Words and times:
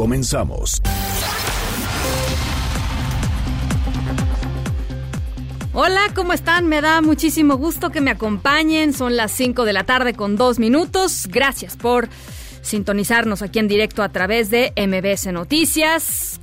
Comenzamos. 0.00 0.80
Hola, 5.74 6.00
¿cómo 6.14 6.32
están? 6.32 6.68
Me 6.68 6.80
da 6.80 7.02
muchísimo 7.02 7.58
gusto 7.58 7.90
que 7.90 8.00
me 8.00 8.10
acompañen. 8.10 8.94
Son 8.94 9.14
las 9.14 9.30
5 9.32 9.66
de 9.66 9.74
la 9.74 9.84
tarde 9.84 10.14
con 10.14 10.36
dos 10.36 10.58
minutos. 10.58 11.26
Gracias 11.30 11.76
por 11.76 12.08
sintonizarnos 12.62 13.42
aquí 13.42 13.58
en 13.58 13.68
directo 13.68 14.02
a 14.02 14.08
través 14.08 14.48
de 14.48 14.72
MBS 14.74 15.34
Noticias. 15.34 16.40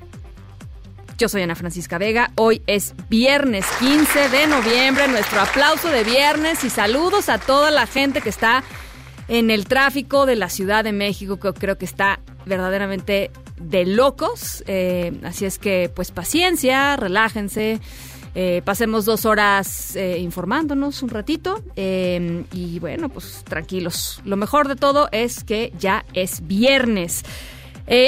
Yo 1.17 1.27
soy 1.27 1.41
Ana 1.41 1.55
Francisca 1.55 1.97
Vega. 1.97 2.29
Hoy 2.35 2.61
es 2.67 2.93
viernes 3.09 3.65
15 3.79 4.29
de 4.29 4.45
noviembre. 4.45 5.07
Nuestro 5.07 5.41
aplauso 5.41 5.89
de 5.89 6.03
viernes 6.03 6.63
y 6.63 6.69
saludos 6.69 7.27
a 7.27 7.39
toda 7.39 7.71
la 7.71 7.87
gente 7.87 8.21
que 8.21 8.29
está 8.29 8.63
en 9.27 9.49
el 9.49 9.65
tráfico 9.65 10.27
de 10.27 10.35
la 10.35 10.49
Ciudad 10.49 10.83
de 10.83 10.91
México, 10.91 11.39
que 11.39 11.51
creo 11.53 11.79
que 11.79 11.85
está 11.85 12.19
verdaderamente 12.47 13.31
de 13.59 13.85
locos. 13.85 14.63
Eh, 14.67 15.19
así 15.23 15.45
es 15.45 15.59
que, 15.59 15.91
pues 15.93 16.11
paciencia, 16.11 16.95
relájense. 16.95 17.79
Eh, 18.39 18.61
pasemos 18.63 19.05
dos 19.05 19.25
horas 19.25 19.95
eh, 19.95 20.19
informándonos 20.19 21.01
un 21.01 21.09
ratito 21.09 21.63
eh, 21.75 22.43
y 22.51 22.77
bueno, 22.77 23.09
pues 23.09 23.43
tranquilos. 23.43 24.21
Lo 24.25 24.37
mejor 24.37 24.67
de 24.67 24.75
todo 24.75 25.09
es 25.11 25.43
que 25.43 25.73
ya 25.79 26.05
es 26.13 26.45
viernes. 26.45 27.23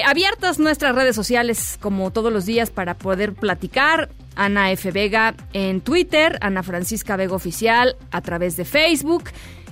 Abiertas 0.05 0.59
nuestras 0.59 0.93
redes 0.93 1.15
sociales 1.15 1.79
como 1.81 2.11
todos 2.11 2.31
los 2.31 2.45
días 2.45 2.69
para 2.69 2.95
poder 2.95 3.33
platicar. 3.33 4.09
Ana 4.35 4.71
F. 4.71 4.91
Vega 4.91 5.35
en 5.53 5.81
Twitter, 5.81 6.37
Ana 6.41 6.63
Francisca 6.63 7.15
Vega 7.15 7.33
Oficial 7.33 7.95
a 8.11 8.21
través 8.21 8.55
de 8.55 8.65
Facebook. 8.65 9.23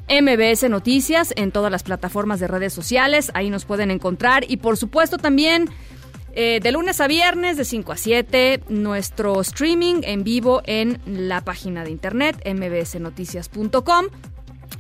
MBS 0.10 0.70
Noticias 0.70 1.34
en 1.36 1.52
todas 1.52 1.72
las 1.72 1.84
plataformas 1.84 2.40
de 2.40 2.48
redes 2.48 2.74
sociales, 2.74 3.32
ahí 3.34 3.50
nos 3.50 3.66
pueden 3.66 3.92
encontrar 3.92 4.46
y 4.48 4.58
por 4.58 4.78
supuesto 4.78 5.18
también 5.18 5.70
eh, 6.34 6.60
de 6.62 6.72
lunes 6.72 7.02
a 7.02 7.08
viernes 7.08 7.58
de 7.58 7.66
5 7.66 7.92
a 7.92 7.98
7 7.98 8.64
nuestro 8.70 9.42
streaming 9.42 10.02
en 10.04 10.24
vivo 10.24 10.62
en 10.66 11.00
la 11.06 11.42
página 11.42 11.84
de 11.84 11.92
internet 11.92 12.42
mbsnoticias.com. 12.46 14.06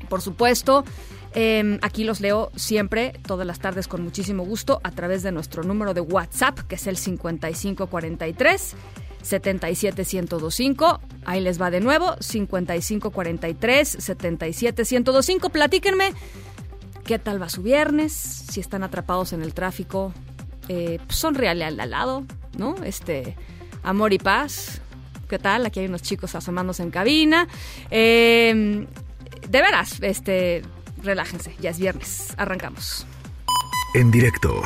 Por 0.07 0.21
supuesto, 0.21 0.85
eh, 1.33 1.79
aquí 1.81 2.03
los 2.03 2.21
leo 2.21 2.51
siempre, 2.55 3.13
todas 3.25 3.45
las 3.45 3.59
tardes 3.59 3.87
con 3.87 4.03
muchísimo 4.03 4.45
gusto 4.45 4.79
a 4.83 4.91
través 4.91 5.23
de 5.23 5.31
nuestro 5.31 5.63
número 5.63 5.93
de 5.93 6.01
WhatsApp 6.01 6.59
que 6.59 6.75
es 6.75 6.87
el 6.87 6.95
5543. 6.95 8.75
77125. 9.27 11.01
Ahí 11.25 11.41
les 11.41 11.61
va 11.61 11.69
de 11.69 11.81
nuevo, 11.81 12.15
5543 12.19 13.97
77125. 13.99 15.49
Platíquenme 15.49 16.13
qué 17.05 17.19
tal 17.19 17.41
va 17.41 17.49
su 17.49 17.63
viernes, 17.63 18.13
si 18.13 18.59
están 18.59 18.83
atrapados 18.83 19.33
en 19.33 19.41
el 19.41 19.53
tráfico, 19.53 20.13
eh, 20.67 20.99
al 21.23 21.59
de 21.59 21.63
al 21.63 21.89
lado, 21.89 22.25
¿no? 22.57 22.75
Este, 22.83 23.35
amor 23.83 24.13
y 24.13 24.19
paz. 24.19 24.81
¿Qué 25.29 25.39
tal? 25.39 25.65
Aquí 25.65 25.79
hay 25.79 25.87
unos 25.87 26.01
chicos 26.01 26.35
asomándose 26.35 26.83
en 26.83 26.91
cabina. 26.91 27.47
Eh, 27.91 28.85
de 29.49 29.61
veras, 29.61 29.97
este, 30.01 30.63
relájense, 31.03 31.55
ya 31.59 31.71
es 31.71 31.79
viernes. 31.79 32.33
Arrancamos. 32.37 33.05
En 33.93 34.11
directo 34.11 34.61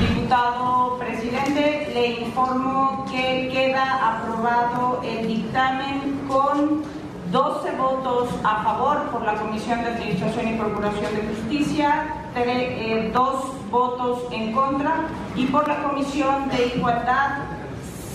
Diputado 0.00 0.96
presidente, 0.98 1.90
le 1.94 2.06
informo 2.22 3.06
que 3.10 3.48
queda 3.52 4.18
aprobado 4.18 5.00
el 5.04 5.26
dictamen 5.28 6.20
con 6.28 6.82
12 7.30 7.70
votos 7.76 8.28
a 8.44 8.62
favor 8.62 9.02
por 9.10 9.22
la 9.24 9.34
Comisión 9.34 9.80
de 9.82 9.88
Administración 9.90 10.48
y 10.48 10.54
Procuración 10.56 11.14
de 11.14 11.22
Justicia, 11.28 12.06
tre- 12.34 12.68
eh, 12.78 13.10
dos 13.14 13.52
votos 13.70 14.20
en 14.30 14.52
contra 14.52 14.94
y 15.36 15.46
por 15.46 15.66
la 15.66 15.82
Comisión 15.82 16.48
de 16.50 16.72
Igualdad, 16.76 17.38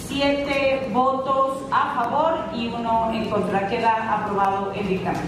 siete 0.08 0.90
votos 0.94 1.60
a 1.72 1.96
favor 1.96 2.40
y 2.56 2.68
uno 2.68 3.10
en 3.14 3.30
contra. 3.30 3.68
Queda 3.68 3.94
aprobado 4.24 4.72
el 4.74 4.88
dictamen. 4.88 5.22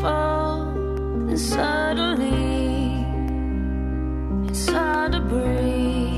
fall, 0.00 0.72
suddenly, 1.36 3.04
it's 4.48 4.68
hard 4.68 5.12
to 5.12 5.20
breathe. 5.20 6.09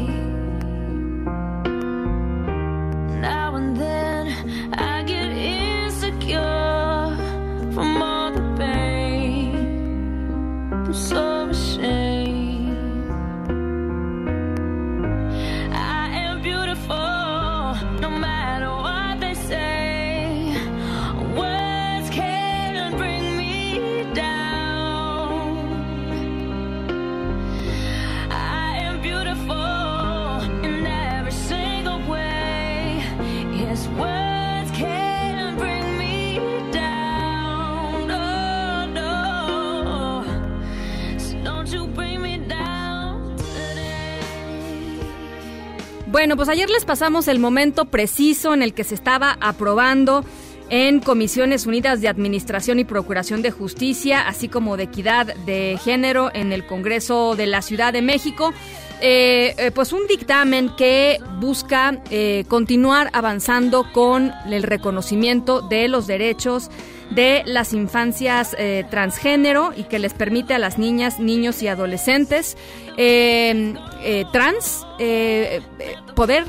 Bueno, 46.23 46.37
pues 46.37 46.49
ayer 46.49 46.71
les 46.71 46.85
pasamos 46.85 47.27
el 47.27 47.41
momento 47.41 47.87
preciso 47.87 48.55
en 48.55 48.63
el 48.63 48.75
que 48.75 48.85
se 48.85 48.95
estaba 48.95 49.37
aprobando 49.41 50.25
en 50.71 51.01
Comisiones 51.01 51.67
Unidas 51.67 52.01
de 52.01 52.07
Administración 52.07 52.79
y 52.79 52.85
Procuración 52.85 53.43
de 53.43 53.51
Justicia, 53.51 54.29
así 54.29 54.47
como 54.47 54.77
de 54.77 54.85
Equidad 54.85 55.35
de 55.35 55.81
Género 55.83 56.31
en 56.33 56.53
el 56.53 56.65
Congreso 56.65 57.35
de 57.35 57.49
la 57.49 57.61
Ciudad 57.61 57.93
de 57.93 58.03
México. 58.03 58.55
eh, 59.01 59.57
eh, 59.59 59.73
pues 59.73 59.93
un 59.93 60.07
dictamen 60.07 60.71
que 60.77 61.19
busca 61.41 62.01
eh, 62.09 62.45
continuar 62.47 63.11
avanzando 63.15 63.91
con 63.93 64.31
el 64.49 64.63
reconocimiento 64.63 65.61
de 65.61 65.89
los 65.89 66.07
derechos 66.07 66.71
de 67.15 67.43
las 67.47 67.73
infancias 67.73 68.55
eh, 68.59 68.85
transgénero 68.91 69.73
y 69.77 69.85
que 69.85 69.99
les 69.99 70.15
permite 70.15 70.55
a 70.55 70.59
las 70.59 70.79
niñas, 70.79 71.19
niños 71.19 71.63
y 71.63 71.69
adolescentes 71.69 72.57
eh, 72.97 73.75
eh, 74.03 74.25
trans 74.33 74.87
eh, 74.99 75.61
eh, 75.79 75.95
poder 76.15 76.45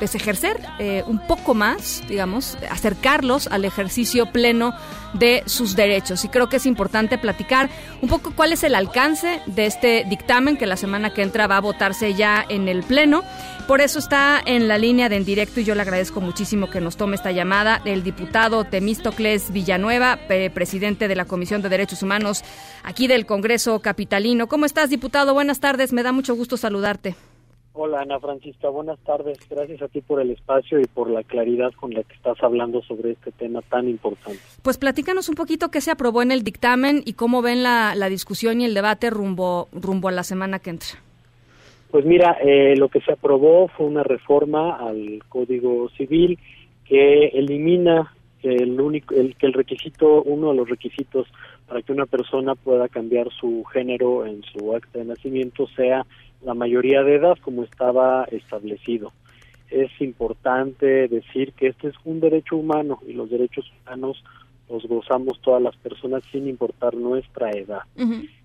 pues, 0.00 0.14
ejercer 0.14 0.58
eh, 0.78 1.04
un 1.06 1.18
poco 1.18 1.54
más, 1.54 2.02
digamos, 2.08 2.58
acercarlos 2.68 3.46
al 3.46 3.64
ejercicio 3.64 4.32
pleno 4.32 4.74
de 5.12 5.42
sus 5.46 5.76
derechos. 5.76 6.24
Y 6.24 6.28
creo 6.28 6.48
que 6.48 6.56
es 6.56 6.66
importante 6.66 7.18
platicar 7.18 7.70
un 8.00 8.08
poco 8.08 8.32
cuál 8.34 8.52
es 8.52 8.64
el 8.64 8.74
alcance 8.74 9.40
de 9.46 9.66
este 9.66 10.04
dictamen 10.08 10.56
que 10.56 10.66
la 10.66 10.76
semana 10.76 11.12
que 11.12 11.22
entra 11.22 11.46
va 11.46 11.58
a 11.58 11.60
votarse 11.60 12.14
ya 12.14 12.44
en 12.48 12.68
el 12.68 12.82
Pleno. 12.82 13.22
Por 13.68 13.80
eso 13.80 13.98
está 13.98 14.40
en 14.44 14.66
la 14.66 14.78
línea 14.78 15.08
de 15.08 15.16
en 15.16 15.24
directo 15.24 15.60
y 15.60 15.64
yo 15.64 15.74
le 15.74 15.82
agradezco 15.82 16.20
muchísimo 16.20 16.70
que 16.70 16.80
nos 16.80 16.96
tome 16.96 17.14
esta 17.14 17.30
llamada 17.30 17.82
el 17.84 18.02
diputado 18.02 18.64
Temístocles 18.64 19.52
Villanueva, 19.52 20.18
presidente 20.54 21.06
de 21.08 21.14
la 21.14 21.26
Comisión 21.26 21.62
de 21.62 21.68
Derechos 21.68 22.02
Humanos 22.02 22.42
aquí 22.82 23.06
del 23.06 23.26
Congreso 23.26 23.80
Capitalino. 23.80 24.48
¿Cómo 24.48 24.64
estás, 24.64 24.90
diputado? 24.90 25.34
Buenas 25.34 25.60
tardes, 25.60 25.92
me 25.92 26.02
da 26.02 26.10
mucho 26.10 26.34
gusto 26.34 26.56
saludarte. 26.56 27.14
Hola 27.72 28.00
Ana 28.00 28.18
Francisca, 28.18 28.68
buenas 28.68 28.98
tardes. 29.00 29.38
Gracias 29.48 29.80
a 29.80 29.88
ti 29.88 30.00
por 30.00 30.20
el 30.20 30.30
espacio 30.30 30.80
y 30.80 30.86
por 30.86 31.08
la 31.08 31.22
claridad 31.22 31.72
con 31.74 31.94
la 31.94 32.02
que 32.02 32.14
estás 32.14 32.42
hablando 32.42 32.82
sobre 32.82 33.12
este 33.12 33.30
tema 33.30 33.62
tan 33.62 33.88
importante. 33.88 34.40
Pues 34.62 34.76
platícanos 34.76 35.28
un 35.28 35.36
poquito 35.36 35.70
qué 35.70 35.80
se 35.80 35.92
aprobó 35.92 36.22
en 36.22 36.32
el 36.32 36.42
dictamen 36.42 37.02
y 37.04 37.12
cómo 37.12 37.42
ven 37.42 37.62
la, 37.62 37.94
la 37.94 38.08
discusión 38.08 38.60
y 38.60 38.64
el 38.64 38.74
debate 38.74 39.08
rumbo, 39.10 39.68
rumbo 39.72 40.08
a 40.08 40.12
la 40.12 40.24
semana 40.24 40.58
que 40.58 40.70
entra. 40.70 40.88
Pues 41.90 42.04
mira, 42.04 42.36
eh, 42.42 42.76
lo 42.76 42.88
que 42.88 43.00
se 43.00 43.12
aprobó 43.12 43.68
fue 43.68 43.86
una 43.86 44.02
reforma 44.02 44.76
al 44.76 45.22
Código 45.28 45.88
Civil 45.90 46.38
que 46.84 47.28
elimina 47.28 48.12
el 48.42 48.80
único, 48.80 49.14
el, 49.14 49.36
que 49.36 49.46
el 49.46 49.52
requisito, 49.52 50.22
uno 50.22 50.50
de 50.50 50.56
los 50.56 50.68
requisitos 50.68 51.26
para 51.68 51.82
que 51.82 51.92
una 51.92 52.06
persona 52.06 52.54
pueda 52.54 52.88
cambiar 52.88 53.28
su 53.32 53.64
género 53.64 54.24
en 54.24 54.42
su 54.42 54.74
acta 54.74 54.98
de 54.98 55.04
nacimiento 55.04 55.66
sea 55.76 56.06
la 56.42 56.54
mayoría 56.54 57.02
de 57.02 57.16
edad 57.16 57.38
como 57.42 57.64
estaba 57.64 58.24
establecido. 58.24 59.12
Es 59.70 59.90
importante 60.00 61.08
decir 61.08 61.52
que 61.52 61.68
este 61.68 61.88
es 61.88 61.94
un 62.04 62.20
derecho 62.20 62.56
humano 62.56 62.98
y 63.06 63.12
los 63.12 63.30
derechos 63.30 63.70
humanos 63.82 64.22
los 64.68 64.84
gozamos 64.86 65.40
todas 65.42 65.62
las 65.62 65.76
personas 65.76 66.22
sin 66.30 66.48
importar 66.48 66.94
nuestra 66.94 67.50
edad. 67.50 67.82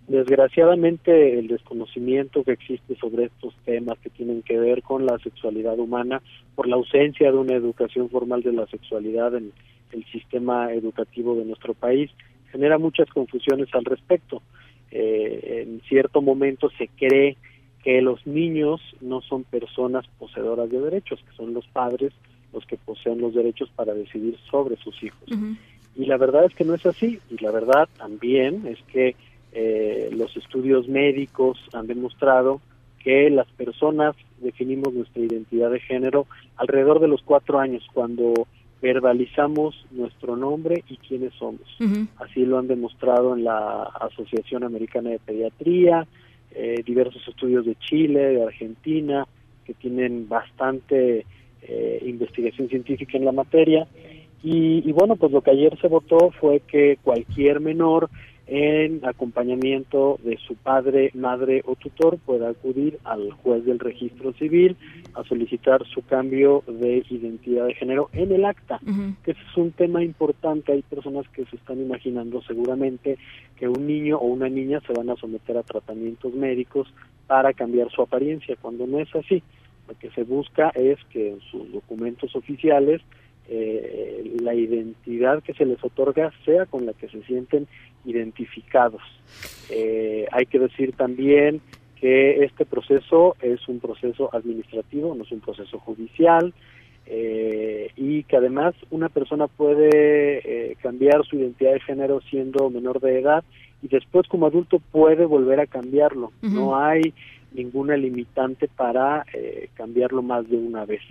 Desgraciadamente 0.07 1.39
el 1.39 1.47
desconocimiento 1.47 2.43
que 2.43 2.53
existe 2.53 2.95
sobre 2.95 3.25
estos 3.25 3.55
temas 3.63 3.97
que 3.99 4.09
tienen 4.09 4.41
que 4.41 4.59
ver 4.59 4.81
con 4.81 5.05
la 5.05 5.17
sexualidad 5.19 5.77
humana 5.79 6.21
por 6.55 6.67
la 6.67 6.75
ausencia 6.75 7.31
de 7.31 7.37
una 7.37 7.53
educación 7.53 8.09
formal 8.09 8.41
de 8.43 8.53
la 8.53 8.65
sexualidad 8.67 9.35
en 9.35 9.51
el 9.91 10.05
sistema 10.05 10.73
educativo 10.73 11.35
de 11.35 11.45
nuestro 11.45 11.73
país 11.73 12.11
genera 12.51 12.77
muchas 12.77 13.09
confusiones 13.09 13.67
al 13.73 13.83
respecto. 13.83 14.41
Eh, 14.89 15.63
en 15.65 15.81
cierto 15.89 16.21
momento 16.21 16.69
se 16.77 16.87
cree 16.87 17.35
que 17.85 18.01
los 18.01 18.25
niños 18.25 18.81
no 18.99 19.21
son 19.21 19.43
personas 19.43 20.07
poseedoras 20.17 20.71
de 20.71 20.81
derechos, 20.81 21.19
que 21.19 21.35
son 21.37 21.53
los 21.53 21.67
padres 21.67 22.11
los 22.51 22.65
que 22.65 22.77
poseen 22.77 23.21
los 23.21 23.35
derechos 23.35 23.69
para 23.75 23.93
decidir 23.93 24.35
sobre 24.49 24.75
sus 24.77 25.03
hijos. 25.03 25.29
Y 25.95 26.05
la 26.07 26.17
verdad 26.17 26.45
es 26.45 26.55
que 26.55 26.63
no 26.63 26.73
es 26.73 26.83
así, 26.87 27.19
y 27.29 27.41
la 27.43 27.51
verdad 27.51 27.87
también 27.95 28.65
es 28.65 28.79
que 28.91 29.15
eh, 29.53 30.09
los 30.17 30.35
estudios 30.35 30.87
médicos 30.87 31.59
han 31.73 31.85
demostrado 31.85 32.59
que 33.03 33.29
las 33.29 33.47
personas 33.51 34.15
definimos 34.39 34.91
nuestra 34.91 35.21
identidad 35.21 35.69
de 35.69 35.79
género 35.79 36.25
alrededor 36.55 36.99
de 36.99 37.07
los 37.07 37.21
cuatro 37.21 37.59
años, 37.59 37.87
cuando 37.93 38.33
verbalizamos 38.81 39.85
nuestro 39.91 40.35
nombre 40.35 40.83
y 40.89 40.97
quiénes 40.97 41.33
somos. 41.35 41.61
Así 42.17 42.45
lo 42.45 42.57
han 42.57 42.67
demostrado 42.67 43.35
en 43.35 43.43
la 43.43 43.83
Asociación 43.83 44.63
Americana 44.63 45.11
de 45.11 45.19
Pediatría, 45.19 46.07
eh, 46.55 46.81
diversos 46.85 47.27
estudios 47.27 47.65
de 47.65 47.75
Chile, 47.75 48.19
de 48.19 48.43
Argentina, 48.43 49.27
que 49.65 49.73
tienen 49.73 50.27
bastante 50.27 51.25
eh, 51.61 52.03
investigación 52.05 52.69
científica 52.69 53.17
en 53.17 53.25
la 53.25 53.31
materia. 53.31 53.87
Y, 54.43 54.87
y, 54.87 54.91
bueno, 54.91 55.15
pues 55.15 55.31
lo 55.31 55.41
que 55.41 55.51
ayer 55.51 55.77
se 55.81 55.87
votó 55.87 56.31
fue 56.39 56.61
que 56.61 56.97
cualquier 57.03 57.59
menor 57.59 58.09
en 58.47 59.03
acompañamiento 59.03 60.19
de 60.23 60.37
su 60.37 60.55
padre, 60.55 61.11
madre 61.15 61.63
o 61.65 61.75
tutor 61.75 62.19
pueda 62.19 62.49
acudir 62.49 62.99
al 63.03 63.31
juez 63.31 63.65
del 63.65 63.79
registro 63.79 64.33
civil 64.33 64.75
a 65.15 65.23
solicitar 65.23 65.83
su 65.87 66.03
cambio 66.03 66.63
de 66.67 67.03
identidad 67.09 67.65
de 67.65 67.73
género 67.73 68.09
en 68.13 68.31
el 68.31 68.45
acta, 68.45 68.79
que 69.23 69.31
ese 69.31 69.41
es 69.41 69.57
un 69.57 69.71
tema 69.71 70.03
importante. 70.03 70.73
Hay 70.73 70.83
personas 70.83 71.27
que 71.29 71.45
se 71.45 71.55
están 71.55 71.81
imaginando 71.81 72.41
seguramente 72.43 73.17
que 73.55 73.67
un 73.67 73.87
niño 73.87 74.17
o 74.17 74.27
una 74.27 74.49
niña 74.49 74.79
se 74.85 74.93
van 74.93 75.09
a 75.09 75.15
someter 75.15 75.57
a 75.57 75.63
tratamientos 75.63 76.33
médicos 76.33 76.93
para 77.25 77.53
cambiar 77.53 77.89
su 77.89 78.03
apariencia, 78.03 78.55
cuando 78.61 78.85
no 78.85 78.99
es 78.99 79.13
así. 79.15 79.41
Lo 79.87 79.97
que 79.97 80.09
se 80.11 80.23
busca 80.23 80.69
es 80.69 80.97
que 81.11 81.29
en 81.29 81.39
sus 81.41 81.71
documentos 81.71 82.35
oficiales 82.35 83.01
eh, 83.47 84.35
la 84.41 84.53
identidad 84.53 85.43
que 85.43 85.53
se 85.53 85.65
les 85.65 85.83
otorga 85.83 86.31
sea 86.45 86.65
con 86.65 86.85
la 86.85 86.93
que 86.93 87.07
se 87.09 87.21
sienten 87.23 87.67
identificados. 88.05 89.01
Eh, 89.69 90.25
hay 90.31 90.45
que 90.45 90.59
decir 90.59 90.93
también 90.93 91.61
que 91.99 92.43
este 92.43 92.65
proceso 92.65 93.35
es 93.41 93.67
un 93.67 93.79
proceso 93.79 94.29
administrativo, 94.33 95.15
no 95.15 95.23
es 95.23 95.31
un 95.31 95.39
proceso 95.39 95.79
judicial, 95.79 96.53
eh, 97.07 97.91
y 97.95 98.23
que 98.23 98.37
además 98.37 98.73
una 98.89 99.09
persona 99.09 99.47
puede 99.47 100.71
eh, 100.71 100.75
cambiar 100.81 101.23
su 101.25 101.35
identidad 101.35 101.73
de 101.73 101.79
género 101.81 102.19
siendo 102.21 102.69
menor 102.71 102.99
de 102.99 103.19
edad 103.19 103.43
y 103.83 103.87
después 103.89 104.27
como 104.27 104.47
adulto 104.47 104.79
puede 104.79 105.25
volver 105.25 105.59
a 105.59 105.67
cambiarlo. 105.67 106.31
No 106.41 106.75
hay 106.75 107.13
ninguna 107.53 107.95
limitante 107.95 108.67
para 108.67 109.23
eh, 109.33 109.69
cambiarlo 109.75 110.23
más 110.23 110.49
de 110.49 110.57
una 110.57 110.85
vez. 110.85 111.01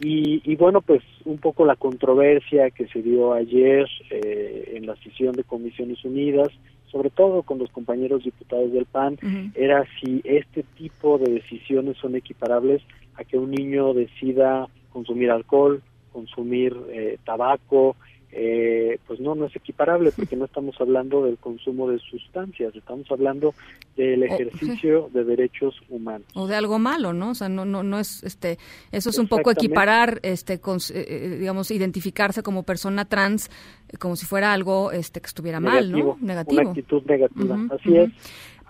Y, 0.00 0.40
y, 0.50 0.56
bueno, 0.56 0.80
pues 0.80 1.02
un 1.24 1.38
poco 1.38 1.66
la 1.66 1.76
controversia 1.76 2.70
que 2.70 2.86
se 2.88 3.02
dio 3.02 3.34
ayer 3.34 3.86
eh, 4.10 4.72
en 4.76 4.86
la 4.86 4.96
sesión 4.96 5.34
de 5.34 5.44
Comisiones 5.44 6.02
Unidas, 6.04 6.48
sobre 6.90 7.10
todo 7.10 7.42
con 7.42 7.58
los 7.58 7.70
compañeros 7.70 8.24
diputados 8.24 8.72
del 8.72 8.86
PAN, 8.86 9.18
era 9.54 9.84
si 10.00 10.22
este 10.24 10.64
tipo 10.76 11.18
de 11.18 11.32
decisiones 11.34 11.96
son 11.98 12.16
equiparables 12.16 12.82
a 13.14 13.24
que 13.24 13.38
un 13.38 13.50
niño 13.50 13.94
decida 13.94 14.66
consumir 14.90 15.30
alcohol, 15.30 15.82
consumir 16.12 16.76
eh, 16.90 17.18
tabaco, 17.24 17.96
eh, 18.32 18.98
pues 19.06 19.18
no, 19.20 19.34
no 19.34 19.46
es 19.46 19.56
equiparable 19.56 20.12
porque 20.12 20.36
no 20.36 20.44
estamos 20.44 20.76
hablando 20.80 21.24
del 21.24 21.36
consumo 21.38 21.88
de 21.90 21.98
sustancias, 21.98 22.74
estamos 22.76 23.10
hablando 23.10 23.54
del 23.96 24.22
ejercicio 24.22 25.10
de 25.12 25.24
derechos 25.24 25.74
humanos. 25.88 26.26
O 26.34 26.46
de 26.46 26.54
algo 26.54 26.78
malo, 26.78 27.12
¿no? 27.12 27.30
O 27.30 27.34
sea, 27.34 27.48
no, 27.48 27.64
no, 27.64 27.82
no 27.82 27.98
es, 27.98 28.22
este, 28.22 28.58
eso 28.92 29.10
es 29.10 29.18
un 29.18 29.28
poco 29.28 29.50
equiparar, 29.50 30.20
este, 30.22 30.60
con, 30.60 30.78
eh, 30.94 31.36
digamos, 31.40 31.70
identificarse 31.70 32.42
como 32.42 32.62
persona 32.62 33.04
trans 33.04 33.50
como 33.98 34.16
si 34.16 34.26
fuera 34.26 34.52
algo, 34.52 34.92
este, 34.92 35.20
que 35.20 35.26
estuviera 35.26 35.58
mal, 35.58 35.90
¿no? 35.90 36.16
Negativo. 36.20 36.60
Una 36.60 36.70
actitud 36.70 37.02
negativa, 37.06 37.58
así 37.70 37.96
es. 37.96 38.10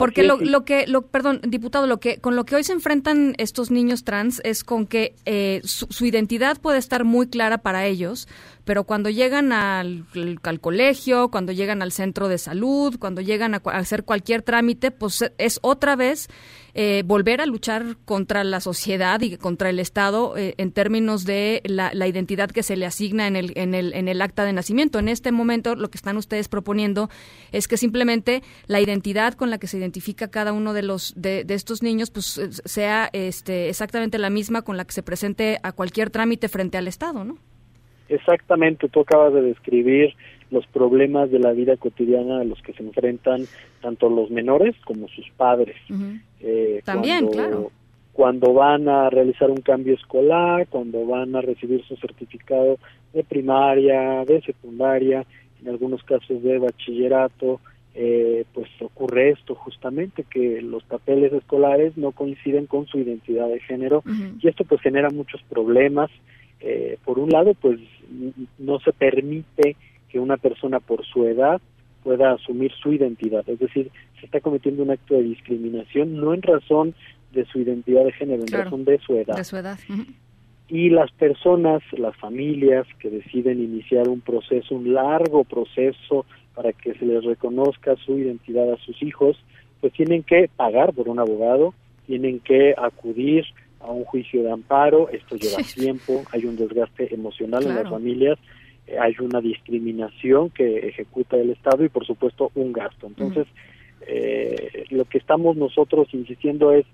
Porque 0.01 0.23
lo, 0.23 0.39
lo, 0.39 0.65
que, 0.65 0.87
lo, 0.87 1.03
perdón, 1.03 1.43
diputado, 1.47 1.87
lo 1.87 2.01
que 2.01 2.21
con 2.23 2.35
lo 2.35 2.47
que 2.47 2.55
hoy 2.55 2.65
se 2.65 2.73
enfrentan 2.73 3.35
estos 3.37 3.71
niños 3.71 4.03
trans 4.03 4.41
es 4.45 4.65
con 4.65 4.87
que 4.87 5.15
eh, 5.27 5.61
su, 5.65 5.89
su, 5.91 6.06
identidad 6.06 6.59
puede 6.59 6.79
estar 6.79 7.05
muy 7.05 7.29
clara 7.29 7.59
para 7.59 7.85
ellos, 7.85 8.27
pero 8.70 8.84
cuando 8.84 9.11
llegan 9.11 9.50
al, 9.50 10.06
colegio, 10.61 11.28
cuando 11.28 11.50
llegan 11.50 11.82
al 11.82 11.90
centro 11.90 12.28
de 12.28 12.38
salud, 12.38 13.00
cuando 13.00 13.20
llegan 13.20 13.55
a, 13.55 13.62
a 13.64 13.78
hacer 13.78 14.05
cualquier 14.05 14.43
trámite, 14.43 14.93
pues 14.93 15.25
es 15.38 15.58
otra 15.61 15.96
vez 15.96 16.28
eh, 16.75 17.02
volver 17.05 17.40
a 17.40 17.46
luchar 17.46 17.96
contra 18.05 18.44
la 18.44 18.61
sociedad 18.61 19.20
y 19.22 19.37
contra 19.38 19.70
el 19.70 19.81
Estado 19.81 20.37
eh, 20.37 20.55
en 20.56 20.70
términos 20.70 21.25
de 21.25 21.62
la, 21.64 21.90
la, 21.94 22.06
identidad 22.06 22.49
que 22.49 22.62
se 22.62 22.76
le 22.76 22.87
asigna 22.87 23.26
en 23.26 23.34
el, 23.34 23.52
en, 23.56 23.75
el, 23.75 23.93
en 23.93 24.06
el 24.06 24.22
acta 24.22 24.44
de 24.44 24.52
nacimiento. 24.52 25.00
En 25.00 25.08
este 25.08 25.32
momento 25.32 25.75
lo 25.75 25.90
que 25.90 25.99
están 25.99 26.17
ustedes 26.17 26.46
proponiendo 26.46 27.11
es 27.50 27.67
que 27.67 27.76
simplemente 27.76 28.44
la 28.69 28.81
identidad 28.81 29.34
con 29.34 29.50
la 29.50 29.58
que 29.58 29.67
se 29.67 29.78
identifica 29.78 30.31
cada 30.31 30.52
uno 30.52 30.75
de 30.75 30.84
los 30.84 31.12
de, 31.17 31.43
de 31.43 31.55
estos 31.55 31.82
niños 31.82 32.12
pues 32.12 32.40
sea 32.64 33.11
este, 33.12 33.69
exactamente 33.69 34.19
la 34.19 34.31
misma 34.31 34.62
con 34.62 34.76
la 34.76 34.84
que 34.84 34.93
se 34.93 35.02
presente 35.02 35.58
a 35.64 35.72
cualquier 35.72 36.11
trámite 36.11 36.49
frente 36.49 36.78
al 36.78 36.87
Estado, 36.87 37.25
¿no? 37.25 37.38
Exactamente, 38.11 38.89
tú 38.89 39.01
acabas 39.01 39.33
de 39.33 39.43
describir 39.43 40.15
los 40.51 40.67
problemas 40.67 41.31
de 41.31 41.39
la 41.39 41.53
vida 41.53 41.77
cotidiana 41.77 42.41
a 42.41 42.45
los 42.45 42.61
que 42.62 42.73
se 42.73 42.83
enfrentan 42.83 43.47
tanto 43.81 44.11
los 44.11 44.31
menores 44.31 44.75
como 44.85 45.09
sus 45.09 45.31
padres. 45.37 45.77
Uh 45.89 45.94
-huh. 45.94 46.20
eh, 46.41 46.82
También, 46.84 47.27
cuando, 47.27 47.43
claro. 47.43 47.70
Cuando 48.13 48.53
van 48.53 48.89
a 48.89 49.08
realizar 49.08 49.49
un 49.51 49.63
cambio 49.63 49.94
escolar, 49.94 50.67
cuando 50.69 51.06
van 51.06 51.37
a 51.37 51.41
recibir 51.41 51.84
su 51.84 51.96
certificado 51.96 52.79
de 53.15 53.23
primaria, 53.23 54.25
de 54.25 54.43
secundaria, 54.43 55.25
en 55.63 55.69
algunos 55.69 56.03
casos 56.03 56.43
de 56.43 56.58
bachillerato, 56.58 57.61
eh, 57.94 58.44
pues 58.53 58.69
ocurre 58.81 59.31
esto 59.31 59.55
justamente, 59.55 60.25
que 60.25 60.61
los 60.63 60.82
papeles 60.84 61.32
escolares 61.32 61.96
no 61.96 62.13
coinciden 62.13 62.67
con 62.67 62.87
su 62.87 62.99
identidad 62.99 63.49
de 63.49 63.61
género 63.61 63.99
uh 63.99 64.11
-huh. 64.11 64.39
y 64.43 64.49
esto 64.49 64.65
pues 64.65 64.81
genera 64.81 65.11
muchos 65.11 65.43
problemas. 65.49 66.11
Eh, 66.60 66.98
por 67.05 67.19
un 67.19 67.31
lado, 67.31 67.55
pues 67.55 67.81
no 68.58 68.81
se 68.81 68.93
permite 68.93 69.76
que 70.08 70.19
una 70.19 70.36
persona 70.36 70.81
por 70.81 71.05
su 71.06 71.24
edad 71.26 71.60
pueda 72.02 72.32
asumir 72.32 72.72
su 72.82 72.93
identidad, 72.93 73.48
es 73.48 73.58
decir, 73.58 73.90
se 74.19 74.26
está 74.26 74.40
cometiendo 74.40 74.82
un 74.82 74.90
acto 74.90 75.14
de 75.14 75.22
discriminación 75.22 76.17
no 76.17 76.32
en 76.34 76.43
razón 76.43 76.94
de 77.32 77.44
su 77.44 77.60
identidad 77.60 78.05
de 78.05 78.12
género, 78.12 78.40
en 78.40 78.48
claro, 78.48 78.64
razón 78.64 78.84
de 78.84 78.98
su 78.98 79.17
edad. 79.17 79.36
De 79.36 79.44
su 79.44 79.56
edad. 79.56 79.79
Uh 79.88 79.93
-huh. 79.93 80.06
Y 80.69 80.88
las 80.90 81.10
personas, 81.12 81.82
las 81.93 82.17
familias 82.17 82.86
que 83.00 83.10
deciden 83.10 83.60
iniciar 83.60 84.08
un 84.08 84.20
proceso, 84.20 84.74
un 84.74 84.94
largo 84.94 85.44
proceso 85.44 86.24
para 86.55 86.72
que 86.72 86.94
se 86.94 87.05
les 87.05 87.24
reconozca 87.24 87.96
su 87.96 88.19
identidad 88.19 88.72
a 88.72 88.76
sus 88.79 89.02
hijos, 89.02 89.36
pues 89.81 89.93
tienen 89.93 90.22
que 90.22 90.48
pagar 90.56 90.93
por 90.93 91.08
un 91.08 91.19
abogado, 91.19 91.74
tienen 92.06 92.40
que 92.40 92.74
acudir 92.76 93.44
a 93.81 93.91
un 93.91 94.05
juicio 94.05 94.43
de 94.43 94.51
amparo, 94.51 95.08
esto 95.08 95.37
lleva 95.37 95.58
tiempo, 95.75 96.22
hay 96.32 96.44
un 96.44 96.56
desgaste 96.56 97.13
emocional 97.15 97.63
claro. 97.63 97.79
en 97.79 97.82
las 97.82 97.93
familias, 97.93 98.39
eh, 98.87 98.99
hay 98.99 99.15
una 99.20 99.41
discriminación 99.41 100.51
que 100.51 100.89
ejecuta 100.89 101.37
el 101.37 101.51
Estado 101.51 101.84
y 101.84 101.89
por 101.89 102.06
supuesto 102.06 102.51
un 102.55 102.72
gasto. 102.72 103.06
Entonces, 103.06 103.46
uh 103.46 103.51
-huh. 103.51 104.06
eh, 104.06 104.84
lo 104.91 105.05
que 105.05 105.19
estamos 105.19 105.56
nosotros 105.56 106.08
insistiendo 106.13 106.72
es, 106.72 106.87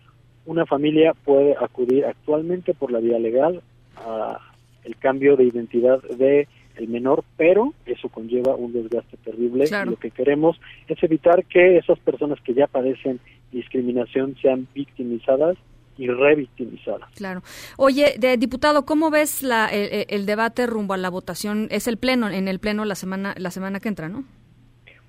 una 0.44 0.64
familia 0.64 1.12
puede 1.12 1.56
acudir 1.60 2.04
actualmente 2.04 2.72
por 2.72 2.92
la 2.92 3.00
vía 3.00 3.18
legal 3.18 3.62
a 3.96 4.38
el 4.84 4.96
cambio 4.96 5.36
de 5.36 5.42
identidad 5.42 6.00
de 6.02 6.46
el 6.76 6.88
menor, 6.88 7.24
pero 7.36 7.74
eso 7.86 8.08
conlleva 8.08 8.54
un 8.54 8.72
desgaste 8.72 9.16
terrible. 9.16 9.64
Claro. 9.64 9.92
Lo 9.92 9.96
que 9.96 10.10
queremos 10.10 10.60
es 10.86 11.02
evitar 11.02 11.44
que 11.46 11.78
esas 11.78 11.98
personas 11.98 12.40
que 12.42 12.54
ya 12.54 12.66
padecen 12.66 13.18
discriminación 13.50 14.36
sean 14.40 14.68
victimizadas 14.74 15.56
y 15.98 16.08
revictimizadas. 16.08 17.10
Claro. 17.14 17.42
Oye, 17.76 18.14
de, 18.18 18.36
diputado, 18.36 18.84
¿cómo 18.84 19.10
ves 19.10 19.42
la, 19.42 19.68
el, 19.68 20.06
el, 20.08 20.26
debate 20.26 20.66
rumbo 20.66 20.94
a 20.94 20.96
la 20.96 21.10
votación? 21.10 21.68
Es 21.70 21.88
el 21.88 21.96
pleno, 21.96 22.28
en 22.28 22.48
el 22.48 22.58
pleno 22.58 22.84
la 22.84 22.94
semana 22.94 23.34
la 23.38 23.50
semana 23.50 23.80
que 23.80 23.88
entra, 23.88 24.08
¿no? 24.08 24.24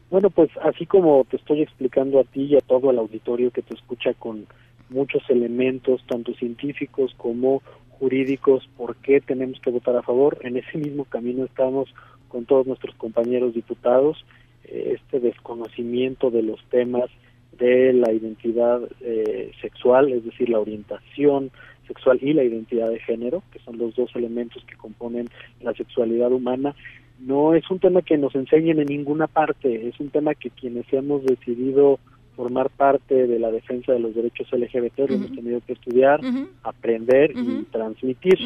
Bueno, 0.09 0.29
pues 0.29 0.49
así 0.63 0.85
como 0.85 1.25
te 1.29 1.35
estoy 1.35 1.61
explicando 1.61 2.19
a 2.19 2.23
ti 2.23 2.43
y 2.43 2.55
a 2.55 2.61
todo 2.61 2.91
el 2.91 2.99
auditorio 2.99 3.51
que 3.51 3.61
te 3.61 3.73
escucha 3.73 4.13
con 4.13 4.47
muchos 4.89 5.21
elementos, 5.29 6.01
tanto 6.07 6.33
científicos 6.35 7.13
como 7.17 7.61
jurídicos, 7.99 8.69
por 8.77 8.95
qué 8.97 9.19
tenemos 9.19 9.59
que 9.59 9.71
votar 9.71 9.97
a 9.97 10.03
favor, 10.03 10.37
en 10.41 10.55
ese 10.55 10.77
mismo 10.77 11.03
camino 11.05 11.43
estamos 11.43 11.93
con 12.29 12.45
todos 12.45 12.67
nuestros 12.67 12.95
compañeros 12.95 13.53
diputados, 13.53 14.23
este 14.63 15.19
desconocimiento 15.19 16.29
de 16.29 16.43
los 16.43 16.63
temas 16.69 17.09
de 17.57 17.93
la 17.93 18.11
identidad 18.11 18.81
eh, 19.01 19.51
sexual, 19.61 20.11
es 20.11 20.23
decir, 20.23 20.49
la 20.49 20.59
orientación 20.59 21.51
sexual 21.87 22.19
y 22.21 22.33
la 22.33 22.43
identidad 22.43 22.89
de 22.89 22.99
género, 22.99 23.43
que 23.51 23.59
son 23.59 23.77
los 23.77 23.95
dos 23.95 24.15
elementos 24.15 24.63
que 24.65 24.75
componen 24.75 25.29
la 25.61 25.73
sexualidad 25.73 26.31
humana, 26.31 26.75
no 27.19 27.55
es 27.55 27.69
un 27.71 27.79
tema 27.79 28.01
que 28.01 28.17
nos 28.17 28.35
enseñen 28.35 28.79
en 28.79 28.87
ninguna 28.87 29.27
parte, 29.27 29.87
es 29.87 29.99
un 29.99 30.09
tema 30.09 30.35
que 30.35 30.49
quienes 30.49 30.85
hemos 30.93 31.23
decidido 31.23 31.99
formar 32.35 32.69
parte 32.69 33.25
de 33.25 33.39
la 33.39 33.49
defensa 33.49 33.91
de 33.91 33.99
los 33.99 34.13
derechos 34.13 34.47
LGBT 34.51 35.09
lo 35.09 35.15
hemos 35.15 35.31
tenido 35.31 35.59
que 35.65 35.73
estudiar, 35.73 36.21
aprender 36.61 37.31
y 37.35 37.63
transmitir. 37.71 38.37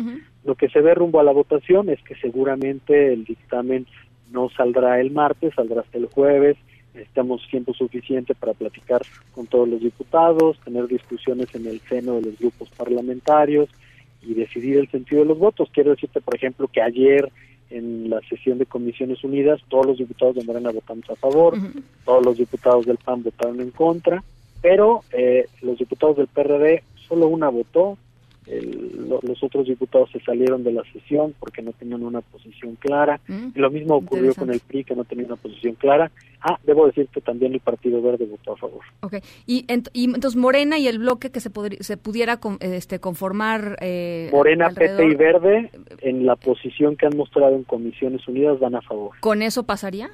Lo 0.46 0.56
que 0.56 0.70
se 0.70 0.80
ve 0.80 0.96
rumbo 0.96 1.20
a 1.20 1.24
la 1.24 1.34
votación 1.34 1.90
es 1.90 2.02
que 2.04 2.16
seguramente 2.16 3.12
el 3.12 3.26
dictamen 3.26 3.86
no 4.32 4.50
saldrá 4.56 5.02
el 5.02 5.12
martes, 5.12 5.54
saldrá 5.54 5.82
hasta 5.82 5.98
el 5.98 6.06
jueves, 6.06 6.56
necesitamos 6.94 7.48
tiempo 7.50 7.74
suficiente 7.74 8.36
para 8.36 8.54
platicar 8.54 9.02
con 9.34 9.48
todos 9.48 9.68
los 9.68 9.82
diputados, 9.82 10.60
tener 10.64 10.88
discusiones 10.88 11.54
en 11.56 11.68
el 11.68 11.80
seno 11.82 12.16
de 12.16 12.24
los 12.24 12.40
grupos 12.40 12.70
parlamentarios 12.70 13.70
y 14.22 14.34
decidir 14.34 14.78
el 14.78 14.90
sentido 14.90 15.22
de 15.22 15.28
los 15.30 15.40
votos. 15.40 15.70
Quiero 15.74 15.92
decirte, 15.92 16.22
por 16.22 16.36
ejemplo, 16.36 16.68
que 16.68 16.82
ayer 16.82 17.32
en 17.70 18.10
la 18.10 18.20
sesión 18.30 18.58
de 18.58 18.66
Comisiones 18.66 19.24
Unidas 19.24 19.62
todos 19.70 19.86
los 19.86 19.98
diputados 19.98 20.36
de 20.36 20.44
Morena 20.44 20.72
votamos 20.72 21.10
a 21.10 21.16
favor, 21.16 21.58
todos 22.06 22.26
los 22.26 22.38
diputados 22.38 22.86
del 22.86 22.98
PAN 22.98 23.24
votaron 23.24 23.62
en 23.62 23.72
contra, 23.72 24.24
pero 24.62 25.04
eh, 25.12 25.48
los 25.62 25.78
diputados 25.78 26.18
del 26.18 26.28
PRD 26.28 26.84
solo 27.08 27.28
una 27.28 27.50
votó, 27.50 27.98
el- 28.48 29.08
lo- 29.08 29.20
los 29.22 29.42
otros 29.44 29.68
diputados 29.68 30.10
se 30.12 30.20
salieron 30.22 30.64
de 30.64 30.72
la 30.74 30.84
sesión 30.92 31.34
porque 31.40 31.62
no 31.62 31.72
tenían 31.74 32.04
una 32.04 32.22
posición 32.22 32.76
clara. 32.76 33.20
Mm, 33.28 33.50
Y 33.56 33.60
lo 33.60 33.70
mismo 33.70 33.96
ocurrió 33.96 34.34
con 34.34 34.50
el 34.50 34.60
PRI, 34.60 34.84
que 34.84 34.96
no 34.96 35.04
tenía 35.04 35.26
una 35.26 35.36
posición 35.36 35.76
clara. 35.76 36.12
Ah, 36.42 36.58
debo 36.64 36.88
decir 36.88 37.08
que 37.14 37.22
también 37.22 37.54
el 37.54 37.60
Partido 37.60 38.02
Verde 38.02 38.26
votó 38.26 38.54
a 38.54 38.58
favor. 38.58 38.82
Ok. 39.02 39.16
Y, 39.46 39.66
ent- 39.68 39.90
y 39.94 40.06
entonces 40.06 40.36
Morena 40.36 40.80
y 40.80 40.88
el 40.88 40.98
bloque 40.98 41.30
que 41.30 41.40
se, 41.40 41.52
se 41.82 41.98
pudiera 41.98 42.38
con- 42.38 42.58
este, 42.62 43.00
conformar. 43.00 43.78
eh, 43.80 44.30
Morena, 44.32 44.68
alrededor, 44.68 44.98
PT 44.98 45.12
y 45.12 45.16
Verde, 45.16 45.72
en 46.02 46.26
la 46.26 46.36
posición 46.36 46.96
que 46.98 47.06
han 47.06 47.16
mostrado 47.16 47.56
en 47.56 47.64
Comisiones 47.64 48.28
Unidas, 48.28 48.60
van 48.60 48.76
a 48.76 48.82
favor. 48.82 49.12
¿Con 49.20 49.42
eso 49.44 49.64
pasaría? 49.64 50.10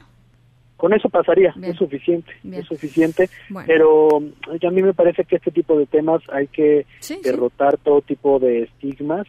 Con 0.78 0.94
eso 0.94 1.10
pasaría, 1.10 1.54
Bien. 1.58 1.72
es 1.72 1.78
suficiente, 1.78 2.32
Bien. 2.44 2.62
es 2.62 2.68
suficiente. 2.68 3.30
Bueno. 3.50 3.66
Pero 3.68 4.20
eh, 4.54 4.68
a 4.68 4.72
mí 4.72 4.82
me 4.84 4.94
parece 4.94 5.26
que 5.26 5.36
este 5.38 5.52
tipo 5.52 5.78
de 5.78 5.88
temas 5.88 6.22
hay 6.32 6.48
que 6.48 6.86
Sí, 7.00 7.16
sí. 7.16 7.20
derrotar 7.24 7.78
todo 7.78 8.02
tipo 8.02 8.40
de 8.40 8.64
estigmas 8.64 9.26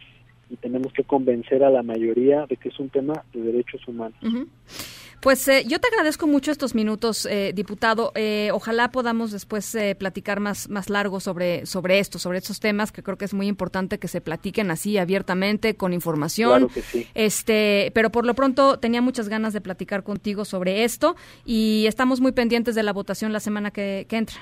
y 0.51 0.55
tenemos 0.57 0.93
que 0.93 1.03
convencer 1.03 1.63
a 1.63 1.69
la 1.69 1.83
mayoría 1.83 2.45
de 2.47 2.55
que 2.57 2.69
es 2.69 2.79
un 2.79 2.89
tema 2.89 3.23
de 3.33 3.41
derechos 3.41 3.87
humanos. 3.87 4.17
Pues 5.21 5.45
eh, 5.49 5.65
yo 5.67 5.79
te 5.79 5.87
agradezco 5.89 6.27
mucho 6.27 6.51
estos 6.51 6.75
minutos, 6.75 7.25
eh, 7.25 7.51
diputado. 7.53 8.13
Eh, 8.15 8.51
ojalá 8.53 8.89
podamos 8.91 9.31
después 9.31 9.75
eh, 9.75 9.95
platicar 9.95 10.39
más, 10.39 10.69
más 10.69 10.89
largo 10.89 11.19
sobre, 11.19 11.65
sobre 11.65 11.99
esto, 11.99 12.19
sobre 12.19 12.37
estos 12.37 12.59
temas, 12.59 12.91
que 12.91 13.03
creo 13.03 13.17
que 13.17 13.25
es 13.25 13.33
muy 13.33 13.47
importante 13.47 13.99
que 13.99 14.07
se 14.07 14.21
platiquen 14.21 14.71
así 14.71 14.97
abiertamente, 14.97 15.75
con 15.75 15.91
información. 15.91 16.67
Claro 16.67 16.73
que 16.73 16.81
sí. 16.81 17.07
Este, 17.15 17.91
pero 17.93 18.11
por 18.11 18.25
lo 18.25 18.33
pronto 18.33 18.79
tenía 18.79 19.01
muchas 19.01 19.27
ganas 19.27 19.51
de 19.51 19.59
platicar 19.59 20.03
contigo 20.03 20.45
sobre 20.45 20.85
esto 20.85 21.17
y 21.45 21.85
estamos 21.87 22.21
muy 22.21 22.31
pendientes 22.31 22.75
de 22.75 22.83
la 22.83 22.93
votación 22.93 23.33
la 23.33 23.41
semana 23.41 23.71
que, 23.71 24.05
que 24.07 24.17
entra. 24.17 24.39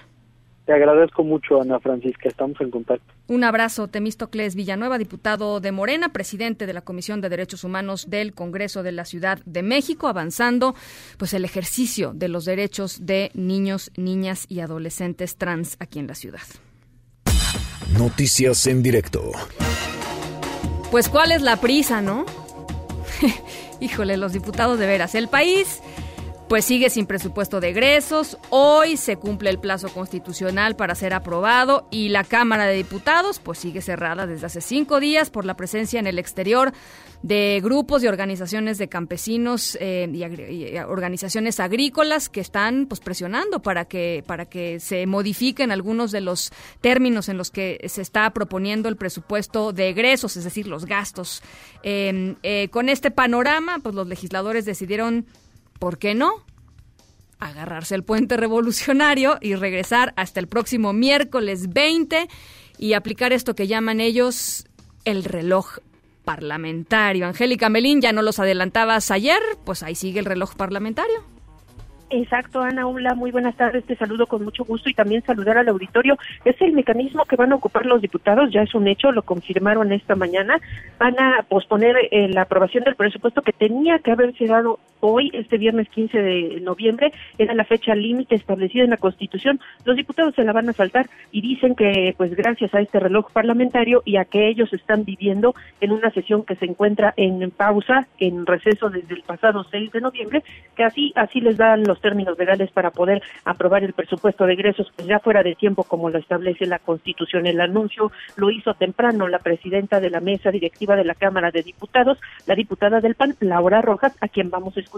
Te 0.68 0.74
agradezco 0.74 1.24
mucho, 1.24 1.62
Ana 1.62 1.80
Francisca, 1.80 2.28
estamos 2.28 2.60
en 2.60 2.72
contacto. 2.72 3.14
Un 3.28 3.46
abrazo, 3.46 3.88
Temístocles 3.88 4.54
Villanueva, 4.54 4.98
diputado 4.98 5.62
de 5.62 5.72
Morena, 5.72 6.10
presidente 6.12 6.66
de 6.66 6.74
la 6.74 6.82
Comisión 6.82 7.22
de 7.22 7.30
Derechos 7.30 7.64
Humanos 7.64 8.10
del 8.10 8.34
Congreso 8.34 8.84
de 8.84 8.92
la 8.92 9.06
Ciudad 9.06 9.40
de 9.46 9.64
México, 9.64 10.10
avanzando 10.10 10.76
pues 11.18 11.34
el 11.34 11.46
ejercicio 11.46 12.12
de 12.14 12.28
los 12.28 12.44
derechos 12.44 13.06
de 13.06 13.32
niños, 13.34 13.92
niñas 13.96 14.46
y 14.50 14.60
adolescentes 14.60 15.38
trans 15.38 15.78
aquí 15.80 16.00
en 16.00 16.08
la 16.08 16.16
ciudad. 16.16 16.42
Noticias 17.98 18.68
en 18.68 18.84
directo. 18.84 19.32
Pues 20.92 21.08
cuál 21.08 21.32
es 21.32 21.44
la 21.44 21.62
prisa, 21.62 22.02
¿no? 22.02 22.26
Híjole, 23.80 24.18
los 24.18 24.34
diputados 24.34 24.78
de 24.80 24.86
veras. 24.86 25.16
El 25.16 25.30
país 25.30 25.82
pues 26.48 26.64
sigue 26.64 26.90
sin 26.90 27.06
presupuesto 27.06 27.60
de 27.60 27.70
egresos. 27.70 28.38
Hoy 28.50 28.96
se 28.96 29.18
cumple 29.18 29.50
el 29.50 29.60
plazo 29.60 29.90
constitucional 29.90 30.76
para 30.76 30.96
ser 30.96 31.14
aprobado 31.14 31.88
y 31.92 32.10
la 32.10 32.24
Cámara 32.24 32.66
de 32.66 32.76
Diputados 32.76 33.40
pues 33.40 33.60
sigue 33.60 33.82
cerrada 33.82 34.26
desde 34.26 34.46
hace 34.46 34.62
cinco 34.62 35.00
días 35.00 35.30
por 35.30 35.46
la 35.46 35.58
presencia 35.58 36.00
en 36.00 36.08
el 36.08 36.20
exterior 36.20 36.72
de 37.22 37.60
grupos 37.64 38.04
y 38.04 38.08
organizaciones 38.08 38.78
de 38.78 38.88
campesinos 38.88 39.78
eh, 39.82 40.08
y, 40.12 40.24
y 40.24 40.78
organizaciones 40.78 41.60
agrícolas 41.60 42.30
que 42.30 42.40
están 42.40 42.86
pues 42.86 43.02
presionando 43.02 43.62
para 43.62 43.86
que 43.86 44.24
para 44.26 44.46
que 44.46 44.80
se 44.80 45.06
modifiquen 45.08 45.72
algunos 45.72 46.12
de 46.12 46.22
los 46.22 46.52
términos 46.80 47.28
en 47.28 47.38
los 47.38 47.52
que 47.52 47.84
se 47.90 48.02
está 48.02 48.30
proponiendo 48.32 48.88
el 48.88 48.96
presupuesto 48.96 49.74
de 49.74 49.90
egresos, 49.90 50.38
es 50.38 50.44
decir, 50.44 50.68
los 50.68 50.86
gastos. 50.86 51.42
Eh, 51.84 52.36
eh, 52.44 52.70
con 52.70 52.88
este 52.88 53.12
panorama, 53.12 53.80
pues 53.82 53.96
los 53.96 54.08
legisladores 54.08 54.66
decidieron 54.66 55.26
¿por 55.80 55.98
qué 55.98 56.16
no? 56.16 56.32
Agarrarse 57.40 57.96
el 57.96 58.04
puente 58.04 58.38
revolucionario 58.38 59.38
y 59.42 59.56
regresar 59.56 60.14
hasta 60.16 60.40
el 60.40 60.48
próximo 60.48 60.94
miércoles 60.94 61.74
20 61.74 62.28
y 62.78 62.94
aplicar 62.94 63.34
esto 63.34 63.56
que 63.56 63.68
llaman 63.68 64.00
ellos 64.00 64.66
el 65.06 65.24
reloj 65.24 65.80
parlamentario. 66.26 67.26
Angélica 67.26 67.70
Melín, 67.70 68.02
ya 68.02 68.12
no 68.12 68.22
los 68.22 68.40
adelantabas 68.40 69.12
ayer, 69.12 69.40
pues 69.66 69.84
ahí 69.84 69.96
sigue 69.96 70.20
el 70.20 70.26
reloj 70.26 70.56
parlamentario. 70.56 71.24
Exacto, 72.10 72.62
Ana, 72.62 72.88
hola, 72.88 73.16
muy 73.16 73.32
buenas 73.32 73.56
tardes, 73.58 73.84
te 73.84 73.98
saludo 73.98 74.28
con 74.28 74.44
mucho 74.44 74.64
gusto 74.64 74.90
y 74.90 74.94
también 74.94 75.24
saludar 75.24 75.58
al 75.58 75.68
auditorio. 75.68 76.18
Es 76.46 76.56
el 76.62 76.72
mecanismo 76.72 77.26
que 77.26 77.36
van 77.36 77.52
a 77.52 77.56
ocupar 77.56 77.86
los 77.86 78.02
diputados, 78.02 78.50
ya 78.52 78.62
es 78.62 78.74
un 78.74 78.88
hecho, 78.88 79.12
lo 79.12 79.24
confirmaron 79.24 79.92
esta 79.92 80.16
mañana. 80.16 80.60
Van 81.00 81.20
a 81.20 81.44
posponer 81.50 81.96
eh, 82.12 82.30
la 82.30 82.44
aprobación 82.44 82.86
del 82.86 82.96
presupuesto 82.96 83.42
que 83.42 83.52
tenía 83.52 84.00
que 84.00 84.12
haberse 84.12 84.46
dado 84.46 84.80
hoy, 85.00 85.32
este 85.34 85.58
viernes 85.58 85.90
15 85.90 86.22
de 86.22 86.62
noviembre, 86.62 87.12
era 87.38 87.54
la 87.54 87.66
fecha 87.66 87.96
límite 87.96 88.36
establecida 88.36 88.84
en 88.84 88.90
la 88.90 88.98
Constitución. 88.98 89.60
Los 89.86 89.96
diputados 89.96 90.36
se 90.36 90.44
la 90.44 90.54
van 90.54 90.70
a 90.70 90.74
saltar 90.74 91.10
y 91.32 91.42
dicen 91.42 91.76
que, 91.76 92.14
pues 92.18 92.36
gracias 92.36 92.74
a 92.74 92.82
este 92.82 93.00
reloj 93.00 93.32
parlamentario 93.32 94.02
y 94.06 94.18
a 94.18 94.26
que 94.26 94.48
ellos 94.48 94.72
están 94.74 95.06
viviendo 95.06 95.56
en 95.82 95.92
una 95.92 96.12
sesión 96.12 96.44
que 96.44 96.56
se 96.56 96.66
encuentra 96.66 97.14
en 97.18 97.52
pausa, 97.52 98.08
en 98.20 98.46
receso 98.46 98.90
desde 98.90 99.16
el 99.16 99.24
pasado 99.24 99.64
6 99.70 99.92
de 99.92 100.02
noviembre, 100.02 100.44
que 100.76 100.84
así, 100.84 101.14
así 101.16 101.42
les 101.42 101.58
dan 101.58 101.84
los 101.84 102.02
términos 102.02 102.38
legales 102.38 102.72
para 102.72 102.92
poder 102.92 103.22
aprobar 103.46 103.84
el 103.84 103.94
presupuesto 103.94 104.46
de 104.46 104.54
egresos, 104.54 104.92
pues 104.96 105.08
ya 105.08 105.20
fuera 105.20 105.44
de 105.44 105.56
tiempo 105.56 105.84
como 105.84 106.10
lo 106.10 106.20
establece 106.20 106.66
la 106.66 106.80
Constitución. 106.80 107.46
El 107.46 107.62
anuncio 107.62 108.12
lo 108.36 108.52
hizo 108.52 108.74
temprano 108.74 109.28
la 109.28 109.40
presidenta 109.40 110.00
de 110.00 110.10
la 110.10 110.20
mesa 110.20 110.52
directiva 110.52 110.96
de 110.96 111.06
la 111.06 111.16
Cámara 111.16 111.52
de 111.52 111.64
Diputados, 111.64 112.18
la 112.46 112.56
diputada 112.56 113.00
del 113.00 113.16
PAN, 113.16 113.36
Laura 113.40 113.82
Rojas, 113.82 114.16
a 114.22 114.28
quien 114.28 114.50
vamos 114.50 114.76
a 114.78 114.80
escuchar. 114.80 114.97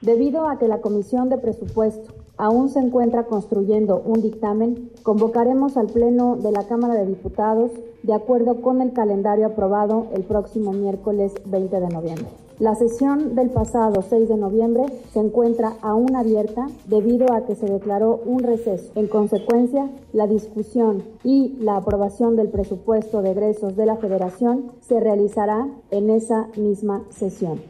Debido 0.00 0.48
a 0.48 0.58
que 0.58 0.66
la 0.66 0.80
Comisión 0.80 1.28
de 1.28 1.36
Presupuesto 1.36 2.14
aún 2.38 2.70
se 2.70 2.78
encuentra 2.78 3.24
construyendo 3.24 4.00
un 4.02 4.22
dictamen, 4.22 4.90
convocaremos 5.02 5.76
al 5.76 5.88
Pleno 5.88 6.36
de 6.36 6.52
la 6.52 6.66
Cámara 6.66 6.94
de 6.94 7.04
Diputados 7.04 7.70
de 8.02 8.14
acuerdo 8.14 8.62
con 8.62 8.80
el 8.80 8.94
calendario 8.94 9.46
aprobado 9.46 10.06
el 10.14 10.22
próximo 10.22 10.72
miércoles 10.72 11.34
20 11.44 11.80
de 11.80 11.88
noviembre. 11.88 12.28
La 12.58 12.74
sesión 12.74 13.34
del 13.34 13.50
pasado 13.50 14.02
6 14.02 14.28
de 14.28 14.36
noviembre 14.36 14.84
se 15.12 15.20
encuentra 15.20 15.74
aún 15.80 16.14
abierta 16.14 16.66
debido 16.86 17.32
a 17.32 17.46
que 17.46 17.54
se 17.54 17.66
declaró 17.66 18.20
un 18.26 18.42
receso. 18.42 18.90
En 18.94 19.06
consecuencia, 19.06 19.90
la 20.12 20.26
discusión 20.26 21.02
y 21.24 21.56
la 21.60 21.76
aprobación 21.76 22.36
del 22.36 22.48
presupuesto 22.48 23.22
de 23.22 23.30
egresos 23.30 23.76
de 23.76 23.86
la 23.86 23.96
Federación 23.96 24.72
se 24.80 25.00
realizará 25.00 25.68
en 25.90 26.10
esa 26.10 26.48
misma 26.56 27.02
sesión. 27.10 27.60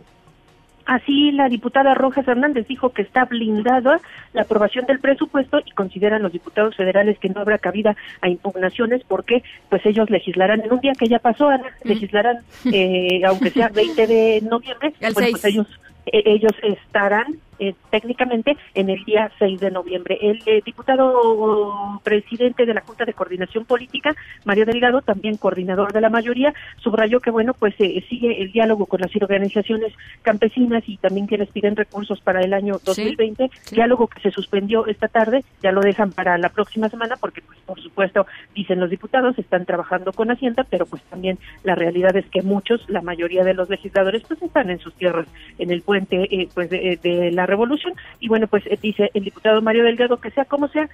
Así, 0.86 1.30
la 1.32 1.48
diputada 1.48 1.94
Rojas 1.94 2.26
Hernández 2.26 2.66
dijo 2.66 2.90
que 2.90 3.02
está 3.02 3.24
blindada 3.24 4.00
la 4.32 4.42
aprobación 4.42 4.86
del 4.86 4.98
presupuesto 4.98 5.60
y 5.64 5.70
consideran 5.72 6.22
los 6.22 6.32
diputados 6.32 6.74
federales 6.76 7.18
que 7.18 7.28
no 7.28 7.40
habrá 7.40 7.58
cabida 7.58 7.96
a 8.20 8.28
impugnaciones 8.28 9.02
porque 9.06 9.42
pues 9.68 9.84
ellos 9.86 10.10
legislarán 10.10 10.62
en 10.62 10.72
un 10.72 10.80
día 10.80 10.92
que 10.98 11.08
ya 11.08 11.18
pasó, 11.18 11.48
Ana, 11.48 11.68
legislarán 11.84 12.38
eh, 12.72 13.22
aunque 13.26 13.50
sea 13.50 13.68
20 13.74 14.06
de 14.06 14.40
noviembre, 14.42 14.92
El 15.00 15.14
bueno, 15.14 15.28
6. 15.28 15.32
pues 15.32 15.44
ellos 15.44 15.66
eh, 16.06 16.22
ellos 16.24 16.52
estarán 16.62 17.26
eh, 17.60 17.74
técnicamente 17.90 18.56
en 18.74 18.90
el 18.90 19.04
día 19.04 19.30
6 19.38 19.60
de 19.60 19.70
noviembre. 19.70 20.18
El 20.20 20.42
eh, 20.46 20.62
diputado 20.64 22.00
presidente 22.02 22.66
de 22.66 22.74
la 22.74 22.80
Junta 22.80 23.04
de 23.04 23.12
Coordinación 23.12 23.66
Política, 23.66 24.16
Mario 24.44 24.64
Delgado, 24.66 25.02
también 25.02 25.36
coordinador 25.36 25.92
de 25.92 26.00
la 26.00 26.08
mayoría, 26.08 26.54
subrayó 26.78 27.20
que 27.20 27.30
bueno, 27.30 27.52
pues 27.54 27.74
eh, 27.78 28.02
sigue 28.08 28.40
el 28.40 28.50
diálogo 28.52 28.86
con 28.86 29.00
las 29.00 29.14
organizaciones 29.14 29.92
campesinas 30.22 30.82
y 30.86 30.96
también 30.96 31.26
quienes 31.26 31.50
piden 31.50 31.76
recursos 31.76 32.20
para 32.20 32.40
el 32.40 32.54
año 32.54 32.80
2020, 32.84 33.50
diálogo 33.72 34.06
que 34.06 34.20
se 34.20 34.30
suspendió 34.30 34.86
esta 34.86 35.08
tarde, 35.08 35.44
ya 35.62 35.70
lo 35.72 35.82
dejan 35.82 36.12
para 36.12 36.38
la 36.38 36.48
próxima 36.48 36.88
semana 36.88 37.16
porque 37.20 37.42
pues 37.42 37.58
por 37.66 37.80
supuesto 37.80 38.26
dicen 38.54 38.80
los 38.80 38.88
diputados 38.88 39.38
están 39.38 39.66
trabajando 39.66 40.12
con 40.12 40.30
Hacienda, 40.30 40.64
pero 40.68 40.86
pues 40.86 41.02
también 41.04 41.38
la 41.62 41.74
realidad 41.74 42.16
es 42.16 42.24
que 42.30 42.42
muchos, 42.42 42.88
la 42.88 43.02
mayoría 43.02 43.44
de 43.44 43.54
los 43.54 43.68
legisladores 43.68 44.22
pues 44.26 44.40
están 44.42 44.70
en 44.70 44.78
sus 44.78 44.94
tierras 44.94 45.26
en 45.58 45.70
el 45.70 45.82
puente 45.82 46.22
eh, 46.30 46.48
pues 46.54 46.70
de, 46.70 46.98
de 47.02 47.30
la 47.32 47.46
revolución 47.50 47.92
y 48.18 48.28
bueno 48.28 48.46
pues 48.46 48.64
eh, 48.66 48.78
dice 48.80 49.10
el 49.12 49.24
diputado 49.24 49.60
Mario 49.60 49.84
Delgado 49.84 50.16
que 50.18 50.30
sea 50.30 50.44
como 50.46 50.68
sea 50.68 50.88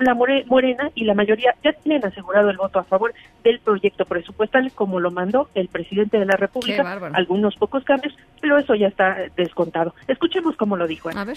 la 0.00 0.14
more- 0.14 0.44
Morena 0.46 0.90
y 0.94 1.04
la 1.04 1.12
mayoría 1.14 1.54
ya 1.62 1.72
tienen 1.74 2.04
asegurado 2.06 2.48
el 2.48 2.56
voto 2.56 2.78
a 2.78 2.84
favor 2.84 3.12
del 3.44 3.58
proyecto 3.60 4.06
presupuestal 4.06 4.72
como 4.72 5.00
lo 5.00 5.10
mandó 5.10 5.50
el 5.54 5.68
presidente 5.68 6.18
de 6.18 6.24
la 6.24 6.36
República, 6.36 6.82
algunos 7.14 7.54
pocos 7.56 7.84
cambios, 7.84 8.14
pero 8.40 8.56
eso 8.58 8.74
ya 8.74 8.86
está 8.88 9.16
descontado. 9.36 9.94
Escuchemos 10.08 10.56
cómo 10.56 10.76
lo 10.76 10.86
dijo. 10.86 11.10
A 11.10 11.24
ver. 11.24 11.36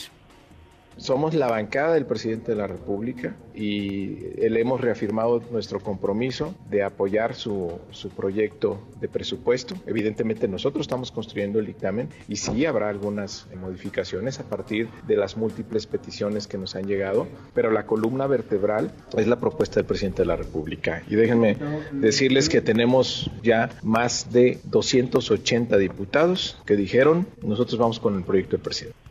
Somos 1.00 1.34
la 1.34 1.48
bancada 1.48 1.94
del 1.94 2.06
presidente 2.06 2.51
de 2.51 2.58
la 2.58 2.68
República 2.68 3.34
y 3.56 4.18
le 4.38 4.60
hemos 4.60 4.82
reafirmado 4.82 5.41
nuestro 5.50 5.79
compromiso 5.79 6.53
de 6.70 6.84
apoyar 6.84 7.36
su, 7.36 7.79
su 7.91 8.10
proyecto 8.10 8.82
de 9.00 9.08
presupuesto. 9.08 9.75
Evidentemente 9.88 10.50
nosotros 10.50 10.82
estamos 10.82 11.12
construyendo 11.12 11.60
el 11.60 11.68
dictamen 11.68 12.10
y 12.27 12.36
sí 12.36 12.65
habrá 12.65 12.89
algunas 12.89 13.48
modificaciones 13.62 14.41
a 14.41 14.44
partir 14.44 14.89
de 15.08 15.15
las 15.15 15.38
múltiples 15.38 15.88
peticiones 15.88 16.48
que 16.48 16.58
nos 16.58 16.75
han 16.75 16.86
llegado, 16.86 17.27
pero 17.53 17.72
la 17.72 17.86
columna 17.86 18.27
vertebral 18.27 18.91
es 19.18 19.25
la 19.25 19.39
propuesta 19.39 19.75
del 19.75 19.86
presidente 19.86 20.24
de 20.24 20.27
la 20.27 20.36
República. 20.36 21.01
Y 21.08 21.15
déjenme 21.15 21.56
decirles 21.94 22.50
que 22.50 22.60
tenemos 22.60 23.32
ya 23.41 23.70
más 23.84 24.34
de 24.34 24.60
280 24.65 25.77
diputados 25.77 26.58
que 26.65 26.75
dijeron 26.75 27.25
nosotros 27.41 27.79
vamos 27.79 28.01
con 28.01 28.18
el 28.18 28.24
proyecto 28.24 28.58
del 28.58 28.63
presidente. 28.63 29.09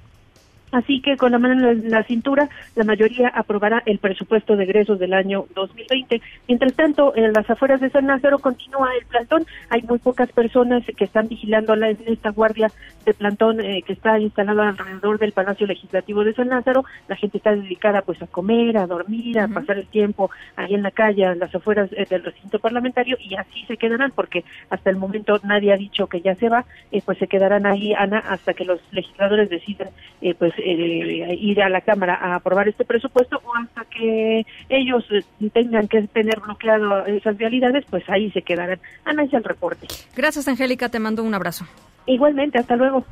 Así 0.73 1.01
que 1.01 1.17
con 1.17 1.33
la 1.33 1.39
mano 1.39 1.71
en 1.71 1.91
la 1.91 2.03
cintura, 2.05 2.49
la 2.75 2.85
mayoría 2.85 3.29
aprobará 3.29 3.83
el 3.87 3.99
presupuesto 3.99 4.57
de 4.57 4.65
egresos 4.65 4.99
del 4.99 5.15
año 5.15 5.47
2020. 5.55 6.21
Mientras 6.47 6.75
tanto, 6.75 7.17
en 7.17 7.33
las 7.33 7.49
afueras 7.49 7.81
de 7.81 7.91
San 7.91 8.07
Lázaro 8.07 8.39
continúa 8.39 8.91
el 9.01 9.07
plantón. 9.07 9.47
Hay 9.71 9.83
muy 9.83 9.99
pocas 9.99 10.31
personas 10.33 10.83
que 10.97 11.05
están 11.05 11.29
vigilando 11.29 11.75
la- 11.77 11.91
en 11.91 11.99
esta 12.07 12.31
guardia 12.31 12.71
de 13.05 13.15
plantón 13.15 13.61
eh, 13.61 13.83
que 13.87 13.95
está 13.95 14.19
instalada 14.19 14.69
alrededor 14.69 15.19
del 15.19 15.33
Palacio 15.33 15.67
Legislativo 15.67 16.25
de 16.25 16.35
San 16.35 16.49
Lázaro. 16.49 16.85
La 17.09 17.17
gente 17.17 17.39
está 17.39 17.55
dedicada 17.55 18.03
pues 18.03 18.21
a 18.23 18.27
comer, 18.27 18.77
a 18.77 18.87
dormir, 18.87 19.39
a 19.39 19.49
pasar 19.49 19.79
el 19.79 19.87
tiempo 19.87 20.31
ahí 20.57 20.75
en 20.75 20.83
la 20.83 20.91
calle, 20.91 21.25
a 21.25 21.35
las 21.35 21.55
afueras 21.55 21.91
eh, 21.93 22.07
del 22.09 22.25
recinto 22.25 22.59
parlamentario 22.59 23.17
y 23.21 23.35
así 23.37 23.65
se 23.67 23.77
quedarán 23.79 24.13
porque 24.15 24.45
hasta 24.71 24.91
el 24.91 24.97
momento 24.97 25.39
nadie 25.45 25.73
ha 25.73 25.77
dicho 25.77 26.07
que 26.07 26.21
ya 26.21 26.35
se 26.35 26.49
va, 26.49 26.65
eh, 26.93 27.01
pues 27.05 27.17
se 27.19 27.27
quedarán 27.27 27.65
ahí, 27.67 27.95
Ana, 27.95 28.19
hasta 28.19 28.53
que 28.55 28.65
los 28.65 28.81
legisladores 28.93 29.49
decidan 29.49 29.89
eh, 30.21 30.35
pues 30.35 30.53
eh, 30.59 31.37
ir 31.41 31.63
a 31.63 31.69
la 31.69 31.81
Cámara 31.81 32.15
a 32.15 32.37
aprobar 32.37 32.69
este 32.69 32.85
presupuesto 32.85 33.41
o 33.45 33.55
hasta 33.57 33.85
que 33.87 34.45
ellos 34.69 35.05
eh, 35.11 35.51
tengan 35.51 35.89
que 35.89 36.03
tener 36.09 36.41
bloqueado 36.41 37.07
esas 37.07 37.37
vialidades, 37.37 37.85
pues 37.91 38.09
ahí 38.09 38.31
se 38.31 38.43
quedarán. 38.43 38.81
Ana, 39.05 39.25
es 39.25 39.33
el 39.33 39.45
reporte. 39.45 39.87
Gracias, 40.17 40.49
Angélica. 40.49 40.89
Te 40.89 40.99
mando 40.99 41.23
un 41.23 41.35
abrazo. 41.35 41.67
Igualmente, 42.07 42.59
hasta 42.59 42.77
luego. 42.77 43.05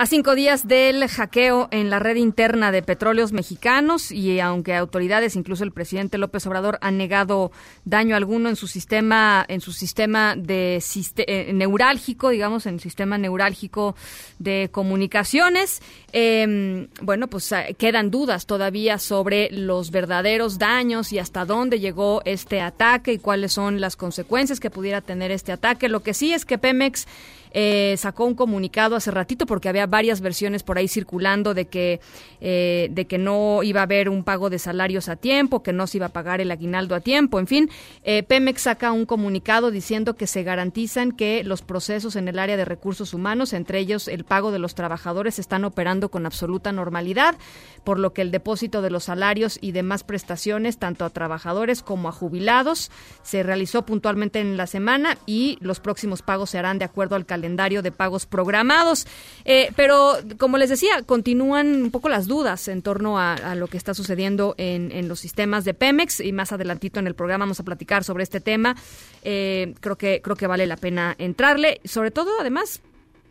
A 0.00 0.06
cinco 0.06 0.36
días 0.36 0.68
del 0.68 1.08
hackeo 1.08 1.66
en 1.72 1.90
la 1.90 1.98
red 1.98 2.14
interna 2.14 2.70
de 2.70 2.82
petróleos 2.82 3.32
mexicanos 3.32 4.12
y 4.12 4.38
aunque 4.38 4.76
autoridades, 4.76 5.34
incluso 5.34 5.64
el 5.64 5.72
presidente 5.72 6.18
López 6.18 6.46
Obrador, 6.46 6.78
han 6.82 6.98
negado 6.98 7.50
daño 7.84 8.14
alguno 8.14 8.48
en 8.48 8.54
su 8.54 8.68
sistema, 8.68 9.44
en 9.48 9.60
su 9.60 9.72
sistema 9.72 10.36
de 10.36 10.80
eh, 11.16 11.50
neurálgico, 11.52 12.28
digamos, 12.28 12.66
en 12.66 12.74
el 12.74 12.80
sistema 12.80 13.18
neurálgico 13.18 13.96
de 14.38 14.68
comunicaciones, 14.70 15.82
eh, 16.12 16.86
bueno, 17.02 17.26
pues 17.26 17.50
eh, 17.50 17.74
quedan 17.76 18.12
dudas 18.12 18.46
todavía 18.46 18.98
sobre 18.98 19.50
los 19.50 19.90
verdaderos 19.90 20.58
daños 20.58 21.12
y 21.12 21.18
hasta 21.18 21.44
dónde 21.44 21.80
llegó 21.80 22.22
este 22.24 22.60
ataque 22.60 23.14
y 23.14 23.18
cuáles 23.18 23.52
son 23.52 23.80
las 23.80 23.96
consecuencias 23.96 24.60
que 24.60 24.70
pudiera 24.70 25.00
tener 25.00 25.32
este 25.32 25.50
ataque. 25.50 25.88
Lo 25.88 26.04
que 26.04 26.14
sí 26.14 26.32
es 26.32 26.44
que 26.44 26.56
Pemex 26.56 27.08
eh, 27.52 27.94
sacó 27.98 28.24
un 28.24 28.34
comunicado 28.34 28.96
hace 28.96 29.10
ratito 29.10 29.46
porque 29.46 29.68
había 29.68 29.86
varias 29.86 30.20
versiones 30.20 30.62
por 30.62 30.78
ahí 30.78 30.88
circulando 30.88 31.54
de 31.54 31.66
que 31.66 32.00
eh, 32.40 32.88
de 32.90 33.06
que 33.06 33.18
no 33.18 33.62
iba 33.62 33.80
a 33.80 33.82
haber 33.84 34.08
un 34.08 34.22
pago 34.22 34.50
de 34.50 34.58
salarios 34.58 35.08
a 35.08 35.16
tiempo, 35.16 35.62
que 35.62 35.72
no 35.72 35.86
se 35.86 35.98
iba 35.98 36.06
a 36.06 36.10
pagar 36.10 36.40
el 36.40 36.50
aguinaldo 36.50 36.94
a 36.94 37.00
tiempo, 37.00 37.40
en 37.40 37.46
fin, 37.46 37.70
eh, 38.04 38.22
Pemex 38.22 38.62
saca 38.62 38.92
un 38.92 39.06
comunicado 39.06 39.70
diciendo 39.70 40.14
que 40.14 40.26
se 40.26 40.42
garantizan 40.42 41.12
que 41.12 41.42
los 41.42 41.62
procesos 41.62 42.16
en 42.16 42.28
el 42.28 42.38
área 42.38 42.56
de 42.56 42.64
recursos 42.64 43.14
humanos, 43.14 43.52
entre 43.52 43.80
ellos 43.80 44.06
el 44.06 44.24
pago 44.24 44.52
de 44.52 44.58
los 44.58 44.74
trabajadores, 44.74 45.38
están 45.38 45.64
operando 45.64 46.10
con 46.10 46.26
absoluta 46.26 46.70
normalidad, 46.70 47.36
por 47.82 47.98
lo 47.98 48.12
que 48.12 48.22
el 48.22 48.30
depósito 48.30 48.82
de 48.82 48.90
los 48.90 49.04
salarios 49.04 49.58
y 49.60 49.72
demás 49.72 50.04
prestaciones, 50.04 50.78
tanto 50.78 51.04
a 51.04 51.10
trabajadores 51.10 51.82
como 51.82 52.08
a 52.08 52.12
jubilados, 52.12 52.90
se 53.22 53.42
realizó 53.42 53.84
puntualmente 53.84 54.40
en 54.40 54.56
la 54.56 54.66
semana 54.66 55.18
y 55.26 55.58
los 55.60 55.80
próximos 55.80 56.22
pagos 56.22 56.50
se 56.50 56.58
harán 56.58 56.78
de 56.78 56.84
acuerdo 56.84 57.16
al 57.16 57.26
calendario 57.26 57.37
de 57.40 57.92
pagos 57.92 58.26
programados. 58.26 59.06
Eh, 59.44 59.70
pero, 59.76 60.16
como 60.38 60.58
les 60.58 60.70
decía, 60.70 61.02
continúan 61.04 61.82
un 61.82 61.90
poco 61.90 62.08
las 62.08 62.26
dudas 62.26 62.68
en 62.68 62.82
torno 62.82 63.18
a, 63.18 63.54
lo 63.54 63.66
que 63.66 63.76
está 63.76 63.94
sucediendo 63.94 64.54
en, 64.58 65.08
los 65.08 65.20
sistemas 65.20 65.64
de 65.64 65.74
Pemex 65.74 66.20
y 66.20 66.32
más 66.32 66.52
adelantito 66.52 67.00
en 67.00 67.06
el 67.06 67.14
programa 67.14 67.44
vamos 67.44 67.60
a 67.60 67.64
platicar 67.64 68.04
sobre 68.04 68.24
este 68.24 68.40
tema. 68.40 68.76
Eh, 69.22 69.74
creo 69.80 69.96
que 69.96 70.20
creo 70.22 70.36
que 70.36 70.46
vale 70.46 70.66
la 70.66 70.76
pena 70.76 71.14
entrarle, 71.18 71.80
sobre 71.84 72.10
todo, 72.10 72.30
además, 72.40 72.80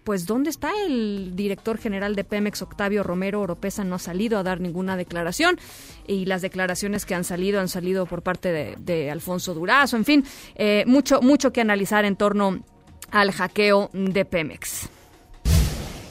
pues 0.08 0.26
¿dónde 0.26 0.50
está 0.50 0.72
el 0.86 1.36
director 1.36 1.78
general 1.78 2.16
de 2.16 2.24
Pemex, 2.24 2.62
Octavio 2.62 3.04
Romero 3.04 3.42
Oropesa? 3.42 3.84
No 3.84 3.96
ha 3.96 4.00
salido 4.00 4.40
a 4.40 4.44
dar 4.44 4.62
ninguna 4.62 4.96
declaración 4.96 5.60
y 6.08 6.24
las 6.26 6.42
declaraciones 6.42 7.06
que 7.06 7.14
han 7.14 7.26
salido 7.26 7.60
han 7.60 7.68
salido 7.68 8.06
por 8.06 8.22
parte 8.22 8.54
de, 8.54 8.76
de 8.80 9.12
Alfonso 9.12 9.54
Durazo, 9.54 9.98
en 9.98 10.06
fin, 10.06 10.24
eh, 10.56 10.86
mucho, 10.88 11.22
mucho 11.22 11.52
que 11.52 11.60
analizar 11.60 12.06
en 12.06 12.16
torno 12.16 12.64
al 13.12 13.32
hackeo 13.32 13.90
de 13.94 14.26
Pemex. 14.26 14.90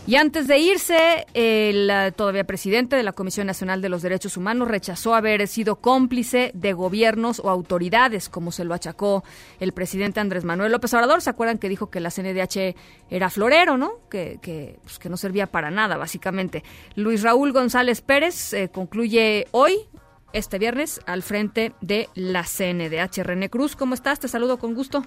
Y 0.09 0.15
antes 0.15 0.47
de 0.47 0.59
irse, 0.61 1.27
el 1.35 1.91
eh, 1.91 2.13
todavía 2.13 2.45
presidente 2.45 2.95
de 2.95 3.03
la 3.03 3.13
Comisión 3.13 3.49
Nacional 3.49 3.83
de 3.83 3.89
los 3.89 4.03
Derechos 4.03 4.37
Humanos 4.37 4.69
rechazó 4.69 5.17
haber 5.17 5.49
sido 5.49 5.81
cómplice 5.81 6.53
de 6.55 6.73
gobiernos 6.75 7.41
o 7.41 7.51
autoridades, 7.51 8.29
como 8.29 8.53
se 8.53 8.65
lo 8.65 8.73
achacó 8.73 9.25
el 9.59 9.73
presidente 9.73 10.21
Andrés 10.21 10.45
Manuel 10.45 10.71
López 10.71 10.95
Obrador. 10.95 11.23
¿Se 11.23 11.31
acuerdan 11.31 11.59
que 11.59 11.69
dijo 11.69 11.91
que 11.91 11.99
la 11.99 12.13
CNDH 12.13 12.77
era 13.11 13.31
florero, 13.31 13.77
no? 13.77 13.95
Que, 14.09 14.39
pues, 14.85 15.01
que 15.01 15.09
no 15.09 15.17
servía 15.17 15.49
para 15.49 15.73
nada, 15.73 15.97
básicamente. 15.97 16.63
Luis 16.95 17.25
Raúl 17.25 17.53
González 17.53 18.01
Pérez 18.01 18.53
eh, 18.53 18.69
concluye 18.73 19.49
hoy, 19.51 19.89
este 20.33 20.61
viernes, 20.61 21.01
al 21.07 21.25
frente 21.25 21.73
de 21.81 22.09
la 22.15 22.45
CNDH. 22.45 23.25
René 23.25 23.51
Cruz, 23.51 23.75
¿cómo 23.75 23.95
estás? 23.95 24.21
Te 24.21 24.29
saludo 24.29 24.59
con 24.59 24.75
gusto. 24.75 25.05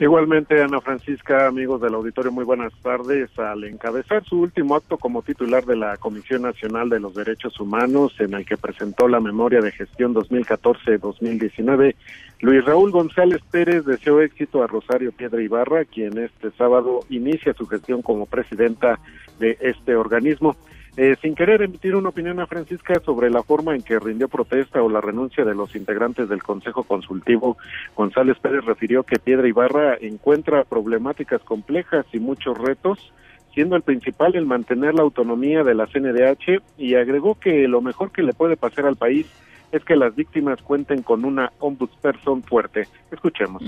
Igualmente, 0.00 0.62
Ana 0.62 0.80
Francisca, 0.80 1.46
amigos 1.46 1.82
del 1.82 1.92
auditorio, 1.92 2.32
muy 2.32 2.44
buenas 2.44 2.72
tardes. 2.82 3.28
Al 3.38 3.64
encabezar 3.64 4.24
su 4.24 4.40
último 4.40 4.74
acto 4.74 4.96
como 4.96 5.20
titular 5.20 5.66
de 5.66 5.76
la 5.76 5.98
Comisión 5.98 6.40
Nacional 6.40 6.88
de 6.88 7.00
los 7.00 7.14
Derechos 7.14 7.60
Humanos, 7.60 8.14
en 8.18 8.32
el 8.32 8.46
que 8.46 8.56
presentó 8.56 9.08
la 9.08 9.20
memoria 9.20 9.60
de 9.60 9.72
gestión 9.72 10.14
2014-2019, 10.14 11.94
Luis 12.40 12.64
Raúl 12.64 12.92
González 12.92 13.42
Pérez 13.50 13.84
deseó 13.84 14.22
éxito 14.22 14.62
a 14.62 14.66
Rosario 14.66 15.12
Piedra 15.12 15.42
Ibarra, 15.42 15.84
quien 15.84 16.16
este 16.16 16.50
sábado 16.52 17.00
inicia 17.10 17.52
su 17.52 17.66
gestión 17.66 18.00
como 18.00 18.24
presidenta 18.24 18.98
de 19.38 19.58
este 19.60 19.96
organismo. 19.96 20.56
Eh, 21.02 21.16
sin 21.22 21.34
querer 21.34 21.62
emitir 21.62 21.96
una 21.96 22.10
opinión 22.10 22.40
a 22.40 22.46
Francisca 22.46 23.00
sobre 23.02 23.30
la 23.30 23.42
forma 23.42 23.74
en 23.74 23.80
que 23.80 23.98
rindió 23.98 24.28
protesta 24.28 24.82
o 24.82 24.90
la 24.90 25.00
renuncia 25.00 25.46
de 25.46 25.54
los 25.54 25.74
integrantes 25.74 26.28
del 26.28 26.42
Consejo 26.42 26.84
Consultivo, 26.84 27.56
González 27.96 28.36
Pérez 28.38 28.66
refirió 28.66 29.02
que 29.02 29.18
Piedra 29.18 29.48
Ibarra 29.48 29.96
encuentra 29.98 30.64
problemáticas 30.64 31.40
complejas 31.40 32.04
y 32.12 32.18
muchos 32.18 32.58
retos, 32.58 33.14
siendo 33.54 33.76
el 33.76 33.82
principal 33.82 34.36
el 34.36 34.44
mantener 34.44 34.92
la 34.92 35.00
autonomía 35.00 35.64
de 35.64 35.74
la 35.74 35.86
CNDH 35.86 36.60
y 36.76 36.96
agregó 36.96 37.34
que 37.40 37.66
lo 37.66 37.80
mejor 37.80 38.12
que 38.12 38.22
le 38.22 38.34
puede 38.34 38.58
pasar 38.58 38.84
al 38.84 38.96
país 38.96 39.26
es 39.72 39.82
que 39.82 39.96
las 39.96 40.14
víctimas 40.14 40.60
cuenten 40.60 41.00
con 41.00 41.24
una 41.24 41.50
ombudsperson 41.60 42.42
fuerte. 42.42 42.88
Escuchemos. 43.10 43.62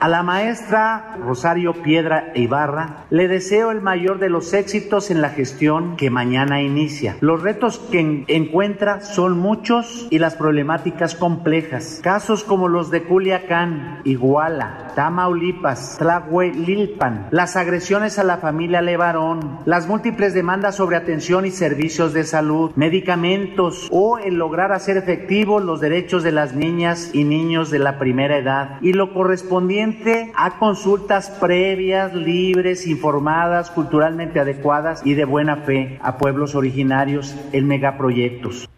A 0.00 0.08
la 0.08 0.24
maestra 0.24 1.16
Rosario 1.24 1.74
Piedra 1.74 2.32
Ibarra 2.34 3.04
le 3.10 3.28
deseo 3.28 3.70
el 3.70 3.80
mayor 3.82 4.18
de 4.18 4.30
los 4.30 4.52
éxitos 4.52 5.12
en 5.12 5.22
la 5.22 5.28
gestión 5.28 5.94
que 5.96 6.10
mañana 6.10 6.60
inicia. 6.60 7.16
Los 7.20 7.40
retos 7.40 7.78
que 7.78 8.00
en- 8.00 8.24
encuentra 8.26 9.00
son 9.02 9.38
muchos 9.38 10.08
y 10.10 10.18
las 10.18 10.34
problemáticas 10.34 11.14
complejas. 11.14 12.00
Casos 12.02 12.42
como 12.42 12.66
los 12.66 12.90
de 12.90 13.04
Culiacán, 13.04 14.00
Iguala, 14.02 14.88
Tamaulipas, 14.96 15.98
Tlahuelilpan, 15.98 17.28
las 17.30 17.54
agresiones 17.54 18.18
a 18.18 18.24
la 18.24 18.38
familia 18.38 18.82
Levarón, 18.82 19.60
las 19.66 19.86
múltiples 19.86 20.34
demandas 20.34 20.74
sobre 20.74 20.96
atención 20.96 21.46
y 21.46 21.52
servicios 21.52 22.12
de 22.12 22.24
salud, 22.24 22.72
medicamentos 22.74 23.86
o 23.92 24.18
el 24.18 24.34
lograr 24.34 24.72
hacer 24.72 24.96
efectivos 24.96 25.62
los 25.62 25.80
derechos 25.80 26.24
de 26.24 26.32
las 26.32 26.54
niñas 26.56 27.10
y 27.12 27.22
niños 27.22 27.70
de 27.70 27.78
la 27.78 28.00
primera 28.00 28.36
edad 28.36 28.78
y 28.80 28.94
lo 28.94 29.14
correspondiente 29.14 29.91
a 30.34 30.58
consultas 30.58 31.30
previas, 31.40 32.14
libres, 32.14 32.86
informadas, 32.86 33.70
culturalmente 33.70 34.40
adecuadas 34.40 35.04
y 35.04 35.14
de 35.14 35.24
buena 35.24 35.56
fe 35.56 35.98
a 36.02 36.18
pueblos 36.18 36.54
originarios 36.54 37.36
en 37.52 37.66
megaproyectos. 37.66 38.68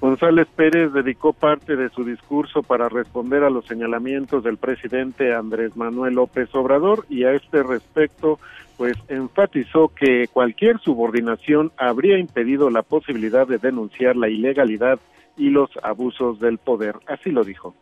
González 0.00 0.46
Pérez 0.54 0.92
dedicó 0.92 1.32
parte 1.32 1.76
de 1.76 1.88
su 1.88 2.04
discurso 2.04 2.62
para 2.62 2.88
responder 2.88 3.42
a 3.42 3.50
los 3.50 3.64
señalamientos 3.64 4.44
del 4.44 4.58
presidente 4.58 5.34
Andrés 5.34 5.76
Manuel 5.76 6.14
López 6.14 6.54
Obrador 6.54 7.06
y 7.08 7.24
a 7.24 7.32
este 7.32 7.62
respecto, 7.62 8.38
pues 8.76 8.96
enfatizó 9.08 9.88
que 9.88 10.28
cualquier 10.32 10.78
subordinación 10.80 11.72
habría 11.78 12.18
impedido 12.18 12.68
la 12.68 12.82
posibilidad 12.82 13.46
de 13.46 13.58
denunciar 13.58 14.16
la 14.16 14.28
ilegalidad 14.28 14.98
y 15.38 15.48
los 15.48 15.70
abusos 15.82 16.38
del 16.38 16.58
poder. 16.58 16.96
Así 17.06 17.30
lo 17.30 17.44
dijo. 17.44 17.74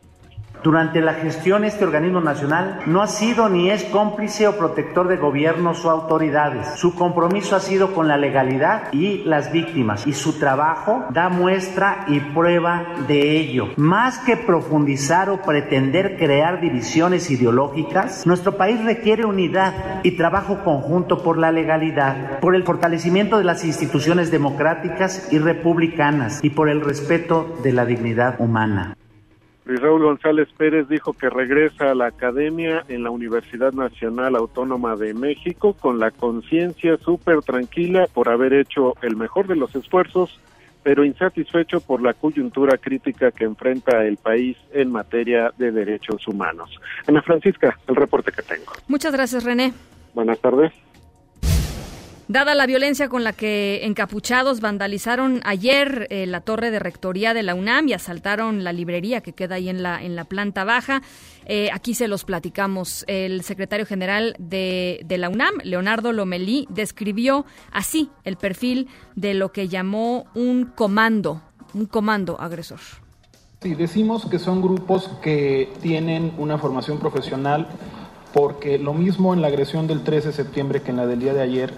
Durante 0.63 1.01
la 1.01 1.15
gestión 1.15 1.65
este 1.65 1.83
organismo 1.83 2.21
nacional 2.21 2.79
no 2.85 3.01
ha 3.01 3.07
sido 3.07 3.49
ni 3.49 3.69
es 3.69 3.83
cómplice 3.83 4.47
o 4.47 4.57
protector 4.57 5.09
de 5.09 5.17
gobiernos 5.17 5.83
o 5.83 5.89
autoridades. 5.89 6.65
Su 6.75 6.95
compromiso 6.95 7.57
ha 7.57 7.59
sido 7.59 7.93
con 7.93 8.07
la 8.07 8.15
legalidad 8.15 8.83
y 8.93 9.23
las 9.25 9.51
víctimas 9.51 10.07
y 10.07 10.13
su 10.13 10.39
trabajo 10.39 11.03
da 11.09 11.27
muestra 11.27 12.05
y 12.07 12.21
prueba 12.21 12.85
de 13.09 13.37
ello. 13.37 13.71
Más 13.75 14.19
que 14.19 14.37
profundizar 14.37 15.29
o 15.29 15.41
pretender 15.41 16.15
crear 16.17 16.61
divisiones 16.61 17.29
ideológicas, 17.29 18.25
nuestro 18.25 18.55
país 18.55 18.81
requiere 18.85 19.25
unidad 19.25 19.99
y 20.03 20.11
trabajo 20.11 20.63
conjunto 20.63 21.23
por 21.23 21.37
la 21.37 21.51
legalidad, 21.51 22.39
por 22.39 22.55
el 22.55 22.63
fortalecimiento 22.63 23.37
de 23.37 23.43
las 23.43 23.65
instituciones 23.65 24.31
democráticas 24.31 25.27
y 25.29 25.39
republicanas 25.39 26.41
y 26.41 26.51
por 26.51 26.69
el 26.69 26.79
respeto 26.79 27.57
de 27.63 27.73
la 27.73 27.85
dignidad 27.85 28.35
humana. 28.39 28.95
Luis 29.65 29.79
Raúl 29.79 30.03
González 30.03 30.49
Pérez 30.57 30.89
dijo 30.89 31.13
que 31.13 31.29
regresa 31.29 31.91
a 31.91 31.95
la 31.95 32.07
academia 32.07 32.83
en 32.89 33.03
la 33.03 33.11
Universidad 33.11 33.71
Nacional 33.71 34.35
Autónoma 34.35 34.97
de 34.97 35.13
México 35.13 35.73
con 35.73 35.99
la 35.99 36.11
conciencia 36.11 36.97
súper 36.97 37.41
tranquila 37.41 38.07
por 38.13 38.27
haber 38.27 38.53
hecho 38.53 38.95
el 39.01 39.15
mejor 39.15 39.47
de 39.47 39.55
los 39.55 39.73
esfuerzos, 39.73 40.37
pero 40.83 41.05
insatisfecho 41.05 41.79
por 41.79 42.01
la 42.01 42.13
coyuntura 42.13 42.77
crítica 42.77 43.31
que 43.31 43.45
enfrenta 43.45 44.05
el 44.05 44.17
país 44.17 44.57
en 44.73 44.91
materia 44.91 45.53
de 45.57 45.71
derechos 45.71 46.27
humanos. 46.27 46.69
Ana 47.07 47.21
Francisca, 47.21 47.79
el 47.87 47.95
reporte 47.95 48.33
que 48.33 48.41
tengo. 48.41 48.73
Muchas 48.89 49.13
gracias, 49.13 49.45
René. 49.45 49.71
Buenas 50.13 50.39
tardes. 50.39 50.73
Dada 52.29 52.55
la 52.55 52.65
violencia 52.65 53.09
con 53.09 53.25
la 53.25 53.33
que 53.33 53.81
encapuchados 53.83 54.61
vandalizaron 54.61 55.41
ayer 55.43 56.07
eh, 56.09 56.25
la 56.25 56.39
torre 56.39 56.71
de 56.71 56.79
rectoría 56.79 57.33
de 57.33 57.43
la 57.43 57.53
UNAM 57.53 57.89
y 57.89 57.93
asaltaron 57.93 58.63
la 58.63 58.71
librería 58.71 59.19
que 59.19 59.33
queda 59.33 59.55
ahí 59.55 59.67
en 59.67 59.83
la, 59.83 60.01
en 60.01 60.15
la 60.15 60.23
planta 60.23 60.63
baja, 60.63 61.01
eh, 61.45 61.69
aquí 61.73 61.93
se 61.93 62.07
los 62.07 62.23
platicamos. 62.23 63.03
El 63.07 63.43
secretario 63.43 63.85
general 63.85 64.35
de, 64.39 65.01
de 65.05 65.17
la 65.17 65.27
UNAM, 65.27 65.55
Leonardo 65.63 66.13
Lomelí, 66.13 66.65
describió 66.69 67.45
así 67.71 68.09
el 68.23 68.37
perfil 68.37 68.87
de 69.15 69.33
lo 69.33 69.51
que 69.51 69.67
llamó 69.67 70.25
un 70.33 70.65
comando, 70.65 71.41
un 71.73 71.87
comando 71.87 72.39
agresor. 72.39 72.79
Sí, 73.61 73.75
decimos 73.75 74.25
que 74.27 74.39
son 74.39 74.61
grupos 74.61 75.09
que 75.21 75.69
tienen 75.81 76.33
una 76.37 76.57
formación 76.57 76.99
profesional 76.99 77.67
porque 78.33 78.79
lo 78.79 78.93
mismo 78.93 79.33
en 79.33 79.41
la 79.41 79.47
agresión 79.47 79.87
del 79.87 80.03
13 80.03 80.29
de 80.29 80.33
septiembre 80.33 80.81
que 80.81 80.91
en 80.91 80.97
la 80.97 81.05
del 81.05 81.19
día 81.19 81.33
de 81.33 81.41
ayer, 81.41 81.73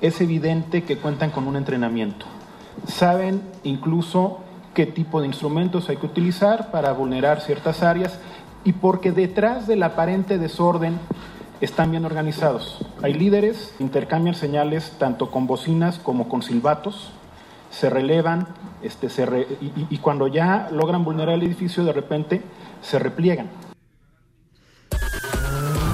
es 0.00 0.20
evidente 0.20 0.82
que 0.84 0.96
cuentan 0.98 1.30
con 1.30 1.46
un 1.46 1.56
entrenamiento. 1.56 2.26
Saben 2.86 3.42
incluso 3.64 4.40
qué 4.74 4.86
tipo 4.86 5.20
de 5.20 5.26
instrumentos 5.26 5.88
hay 5.88 5.96
que 5.96 6.06
utilizar 6.06 6.70
para 6.70 6.92
vulnerar 6.92 7.40
ciertas 7.40 7.82
áreas 7.82 8.18
y 8.64 8.72
porque 8.72 9.12
detrás 9.12 9.66
del 9.66 9.82
aparente 9.82 10.38
desorden 10.38 10.98
están 11.60 11.90
bien 11.90 12.04
organizados. 12.04 12.78
Hay 13.02 13.12
líderes, 13.14 13.74
intercambian 13.80 14.34
señales 14.34 14.92
tanto 14.98 15.30
con 15.30 15.46
bocinas 15.46 15.98
como 15.98 16.28
con 16.28 16.42
silbatos, 16.42 17.10
se 17.70 17.90
relevan 17.90 18.48
este, 18.82 19.10
se 19.10 19.26
re- 19.26 19.46
y, 19.60 19.66
y- 19.66 19.86
y 19.90 19.98
cuando 19.98 20.26
ya 20.26 20.68
logran 20.72 21.04
vulnerar 21.04 21.34
el 21.34 21.42
edificio 21.42 21.84
de 21.84 21.92
repente 21.92 22.40
se 22.82 22.98
repliegan. 22.98 23.48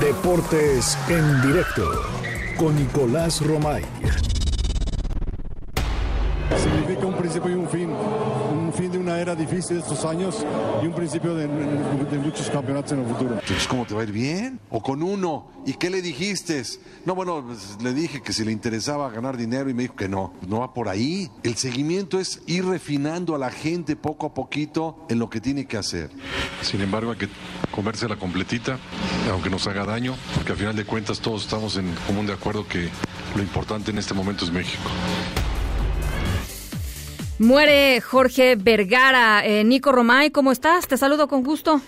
Deportes 0.01 0.97
en 1.09 1.42
directo 1.42 1.83
con 2.57 2.75
Nicolás 2.75 3.45
Romay. 3.45 3.83
Significa 6.57 7.07
un 7.07 7.14
principio 7.14 7.51
y 7.51 7.55
un 7.55 7.65
difícil 9.37 9.79
estos 9.79 10.05
años 10.05 10.44
y 10.83 10.87
un 10.87 10.92
principio 10.92 11.35
de, 11.35 11.46
de 11.46 12.18
muchos 12.18 12.49
campeonatos 12.51 12.92
en 12.92 13.01
el 13.01 13.07
futuro. 13.07 13.35
Entonces, 13.35 13.66
¿cómo 13.66 13.85
te 13.87 13.94
va 13.94 14.01
a 14.01 14.05
ir 14.05 14.12
bien? 14.12 14.61
¿O 14.70 14.83
con 14.83 15.03
uno? 15.03 15.51
¿Y 15.66 15.75
qué 15.75 15.90
le 15.90 16.03
dijiste? 16.03 16.62
No, 17.05 17.14
bueno, 17.14 17.44
pues, 17.44 17.77
le 17.83 17.92
dije 17.92 18.22
que 18.22 18.33
si 18.33 18.44
le 18.44 18.53
interesaba 18.53 19.11
ganar 19.11 19.37
dinero 19.37 19.68
y 19.68 19.75
me 19.75 19.83
dijo 19.83 19.96
que 19.96 20.09
no. 20.09 20.33
No 20.46 20.61
va 20.61 20.72
por 20.72 20.88
ahí. 20.88 21.31
El 21.42 21.57
seguimiento 21.57 22.20
es 22.20 22.40
ir 22.46 22.64
refinando 22.64 23.35
a 23.35 23.38
la 23.38 23.51
gente 23.51 23.96
poco 23.96 24.27
a 24.27 24.35
poquito 24.35 25.05
en 25.09 25.18
lo 25.18 25.29
que 25.29 25.40
tiene 25.40 25.66
que 25.66 25.77
hacer. 25.77 26.11
Sin 26.62 26.81
embargo, 26.81 27.11
hay 27.12 27.18
que 27.18 27.29
comérsela 27.72 28.16
completita, 28.16 28.79
aunque 29.31 29.51
nos 29.51 29.66
haga 29.66 29.85
daño, 29.85 30.14
porque 30.35 30.53
al 30.53 30.59
final 30.59 30.77
de 30.77 30.85
cuentas 30.85 31.20
todos 31.20 31.42
estamos 31.42 31.77
en 31.77 31.92
común 32.07 32.27
de 32.27 32.33
acuerdo 32.33 32.66
que 32.66 32.88
lo 33.35 33.42
importante 33.42 33.90
en 33.90 33.99
este 33.99 34.14
momento 34.14 34.44
es 34.44 34.53
México. 34.53 34.90
Muere 37.38 38.01
Jorge 38.01 38.57
Vergara. 38.57 39.44
Eh, 39.44 39.62
Nico 39.62 39.92
Romay, 39.92 40.31
¿cómo 40.31 40.53
estás? 40.53 40.88
Te 40.88 40.96
saludo 40.96 41.29
con 41.29 41.42
gusto. 41.42 41.81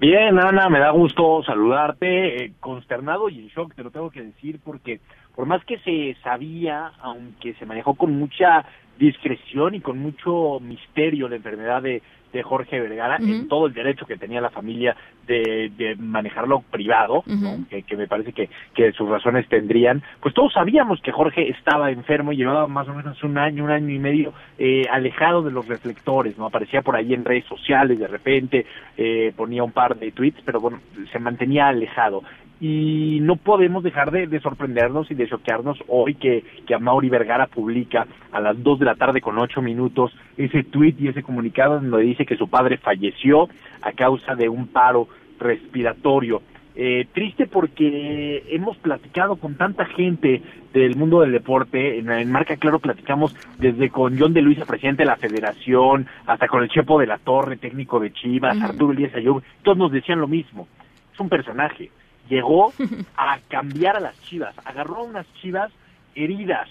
Bien, 0.00 0.38
Ana, 0.38 0.70
me 0.70 0.78
da 0.78 0.90
gusto 0.92 1.42
saludarte, 1.44 2.44
eh, 2.44 2.52
consternado 2.58 3.28
y 3.28 3.38
en 3.38 3.48
shock, 3.48 3.74
te 3.74 3.82
lo 3.82 3.90
tengo 3.90 4.10
que 4.10 4.22
decir, 4.22 4.60
porque 4.64 5.00
por 5.34 5.44
más 5.44 5.62
que 5.66 5.78
se 5.80 6.16
sabía, 6.22 6.92
aunque 7.02 7.52
se 7.54 7.66
manejó 7.66 7.96
con 7.96 8.18
mucha 8.18 8.64
discreción 8.98 9.74
y 9.74 9.80
con 9.80 9.98
mucho 9.98 10.58
misterio 10.60 11.28
la 11.28 11.36
enfermedad 11.36 11.82
de, 11.82 12.02
de 12.32 12.42
Jorge 12.42 12.80
Vergara, 12.80 13.16
en 13.16 13.48
todo 13.48 13.66
el 13.66 13.74
derecho 13.74 14.06
que 14.06 14.16
tenía 14.16 14.40
la 14.40 14.50
familia 14.50 14.96
de, 15.26 15.70
de 15.76 15.96
manejarlo 15.96 16.62
privado, 16.70 17.22
que, 17.70 17.82
que 17.82 17.96
me 17.96 18.06
parece 18.06 18.32
que, 18.32 18.48
que 18.74 18.92
sus 18.92 19.08
razones 19.08 19.48
tendrían, 19.48 20.02
pues 20.20 20.34
todos 20.34 20.52
sabíamos 20.52 21.00
que 21.00 21.12
Jorge 21.12 21.48
estaba 21.50 21.90
enfermo 21.90 22.32
y 22.32 22.36
llevaba 22.36 22.66
más 22.66 22.88
o 22.88 22.94
menos 22.94 23.22
un 23.22 23.38
año, 23.38 23.64
un 23.64 23.70
año 23.70 23.94
y 23.94 23.98
medio 23.98 24.32
eh, 24.58 24.84
alejado 24.90 25.42
de 25.42 25.50
los 25.50 25.66
reflectores, 25.66 26.36
¿no? 26.36 26.46
Aparecía 26.46 26.82
por 26.82 26.96
ahí 26.96 27.14
en 27.14 27.24
redes 27.24 27.44
sociales 27.46 27.98
de 27.98 28.08
repente, 28.08 28.66
eh, 28.96 29.32
ponía 29.36 29.62
un 29.62 29.72
par 29.72 29.96
de 29.96 30.12
tweets, 30.12 30.40
pero 30.44 30.60
bueno, 30.60 30.80
se 31.10 31.18
mantenía 31.18 31.68
alejado. 31.68 32.22
Y 32.60 33.18
no 33.22 33.36
podemos 33.36 33.84
dejar 33.84 34.10
de, 34.10 34.26
de 34.26 34.40
sorprendernos 34.40 35.10
y 35.10 35.14
de 35.14 35.28
choquearnos 35.28 35.78
hoy 35.86 36.14
que, 36.14 36.44
que 36.66 36.74
Amaury 36.74 37.08
Vergara 37.08 37.46
publica 37.46 38.06
a 38.32 38.40
las 38.40 38.60
2 38.62 38.80
de 38.80 38.84
la 38.84 38.96
tarde 38.96 39.20
con 39.20 39.38
8 39.38 39.62
minutos 39.62 40.12
ese 40.36 40.64
tweet 40.64 40.94
y 40.98 41.08
ese 41.08 41.22
comunicado 41.22 41.80
donde 41.80 42.02
dice 42.02 42.26
que 42.26 42.36
su 42.36 42.48
padre 42.48 42.78
falleció 42.78 43.48
a 43.82 43.92
causa 43.92 44.34
de 44.34 44.48
un 44.48 44.66
paro 44.68 45.08
respiratorio. 45.38 46.42
Eh, 46.80 47.08
triste 47.12 47.48
porque 47.48 48.44
hemos 48.50 48.76
platicado 48.76 49.34
con 49.34 49.56
tanta 49.56 49.84
gente 49.84 50.42
del 50.72 50.94
mundo 50.94 51.22
del 51.22 51.32
deporte. 51.32 51.98
En, 51.98 52.08
en 52.08 52.30
Marca 52.30 52.56
Claro 52.56 52.78
platicamos 52.78 53.34
desde 53.58 53.90
con 53.90 54.16
John 54.16 54.32
de 54.32 54.42
Luisa, 54.42 54.64
presidente 54.64 55.02
de 55.02 55.08
la 55.08 55.16
federación, 55.16 56.06
hasta 56.24 56.46
con 56.46 56.62
el 56.62 56.68
Chepo 56.68 57.00
de 57.00 57.08
la 57.08 57.18
Torre, 57.18 57.56
técnico 57.56 57.98
de 57.98 58.12
Chivas. 58.12 58.62
Arturo 58.62 58.92
Elías 58.92 59.12
Ayub. 59.16 59.42
Todos 59.62 59.76
nos 59.76 59.90
decían 59.90 60.20
lo 60.20 60.28
mismo. 60.28 60.68
Es 61.12 61.18
un 61.18 61.28
personaje. 61.28 61.90
Llegó 62.28 62.72
a 63.16 63.38
cambiar 63.48 63.96
a 63.96 64.00
las 64.00 64.20
Chivas. 64.22 64.54
Agarró 64.64 64.96
a 64.96 65.02
unas 65.04 65.26
Chivas 65.34 65.70
heridas, 66.14 66.68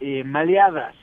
eh, 0.00 0.24
maleadas, 0.24 0.94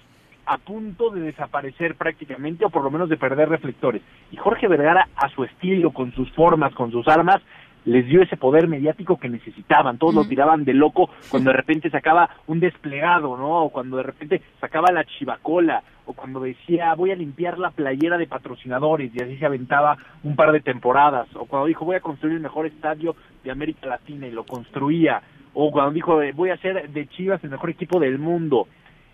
a 0.46 0.58
punto 0.58 1.10
de 1.10 1.22
desaparecer 1.22 1.96
prácticamente 1.96 2.66
o 2.66 2.70
por 2.70 2.84
lo 2.84 2.92
menos 2.92 3.10
de 3.10 3.18
perder 3.18 3.50
reflectores. 3.50 4.02
Y 4.32 4.38
Jorge 4.38 4.68
Vergara, 4.68 5.08
a 5.16 5.30
su 5.30 5.44
estilo, 5.44 5.92
con 5.92 6.14
sus 6.14 6.32
formas, 6.34 6.74
con 6.74 6.92
sus 6.92 7.08
armas, 7.08 7.42
les 7.86 8.06
dio 8.08 8.22
ese 8.22 8.38
poder 8.38 8.68
mediático 8.68 9.18
que 9.18 9.30
necesitaban. 9.30 9.98
Todos 9.98 10.16
lo 10.16 10.26
tiraban 10.26 10.66
de 10.66 10.74
loco 10.74 11.10
cuando 11.30 11.52
de 11.52 11.58
repente 11.58 11.90
sacaba 11.90 12.30
un 12.48 12.60
desplegado, 12.60 13.38
¿no? 13.38 13.66
O 13.66 13.70
cuando 13.70 13.98
de 13.98 14.04
repente 14.04 14.42
sacaba 14.60 14.92
la 14.92 15.06
chivacola, 15.06 15.84
o 16.06 16.14
cuando 16.14 16.40
decía 16.40 16.94
voy 16.96 17.12
a 17.12 17.16
limpiar 17.16 17.58
la 17.58 17.72
playera 17.72 18.18
de 18.18 18.28
patrocinadores 18.28 19.12
y 19.14 19.22
así 19.22 19.38
se 19.38 19.46
aventaba 19.46 19.98
un 20.24 20.36
par 20.36 20.52
de 20.52 20.62
temporadas, 20.62 21.28
o 21.36 21.46
cuando 21.46 21.68
dijo 21.68 21.86
voy 21.86 21.96
a 21.96 22.02
construir 22.02 22.36
el 22.36 22.42
mejor 22.42 22.66
estadio 22.66 23.16
de 23.44 23.52
América 23.52 23.88
Latina 23.88 24.28
y 24.28 24.32
lo 24.32 24.46
construía, 24.46 25.22
o 25.54 25.72
cuando 25.72 25.92
dijo 25.92 26.20
voy 26.34 26.50
a 26.50 26.56
hacer 26.56 26.90
de 26.90 27.08
Chivas 27.08 27.44
el 27.44 27.52
mejor 27.52 27.70
equipo 27.70 28.00
del 28.00 28.20
mundo. 28.20 28.68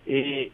Eh, 0.05 0.51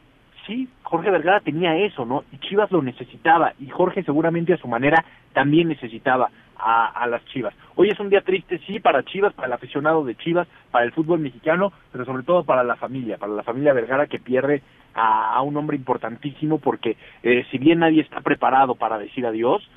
sí, 0.48 0.68
Jorge 0.84 1.12
Vergara 1.12 1.42
tenía 1.42 1.76
eso, 1.76 2.06
¿no? 2.06 2.24
Y 2.32 2.38
Chivas 2.40 2.72
lo 2.72 2.82
necesitaba, 2.82 3.54
y 3.60 3.68
Jorge 3.68 4.04
seguramente 4.04 4.54
a 4.54 4.58
su 4.58 4.68
manera 4.68 5.04
también 5.34 5.68
necesitaba 5.68 6.32
a, 6.58 7.06
las 7.08 7.24
Chivas. 7.26 7.54
Hoy 7.76 7.90
es 7.90 8.00
un 8.00 8.10
día 8.10 8.22
triste, 8.22 8.60
sí, 8.66 8.80
para 8.80 9.04
Chivas, 9.04 9.34
para 9.34 9.48
el 9.48 9.54
aficionado 9.54 10.04
de 10.04 10.16
Chivas, 10.16 10.48
para 10.72 10.86
el 10.86 10.92
fútbol 10.92 11.20
mexicano, 11.20 11.72
pero 11.92 12.04
sobre 12.06 12.24
todo 12.24 12.44
para 12.44 12.64
la 12.64 12.76
familia, 12.78 13.18
para 13.18 13.34
la 13.34 13.44
familia 13.44 13.74
Vergara 13.74 14.08
que 14.08 14.18
pierde 14.18 14.64
a, 14.96 15.36
a 15.36 15.42
un 15.44 15.56
hombre 15.58 15.78
importantísimo, 15.78 16.58
porque 16.58 16.98
eh, 17.22 17.46
si 17.52 17.60
bien 17.60 17.80
nadie 17.80 18.02
está 18.02 18.22
preparado 18.22 18.74
para 18.74 18.98
decir 18.98 19.26
adiós, 19.28 19.70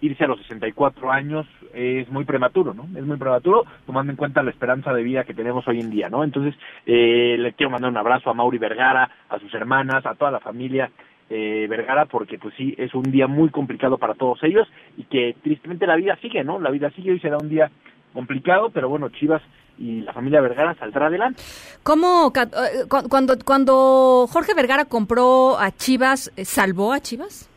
irse 0.00 0.24
a 0.24 0.28
los 0.28 0.38
64 0.40 1.10
años 1.10 1.46
es 1.74 2.08
muy 2.10 2.24
prematuro, 2.24 2.72
¿no? 2.74 2.84
Es 2.98 3.04
muy 3.04 3.16
prematuro, 3.16 3.64
tomando 3.86 4.12
en 4.12 4.16
cuenta 4.16 4.42
la 4.42 4.50
esperanza 4.50 4.92
de 4.92 5.02
vida 5.02 5.24
que 5.24 5.34
tenemos 5.34 5.66
hoy 5.68 5.80
en 5.80 5.90
día, 5.90 6.08
¿no? 6.08 6.24
Entonces, 6.24 6.54
eh, 6.86 7.36
le 7.38 7.52
quiero 7.54 7.70
mandar 7.70 7.90
un 7.90 7.96
abrazo 7.96 8.30
a 8.30 8.34
Mauri 8.34 8.58
Vergara, 8.58 9.10
a 9.28 9.38
sus 9.38 9.52
hermanas, 9.54 10.06
a 10.06 10.14
toda 10.14 10.30
la 10.30 10.40
familia 10.40 10.90
eh, 11.30 11.66
Vergara, 11.68 12.06
porque 12.06 12.38
pues 12.38 12.54
sí, 12.56 12.74
es 12.78 12.94
un 12.94 13.02
día 13.02 13.26
muy 13.26 13.50
complicado 13.50 13.98
para 13.98 14.14
todos 14.14 14.42
ellos 14.44 14.66
y 14.96 15.04
que 15.04 15.36
tristemente 15.42 15.86
la 15.86 15.96
vida 15.96 16.16
sigue, 16.22 16.42
¿no? 16.44 16.58
La 16.58 16.70
vida 16.70 16.90
sigue, 16.92 17.10
hoy 17.12 17.20
será 17.20 17.36
un 17.36 17.48
día 17.48 17.70
complicado, 18.14 18.70
pero 18.70 18.88
bueno, 18.88 19.10
Chivas 19.10 19.42
y 19.78 20.00
la 20.00 20.12
familia 20.12 20.40
Vergara 20.40 20.74
saldrá 20.76 21.06
adelante. 21.06 21.42
¿Cómo, 21.82 22.32
eh, 22.34 22.84
cu- 22.88 23.08
cuando, 23.08 23.34
cuando 23.44 24.26
Jorge 24.28 24.54
Vergara 24.54 24.86
compró 24.86 25.58
a 25.58 25.70
Chivas, 25.70 26.32
eh, 26.36 26.44
salvó 26.44 26.92
a 26.92 27.00
Chivas? 27.00 27.48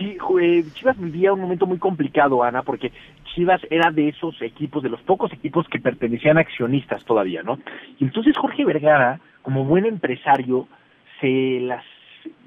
Eh, 0.00 0.64
Chivas 0.72 0.98
vivía 0.98 1.32
un 1.32 1.40
momento 1.40 1.66
muy 1.66 1.78
complicado, 1.78 2.42
Ana, 2.42 2.62
porque 2.62 2.90
Chivas 3.34 3.60
era 3.70 3.90
de 3.90 4.08
esos 4.08 4.40
equipos, 4.40 4.82
de 4.82 4.88
los 4.88 5.02
pocos 5.02 5.32
equipos 5.32 5.68
que 5.68 5.78
pertenecían 5.78 6.38
a 6.38 6.40
accionistas 6.40 7.04
todavía, 7.04 7.42
¿no? 7.42 7.58
Y 7.98 8.04
entonces 8.04 8.36
Jorge 8.36 8.64
Vergara, 8.64 9.20
como 9.42 9.64
buen 9.64 9.84
empresario, 9.84 10.66
se 11.20 11.60
las 11.60 11.84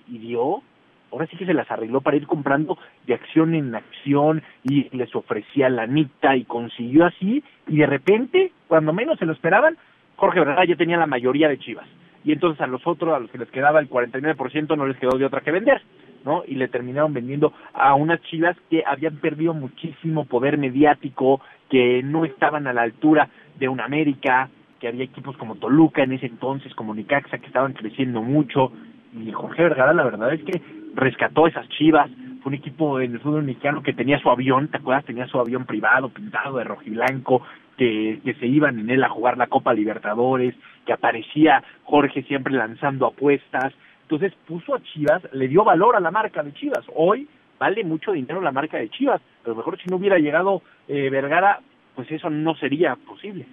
dio, 0.08 0.63
ahora 1.12 1.28
sí 1.28 1.38
que 1.38 1.46
se 1.46 1.54
las 1.54 1.70
arregló 1.70 2.02
para 2.02 2.18
ir 2.18 2.26
comprando 2.26 2.78
de 3.06 3.13
acción 3.13 3.54
en 3.54 3.76
acción 3.76 4.42
y 4.63 4.89
les 4.96 5.16
ofrecía 5.16 5.70
lanita 5.70 6.36
y 6.36 6.46
consiguió 6.46 7.06
así, 7.06 7.44
y 7.68 7.78
de 7.78 7.86
repente, 7.86 8.52
cuando 8.68 8.94
menos 8.94 9.20
se 9.20 9.26
lo 9.26 9.34
esperaban, 9.34 9.78
Jorge 10.16 10.39
Vergara 10.39 10.66
ya 10.66 10.76
tenía 10.76 10.98
la 10.98 11.08
mayoría 11.08 11.50
de 11.50 11.60
Chivas. 11.60 11.88
Y 12.26 12.32
entonces 12.32 12.62
a 12.62 12.68
los 12.68 12.86
otros, 12.88 13.13
a 13.13 13.20
los 13.20 13.30
que 13.30 13.38
les 13.38 13.50
quedaba 13.52 13.80
el 13.80 13.89
49%, 13.89 14.78
no 14.78 14.88
les 14.88 14.98
quedó 14.98 15.18
de 15.18 15.26
otra 15.26 15.42
que 15.42 15.52
vender. 15.52 15.82
¿No? 16.26 16.44
Y 16.48 16.56
le 16.56 16.68
terminaron 16.68 17.14
vendiendo 17.14 17.54
a 17.74 17.96
unas 17.96 18.22
chivas 18.24 18.56
que 18.70 18.84
habían 18.86 19.18
perdido 19.18 19.54
muchísimo 19.54 20.26
poder 20.26 20.58
mediático, 20.58 21.42
que 21.70 22.02
no 22.04 22.26
estaban 22.26 22.68
a 22.68 22.74
la 22.74 22.84
altura 22.84 23.30
de 23.60 23.68
un 23.68 23.80
América, 23.80 24.50
que 24.80 24.88
había 24.88 25.06
equipos 25.06 25.38
como 25.38 25.56
Toluca 25.56 26.04
en 26.04 26.14
ese 26.14 26.26
entonces, 26.26 26.74
como 26.76 26.94
Nicaxa, 26.94 27.38
que 27.38 27.48
estaban 27.48 27.74
creciendo 27.74 28.22
mucho. 28.22 28.72
Y 29.18 29.32
Jorge 29.32 29.64
Vergara, 29.64 29.94
la 29.94 30.04
verdad 30.04 30.34
es 30.34 30.44
que 30.44 30.62
rescató 30.96 31.48
esas 31.48 31.68
chivas. 31.70 32.10
Fue 32.42 32.50
un 32.50 32.56
equipo 32.56 33.00
en 33.00 33.14
el 33.14 33.20
fútbol 33.22 33.44
mexicano 33.44 33.82
que 33.82 33.94
tenía 33.94 34.20
su 34.20 34.30
avión, 34.30 34.68
¿te 34.68 34.78
acuerdas? 34.78 35.06
Tenía 35.06 35.28
su 35.28 35.40
avión 35.40 35.66
privado 35.66 36.10
pintado 36.10 36.58
de 36.58 36.66
rojiblanco, 36.66 37.42
que, 37.78 38.20
que 38.24 38.34
se 38.36 38.46
iban 38.46 38.78
en 38.78 38.90
él 38.90 39.04
a 39.04 39.10
jugar 39.10 39.38
la 39.38 39.48
Copa 39.48 39.74
Libertadores, 39.74 40.54
que 40.86 40.94
aparecía 40.94 41.64
Jorge 41.84 42.24
siempre 42.24 42.54
lanzando 42.54 43.08
apuestas. 43.08 43.74
Entonces 44.04 44.34
puso 44.48 44.76
a 44.76 44.82
Chivas, 44.84 45.22
le 45.34 45.48
dio 45.48 45.63
valor 45.63 45.96
a 45.96 46.00
la 46.00 46.12
marca 46.12 46.44
de 46.44 46.54
Chivas. 46.54 46.86
Hoy 46.96 47.28
vale 47.60 47.84
mucho 47.84 48.12
dinero 48.12 48.42
la 48.42 48.52
marca 48.52 48.78
de 48.78 48.89
Chivas, 48.89 49.22
pero 49.44 49.56
mejor 49.56 49.78
si 49.82 49.89
no 49.89 49.96
hubiera 49.98 50.18
llegado 50.20 50.62
eh, 50.88 51.10
Vergara, 51.10 51.60
pues 51.96 52.12
eso 52.12 52.30
no 52.30 52.56
sería 52.56 52.96
posible. 52.96 53.46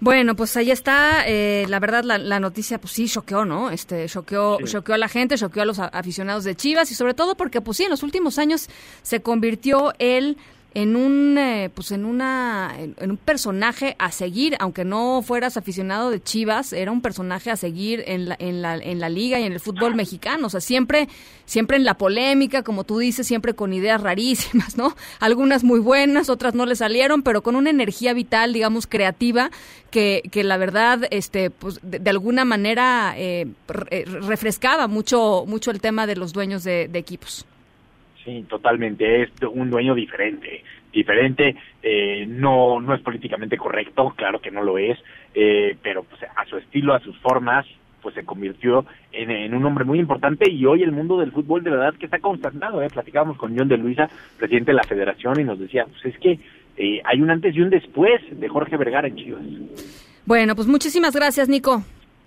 Bueno, 0.00 0.34
pues 0.34 0.56
ahí 0.56 0.70
está. 0.70 1.26
eh, 1.26 1.64
la 1.68 1.78
verdad, 1.80 2.04
la, 2.04 2.18
la 2.18 2.40
noticia, 2.40 2.78
pues 2.78 2.92
sí, 2.92 3.06
choqueó, 3.08 3.44
¿no? 3.44 3.70
Este, 3.70 4.06
choqueó, 4.06 4.58
choqueó 4.64 4.94
a 4.96 4.98
la 4.98 5.08
gente, 5.08 5.36
choqueó 5.38 5.62
a 5.62 5.66
los 5.66 5.78
a- 5.78 5.86
aficionados 5.86 6.44
de 6.44 6.54
Chivas 6.56 6.90
y 6.90 6.94
sobre 6.94 7.14
todo 7.14 7.36
porque, 7.36 7.60
pues 7.60 7.76
sí, 7.78 7.84
en 7.84 7.90
los 7.90 8.02
últimos 8.02 8.38
años 8.38 8.68
se 9.02 9.22
convirtió 9.22 9.92
él 9.98 10.36
en 10.74 10.96
un, 10.96 11.38
eh, 11.38 11.70
pues 11.72 11.92
en 11.92 12.04
una, 12.04 12.74
en, 12.76 13.10
un 13.10 13.16
personaje 13.16 13.94
a 14.00 14.10
seguir, 14.10 14.56
aunque 14.58 14.84
no 14.84 15.22
fueras 15.22 15.56
aficionado 15.56 16.10
de 16.10 16.20
Chivas, 16.20 16.72
era 16.72 16.90
un 16.90 17.00
personaje 17.00 17.52
a 17.52 17.56
seguir 17.56 18.02
en 18.06 18.28
la, 18.28 18.36
en 18.40 18.60
la, 18.60 18.74
en 18.74 18.98
la 18.98 19.08
liga 19.08 19.38
y 19.38 19.44
en 19.44 19.52
el 19.52 19.60
fútbol 19.60 19.94
mexicano. 19.94 20.48
O 20.48 20.50
sea, 20.50 20.60
siempre, 20.60 21.08
siempre 21.46 21.76
en 21.76 21.84
la 21.84 21.94
polémica, 21.94 22.64
como 22.64 22.82
tú 22.82 22.98
dices, 22.98 23.24
siempre 23.24 23.54
con 23.54 23.72
ideas 23.72 24.00
rarísimas, 24.00 24.76
¿no? 24.76 24.96
Algunas 25.20 25.62
muy 25.62 25.78
buenas, 25.78 26.28
otras 26.28 26.54
no 26.54 26.66
le 26.66 26.74
salieron, 26.74 27.22
pero 27.22 27.42
con 27.42 27.54
una 27.54 27.70
energía 27.70 28.12
vital, 28.12 28.52
digamos, 28.52 28.88
creativa, 28.88 29.50
que, 29.92 30.22
que 30.32 30.42
la 30.42 30.56
verdad, 30.56 31.06
este, 31.10 31.50
pues, 31.50 31.78
de, 31.82 32.00
de 32.00 32.10
alguna 32.10 32.44
manera 32.44 33.14
eh, 33.16 33.46
eh, 33.90 34.04
refrescaba 34.06 34.88
mucho, 34.88 35.44
mucho 35.46 35.70
el 35.70 35.80
tema 35.80 36.08
de 36.08 36.16
los 36.16 36.32
dueños 36.32 36.64
de, 36.64 36.88
de 36.88 36.98
equipos. 36.98 37.46
Sí, 38.24 38.44
totalmente. 38.48 39.22
Es 39.22 39.30
un 39.52 39.70
dueño 39.70 39.94
diferente. 39.94 40.62
Diferente, 40.92 41.56
eh, 41.82 42.24
no, 42.26 42.80
no 42.80 42.94
es 42.94 43.00
políticamente 43.00 43.56
correcto, 43.56 44.14
claro 44.16 44.40
que 44.40 44.52
no 44.52 44.62
lo 44.62 44.78
es, 44.78 44.96
eh, 45.34 45.76
pero 45.82 46.04
pues, 46.04 46.22
a 46.22 46.44
su 46.46 46.56
estilo, 46.56 46.94
a 46.94 47.00
sus 47.00 47.18
formas, 47.18 47.66
pues 48.00 48.14
se 48.14 48.24
convirtió 48.24 48.84
en, 49.10 49.54
un 49.54 49.64
hombre 49.64 49.84
muy 49.84 49.98
importante 49.98 50.48
y 50.48 50.64
hoy 50.66 50.82
el 50.82 50.92
mundo 50.92 51.18
del 51.18 51.32
fútbol 51.32 51.64
de 51.64 51.70
verdad 51.70 51.94
que 51.98 52.04
está 52.04 52.20
consternado. 52.20 52.80
¿eh? 52.82 52.88
Platicábamos 52.92 53.38
con 53.38 53.58
John 53.58 53.66
de 53.66 53.78
Luisa, 53.78 54.08
presidente 54.38 54.70
de 54.70 54.76
la 54.76 54.84
federación, 54.84 55.40
y 55.40 55.44
nos 55.44 55.58
decía, 55.58 55.86
pues 55.86 56.14
es 56.14 56.20
que 56.20 56.38
eh, 56.76 57.00
hay 57.04 57.20
un 57.20 57.30
antes 57.30 57.56
y 57.56 57.60
un 57.60 57.70
después 57.70 58.20
de 58.30 58.48
Jorge 58.48 58.76
Vergara 58.76 59.08
en 59.08 59.16
Chivas. 59.16 59.42
Bueno, 60.26 60.54
pues 60.54 60.68
muchísimas 60.68 61.16
gracias, 61.16 61.48
Nico. 61.48 61.82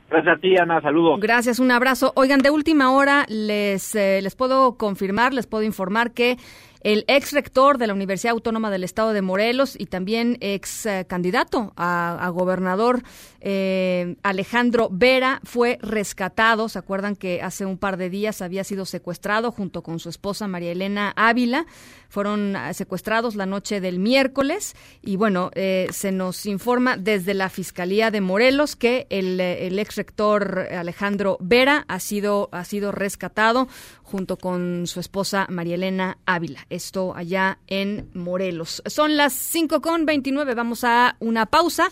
Gracias 0.10 0.38
a 0.38 0.40
ti, 0.40 0.56
Ana, 0.58 0.82
saludos. 0.82 1.20
Gracias, 1.20 1.60
un 1.60 1.72
abrazo. 1.72 2.14
Oigan, 2.16 2.40
de 2.40 2.50
última 2.50 2.92
hora 2.92 3.26
les, 3.28 3.94
eh, 3.96 4.22
les 4.22 4.36
puedo 4.36 4.78
confirmar, 4.78 5.34
les 5.34 5.48
puedo 5.48 5.64
informar 5.64 6.12
que 6.12 6.38
el 6.82 7.04
ex 7.08 7.34
rector 7.34 7.78
de 7.78 7.88
la 7.88 7.94
Universidad 7.94 8.32
Autónoma 8.32 8.72
del 8.72 8.86
Estado 8.86 9.12
de 9.12 9.22
Morelos 9.22 9.76
y 9.78 9.88
también 9.88 10.38
ex 10.40 10.86
eh, 10.86 11.06
candidato 11.10 11.74
a, 11.76 12.18
a 12.26 12.30
gobernador 12.30 13.02
eh, 13.50 14.18
Alejandro 14.24 14.90
Vera 14.92 15.40
fue 15.46 15.80
rescatado. 15.82 16.68
¿Se 16.68 16.80
acuerdan 16.80 17.16
que 17.16 17.42
hace 17.42 17.66
un 17.66 17.78
par 17.78 17.96
de 17.96 18.10
días 18.10 18.42
había 18.42 18.66
sido 18.66 18.84
secuestrado 18.84 19.54
junto 19.54 19.84
con 19.84 20.00
su 20.00 20.10
esposa 20.10 20.50
María 20.50 20.74
Elena 20.74 21.14
Ávila? 21.16 21.66
Fueron 22.10 22.58
ah, 22.58 22.74
secuestrados 22.74 23.36
la 23.36 23.46
noche 23.46 23.80
del 23.80 24.00
miércoles 24.00 24.76
y 25.02 25.16
bueno, 25.16 25.50
eh, 25.56 25.88
se 25.92 26.12
nos 26.12 26.46
informa 26.46 26.98
desde 26.98 27.34
la 27.34 27.48
Fiscalía 27.48 28.12
de 28.12 28.20
Morelos 28.20 28.76
que 28.76 29.08
el, 29.10 29.40
eh, 29.40 29.66
el 29.68 29.80
ex 29.80 29.96
rector 29.96 30.68
Alejandro 30.70 31.38
Vera 31.40 31.86
ha 31.88 32.02
sido, 32.02 32.50
ha 32.52 32.66
sido 32.66 32.92
rescatado 32.92 33.70
junto 34.04 34.36
con 34.36 34.88
su 34.88 35.00
esposa 35.00 35.48
María 35.50 35.76
Elena 35.76 36.18
Ávila. 36.26 36.66
Esto 36.70 37.16
allá 37.16 37.60
en 37.68 38.10
Morelos. 38.14 38.84
Son 38.88 39.16
las 39.16 39.32
5 39.32 39.82
con 39.82 40.06
29. 40.06 40.54
Vamos 40.54 40.84
a 40.84 41.16
una 41.22 41.46
pausa. 41.46 41.90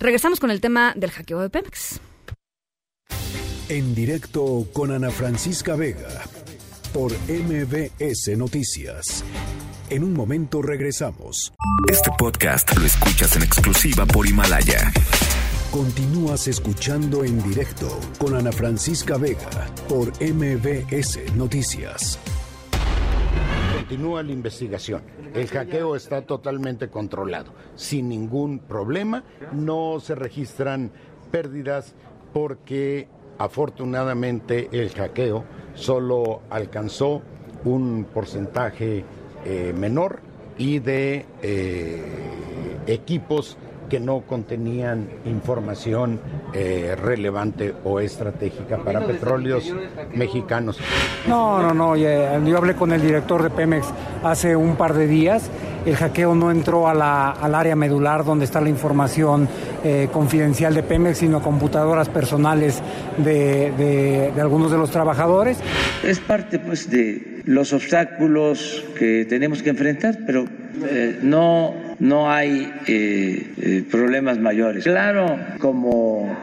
Regresamos 0.00 0.40
con 0.40 0.50
el 0.50 0.62
tema 0.62 0.94
del 0.96 1.10
hackeo 1.10 1.40
de 1.40 1.50
Pemex. 1.50 2.00
En 3.68 3.94
directo 3.94 4.66
con 4.72 4.90
Ana 4.92 5.10
Francisca 5.10 5.76
Vega 5.76 6.24
por 6.94 7.12
MBS 7.28 8.36
Noticias. 8.36 9.22
En 9.90 10.02
un 10.02 10.14
momento 10.14 10.62
regresamos. 10.62 11.52
Este 11.86 12.10
podcast 12.18 12.74
lo 12.76 12.86
escuchas 12.86 13.36
en 13.36 13.42
exclusiva 13.42 14.06
por 14.06 14.26
Himalaya. 14.26 14.90
Continúas 15.70 16.48
escuchando 16.48 17.22
en 17.22 17.42
directo 17.42 18.00
con 18.18 18.34
Ana 18.34 18.52
Francisca 18.52 19.18
Vega 19.18 19.68
por 19.86 20.08
MBS 20.20 21.34
Noticias. 21.36 22.18
Continúa 23.90 24.22
la 24.22 24.30
investigación. 24.30 25.02
El 25.34 25.48
hackeo 25.48 25.96
está 25.96 26.22
totalmente 26.22 26.88
controlado, 26.90 27.52
sin 27.74 28.08
ningún 28.08 28.60
problema. 28.60 29.24
No 29.52 29.98
se 29.98 30.14
registran 30.14 30.92
pérdidas 31.32 31.96
porque 32.32 33.08
afortunadamente 33.36 34.68
el 34.70 34.90
hackeo 34.90 35.44
solo 35.74 36.42
alcanzó 36.50 37.20
un 37.64 38.06
porcentaje 38.14 39.04
eh, 39.44 39.74
menor 39.76 40.20
y 40.56 40.78
de 40.78 41.26
eh, 41.42 42.78
equipos 42.86 43.56
que 43.90 44.00
no 44.00 44.20
contenían 44.20 45.08
información 45.26 46.20
eh, 46.54 46.96
relevante 47.00 47.74
o 47.84 48.00
estratégica 48.00 48.78
para 48.78 49.04
petróleos 49.06 49.70
mexicanos. 50.14 50.78
No, 51.28 51.60
no, 51.60 51.74
no. 51.74 51.96
ya- 51.96 52.38
Yo 52.42 52.56
hablé 52.56 52.74
con 52.74 52.92
el 52.92 53.02
director 53.02 53.42
de 53.42 53.50
Pemex 53.50 53.86
hace 54.24 54.56
un 54.56 54.76
par 54.76 54.94
de 54.94 55.06
días. 55.06 55.50
El 55.84 55.96
hackeo 55.96 56.34
no 56.34 56.50
entró 56.50 56.88
a 56.88 56.94
la- 56.94 57.30
al 57.32 57.54
área 57.54 57.74
medular 57.76 58.24
donde 58.24 58.44
está 58.44 58.60
la 58.60 58.68
información 58.68 59.48
eh, 59.82 60.08
confidencial 60.12 60.74
de 60.74 60.82
Pemex, 60.82 61.18
sino 61.18 61.38
a 61.38 61.42
computadoras 61.42 62.08
personales 62.08 62.82
de, 63.18 63.72
de- 63.76 64.32
de 64.34 64.40
algunos 64.40 64.70
de 64.70 64.78
los 64.78 64.90
trabajadores. 64.90 65.58
Es 66.04 66.20
parte 66.20 66.58
pues 66.58 66.90
de 66.90 67.42
los 67.46 67.72
obstáculos 67.72 68.84
que 68.98 69.24
tenemos 69.28 69.62
que 69.62 69.70
enfrentar, 69.70 70.18
pero 70.26 70.44
eh, 70.84 71.18
no, 71.22 71.72
no 72.00 72.30
hay 72.30 72.72
eh, 72.86 73.54
eh, 73.58 73.84
problemas 73.88 74.38
mayores. 74.38 74.84
Claro, 74.84 75.38
como, 75.58 76.34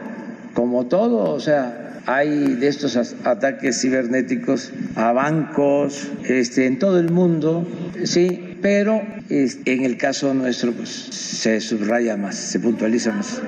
como 0.54 0.86
todo, 0.86 1.32
o 1.32 1.40
sea, 1.40 2.00
hay 2.06 2.54
de 2.54 2.68
estos 2.68 2.96
ataques 3.24 3.80
cibernéticos 3.80 4.72
a 4.94 5.12
bancos 5.12 6.10
este, 6.26 6.66
en 6.66 6.78
todo 6.78 6.98
el 6.98 7.10
mundo, 7.10 7.66
sí, 8.04 8.56
pero 8.62 9.02
en 9.28 9.84
el 9.84 9.98
caso 9.98 10.32
nuestro 10.32 10.72
pues, 10.72 10.88
se 10.88 11.60
subraya 11.60 12.16
más, 12.16 12.36
se 12.36 12.60
puntualiza 12.60 13.12
más. 13.12 13.42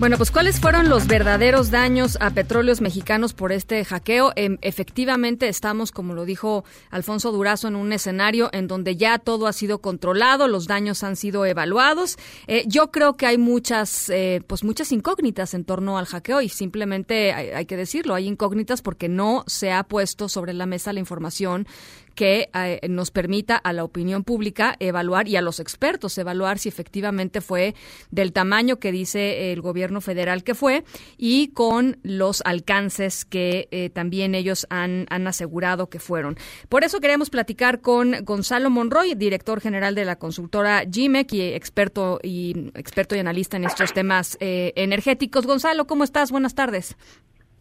Bueno, 0.00 0.16
pues 0.16 0.30
¿cuáles 0.30 0.58
fueron 0.58 0.88
los 0.88 1.06
verdaderos 1.06 1.70
daños 1.70 2.16
a 2.22 2.30
petróleos 2.30 2.80
mexicanos 2.80 3.34
por 3.34 3.52
este 3.52 3.84
hackeo? 3.84 4.32
Em, 4.34 4.56
efectivamente 4.62 5.46
estamos, 5.46 5.92
como 5.92 6.14
lo 6.14 6.24
dijo 6.24 6.64
Alfonso 6.88 7.32
Durazo, 7.32 7.68
en 7.68 7.76
un 7.76 7.92
escenario 7.92 8.48
en 8.54 8.66
donde 8.66 8.96
ya 8.96 9.18
todo 9.18 9.46
ha 9.46 9.52
sido 9.52 9.82
controlado, 9.82 10.48
los 10.48 10.66
daños 10.66 11.04
han 11.04 11.16
sido 11.16 11.44
evaluados. 11.44 12.16
Eh, 12.46 12.64
yo 12.66 12.90
creo 12.90 13.18
que 13.18 13.26
hay 13.26 13.36
muchas, 13.36 14.08
eh, 14.08 14.40
pues 14.46 14.64
muchas 14.64 14.90
incógnitas 14.90 15.52
en 15.52 15.66
torno 15.66 15.98
al 15.98 16.06
hackeo 16.06 16.40
y 16.40 16.48
simplemente 16.48 17.34
hay, 17.34 17.48
hay 17.50 17.66
que 17.66 17.76
decirlo, 17.76 18.14
hay 18.14 18.26
incógnitas 18.26 18.80
porque 18.80 19.10
no 19.10 19.44
se 19.48 19.70
ha 19.70 19.82
puesto 19.82 20.30
sobre 20.30 20.54
la 20.54 20.64
mesa 20.64 20.94
la 20.94 21.00
información 21.00 21.66
que 22.14 22.50
eh, 22.54 22.80
nos 22.88 23.10
permita 23.10 23.56
a 23.56 23.72
la 23.72 23.84
opinión 23.84 24.24
pública 24.24 24.76
evaluar 24.80 25.28
y 25.28 25.36
a 25.36 25.42
los 25.42 25.60
expertos 25.60 26.16
evaluar 26.18 26.58
si 26.58 26.68
efectivamente 26.68 27.40
fue 27.40 27.74
del 28.10 28.32
tamaño 28.32 28.78
que 28.78 28.92
dice 28.92 29.52
el 29.52 29.60
gobierno 29.60 30.00
federal 30.00 30.44
que 30.44 30.54
fue 30.54 30.84
y 31.16 31.48
con 31.48 31.98
los 32.02 32.42
alcances 32.44 33.24
que 33.24 33.68
eh, 33.70 33.90
también 33.90 34.34
ellos 34.34 34.66
han, 34.70 35.06
han 35.10 35.26
asegurado 35.26 35.88
que 35.88 35.98
fueron. 35.98 36.36
Por 36.68 36.84
eso 36.84 37.00
queremos 37.00 37.30
platicar 37.30 37.80
con 37.80 38.24
Gonzalo 38.24 38.70
Monroy, 38.70 39.14
director 39.14 39.60
general 39.60 39.94
de 39.94 40.04
la 40.04 40.16
consultora 40.16 40.82
GIMEC 40.90 41.32
y 41.32 41.42
experto 41.54 42.20
y 42.22 42.70
experto 42.74 43.16
y 43.16 43.18
analista 43.18 43.56
en 43.56 43.64
estos 43.64 43.92
temas 43.92 44.36
eh, 44.40 44.72
energéticos. 44.76 45.46
Gonzalo, 45.46 45.86
¿cómo 45.86 46.04
estás? 46.04 46.30
Buenas 46.30 46.54
tardes. 46.54 46.96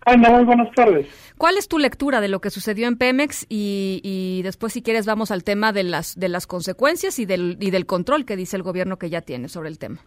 Ana, 0.06 0.30
muy 0.30 0.46
buenas 0.46 0.72
tardes. 0.74 1.08
¿Cuál 1.38 1.58
es 1.58 1.68
tu 1.68 1.78
lectura 1.78 2.22
de 2.22 2.30
lo 2.30 2.40
que 2.42 2.50
sucedió 2.50 2.88
en 2.88 2.98
Pemex 2.98 3.46
y, 3.50 4.02
y 4.04 4.42
después, 4.44 4.74
si 4.74 4.82
quieres, 4.82 5.06
vamos 5.06 5.32
al 5.32 5.44
tema 5.44 5.74
de 5.74 5.84
las 5.84 6.20
de 6.20 6.30
las 6.30 6.48
consecuencias 6.48 7.20
y 7.20 7.26
del 7.26 7.58
y 7.60 7.72
del 7.72 7.86
control 7.86 8.26
que 8.26 8.36
dice 8.36 8.56
el 8.58 8.64
gobierno 8.64 8.98
que 8.98 9.10
ya 9.10 9.22
tiene 9.22 9.50
sobre 9.50 9.70
el 9.70 9.78
tema? 9.78 10.02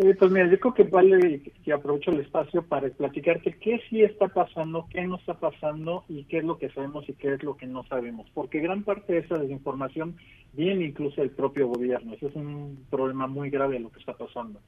Eh, 0.00 0.14
pues 0.16 0.30
mira, 0.30 0.48
yo 0.48 0.60
creo 0.60 0.74
que 0.74 0.84
vale 0.84 1.42
que 1.64 1.72
aprovecho 1.72 2.12
el 2.12 2.20
espacio 2.20 2.62
para 2.62 2.88
platicarte 2.88 3.56
qué 3.60 3.80
sí 3.90 4.02
está 4.02 4.28
pasando, 4.28 4.86
qué 4.90 5.04
no 5.04 5.16
está 5.16 5.34
pasando 5.34 6.04
y 6.08 6.22
qué 6.24 6.38
es 6.38 6.44
lo 6.44 6.56
que 6.56 6.70
sabemos 6.70 7.08
y 7.08 7.14
qué 7.14 7.34
es 7.34 7.42
lo 7.42 7.56
que 7.56 7.66
no 7.66 7.82
sabemos. 7.82 8.28
Porque 8.32 8.60
gran 8.60 8.84
parte 8.84 9.14
de 9.14 9.18
esa 9.18 9.38
desinformación 9.38 10.14
viene 10.52 10.84
incluso 10.84 11.20
del 11.20 11.30
propio 11.30 11.66
gobierno. 11.66 12.14
Ese 12.14 12.28
es 12.28 12.36
un 12.36 12.86
problema 12.88 13.26
muy 13.26 13.50
grave 13.50 13.74
de 13.74 13.80
lo 13.80 13.90
que 13.90 13.98
está 13.98 14.12
pasando. 14.12 14.60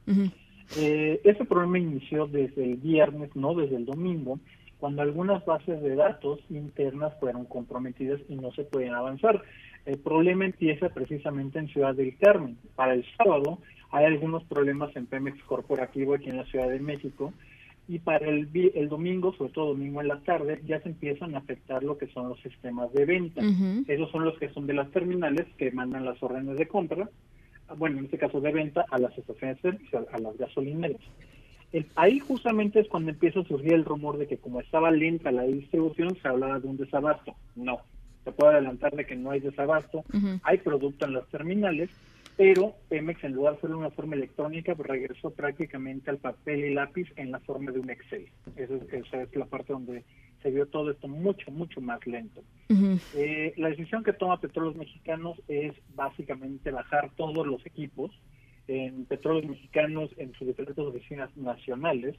Eh, 0.77 1.21
ese 1.23 1.45
problema 1.45 1.79
inició 1.79 2.27
desde 2.27 2.63
el 2.63 2.77
viernes, 2.77 3.35
no 3.35 3.53
desde 3.53 3.75
el 3.75 3.85
domingo, 3.85 4.39
cuando 4.79 5.01
algunas 5.01 5.45
bases 5.45 5.81
de 5.81 5.95
datos 5.95 6.39
internas 6.49 7.13
fueron 7.19 7.45
comprometidas 7.45 8.19
y 8.29 8.35
no 8.35 8.51
se 8.51 8.63
pueden 8.63 8.93
avanzar. 8.93 9.41
El 9.85 9.99
problema 9.99 10.45
empieza 10.45 10.89
precisamente 10.89 11.59
en 11.59 11.67
Ciudad 11.67 11.93
del 11.93 12.17
Carmen. 12.17 12.57
Para 12.75 12.93
el 12.93 13.05
sábado 13.17 13.59
hay 13.91 14.05
algunos 14.05 14.43
problemas 14.45 14.95
en 14.95 15.05
Pemex 15.05 15.43
Corporativo 15.43 16.13
aquí 16.13 16.29
en 16.29 16.37
la 16.37 16.45
Ciudad 16.45 16.69
de 16.69 16.79
México 16.79 17.33
y 17.87 17.99
para 17.99 18.27
el, 18.27 18.47
el 18.73 18.89
domingo, 18.89 19.33
sobre 19.33 19.51
todo 19.51 19.69
domingo 19.69 20.01
en 20.01 20.07
la 20.07 20.21
tarde, 20.21 20.61
ya 20.65 20.81
se 20.81 20.89
empiezan 20.89 21.35
a 21.35 21.39
afectar 21.39 21.83
lo 21.83 21.97
que 21.97 22.07
son 22.07 22.29
los 22.29 22.39
sistemas 22.39 22.93
de 22.93 23.05
venta. 23.05 23.41
Ujú. 23.41 23.83
Esos 23.87 24.09
son 24.11 24.23
los 24.23 24.37
que 24.37 24.49
son 24.49 24.65
de 24.65 24.73
las 24.73 24.89
terminales 24.91 25.45
que 25.57 25.71
mandan 25.71 26.05
las 26.05 26.21
órdenes 26.23 26.57
de 26.57 26.67
compra, 26.67 27.09
bueno, 27.77 27.99
en 27.99 28.05
este 28.05 28.17
caso 28.17 28.39
de 28.41 28.51
venta, 28.51 28.85
a 28.89 28.97
las 28.97 29.17
estaciones 29.17 29.61
de 29.61 29.71
servicio, 29.71 30.05
a 30.11 30.17
las 30.19 30.37
gasolineras. 30.37 31.01
El- 31.71 31.85
ahí 31.95 32.19
justamente 32.19 32.79
es 32.81 32.87
cuando 32.89 33.11
empieza 33.11 33.39
a 33.39 33.45
surgir 33.45 33.73
el 33.73 33.85
rumor 33.85 34.17
de 34.17 34.27
que 34.27 34.37
como 34.37 34.59
estaba 34.59 34.91
lenta 34.91 35.31
la 35.31 35.43
distribución, 35.43 36.15
se 36.21 36.27
hablaba 36.27 36.59
de 36.59 36.67
un 36.67 36.77
desabasto. 36.77 37.33
No, 37.55 37.79
se 38.25 38.31
puede 38.31 38.53
adelantar 38.53 38.93
de 38.95 39.05
que 39.05 39.15
no 39.15 39.31
hay 39.31 39.39
desabasto, 39.39 40.03
hay 40.43 40.57
producto 40.57 41.05
en 41.05 41.13
las 41.13 41.27
terminales, 41.29 41.89
pero 42.37 42.73
Pemex 42.89 43.23
en 43.23 43.33
lugar 43.33 43.53
de 43.53 43.57
hacerlo 43.59 43.77
una 43.77 43.89
forma 43.89 44.15
electrónica, 44.15 44.75
pues 44.75 44.87
regresó 44.89 45.29
prácticamente 45.31 46.09
al 46.09 46.17
papel 46.17 46.65
y 46.65 46.73
lápiz 46.73 47.07
en 47.15 47.31
la 47.31 47.39
forma 47.39 47.71
de 47.71 47.79
un 47.79 47.89
Excel. 47.89 48.27
Esa 48.55 48.75
es, 48.75 48.93
esa 48.93 49.21
es 49.23 49.35
la 49.35 49.45
parte 49.45 49.73
donde 49.73 50.03
se 50.41 50.51
vio 50.51 50.65
todo 50.67 50.91
esto 50.91 51.07
mucho, 51.07 51.51
mucho 51.51 51.81
más 51.81 52.05
lento. 52.05 52.43
Eh, 53.15 53.53
la 53.57 53.69
decisión 53.69 54.03
que 54.03 54.13
toma 54.13 54.39
Petróleos 54.39 54.75
Mexicanos 54.75 55.41
es 55.47 55.73
básicamente 55.93 56.71
bajar 56.71 57.11
todos 57.15 57.45
los 57.45 57.65
equipos 57.65 58.11
en 58.67 59.05
Petróleos 59.05 59.45
Mexicanos, 59.45 60.09
en 60.17 60.33
sus 60.33 60.47
diferentes 60.47 60.83
oficinas 60.83 61.35
nacionales. 61.35 62.15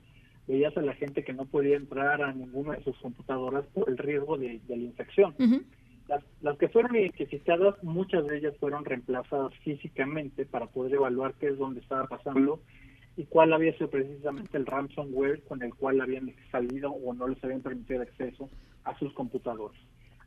Veías 0.47 0.77
a 0.77 0.83
la 0.83 0.95
gente 0.95 1.25
que 1.25 1.33
no 1.33 1.47
podía 1.47 1.77
entrar 1.77 2.23
a 2.23 2.33
ninguna 2.33 2.77
de 2.77 2.85
sus 2.85 2.97
computadoras 2.99 3.65
por 3.69 3.89
el 3.89 3.97
riesgo 3.97 4.37
de, 4.37 4.61
de 4.67 4.77
la 4.77 4.83
infección. 4.83 5.35
Las, 6.09 6.23
las 6.43 6.59
que 6.59 6.69
fueron 6.69 6.97
identificadas, 6.97 7.83
muchas 7.83 8.27
de 8.27 8.39
ellas 8.39 8.55
fueron 8.59 8.85
reemplazadas 8.85 9.55
físicamente 9.65 10.45
para 10.45 10.67
poder 10.67 10.95
evaluar 10.95 11.35
qué 11.41 11.47
es 11.49 11.59
donde 11.59 11.81
estaba 11.81 12.07
pasando 12.07 12.61
y 13.17 13.25
cuál 13.25 13.53
había 13.53 13.73
sido 13.75 13.91
precisamente 13.91 14.57
el 14.57 14.67
ransomware 14.67 15.43
con 15.43 15.63
el 15.63 15.75
cual 15.75 16.01
habían 16.01 16.33
salido 16.51 16.91
o 16.91 17.13
no 17.13 17.29
les 17.29 17.43
habían 17.45 17.61
permitido 17.61 18.03
acceso 18.03 18.49
a 18.85 18.99
sus 18.99 19.13
computadoras. 19.13 19.77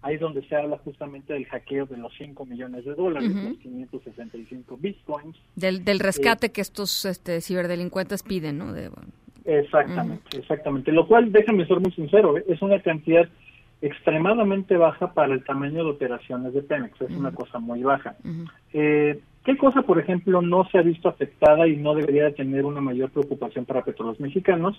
Ahí 0.02 0.15
es 0.15 0.21
donde 0.21 0.48
se 0.48 0.56
habla 0.56 0.78
justamente 0.78 1.34
del 1.34 1.45
hackeo 1.45 1.88
de 1.88 1.98
los 1.98 2.13
5 2.17 2.45
millones 2.45 2.86
de 2.86 2.93
dólares, 2.93 3.32
Ujú. 3.32 3.50
los 3.50 3.58
565 3.58 4.78
bitcoins. 4.78 5.36
Del, 5.56 5.84
del 5.84 6.00
rescate 6.00 6.52
que 6.52 6.62
estos 6.62 7.06
este, 7.06 7.41
ciberdelincuentes 7.41 8.21
piden, 8.21 8.60
¿no? 8.60 8.71
De, 8.71 8.89
bueno, 8.89 9.10
Exactamente, 9.45 10.38
exactamente. 10.38 10.91
Lo 10.91 11.08
cual, 11.08 11.32
déjame 11.32 11.65
ser 11.67 11.80
muy 11.80 11.91
sincero, 11.91 12.38
¿eh? 12.38 12.45
es 12.48 12.62
una 12.62 12.82
cantidad 12.82 13.28
extremadamente 13.82 14.78
baja 14.78 15.13
para 15.13 15.34
el 15.34 15.43
tamaño 15.43 15.84
de 15.84 15.91
operaciones 15.91 16.54
de 16.54 16.63
Pemex, 16.63 17.00
es 17.02 17.12
una 17.12 17.32
cosa 17.32 17.60
muy 17.60 17.84
baja. 17.84 18.15
Eh, 18.74 19.19
¿Qué 19.45 19.55
cosa, 19.58 19.84
por 19.84 19.99
ejemplo, 19.99 20.41
no 20.41 20.67
se 20.71 20.79
ha 20.79 20.81
visto 20.81 21.08
afectada 21.08 21.67
y 21.67 21.77
no 21.77 21.93
debería 21.93 22.34
tener 22.34 22.65
una 22.65 22.81
mayor 22.81 23.12
preocupación 23.12 23.63
para 23.65 23.84
petróleos 23.84 24.19
mexicanos? 24.19 24.75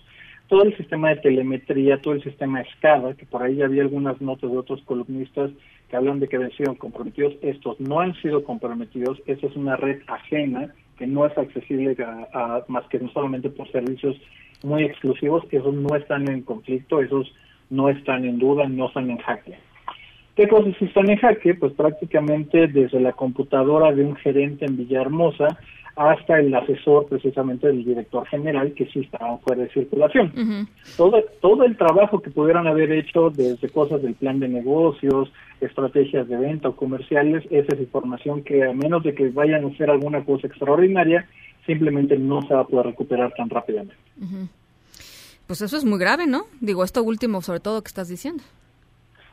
Todo 0.48 0.64
el 0.64 0.76
sistema 0.76 1.11
de 1.11 1.16
telemetría, 1.16 2.00
todo 2.02 2.14
el 2.14 2.22
sistema 2.24 2.64
SCADA, 2.74 3.14
que 3.14 3.26
por 3.26 3.44
ahí 3.44 3.62
había 3.62 3.83
algunas 3.83 4.20
notas 4.20 4.50
de 4.50 4.59
otros 4.59 4.83
columnistas 4.83 5.52
que 5.88 5.96
hablan 5.96 6.18
de 6.18 6.26
que 6.26 6.35
habían 6.35 6.50
sido 6.52 6.74
comprometidos. 6.74 7.35
Estos 7.42 7.79
no 7.79 8.00
han 8.00 8.14
sido 8.20 8.42
comprometidos. 8.42 9.22
Esta 9.26 9.46
es 9.46 9.55
una 9.55 9.76
red 9.76 10.02
ajena 10.09 10.74
que 10.98 11.07
no 11.07 11.24
es 11.26 11.38
accesible 11.38 11.96
a- 12.02 12.64
más 12.66 12.85
que 12.88 12.98
no 12.98 13.09
solamente 13.11 13.50
por 13.50 13.70
servicios 13.70 14.16
muy 14.64 14.83
exclusivos. 14.83 15.44
Esos 15.52 15.74
no 15.74 15.94
están 15.94 16.29
en 16.29 16.42
conflicto, 16.42 17.00
esos 17.00 17.33
no 17.70 17.88
están 17.88 18.24
en 18.24 18.40
duda, 18.40 18.66
no 18.68 18.88
están 18.88 19.11
en 19.11 19.18
jaque. 19.18 19.55
¿Qué 20.37 20.46
están 20.81 21.09
en 21.09 21.16
jaque? 21.16 21.55
Pues 21.55 21.72
prácticamente 21.72 22.66
desde 22.66 23.01
la 23.01 23.12
computadora 23.12 23.92
de 23.92 24.05
un 24.05 24.16
gerente 24.16 24.66
en 24.66 24.77
Villahermosa 24.77 25.59
hasta 25.96 26.38
el 26.38 26.55
asesor 26.55 27.07
precisamente 27.07 27.68
del 27.68 27.83
director 27.83 28.27
general 28.27 28.75
que 28.75 28.85
sí 28.87 29.01
estaban 29.01 29.40
fuera 29.40 29.62
de 29.62 29.70
circulación. 29.70 30.68
Todo, 30.99 31.25
todo 31.40 31.64
el 31.64 31.75
trabajo 31.79 32.20
que 32.20 32.31
pudieran 32.31 32.66
haber 32.66 32.92
hecho 32.92 33.31
desde 33.31 33.70
cosas 33.70 34.03
del 34.03 34.14
plan 34.14 34.38
de 34.38 34.49
negocios, 34.49 35.33
estrategias 35.62 36.29
de 36.29 36.37
venta 36.37 36.68
o 36.68 36.77
comerciales, 36.77 37.44
esa 37.51 37.75
es 37.75 37.81
información 37.81 38.42
que 38.42 38.62
a 38.62 38.75
menos 38.75 39.03
de 39.05 39.14
que 39.14 39.31
vayan 39.31 39.64
a 39.64 39.68
hacer 39.68 39.88
alguna 39.88 40.22
cosa 40.22 40.46
extraordinaria, 40.49 41.27
simplemente 41.64 42.18
no 42.18 42.42
se 42.42 42.53
va 42.53 42.61
a 42.61 42.66
poder 42.66 42.87
recuperar 42.87 43.33
tan 43.33 43.49
rápidamente. 43.49 43.96
Pues 45.46 45.62
eso 45.62 45.79
es 45.79 45.85
muy 45.87 45.99
grave, 45.99 46.27
¿no? 46.27 46.42
Digo, 46.61 46.85
esto 46.85 47.03
último 47.03 47.40
sobre 47.40 47.61
todo 47.61 47.83
que 47.83 47.88
estás 47.88 48.09
diciendo. 48.09 48.44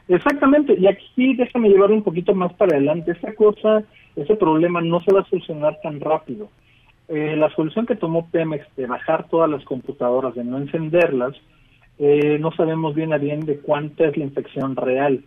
Exactamente, 0.08 0.76
y 0.78 0.88
aquí 0.88 1.36
déjame 1.36 1.70
llevar 1.70 1.92
un 1.92 2.04
poquito 2.04 2.34
más 2.34 2.54
para 2.54 2.76
adelante. 2.76 3.12
Esta 3.12 3.34
cosa, 3.36 3.84
ese 4.16 4.36
problema 4.36 4.82
no 4.82 5.00
se 5.00 5.14
va 5.14 5.22
a 5.22 5.30
solucionar 5.30 5.80
tan 5.82 6.00
rápido. 6.00 6.50
Eh, 7.08 7.36
la 7.38 7.50
solución 7.56 7.86
que 7.86 7.96
tomó 7.96 8.30
Pemex 8.30 8.66
de 8.76 8.86
bajar 8.88 9.28
todas 9.30 9.50
las 9.50 9.64
computadoras, 9.64 10.36
de 10.36 10.44
no 10.44 10.58
encenderlas, 10.58 11.36
eh, 12.00 12.38
no 12.40 12.52
sabemos 12.52 12.96
bien 12.96 13.14
a 13.14 13.18
bien 13.18 13.42
de 13.42 13.60
cuánta 13.60 14.06
es 14.06 14.18
la 14.18 14.24
infección 14.24 14.76
real. 14.76 15.24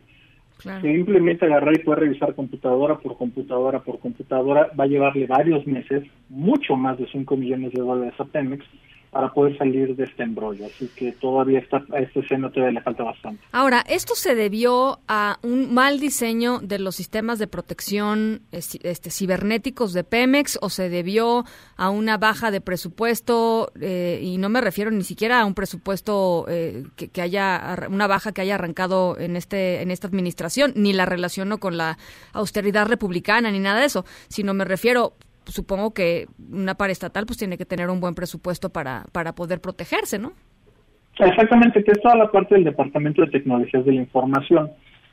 Claro. 0.58 0.80
Simplemente 0.80 1.44
agarrar 1.44 1.74
y 1.76 1.84
poder 1.84 2.00
revisar 2.00 2.34
computadora 2.34 2.96
por 2.96 3.18
computadora 3.18 3.80
por 3.80 3.98
computadora 3.98 4.70
va 4.78 4.84
a 4.84 4.86
llevarle 4.86 5.26
varios 5.26 5.66
meses, 5.66 6.04
mucho 6.30 6.76
más 6.76 6.98
de 6.98 7.06
5 7.08 7.36
millones 7.36 7.72
de 7.72 7.82
dólares 7.82 8.14
a 8.18 8.24
Pemex 8.24 8.64
para 9.10 9.32
poder 9.32 9.56
salir 9.56 9.96
de 9.96 10.04
este 10.04 10.22
embrollo. 10.22 10.66
Así 10.66 10.88
que 10.94 11.12
todavía 11.12 11.60
está, 11.60 11.84
a 11.92 12.00
este 12.00 12.26
seno 12.26 12.50
todavía 12.50 12.74
le 12.74 12.82
falta 12.82 13.02
bastante. 13.02 13.42
Ahora, 13.52 13.84
¿esto 13.88 14.14
se 14.14 14.34
debió 14.34 15.00
a 15.08 15.38
un 15.42 15.72
mal 15.72 16.00
diseño 16.00 16.58
de 16.60 16.78
los 16.78 16.96
sistemas 16.96 17.38
de 17.38 17.46
protección 17.46 18.42
este, 18.52 19.10
cibernéticos 19.10 19.92
de 19.92 20.04
Pemex 20.04 20.58
o 20.60 20.70
se 20.70 20.88
debió 20.88 21.44
a 21.76 21.90
una 21.90 22.18
baja 22.18 22.50
de 22.50 22.60
presupuesto? 22.60 23.72
Eh, 23.80 24.20
y 24.22 24.38
no 24.38 24.48
me 24.48 24.61
refiero 24.61 24.90
ni 24.90 25.04
siquiera 25.04 25.40
a 25.40 25.46
un 25.46 25.54
presupuesto 25.54 26.46
eh, 26.48 26.84
que, 26.96 27.09
que, 27.09 27.22
haya, 27.22 27.86
una 27.90 28.07
baja 28.07 28.32
que 28.32 28.42
haya 28.42 28.57
arrancado 28.57 29.18
en, 29.18 29.36
este, 29.36 29.82
en 29.82 29.90
esta 29.90 30.07
administración, 30.07 30.72
ni 30.76 30.92
la 30.92 31.07
relaciono 31.07 31.59
con 31.59 31.76
la 31.76 31.98
austeridad 32.32 32.86
republicana 32.86 33.50
ni 33.50 33.59
nada 33.59 33.80
de 33.80 33.86
eso, 33.86 34.04
sino 34.28 34.54
me 34.54 34.64
refiero 34.64 35.14
supongo 35.47 35.92
que 35.92 36.26
una 36.51 36.74
paraestatal 36.74 37.26
pues 37.26 37.38
tiene 37.38 37.59
que 37.59 37.64
tener 37.64 37.90
un 37.90 38.01
buen 38.01 38.14
presupuesto 38.14 38.70
para, 38.70 39.05
para 39.12 39.34
poder 39.34 39.61
protegerse, 39.61 40.18
¿no? 40.18 40.32
Exactamente, 41.18 41.82
que 41.82 41.92
es 41.92 42.01
toda 42.01 42.16
la 42.16 42.30
parte 42.30 42.55
del 42.55 42.64
Departamento 42.64 43.22
de 43.22 43.30
Tecnologías 43.30 43.84
de 43.84 43.92
la 43.92 44.01
Información. 44.01 44.70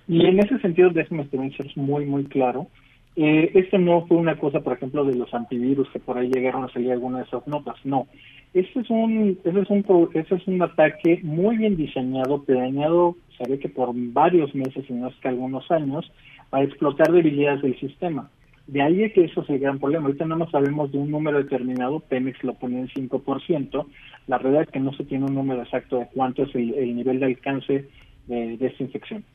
Y 0.07 0.25
en 0.25 0.39
ese 0.39 0.59
sentido, 0.59 0.89
déjeme 0.89 1.27
ser 1.29 1.39
muy, 1.75 2.05
muy 2.05 2.25
claro. 2.25 2.67
Eh, 3.15 3.51
esto 3.53 3.77
no 3.77 4.05
fue 4.07 4.17
una 4.17 4.37
cosa, 4.37 4.59
por 4.59 4.73
ejemplo, 4.73 5.05
de 5.05 5.15
los 5.15 5.33
antivirus 5.33 5.89
que 5.91 5.99
por 5.99 6.17
ahí 6.17 6.29
llegaron 6.29 6.63
a 6.63 6.69
salir 6.69 6.91
algunas 6.91 7.21
de 7.21 7.27
esas 7.27 7.47
notas. 7.47 7.75
No. 7.85 8.07
Este 8.53 8.81
es 8.81 8.89
un, 8.89 9.37
ese 9.43 9.59
es 9.59 9.69
un, 9.69 10.09
ese 10.13 10.35
es 10.35 10.47
un 10.47 10.61
ataque 10.61 11.19
muy 11.23 11.57
bien 11.57 11.77
diseñado, 11.77 12.43
planeado, 12.43 13.15
sabe 13.37 13.59
que 13.59 13.69
por 13.69 13.91
varios 13.93 14.53
meses, 14.53 14.85
y 14.89 14.93
no 14.93 15.07
es 15.07 15.15
que 15.15 15.29
algunos 15.29 15.69
años, 15.71 16.11
para 16.49 16.65
explotar 16.65 17.11
debilidades 17.11 17.61
del 17.61 17.79
sistema. 17.79 18.29
De 18.67 18.81
ahí 18.81 19.03
es 19.03 19.13
que 19.13 19.25
eso 19.25 19.41
es 19.41 19.49
el 19.49 19.59
gran 19.59 19.79
problema. 19.79 20.05
Ahorita 20.05 20.25
no 20.25 20.49
sabemos 20.49 20.91
de 20.91 20.97
un 20.97 21.11
número 21.11 21.37
determinado, 21.37 21.99
Pemex 21.99 22.41
lo 22.43 22.53
pone 22.53 22.79
en 22.79 22.87
5%. 22.87 23.85
La 24.27 24.37
realidad 24.37 24.63
es 24.63 24.69
que 24.69 24.79
no 24.79 24.93
se 24.93 25.03
tiene 25.03 25.25
un 25.25 25.35
número 25.35 25.61
exacto 25.63 25.97
de 25.97 26.07
cuánto 26.13 26.43
es 26.43 26.55
el, 26.55 26.95
nivel 26.95 27.19
de 27.19 27.25
alcance 27.25 27.89
de, 28.27 28.57
de 28.57 28.67
esta 28.67 28.83
infección. 28.83 29.25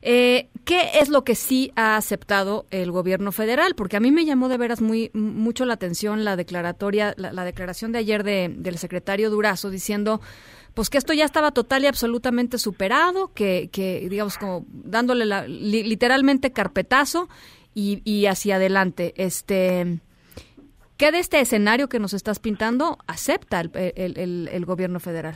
Eh, 0.00 0.48
¿Qué 0.64 0.80
es 1.00 1.10
lo 1.10 1.22
que 1.22 1.34
sí 1.34 1.70
ha 1.76 1.96
aceptado 1.96 2.64
el 2.70 2.90
gobierno 2.92 3.30
federal? 3.30 3.74
Porque 3.76 3.98
a 3.98 4.00
mí 4.00 4.10
me 4.10 4.24
llamó 4.24 4.48
de 4.48 4.56
veras 4.56 4.80
muy 4.80 5.10
mucho 5.12 5.66
la 5.66 5.74
atención 5.74 6.24
la 6.24 6.36
declaratoria, 6.36 7.12
la, 7.18 7.34
la 7.34 7.44
declaración 7.44 7.92
de 7.92 7.98
ayer 7.98 8.24
de, 8.24 8.50
del 8.56 8.78
secretario 8.78 9.28
Durazo 9.28 9.68
diciendo 9.68 10.22
pues 10.72 10.90
que 10.90 10.98
esto 10.98 11.14
ya 11.14 11.24
estaba 11.24 11.52
total 11.52 11.84
y 11.84 11.86
absolutamente 11.86 12.58
superado, 12.58 13.32
que, 13.32 13.70
que 13.72 14.08
digamos 14.10 14.36
como 14.36 14.66
dándole 14.68 15.24
la, 15.24 15.48
li, 15.48 15.82
literalmente 15.82 16.52
carpetazo 16.52 17.30
y, 17.76 18.00
y, 18.04 18.24
hacia 18.24 18.56
adelante. 18.56 19.12
Este, 19.18 19.98
¿Qué 20.96 21.12
de 21.12 21.18
este 21.18 21.38
escenario 21.40 21.90
que 21.90 21.98
nos 21.98 22.14
estás 22.14 22.38
pintando 22.38 22.96
acepta 23.06 23.60
el, 23.60 23.70
el, 23.74 24.48
el, 24.50 24.64
gobierno 24.64 24.98
federal? 24.98 25.34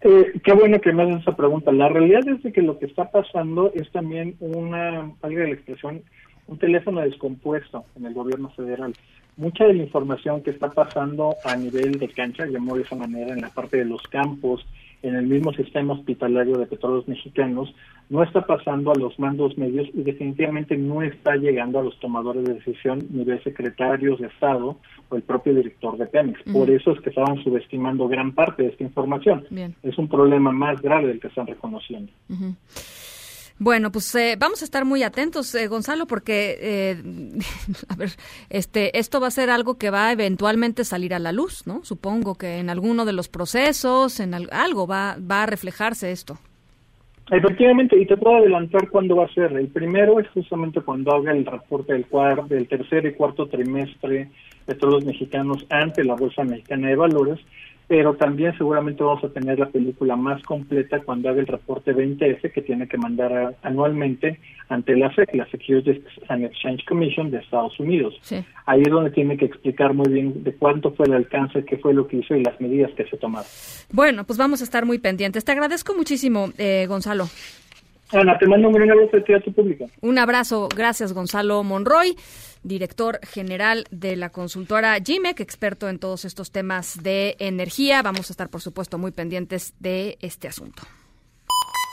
Eh, 0.00 0.32
qué 0.42 0.52
bueno 0.52 0.80
que 0.80 0.92
me 0.92 1.04
haces 1.04 1.22
esa 1.22 1.36
pregunta. 1.36 1.70
La 1.70 1.88
realidad 1.88 2.26
es 2.26 2.42
de 2.42 2.52
que 2.52 2.60
lo 2.60 2.76
que 2.80 2.86
está 2.86 3.12
pasando 3.12 3.70
es 3.72 3.88
también 3.92 4.34
una, 4.40 5.12
valga 5.22 5.44
la 5.44 5.50
expresión, 5.50 6.02
un 6.48 6.58
teléfono 6.58 7.02
descompuesto 7.02 7.84
en 7.94 8.06
el 8.06 8.14
gobierno 8.14 8.50
federal. 8.50 8.92
Mucha 9.36 9.64
de 9.64 9.74
la 9.74 9.84
información 9.84 10.42
que 10.42 10.50
está 10.50 10.70
pasando 10.70 11.36
a 11.44 11.54
nivel 11.54 12.00
de 12.00 12.08
cancha, 12.08 12.46
llamó 12.46 12.74
de 12.74 12.82
esa 12.82 12.96
manera, 12.96 13.32
en 13.32 13.42
la 13.42 13.50
parte 13.50 13.76
de 13.76 13.84
los 13.84 14.02
campos, 14.08 14.66
en 15.02 15.14
el 15.14 15.26
mismo 15.26 15.52
sistema 15.52 15.94
hospitalario 15.94 16.58
de 16.58 16.66
petróleos 16.66 17.08
mexicanos, 17.08 17.74
no 18.08 18.22
está 18.22 18.46
pasando 18.46 18.90
a 18.92 18.98
los 18.98 19.18
mandos 19.18 19.56
medios 19.56 19.88
y 19.94 20.02
definitivamente 20.02 20.76
no 20.76 21.02
está 21.02 21.36
llegando 21.36 21.78
a 21.78 21.82
los 21.82 21.98
tomadores 22.00 22.44
de 22.44 22.54
decisión, 22.54 23.06
nivel 23.10 23.42
secretarios 23.42 24.20
de 24.20 24.26
Estado 24.26 24.76
o 25.08 25.16
el 25.16 25.22
propio 25.22 25.54
director 25.54 25.96
de 25.96 26.06
Pemex. 26.06 26.42
Por 26.52 26.70
eso 26.70 26.92
es 26.92 27.00
que 27.00 27.10
estaban 27.10 27.42
subestimando 27.42 28.08
gran 28.08 28.32
parte 28.32 28.64
de 28.64 28.68
esta 28.70 28.84
información. 28.84 29.44
Bien. 29.50 29.74
Es 29.82 29.96
un 29.96 30.08
problema 30.08 30.52
más 30.52 30.80
grave 30.82 31.08
del 31.08 31.20
que 31.20 31.28
están 31.28 31.46
reconociendo. 31.46 32.12
Uh 32.28 32.34
-huh. 32.34 32.99
Bueno, 33.62 33.92
pues 33.92 34.14
eh, 34.14 34.36
vamos 34.38 34.62
a 34.62 34.64
estar 34.64 34.86
muy 34.86 35.02
atentos, 35.02 35.54
eh, 35.54 35.66
Gonzalo, 35.66 36.06
porque 36.06 36.56
eh, 36.62 36.96
a 37.90 37.94
ver, 37.94 38.08
este, 38.48 38.98
esto 38.98 39.20
va 39.20 39.26
a 39.26 39.30
ser 39.30 39.50
algo 39.50 39.76
que 39.76 39.90
va 39.90 40.08
a 40.08 40.12
eventualmente 40.12 40.82
salir 40.82 41.12
a 41.12 41.18
la 41.18 41.30
luz, 41.30 41.66
¿no? 41.66 41.84
Supongo 41.84 42.36
que 42.36 42.56
en 42.56 42.70
alguno 42.70 43.04
de 43.04 43.12
los 43.12 43.28
procesos, 43.28 44.18
en 44.18 44.32
al, 44.32 44.48
algo 44.50 44.86
va, 44.86 45.18
va 45.20 45.42
a 45.42 45.46
reflejarse 45.46 46.10
esto. 46.10 46.38
Efectivamente, 47.30 48.00
y 48.00 48.06
te 48.06 48.16
puedo 48.16 48.38
adelantar 48.38 48.88
cuándo 48.88 49.16
va 49.16 49.26
a 49.26 49.34
ser. 49.34 49.52
El 49.52 49.68
primero 49.68 50.18
es 50.18 50.28
justamente 50.30 50.80
cuando 50.80 51.14
haga 51.14 51.32
el 51.32 51.44
reporte 51.44 51.92
del, 51.92 52.06
cuar, 52.06 52.48
del 52.48 52.66
tercer 52.66 53.04
y 53.04 53.12
cuarto 53.12 53.46
trimestre 53.46 54.30
de 54.66 54.74
todos 54.74 54.94
los 54.94 55.04
mexicanos 55.04 55.66
ante 55.68 56.02
la 56.02 56.14
Bolsa 56.14 56.44
Mexicana 56.44 56.88
de 56.88 56.96
Valores, 56.96 57.38
pero 57.90 58.14
también 58.14 58.56
seguramente 58.56 59.02
vamos 59.02 59.24
a 59.24 59.30
tener 59.30 59.58
la 59.58 59.68
película 59.68 60.14
más 60.14 60.40
completa 60.44 61.00
cuando 61.00 61.28
haga 61.28 61.40
el 61.40 61.48
reporte 61.48 61.92
20F 61.92 62.52
que 62.52 62.62
tiene 62.62 62.86
que 62.86 62.96
mandar 62.96 63.56
anualmente 63.62 64.38
ante 64.68 64.96
la 64.96 65.12
SEC, 65.12 65.34
la 65.34 65.44
Securities 65.50 66.00
and 66.28 66.44
Exchange 66.44 66.84
Commission 66.84 67.32
de 67.32 67.38
Estados 67.38 67.80
Unidos. 67.80 68.14
Sí. 68.22 68.44
Ahí 68.66 68.82
es 68.82 68.90
donde 68.90 69.10
tiene 69.10 69.36
que 69.36 69.46
explicar 69.46 69.92
muy 69.92 70.08
bien 70.08 70.44
de 70.44 70.54
cuánto 70.54 70.92
fue 70.92 71.06
el 71.06 71.14
alcance, 71.14 71.64
qué 71.64 71.78
fue 71.78 71.92
lo 71.92 72.06
que 72.06 72.18
hizo 72.18 72.36
y 72.36 72.44
las 72.44 72.60
medidas 72.60 72.92
que 72.92 73.06
se 73.06 73.16
tomaron. 73.16 73.48
Bueno, 73.90 74.22
pues 74.22 74.38
vamos 74.38 74.60
a 74.60 74.64
estar 74.64 74.86
muy 74.86 75.00
pendientes. 75.00 75.44
Te 75.44 75.50
agradezco 75.50 75.92
muchísimo, 75.92 76.50
eh, 76.58 76.86
Gonzalo. 76.86 77.24
Ana, 78.12 78.38
te 78.38 78.46
mando 78.46 78.68
un 78.68 78.74
gran 78.74 78.90
abrazo 78.90 79.16
a 79.16 79.40
tu 79.40 79.52
público. 79.52 79.86
Un 80.00 80.18
abrazo, 80.18 80.68
gracias 80.74 81.12
Gonzalo 81.12 81.62
Monroy, 81.62 82.16
director 82.62 83.20
general 83.22 83.86
de 83.90 84.16
la 84.16 84.30
consultora 84.30 84.98
GIMEC, 85.00 85.40
experto 85.40 85.88
en 85.88 85.98
todos 85.98 86.24
estos 86.24 86.50
temas 86.50 87.02
de 87.02 87.36
energía. 87.38 88.02
Vamos 88.02 88.30
a 88.30 88.32
estar, 88.32 88.48
por 88.48 88.60
supuesto, 88.60 88.98
muy 88.98 89.12
pendientes 89.12 89.74
de 89.78 90.18
este 90.20 90.48
asunto. 90.48 90.82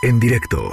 En 0.04 0.20
directo. 0.20 0.70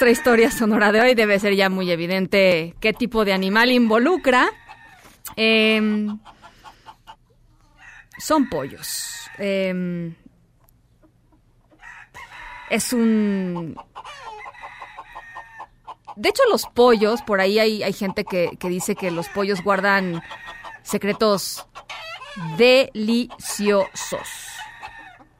Nuestra 0.00 0.18
historia 0.18 0.50
sonora 0.50 0.92
de 0.92 1.00
hoy 1.02 1.14
debe 1.14 1.38
ser 1.38 1.54
ya 1.54 1.68
muy 1.68 1.90
evidente 1.90 2.74
qué 2.80 2.94
tipo 2.94 3.26
de 3.26 3.34
animal 3.34 3.70
involucra. 3.70 4.50
Eh, 5.36 6.08
son 8.16 8.48
pollos. 8.48 9.28
Eh, 9.36 10.14
es 12.70 12.94
un... 12.94 13.76
De 16.16 16.30
hecho, 16.30 16.44
los 16.50 16.64
pollos, 16.64 17.20
por 17.20 17.42
ahí 17.42 17.58
hay, 17.58 17.92
gente 17.92 18.24
que, 18.24 18.56
dice 18.58 18.96
que 18.96 19.10
los 19.10 19.28
pollos 19.28 19.62
guardan 19.62 20.22
secretos 20.82 21.66
deliciosos. 22.56 24.28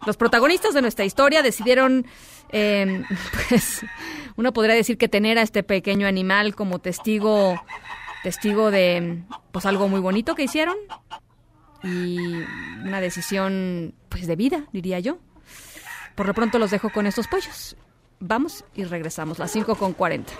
Los 0.04 0.18
protagonistas 0.18 0.74
de 0.74 0.82
nuestra 0.82 1.06
historia 1.06 1.42
decidieron 1.42 2.06
eh, 2.50 3.04
pues 3.48 3.86
uno 4.40 4.54
podría 4.54 4.74
decir 4.74 4.96
que 4.96 5.06
tener 5.06 5.38
a 5.38 5.42
este 5.42 5.62
pequeño 5.62 6.06
animal 6.06 6.54
como 6.54 6.78
testigo 6.78 7.62
testigo 8.22 8.70
de 8.70 9.22
pues 9.52 9.66
algo 9.66 9.86
muy 9.86 10.00
bonito 10.00 10.34
que 10.34 10.44
hicieron 10.44 10.76
y 11.82 12.16
una 12.82 13.02
decisión 13.02 13.94
pues 14.08 14.26
de 14.26 14.36
vida 14.36 14.64
diría 14.72 14.98
yo. 14.98 15.18
Por 16.14 16.26
lo 16.26 16.32
pronto 16.32 16.58
los 16.58 16.70
dejo 16.70 16.88
con 16.88 17.06
estos 17.06 17.28
pollos. 17.28 17.76
Vamos 18.18 18.64
y 18.74 18.84
regresamos 18.84 19.38
las 19.38 19.50
5 19.50 19.74
con 19.74 19.92
40 19.92 20.32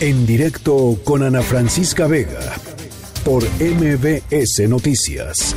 en 0.00 0.26
directo 0.26 0.96
con 1.02 1.24
Ana 1.24 1.42
Francisca 1.42 2.06
Vega 2.06 2.54
por 3.24 3.42
MBS 3.60 4.68
Noticias. 4.68 5.56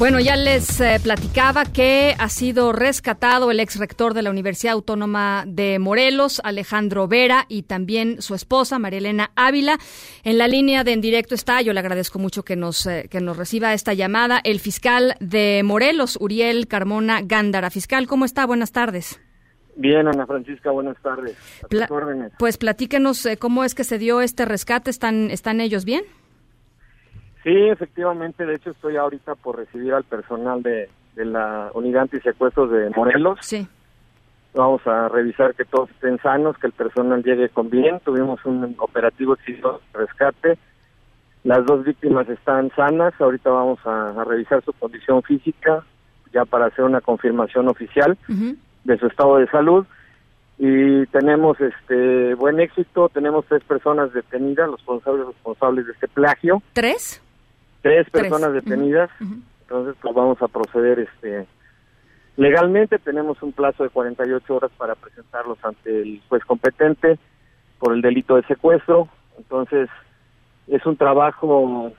Bueno, 0.00 0.18
ya 0.18 0.34
les 0.34 0.80
eh, 0.80 0.98
platicaba 1.02 1.66
que 1.66 2.14
ha 2.18 2.30
sido 2.30 2.72
rescatado 2.72 3.50
el 3.50 3.60
ex 3.60 3.78
rector 3.78 4.14
de 4.14 4.22
la 4.22 4.30
Universidad 4.30 4.72
Autónoma 4.72 5.44
de 5.46 5.78
Morelos, 5.78 6.40
Alejandro 6.42 7.06
Vera, 7.06 7.44
y 7.48 7.64
también 7.64 8.22
su 8.22 8.34
esposa, 8.34 8.78
Marielena 8.78 9.30
Ávila. 9.36 9.76
En 10.24 10.38
la 10.38 10.48
línea 10.48 10.84
de 10.84 10.94
en 10.94 11.02
directo 11.02 11.34
está, 11.34 11.60
yo 11.60 11.74
le 11.74 11.80
agradezco 11.80 12.18
mucho 12.18 12.44
que 12.44 12.56
nos, 12.56 12.86
eh, 12.86 13.08
que 13.10 13.20
nos 13.20 13.36
reciba 13.36 13.74
esta 13.74 13.92
llamada, 13.92 14.40
el 14.42 14.58
fiscal 14.58 15.16
de 15.20 15.60
Morelos, 15.66 16.16
Uriel 16.18 16.66
Carmona 16.66 17.20
Gándara. 17.22 17.68
Fiscal, 17.68 18.06
¿cómo 18.06 18.24
está? 18.24 18.46
Buenas 18.46 18.72
tardes. 18.72 19.20
Bien, 19.76 20.08
Ana 20.08 20.26
Francisca, 20.26 20.70
buenas 20.70 20.96
tardes. 21.02 21.36
Pla- 21.68 21.86
órdenes. 21.90 22.32
Pues 22.38 22.56
platíquenos 22.56 23.26
eh, 23.26 23.36
cómo 23.36 23.64
es 23.64 23.74
que 23.74 23.84
se 23.84 23.98
dio 23.98 24.22
este 24.22 24.46
rescate. 24.46 24.90
¿Están, 24.90 25.30
están 25.30 25.60
ellos 25.60 25.84
bien? 25.84 26.04
Sí, 27.42 27.68
efectivamente, 27.68 28.44
de 28.44 28.54
hecho 28.54 28.70
estoy 28.70 28.96
ahorita 28.96 29.34
por 29.34 29.56
recibir 29.56 29.94
al 29.94 30.04
personal 30.04 30.62
de, 30.62 30.88
de 31.14 31.24
la 31.24 31.70
unidad 31.74 32.02
antisecuestros 32.02 32.70
de 32.70 32.90
Morelos. 32.90 33.38
Sí. 33.40 33.66
Vamos 34.52 34.84
a 34.86 35.08
revisar 35.08 35.54
que 35.54 35.64
todos 35.64 35.90
estén 35.90 36.18
sanos, 36.18 36.58
que 36.58 36.66
el 36.66 36.72
personal 36.72 37.22
llegue 37.22 37.48
con 37.48 37.70
bien. 37.70 38.00
Tuvimos 38.00 38.44
un 38.44 38.74
operativo 38.78 39.34
exitoso 39.34 39.80
de 39.92 40.00
rescate. 40.00 40.58
Las 41.44 41.64
dos 41.64 41.84
víctimas 41.84 42.28
están 42.28 42.70
sanas. 42.74 43.14
Ahorita 43.20 43.48
vamos 43.48 43.78
a, 43.86 44.08
a 44.20 44.24
revisar 44.24 44.62
su 44.64 44.72
condición 44.72 45.22
física 45.22 45.84
ya 46.32 46.44
para 46.44 46.66
hacer 46.66 46.84
una 46.84 47.00
confirmación 47.00 47.68
oficial 47.68 48.18
de 48.84 48.98
su 48.98 49.06
estado 49.06 49.36
de 49.38 49.46
salud. 49.48 49.86
Y 50.58 51.06
tenemos 51.06 51.58
este 51.60 52.34
buen 52.34 52.60
éxito. 52.60 53.08
Tenemos 53.08 53.46
tres 53.46 53.62
personas 53.64 54.12
detenidas, 54.12 54.68
los 54.68 54.80
responsables 54.80 55.26
responsables 55.26 55.86
de 55.86 55.92
este 55.92 56.08
plagio. 56.08 56.62
¿Tres? 56.72 57.22
Tres 57.82 58.06
Tres. 58.10 58.22
personas 58.24 58.52
detenidas. 58.52 59.10
Entonces, 59.62 59.94
pues 60.00 60.14
vamos 60.14 60.40
a 60.42 60.48
proceder 60.48 60.98
este 61.00 61.46
legalmente. 62.36 62.98
Tenemos 62.98 63.42
un 63.42 63.52
plazo 63.52 63.84
de 63.84 63.90
48 63.90 64.54
horas 64.54 64.70
para 64.76 64.94
presentarlos 64.94 65.58
ante 65.64 66.02
el 66.02 66.20
juez 66.28 66.44
competente 66.44 67.18
por 67.78 67.94
el 67.94 68.02
delito 68.02 68.36
de 68.36 68.42
secuestro. 68.44 69.08
Entonces, 69.38 69.88
es 70.66 70.84
un 70.86 70.96
trabajo 70.96 71.92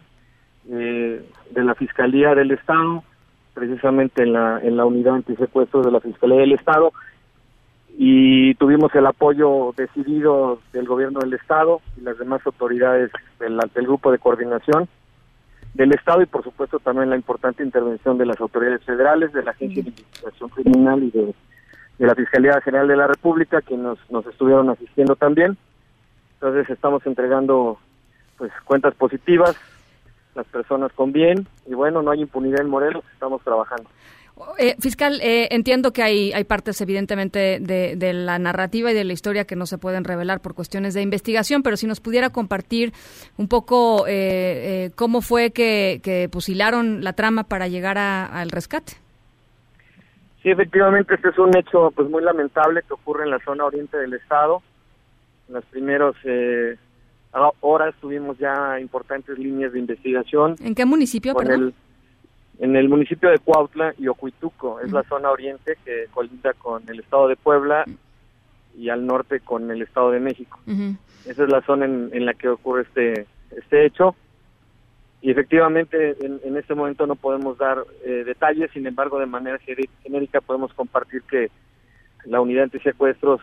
eh, 0.69 1.25
de 1.51 1.63
la 1.63 1.75
Fiscalía 1.75 2.36
del 2.36 2.51
Estado, 2.51 3.03
precisamente 3.53 4.23
en 4.23 4.34
la, 4.34 4.59
en 4.61 4.77
la 4.77 4.86
unidad 4.86 5.15
antisecuestro 5.15 5.82
de 5.82 5.91
la 5.91 5.99
Fiscalía 5.99 6.39
del 6.39 6.53
Estado. 6.53 6.91
Y 7.97 8.55
tuvimos 8.55 8.93
el 8.95 9.05
apoyo 9.05 9.73
decidido 9.75 10.59
del 10.71 10.88
gobierno 10.88 11.19
del 11.19 11.34
Estado 11.34 11.82
y 11.97 12.01
las 12.01 12.17
demás 12.17 12.41
autoridades 12.45 13.11
del, 13.39 13.59
del 13.73 13.86
grupo 13.86 14.11
de 14.11 14.17
coordinación 14.19 14.88
del 15.74 15.93
Estado 15.93 16.22
y 16.22 16.26
por 16.26 16.43
supuesto 16.43 16.80
también 16.80 17.09
la 17.09 17.15
importante 17.15 17.63
intervención 17.63 18.17
de 18.17 18.26
las 18.26 18.39
autoridades 18.39 18.84
federales, 18.84 19.32
de 19.34 19.43
la 19.43 19.51
Agencia 19.51 19.84
de 19.84 19.89
Investigación 19.89 20.49
Criminal 20.49 21.03
y 21.03 21.11
de, 21.11 21.34
la 21.99 22.15
Fiscalía 22.15 22.59
General 22.61 22.88
de 22.88 22.97
la 22.97 23.07
República, 23.07 23.61
que 23.61 23.78
nos, 23.78 23.99
nos 24.09 24.26
estuvieron 24.26 24.69
asistiendo 24.72 25.15
también. 25.15 25.55
Entonces 26.34 26.67
estamos 26.69 27.05
entregando 27.05 27.78
pues 28.38 28.51
cuentas 28.65 28.95
positivas, 28.95 29.55
las 30.34 30.47
personas 30.47 30.91
con 30.93 31.11
bien 31.11 31.47
y 31.67 31.76
bueno, 31.76 32.01
no 32.01 32.09
hay 32.09 32.22
impunidad 32.22 32.61
en 32.61 32.69
Morelos, 32.69 33.03
estamos 33.13 33.43
trabajando. 33.43 33.88
Eh, 34.57 34.75
fiscal, 34.79 35.19
eh, 35.21 35.47
entiendo 35.51 35.91
que 35.93 36.01
hay, 36.03 36.34
hay 36.34 36.43
partes 36.43 36.82
evidentemente 36.82 37.59
de, 37.59 37.95
de 37.95 38.13
la 38.13 38.39
narrativa 38.39 38.91
y 38.91 38.93
de 38.95 39.03
la 39.03 39.13
historia 39.13 39.45
que 39.45 39.55
no 39.55 39.65
se 39.65 39.77
pueden 39.77 40.03
revelar 40.03 40.39
por 40.41 40.55
cuestiones 40.55 40.93
de 40.93 41.01
investigación, 41.01 41.61
pero 41.63 41.77
si 41.77 41.86
nos 41.88 41.99
pudiera 41.99 42.29
compartir 42.32 42.91
un 43.38 43.47
poco 43.47 44.07
eh, 44.07 44.11
eh, 44.88 44.91
cómo 44.95 45.21
fue 45.21 45.51
que, 45.51 45.99
que 46.03 46.27
pusilaron 46.29 47.03
la 47.03 47.13
trama 47.13 47.43
para 47.43 47.67
llegar 47.67 47.97
a- 47.97 48.25
al 48.25 48.49
rescate. 48.49 48.93
Sí, 50.41 50.49
efectivamente, 50.49 51.13
este 51.15 51.29
es 51.29 51.38
un 51.38 51.55
hecho 51.55 51.91
pues 51.95 52.09
muy 52.09 52.23
lamentable 52.23 52.82
que 52.88 52.93
ocurre 52.93 53.25
en 53.25 53.29
la 53.29 53.39
zona 53.45 53.65
oriente 53.65 53.95
del 53.97 54.13
estado. 54.15 54.63
En 55.49 55.53
las 55.55 55.65
primeras 55.65 56.15
eh, 56.23 56.77
horas 57.59 57.93
tuvimos 58.01 58.38
ya 58.39 58.79
importantes 58.79 59.38
líneas 59.38 59.71
de 59.73 59.79
investigación. 59.79 60.55
¿En 60.63 60.73
qué 60.73 60.84
municipio, 60.86 61.36
perdón? 61.36 61.63
el- 61.65 61.73
en 62.62 62.76
el 62.76 62.88
municipio 62.88 63.30
de 63.30 63.39
Cuautla 63.39 63.93
y 63.97 64.07
Ocuituco, 64.07 64.80
es 64.80 64.91
la 64.91 65.03
zona 65.03 65.32
oriente 65.32 65.78
que 65.84 66.05
colinda 66.14 66.53
con 66.53 66.88
el 66.88 66.99
estado 66.99 67.28
de 67.28 67.36
Puebla 67.36 67.84
y 68.78 68.89
al 68.89 69.05
norte 69.05 69.41
con 69.41 69.70
el 69.72 69.82
estado 69.82 70.12
de 70.12 70.20
México. 70.20 70.59
Esa 71.26 71.43
es 71.43 71.49
la 71.49 71.62
zona 71.64 71.86
en, 71.86 72.09
en 72.14 72.26
la 72.26 72.34
que 72.36 72.47
ocurre 72.49 72.84
este 72.84 73.26
este 73.51 73.86
hecho. 73.86 74.16
Y 75.22 75.30
efectivamente, 75.30 76.16
en, 76.24 76.39
en 76.43 76.55
este 76.55 76.74
momento 76.74 77.05
no 77.05 77.16
podemos 77.16 77.57
dar 77.57 77.84
eh, 78.05 78.24
detalles, 78.26 78.72
sin 78.72 78.88
embargo, 78.88 79.20
de 79.20 79.26
manera 79.26 79.59
genérica 80.03 80.39
podemos 80.41 80.74
compartir 80.74 81.24
que 81.24 81.49
la 82.26 82.41
unidad 82.41 82.66
antisecuestros 82.66 83.41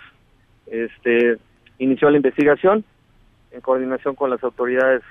este, 0.67 1.39
inició 1.79 2.11
la 2.11 2.17
investigación 2.17 2.85
en 3.51 3.61
coordinación 3.61 4.15
con 4.15 4.31
las 4.31 4.43
autoridades 4.43 5.03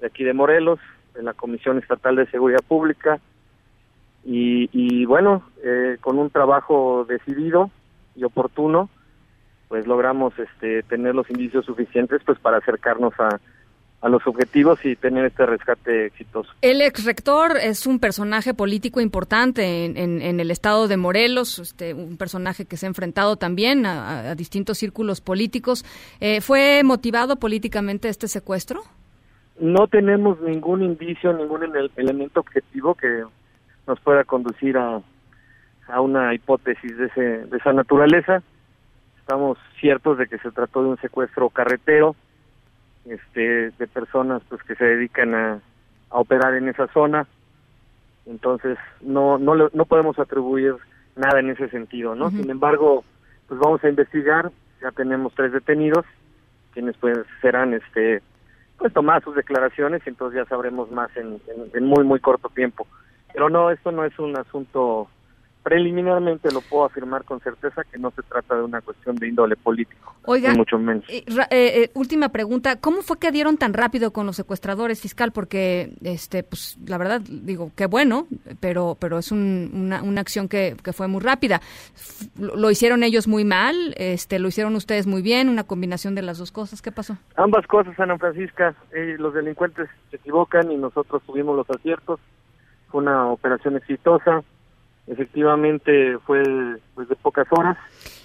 de 0.00 0.06
aquí 0.06 0.24
de 0.24 0.32
Morelos, 0.32 0.78
de 1.14 1.22
la 1.22 1.32
Comisión 1.32 1.78
Estatal 1.78 2.16
de 2.16 2.26
Seguridad 2.26 2.62
Pública, 2.66 3.20
y, 4.24 4.68
y 4.72 5.04
bueno, 5.04 5.42
eh, 5.62 5.96
con 6.00 6.18
un 6.18 6.30
trabajo 6.30 7.04
decidido 7.08 7.70
y 8.16 8.24
oportuno, 8.24 8.88
pues 9.68 9.86
logramos 9.86 10.32
este, 10.38 10.82
tener 10.84 11.14
los 11.14 11.28
indicios 11.30 11.64
suficientes 11.66 12.22
pues 12.24 12.38
para 12.38 12.58
acercarnos 12.58 13.12
a, 13.18 13.40
a 14.00 14.08
los 14.08 14.26
objetivos 14.26 14.78
y 14.84 14.94
tener 14.96 15.24
este 15.24 15.46
rescate 15.46 16.06
exitoso. 16.06 16.50
El 16.60 16.80
ex 16.82 17.04
rector 17.04 17.56
es 17.56 17.86
un 17.86 17.98
personaje 17.98 18.54
político 18.54 19.00
importante 19.00 19.84
en, 19.86 19.96
en- 19.96 20.20
en 20.22 20.40
el 20.40 20.50
estado 20.50 20.88
de 20.88 20.96
Morelos, 20.98 21.58
este, 21.58 21.94
un 21.94 22.16
personaje 22.18 22.66
que 22.66 22.76
se 22.76 22.86
ha 22.86 22.88
enfrentado 22.88 23.36
también 23.36 23.86
a, 23.86 24.30
a 24.30 24.34
distintos 24.34 24.78
círculos 24.78 25.20
políticos. 25.20 25.84
Eh, 26.20 26.40
¿Fue 26.40 26.82
motivado 26.84 27.36
políticamente 27.36 28.08
este 28.08 28.28
secuestro? 28.28 28.82
No 29.58 29.86
tenemos 29.88 30.40
ningún 30.42 30.82
indicio, 30.82 31.32
ningún 31.32 31.62
ele- 31.64 31.90
elemento 31.96 32.40
objetivo 32.40 32.94
que 32.94 33.24
nos 33.86 34.00
pueda 34.00 34.24
conducir 34.24 34.76
a, 34.78 35.00
a 35.88 36.00
una 36.00 36.34
hipótesis 36.34 36.96
de, 36.96 37.06
ese, 37.06 37.20
de 37.46 37.56
esa 37.56 37.72
naturaleza. 37.72 38.42
Estamos 39.20 39.58
ciertos 39.80 40.18
de 40.18 40.26
que 40.26 40.38
se 40.38 40.50
trató 40.50 40.82
de 40.82 40.88
un 40.90 40.98
secuestro 40.98 41.48
carretero, 41.50 42.14
este, 43.06 43.70
de 43.70 43.86
personas 43.86 44.42
pues 44.48 44.62
que 44.62 44.74
se 44.74 44.84
dedican 44.84 45.34
a, 45.34 45.52
a 46.10 46.18
operar 46.18 46.54
en 46.54 46.68
esa 46.68 46.86
zona. 46.88 47.26
Entonces 48.26 48.78
no 49.02 49.38
no 49.38 49.54
le- 49.54 49.68
no 49.74 49.84
podemos 49.84 50.18
atribuir 50.18 50.74
nada 51.16 51.40
en 51.40 51.50
ese 51.50 51.68
sentido, 51.68 52.14
¿no? 52.14 52.30
Sin 52.30 52.50
embargo, 52.50 53.04
pues 53.48 53.60
vamos 53.60 53.84
a 53.84 53.88
investigar. 53.88 54.50
Ya 54.82 54.90
tenemos 54.90 55.32
tres 55.34 55.52
detenidos, 55.52 56.04
quienes 56.72 56.96
pues 56.98 57.18
serán 57.40 57.74
este 57.74 58.22
pues 58.78 58.92
tomar 58.92 59.22
sus 59.22 59.34
declaraciones 59.36 60.02
y 60.04 60.10
entonces 60.10 60.42
ya 60.42 60.48
sabremos 60.48 60.90
más 60.90 61.14
en, 61.16 61.38
en- 61.48 61.70
en 61.74 61.84
muy 61.84 62.04
muy 62.04 62.20
corto 62.20 62.48
tiempo. 62.48 62.86
Pero 63.34 63.50
no, 63.50 63.70
esto 63.70 63.90
no 63.92 64.04
es 64.04 64.18
un 64.18 64.34
asunto 64.38 65.08
preliminarmente 65.64 66.52
lo 66.52 66.60
puedo 66.60 66.84
afirmar 66.84 67.24
con 67.24 67.40
certeza 67.40 67.82
que 67.84 67.98
no 67.98 68.10
se 68.10 68.22
trata 68.22 68.54
de 68.54 68.62
una 68.62 68.82
cuestión 68.82 69.16
de 69.16 69.28
índole 69.28 69.56
político, 69.56 70.14
Oiga, 70.26 70.52
ni 70.52 70.58
mucho 70.58 70.78
menos. 70.78 71.04
Eh, 71.08 71.24
eh, 71.26 71.44
eh, 71.50 71.90
última 71.94 72.28
pregunta, 72.28 72.76
¿cómo 72.78 73.00
fue 73.00 73.18
que 73.18 73.32
dieron 73.32 73.56
tan 73.56 73.72
rápido 73.72 74.12
con 74.12 74.26
los 74.26 74.36
secuestradores 74.36 75.00
fiscal? 75.00 75.32
Porque, 75.32 75.94
este, 76.02 76.42
pues, 76.42 76.76
la 76.86 76.98
verdad, 76.98 77.22
digo, 77.26 77.70
qué 77.74 77.86
bueno, 77.86 78.26
pero, 78.60 78.98
pero 79.00 79.18
es 79.18 79.32
un- 79.32 79.70
una, 79.74 80.02
una 80.02 80.20
acción 80.20 80.48
que, 80.50 80.76
que 80.84 80.92
fue 80.92 81.08
muy 81.08 81.22
rápida. 81.22 81.62
Lo 82.38 82.70
hicieron 82.70 83.02
ellos 83.02 83.26
muy 83.26 83.44
mal, 83.46 83.94
este, 83.96 84.38
lo 84.38 84.48
hicieron 84.48 84.74
ustedes 84.76 85.06
muy 85.06 85.22
bien, 85.22 85.48
una 85.48 85.64
combinación 85.64 86.14
de 86.14 86.20
las 86.20 86.36
dos 86.36 86.52
cosas. 86.52 86.82
¿Qué 86.82 86.92
pasó? 86.92 87.16
Ambas 87.36 87.66
cosas, 87.66 87.98
Ana 87.98 88.18
Francisca, 88.18 88.74
eh, 88.92 89.16
los 89.18 89.32
delincuentes 89.32 89.88
se 90.10 90.16
equivocan 90.16 90.70
y 90.70 90.76
nosotros 90.76 91.22
tuvimos 91.26 91.56
los 91.56 91.70
aciertos. 91.70 92.20
Fue 92.94 93.02
una 93.02 93.26
operación 93.26 93.74
exitosa. 93.76 94.44
Efectivamente 95.08 96.16
fue 96.24 96.44
pues 96.94 97.08
de 97.08 97.16
pocas 97.16 97.44
horas. 97.50 97.76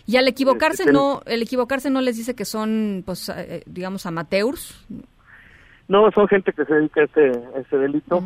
Y 0.05 0.17
al 0.17 0.27
equivocarse 0.27 0.83
Este, 0.83 0.93
no, 0.93 1.21
el 1.25 1.41
equivocarse 1.41 1.89
no 1.89 2.01
les 2.01 2.17
dice 2.17 2.35
que 2.35 2.45
son, 2.45 3.01
pues, 3.03 3.29
eh, 3.29 3.63
digamos, 3.65 4.05
amateurs. 4.05 4.85
No, 5.87 6.11
son 6.11 6.27
gente 6.27 6.53
que 6.53 6.65
se 6.65 6.73
dedica 6.75 7.01
a 7.01 7.05
este, 7.05 7.31
a 7.55 7.59
este 7.59 7.77
delito. 7.79 8.23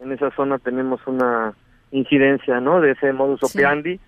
En 0.00 0.12
esa 0.12 0.30
zona 0.30 0.58
tenemos 0.58 0.98
una 1.06 1.52
incidencia, 1.90 2.58
¿no? 2.58 2.80
De 2.80 2.92
ese 2.92 3.12
modus 3.12 3.40
Sí. 3.40 3.58
operandi. 3.58 4.00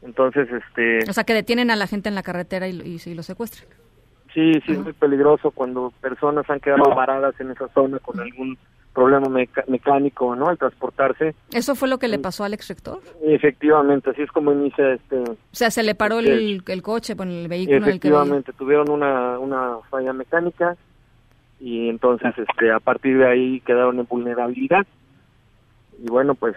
Entonces, 0.00 0.48
este, 0.50 1.10
O 1.10 1.12
sea, 1.12 1.24
que 1.24 1.34
detienen 1.34 1.70
a 1.70 1.76
la 1.76 1.86
gente 1.86 2.08
en 2.08 2.14
la 2.14 2.22
carretera 2.22 2.68
y, 2.68 2.80
y, 2.80 3.10
y 3.10 3.14
lo 3.14 3.22
secuestran. 3.22 3.68
sí, 4.32 4.54
sí 4.64 4.72
es 4.72 4.78
muy 4.78 4.94
peligroso 4.94 5.50
cuando 5.50 5.92
personas 6.00 6.48
han 6.48 6.60
quedado 6.60 6.94
varadas 6.94 7.38
en 7.38 7.50
esa 7.50 7.68
zona 7.74 7.98
con 7.98 8.18
algún 8.18 8.56
problema 8.96 9.28
meca- 9.28 9.64
mecánico, 9.68 10.34
¿no? 10.34 10.48
Al 10.48 10.56
transportarse. 10.58 11.34
¿Eso 11.52 11.74
fue 11.74 11.86
lo 11.86 11.98
que 11.98 12.08
le 12.08 12.18
pasó 12.18 12.44
al 12.44 12.54
ex 12.54 12.66
rector? 12.68 13.00
Efectivamente, 13.22 14.10
así 14.10 14.22
es 14.22 14.32
como 14.32 14.52
inicia 14.52 14.94
este. 14.94 15.18
O 15.18 15.36
sea, 15.52 15.70
se 15.70 15.82
le 15.82 15.94
paró 15.94 16.18
el, 16.20 16.62
el 16.66 16.82
coche, 16.82 17.14
bueno, 17.14 17.32
el 17.32 17.46
vehículo 17.46 17.76
el 17.76 17.82
Efectivamente, 17.84 18.52
tuvieron 18.54 18.88
una, 18.90 19.38
una 19.38 19.76
falla 19.90 20.12
mecánica 20.14 20.76
y 21.60 21.88
entonces 21.90 22.32
este 22.38 22.72
a 22.72 22.80
partir 22.80 23.18
de 23.18 23.26
ahí 23.28 23.60
quedaron 23.60 23.98
en 24.00 24.06
vulnerabilidad. 24.06 24.86
y 26.02 26.08
bueno, 26.08 26.34
pues 26.34 26.56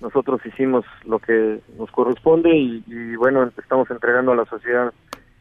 nosotros 0.00 0.40
hicimos 0.46 0.84
lo 1.04 1.18
que 1.18 1.60
nos 1.76 1.90
corresponde 1.90 2.56
y, 2.56 2.82
y 2.86 3.16
bueno, 3.16 3.50
estamos 3.58 3.90
entregando 3.90 4.32
a 4.32 4.36
la 4.36 4.46
sociedad 4.46 4.92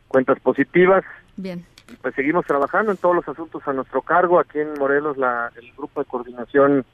cuentas 0.07 0.39
positivas. 0.41 1.03
Bien. 1.37 1.63
Y 1.91 1.95
pues 1.95 2.13
seguimos 2.15 2.45
trabajando 2.45 2.91
en 2.91 2.97
todos 2.97 3.15
los 3.15 3.27
asuntos 3.27 3.61
a 3.67 3.73
nuestro 3.73 4.01
cargo. 4.01 4.39
Aquí 4.39 4.59
en 4.59 4.73
Morelos 4.77 5.17
la, 5.17 5.51
el 5.59 5.71
grupo 5.77 6.01
de 6.01 6.05
coordinación 6.05 6.85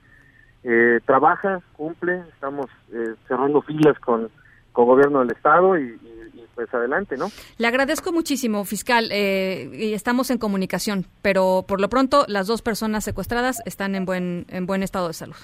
eh, 0.64 1.00
trabaja, 1.06 1.62
cumple, 1.74 2.22
estamos 2.34 2.68
eh, 2.94 3.16
cerrando 3.28 3.62
filas 3.62 4.00
con, 4.00 4.30
con 4.72 4.86
gobierno 4.86 5.20
del 5.20 5.32
Estado 5.32 5.78
y, 5.78 5.84
y- 5.84 6.22
y, 6.40 6.46
pues 6.56 6.74
adelante, 6.74 7.18
¿no? 7.18 7.28
Le 7.58 7.68
agradezco 7.68 8.12
muchísimo, 8.14 8.64
fiscal, 8.66 9.10
eh, 9.12 9.70
y 9.74 9.94
estamos 9.94 10.30
en 10.32 10.38
comunicación, 10.38 11.06
pero 11.22 11.66
por 11.68 11.80
lo 11.82 11.90
pronto 11.90 12.26
las 12.30 12.48
dos 12.48 12.62
personas 12.62 13.04
secuestradas 13.04 13.62
están 13.66 13.94
en 13.96 14.06
buen, 14.06 14.46
en 14.50 14.66
buen 14.66 14.82
estado 14.84 15.08
de 15.08 15.14
salud. 15.14 15.36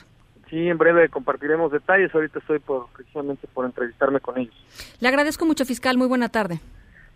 Sí, 0.49 0.67
en 0.67 0.77
breve 0.77 1.07
compartiremos 1.09 1.71
detalles. 1.71 2.13
Ahorita 2.13 2.39
estoy 2.39 2.59
por, 2.59 2.87
precisamente 2.89 3.47
por 3.53 3.65
entrevistarme 3.65 4.19
con 4.19 4.37
ellos. 4.37 4.53
Le 4.99 5.07
agradezco 5.07 5.45
mucho, 5.45 5.63
fiscal. 5.65 5.97
Muy 5.97 6.07
buena 6.07 6.27
tarde. 6.27 6.59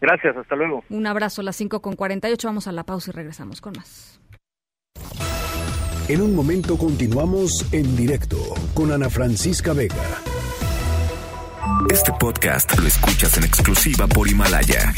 Gracias, 0.01 0.35
hasta 0.37 0.55
luego. 0.55 0.83
Un 0.89 1.07
abrazo 1.07 1.41
a 1.41 1.43
las 1.43 1.55
5 1.55 1.81
con 1.81 1.95
48. 1.95 2.47
Vamos 2.47 2.67
a 2.67 2.71
la 2.71 2.83
pausa 2.83 3.11
y 3.11 3.13
regresamos 3.13 3.61
con 3.61 3.73
más. 3.75 4.19
En 6.07 6.21
un 6.21 6.35
momento 6.35 6.77
continuamos 6.77 7.73
en 7.73 7.95
directo 7.95 8.37
con 8.75 8.91
Ana 8.91 9.09
Francisca 9.09 9.73
Vega. 9.73 9.95
Este 11.91 12.11
podcast 12.19 12.77
lo 12.79 12.87
escuchas 12.87 13.37
en 13.37 13.43
exclusiva 13.43 14.05
por 14.05 14.27
Himalaya. 14.27 14.93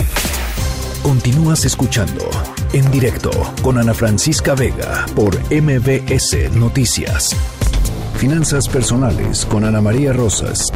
Continúas 1.04 1.64
escuchando 1.64 2.30
en 2.74 2.92
directo 2.92 3.32
con 3.64 3.78
Ana 3.78 3.94
Francisca 3.94 4.54
Vega 4.56 5.06
por 5.16 5.36
MBS 5.50 6.52
Noticias. 6.54 7.34
Finanzas 8.18 8.68
personales 8.68 9.46
con 9.46 9.64
Ana 9.64 9.80
María 9.80 10.12
Rosas. 10.12 10.74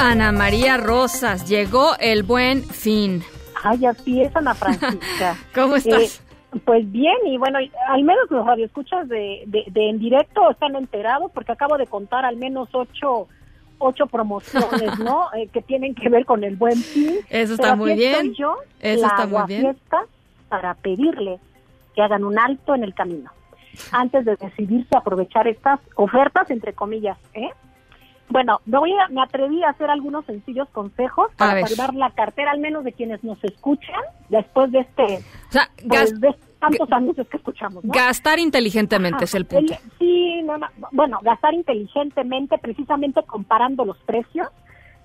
Ana 0.00 0.32
María 0.32 0.78
Rosas, 0.78 1.46
llegó 1.46 1.90
el 2.00 2.22
buen 2.22 2.62
fin. 2.64 3.22
Ay, 3.62 3.84
así 3.84 4.22
es, 4.22 4.34
Ana 4.34 4.54
Francisca. 4.54 5.36
¿Cómo 5.54 5.76
estás? 5.76 6.22
Eh, 6.54 6.58
pues 6.64 6.90
bien, 6.90 7.14
y 7.26 7.36
bueno, 7.36 7.58
al 7.88 8.02
menos 8.02 8.30
los 8.30 8.46
radioescuchas 8.46 9.08
de, 9.08 9.42
de, 9.46 9.64
de 9.70 9.90
en 9.90 9.98
directo 9.98 10.50
están 10.50 10.74
enterados 10.74 11.30
porque 11.32 11.52
acabo 11.52 11.76
de 11.76 11.86
contar 11.86 12.24
al 12.24 12.36
menos 12.36 12.70
ocho 12.72 13.28
ocho 13.78 14.06
promociones, 14.06 14.98
¿no? 14.98 15.26
Eh, 15.36 15.48
que 15.52 15.60
tienen 15.62 15.94
que 15.94 16.08
ver 16.08 16.24
con 16.24 16.44
el 16.44 16.56
buen 16.56 16.76
fin. 16.76 17.16
Eso 17.28 17.52
está 17.54 17.68
Pero 17.68 17.76
muy 17.76 17.92
aquí 17.92 18.04
estoy 18.04 18.22
bien. 18.28 18.34
yo, 18.36 18.56
Eso 18.80 19.02
la 19.02 19.08
está 19.08 19.26
muy 19.26 19.42
bien. 19.46 19.76
para 20.48 20.74
pedirles 20.74 21.40
que 21.94 22.02
hagan 22.02 22.24
un 22.24 22.38
alto 22.38 22.74
en 22.74 22.84
el 22.84 22.94
camino 22.94 23.30
antes 23.92 24.24
de 24.24 24.36
decidirse 24.36 24.96
a 24.96 24.98
aprovechar 25.00 25.46
estas 25.46 25.78
ofertas, 25.94 26.50
entre 26.50 26.72
comillas, 26.72 27.16
¿eh? 27.34 27.50
Bueno, 28.30 28.60
me, 28.64 28.78
voy 28.78 28.92
a- 28.92 29.08
me 29.08 29.20
atreví 29.22 29.62
a 29.64 29.70
hacer 29.70 29.90
algunos 29.90 30.24
sencillos 30.24 30.68
consejos 30.70 31.30
A 31.32 31.36
para 31.36 31.54
ver. 31.54 31.68
salvar 31.68 31.94
la 31.94 32.10
cartera, 32.10 32.52
al 32.52 32.60
menos 32.60 32.84
de 32.84 32.92
quienes 32.92 33.22
nos 33.24 33.42
escuchan, 33.44 34.00
después 34.28 34.70
de 34.72 34.80
este, 34.80 35.02
O 35.48 35.52
sea, 35.52 35.68
pues, 35.76 36.12
gas- 36.12 36.20
de 36.20 36.34
tantos 36.60 36.92
anuncios 36.92 37.26
que 37.28 37.36
escuchamos, 37.38 37.82
¿no? 37.84 37.92
gastar 37.92 38.38
inteligentemente 38.38 39.16
Ajá. 39.16 39.24
es 39.24 39.34
el 39.34 39.46
punto. 39.46 39.72
El- 39.72 39.78
sí, 39.98 40.42
no, 40.44 40.58
no, 40.58 40.66
bueno, 40.92 41.18
gastar 41.22 41.54
inteligentemente, 41.54 42.56
precisamente 42.58 43.22
comparando 43.24 43.84
los 43.84 43.98
precios. 43.98 44.48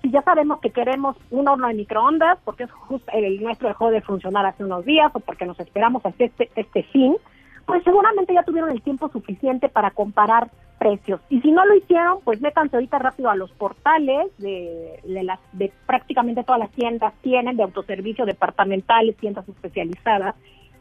Si 0.02 0.10
ya 0.10 0.22
sabemos 0.22 0.60
que 0.60 0.70
queremos 0.70 1.16
un 1.30 1.48
horno 1.48 1.66
de 1.66 1.74
microondas, 1.74 2.38
porque 2.44 2.64
es 2.64 2.70
justo 2.70 3.10
el 3.12 3.42
nuestro 3.42 3.68
dejó 3.68 3.90
de 3.90 4.02
funcionar 4.02 4.46
hace 4.46 4.62
unos 4.62 4.84
días 4.84 5.10
o 5.14 5.20
porque 5.20 5.46
nos 5.46 5.58
esperamos 5.58 6.04
hasta 6.06 6.24
este, 6.24 6.50
este 6.54 6.82
fin, 6.84 7.16
pues 7.64 7.82
seguramente 7.82 8.32
ya 8.34 8.44
tuvieron 8.44 8.70
el 8.70 8.82
tiempo 8.82 9.08
suficiente 9.08 9.68
para 9.68 9.90
comparar 9.90 10.48
precios. 10.86 11.20
Y 11.28 11.40
si 11.40 11.50
no 11.50 11.64
lo 11.64 11.74
hicieron, 11.74 12.18
pues 12.22 12.40
métanse 12.40 12.76
ahorita 12.76 12.98
rápido 12.98 13.30
a 13.30 13.36
los 13.36 13.50
portales 13.52 14.26
de, 14.38 15.00
de, 15.04 15.22
las, 15.24 15.40
de 15.52 15.72
prácticamente 15.86 16.44
todas 16.44 16.60
las 16.60 16.70
tiendas 16.70 17.12
tienen, 17.22 17.56
de 17.56 17.64
autoservicio, 17.64 18.24
departamentales, 18.24 19.16
tiendas 19.16 19.48
especializadas, 19.48 20.34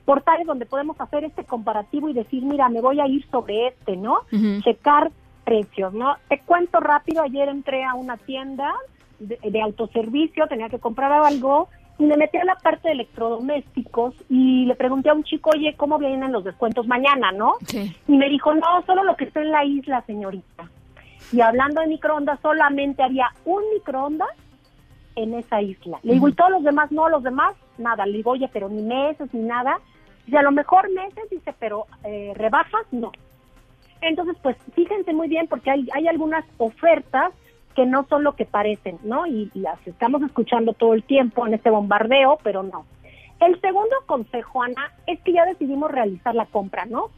portales 0.05 0.45
donde 0.45 0.65
podemos 0.65 0.99
hacer 1.01 1.23
este 1.23 1.43
comparativo 1.43 2.09
y 2.09 2.13
decir, 2.13 2.43
mira, 2.43 2.69
me 2.69 2.81
voy 2.81 2.99
a 2.99 3.07
ir 3.07 3.25
sobre 3.31 3.67
este, 3.67 3.97
¿no? 3.97 4.19
Checar 4.63 5.11
precios, 5.43 5.93
¿no? 5.93 6.15
Te 6.29 6.39
cuento 6.39 6.79
rápido, 6.79 7.23
ayer 7.23 7.49
entré 7.49 7.83
a 7.83 7.95
una 7.95 8.17
tienda 8.17 8.73
de, 9.19 9.39
de 9.41 9.61
autoservicio, 9.61 10.47
tenía 10.47 10.69
que 10.69 10.79
comprar 10.79 11.11
algo 11.11 11.69
y 11.97 12.05
me 12.05 12.17
metí 12.17 12.37
a 12.37 12.43
la 12.43 12.55
parte 12.55 12.89
de 12.89 12.93
electrodomésticos 12.93 14.15
y 14.29 14.65
le 14.65 14.75
pregunté 14.75 15.09
a 15.09 15.13
un 15.13 15.23
chico, 15.23 15.51
oye, 15.53 15.75
¿cómo 15.77 15.97
vienen 15.97 16.31
los 16.31 16.43
descuentos 16.43 16.87
mañana, 16.87 17.31
no? 17.31 17.55
Sí. 17.67 17.95
Y 18.07 18.17
me 18.17 18.29
dijo, 18.29 18.53
no, 18.53 18.83
solo 18.85 19.03
lo 19.03 19.15
que 19.15 19.25
está 19.25 19.41
en 19.41 19.51
la 19.51 19.63
isla, 19.63 20.03
señorita. 20.05 20.69
Y 21.31 21.41
hablando 21.41 21.81
de 21.81 21.87
microondas, 21.87 22.39
solamente 22.41 23.01
había 23.01 23.27
un 23.45 23.63
microondas 23.73 24.29
en 25.15 25.33
esa 25.33 25.61
isla. 25.61 25.99
Le 26.03 26.13
digo, 26.13 26.27
¿y 26.27 26.33
todos 26.33 26.51
los 26.51 26.63
demás? 26.63 26.91
No, 26.91 27.07
los 27.07 27.23
demás, 27.23 27.55
nada. 27.77 28.05
Le 28.05 28.17
digo, 28.17 28.31
oye, 28.31 28.49
pero 28.51 28.67
ni 28.67 28.81
meses 28.81 29.33
ni 29.33 29.41
nada. 29.41 29.79
Dice, 30.25 30.37
a 30.37 30.43
lo 30.43 30.51
mejor 30.51 30.91
meses, 30.91 31.23
dice, 31.31 31.53
pero 31.59 31.85
eh, 32.03 32.33
rebajas, 32.35 32.85
no. 32.91 33.11
Entonces, 34.01 34.35
pues 34.43 34.57
fíjense 34.73 35.13
muy 35.13 35.29
bien 35.29 35.47
porque 35.47 35.71
hay, 35.71 35.87
hay 35.93 36.07
algunas 36.07 36.43
ofertas 36.57 37.31
que 37.75 37.85
no 37.85 38.05
son 38.07 38.23
lo 38.23 38.35
que 38.35 38.45
parecen, 38.45 38.97
¿no? 39.03 39.27
Y, 39.27 39.51
y 39.53 39.59
las 39.59 39.85
estamos 39.85 40.21
escuchando 40.23 40.73
todo 40.73 40.93
el 40.93 41.03
tiempo 41.03 41.45
en 41.45 41.53
este 41.55 41.69
bombardeo, 41.69 42.39
pero 42.43 42.63
no. 42.63 42.85
El 43.39 43.59
segundo 43.59 43.95
consejo, 44.05 44.63
Ana, 44.63 44.91
es 45.07 45.19
que 45.21 45.33
ya 45.33 45.45
decidimos 45.45 45.91
realizar 45.91 46.33
la 46.33 46.45
compra, 46.45 46.85
¿no? 46.85 47.09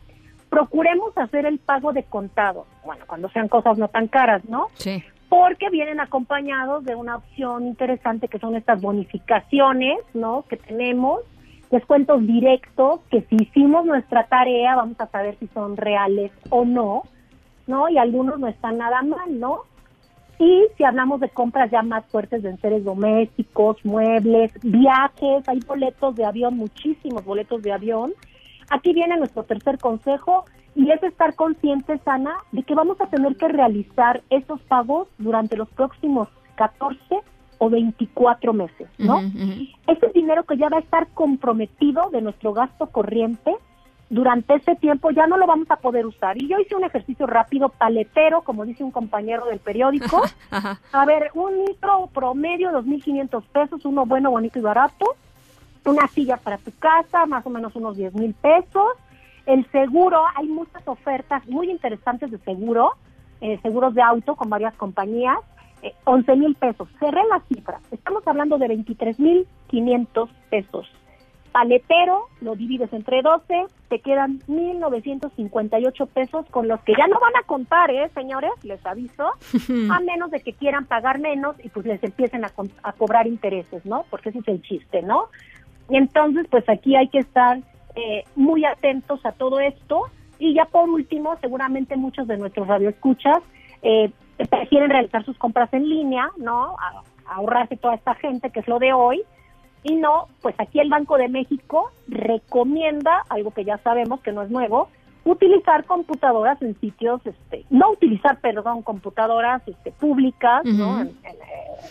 Procuremos 0.49 1.15
hacer 1.17 1.45
el 1.45 1.59
pago 1.59 1.93
de 1.93 2.03
contado, 2.03 2.65
bueno, 2.85 3.05
cuando 3.05 3.29
sean 3.29 3.47
cosas 3.47 3.77
no 3.77 3.87
tan 3.87 4.07
caras, 4.07 4.43
¿no? 4.45 4.67
Sí. 4.75 5.03
porque 5.29 5.69
vienen 5.69 5.99
acompañados 5.99 6.85
de 6.85 6.95
una 6.95 7.17
opción 7.17 7.67
interesante 7.67 8.29
que 8.29 8.39
son 8.39 8.55
estas 8.55 8.81
bonificaciones, 8.81 9.99
¿no? 10.13 10.45
Que 10.49 10.55
tenemos, 10.55 11.21
descuentos 11.69 12.25
directos, 12.25 13.01
que 13.11 13.21
si 13.23 13.35
hicimos 13.35 13.85
nuestra 13.85 14.23
tarea 14.27 14.75
vamos 14.75 14.99
a 15.01 15.07
saber 15.07 15.35
si 15.37 15.47
son 15.47 15.75
reales 15.75 16.31
o 16.49 16.63
no, 16.63 17.03
¿no? 17.67 17.89
Y 17.89 17.97
algunos 17.97 18.39
no 18.39 18.47
están 18.47 18.77
nada 18.77 19.01
mal, 19.01 19.37
¿no? 19.37 19.63
Y 20.39 20.65
si 20.77 20.83
hablamos 20.83 21.19
de 21.19 21.29
compras 21.29 21.71
ya 21.71 21.81
más 21.81 22.05
fuertes 22.07 22.43
de 22.43 22.49
enseres 22.49 22.83
domésticos, 22.83 23.77
muebles, 23.83 24.51
viajes, 24.61 25.47
hay 25.47 25.59
boletos 25.61 26.15
de 26.15 26.25
avión, 26.25 26.57
muchísimos 26.57 27.25
boletos 27.25 27.63
de 27.63 27.71
avión. 27.71 28.13
Aquí 28.69 28.93
viene 28.93 29.17
nuestro 29.17 29.43
tercer 29.43 29.79
consejo 29.79 30.45
y 30.75 30.91
es 30.91 31.01
estar 31.01 31.33
conscientes, 31.33 31.99
Ana, 32.05 32.35
de 32.51 32.61
que 32.61 32.75
vamos 32.75 33.01
a 33.01 33.07
tener 33.07 33.35
que 33.35 33.47
realizar 33.47 34.21
esos 34.29 34.61
pagos 34.61 35.07
durante 35.17 35.57
los 35.57 35.69
próximos 35.69 36.27
14 36.55 36.99
o 37.57 37.69
24 37.69 38.53
meses, 38.53 38.87
¿no? 38.99 39.17
Ujú, 39.17 39.25
ujú. 39.25 39.67
Ese 39.87 40.07
dinero 40.13 40.43
que 40.43 40.57
ya 40.57 40.69
va 40.69 40.77
a 40.77 40.81
estar 40.81 41.07
comprometido 41.15 42.09
de 42.11 42.21
nuestro 42.21 42.53
gasto 42.53 42.87
corriente, 42.87 43.55
durante 44.09 44.55
ese 44.55 44.75
tiempo 44.75 45.11
ya 45.11 45.27
no 45.27 45.37
lo 45.37 45.47
vamos 45.47 45.69
a 45.69 45.77
poder 45.77 46.05
usar. 46.05 46.41
Y 46.41 46.47
yo 46.47 46.59
hice 46.59 46.75
un 46.75 46.83
ejercicio 46.83 47.27
rápido, 47.27 47.69
paletero, 47.69 48.41
como 48.41 48.65
dice 48.65 48.83
un 48.83 48.91
compañero 48.91 49.45
del 49.45 49.59
periódico. 49.59 50.21
Ajá. 50.51 50.79
A 50.91 51.05
ver, 51.05 51.31
un 51.33 51.65
litro 51.65 52.09
promedio, 52.13 52.71
2.500 52.71 53.43
pesos, 53.51 53.85
uno 53.85 54.05
bueno, 54.05 54.31
bonito 54.31 54.59
y 54.59 54.61
barato. 54.61 55.15
Una 55.85 56.07
silla 56.07 56.37
para 56.37 56.57
tu 56.57 56.71
casa, 56.79 57.25
más 57.25 57.45
o 57.45 57.49
menos 57.49 57.75
unos 57.75 57.95
10 57.95 58.13
mil 58.15 58.33
pesos. 58.33 58.93
El 59.45 59.69
seguro, 59.71 60.23
hay 60.35 60.47
muchas 60.47 60.85
ofertas 60.87 61.47
muy 61.47 61.71
interesantes 61.71 62.29
de 62.29 62.37
seguro, 62.39 62.95
eh, 63.39 63.57
seguros 63.61 63.95
de 63.95 64.01
auto 64.01 64.35
con 64.35 64.49
varias 64.49 64.75
compañías. 64.75 65.37
Eh, 65.81 65.93
11 66.05 66.35
mil 66.35 66.55
pesos. 66.55 66.89
Cerré 66.99 67.21
la 67.29 67.39
cifra. 67.47 67.79
Estamos 67.91 68.27
hablando 68.27 68.57
de 68.57 68.67
23 68.67 69.19
mil 69.19 69.47
500 69.67 70.29
pesos. 70.49 70.91
Paletero, 71.57 72.27
lo 72.41 72.55
divides 72.55 72.93
entre 72.93 73.23
12, 73.23 73.65
te 73.89 73.99
quedan 73.99 74.41
1.958 74.47 76.07
pesos 76.07 76.45
con 76.51 76.67
los 76.67 76.79
que 76.81 76.93
ya 76.95 77.07
no 77.07 77.19
van 77.19 77.35
a 77.35 77.47
contar, 77.47 77.89
¿eh, 77.89 78.09
señores? 78.13 78.51
Les 78.63 78.85
aviso. 78.85 79.23
a 79.91 79.99
menos 80.01 80.29
de 80.29 80.39
que 80.41 80.53
quieran 80.53 80.85
pagar 80.85 81.17
menos 81.19 81.55
y 81.63 81.69
pues 81.69 81.87
les 81.87 82.03
empiecen 82.03 82.45
a, 82.45 82.51
a 82.83 82.93
cobrar 82.93 83.25
intereses, 83.25 83.83
¿no? 83.87 84.05
Porque 84.11 84.29
ese 84.29 84.37
es 84.37 84.47
el 84.49 84.61
chiste, 84.61 85.01
¿no? 85.01 85.29
Y 85.89 85.97
entonces, 85.97 86.45
pues 86.51 86.67
aquí 86.69 86.95
hay 86.95 87.07
que 87.07 87.17
estar 87.19 87.57
eh, 87.95 88.23
muy 88.35 88.63
atentos 88.63 89.25
a 89.25 89.31
todo 89.31 89.59
esto. 89.59 90.03
Y 90.37 90.53
ya 90.53 90.65
por 90.65 90.87
último, 90.87 91.37
seguramente 91.41 91.97
muchos 91.97 92.27
de 92.27 92.37
nuestros 92.37 92.67
radioescuchas 92.67 93.39
eh, 93.81 94.11
prefieren 94.47 94.91
realizar 94.91 95.25
sus 95.25 95.35
compras 95.39 95.73
en 95.73 95.89
línea, 95.89 96.29
¿no? 96.37 96.75
A- 96.77 97.01
ahorrarse 97.33 97.77
toda 97.77 97.95
esta 97.95 98.13
gente, 98.13 98.51
que 98.51 98.59
es 98.59 98.67
lo 98.67 98.77
de 98.77 98.93
hoy. 98.93 99.23
Y 99.83 99.95
no, 99.95 100.27
pues 100.41 100.55
aquí 100.59 100.79
el 100.79 100.89
Banco 100.89 101.17
de 101.17 101.29
México 101.29 101.91
recomienda, 102.07 103.23
algo 103.29 103.51
que 103.51 103.63
ya 103.63 103.77
sabemos 103.79 104.21
que 104.21 104.31
no 104.31 104.41
es 104.41 104.49
nuevo, 104.49 104.89
utilizar 105.23 105.83
computadoras 105.85 106.61
en 106.61 106.79
sitios, 106.79 107.19
este, 107.25 107.65
no 107.69 107.91
utilizar, 107.91 108.39
perdón, 108.39 108.81
computadoras 108.81 109.61
este, 109.67 109.91
públicas, 109.91 110.63
¿no? 110.63 111.01
En, 111.01 111.11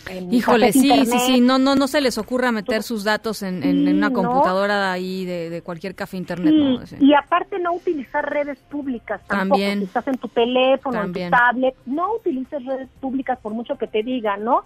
en, 0.09 0.33
Híjole, 0.33 0.71
sí, 0.73 0.89
internet. 0.89 1.07
sí, 1.07 1.19
sí, 1.19 1.41
no, 1.41 1.59
no, 1.59 1.75
no 1.75 1.87
se 1.87 2.01
les 2.01 2.17
ocurra 2.17 2.51
meter 2.51 2.81
sus 2.81 3.03
datos 3.03 3.43
en, 3.43 3.61
en- 3.63 3.87
en 3.87 3.97
una 3.97 4.07
Sí, 4.07 4.13
¿no? 4.13 4.23
computadora 4.23 4.91
ahí 4.91 5.23
de, 5.25 5.51
de 5.51 5.61
cualquier 5.61 5.93
café 5.93 6.17
internet. 6.17 6.53
Sí. 6.85 6.95
y 6.99 7.13
aparte 7.13 7.59
no 7.59 7.73
utilizar 7.73 8.27
redes 8.27 8.57
públicas 8.71 9.21
tampoco. 9.27 9.59
También. 9.59 9.79
Si 9.79 9.85
estás 9.85 10.07
en 10.07 10.17
tu 10.17 10.27
teléfono, 10.29 10.97
También. 10.99 11.27
en 11.27 11.31
tu 11.31 11.37
tablet, 11.37 11.75
no 11.85 12.15
utilices 12.15 12.65
redes 12.65 12.89
públicas 12.99 13.37
por 13.39 13.53
mucho 13.53 13.77
que 13.77 13.85
te 13.87 14.01
digan, 14.01 14.43
¿no? 14.43 14.63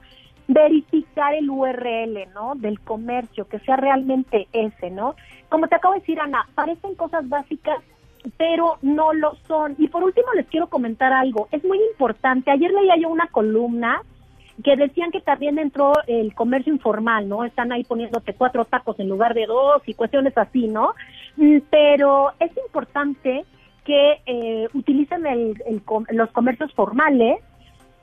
Verificar 0.48 1.34
el 1.34 1.50
URL, 1.50 2.28
¿no? 2.34 2.56
Del 2.56 2.80
comercio, 2.82 3.48
que 3.48 3.60
sea 3.60 3.76
realmente 3.78 4.48
ese, 4.54 4.90
¿no? 4.92 5.16
Como 5.50 5.68
te 5.68 5.76
acabo 5.76 5.94
de 5.94 6.00
decir, 6.02 6.20
Ana, 6.20 6.48
parecen 6.56 6.96
cosas 6.96 7.28
básicas, 7.30 7.78
pero 8.38 8.78
no 8.82 9.14
lo 9.14 9.36
son. 9.48 9.76
Y 9.78 9.88
por 9.88 10.04
último 10.04 10.28
les 10.36 10.48
quiero 10.48 10.68
comentar 10.68 11.12
algo. 11.14 11.48
Es 11.52 11.64
muy 11.64 11.80
importante. 11.92 12.52
Ayer 12.52 12.72
leía 12.72 12.98
yo 12.98 13.10
una 13.10 13.28
columna 13.28 14.02
que 14.64 14.76
decían 14.76 15.12
que 15.12 15.22
también 15.22 15.58
entró 15.58 15.94
el 16.06 16.36
comercio 16.36 16.72
informal, 16.74 17.28
¿no? 17.28 17.44
Están 17.46 17.72
ahí 17.72 17.84
poniéndote 17.84 18.34
cuatro 18.34 18.66
tacos 18.66 19.00
en 19.00 19.10
lugar 19.10 19.34
de 19.34 19.46
dos 19.48 19.82
y 19.88 19.94
cuestiones 19.96 20.38
así, 20.38 20.68
¿no? 20.68 20.94
Mm, 21.38 21.58
Pero 21.70 22.32
es 22.40 22.52
importante 22.58 23.46
que 23.86 24.22
eh, 24.28 24.68
utilicen 24.74 25.26
el- 25.26 25.62
el 25.66 25.82
los 26.12 26.30
comercios 26.32 26.72
formales. 26.74 27.40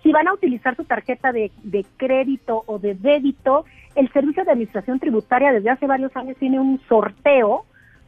Si 0.02 0.12
van 0.12 0.28
a 0.28 0.32
utilizar 0.32 0.76
su 0.76 0.84
tarjeta 0.84 1.32
de, 1.32 1.50
de 1.62 1.84
crédito 1.96 2.62
o 2.66 2.78
de 2.78 2.94
débito, 2.94 3.64
el 3.94 4.10
Servicio 4.12 4.44
de 4.44 4.52
Administración 4.52 5.00
Tributaria 5.00 5.52
desde 5.52 5.70
hace 5.70 5.86
varios 5.86 6.14
años 6.16 6.36
tiene 6.38 6.60
un 6.60 6.80
sorteo, 6.88 7.64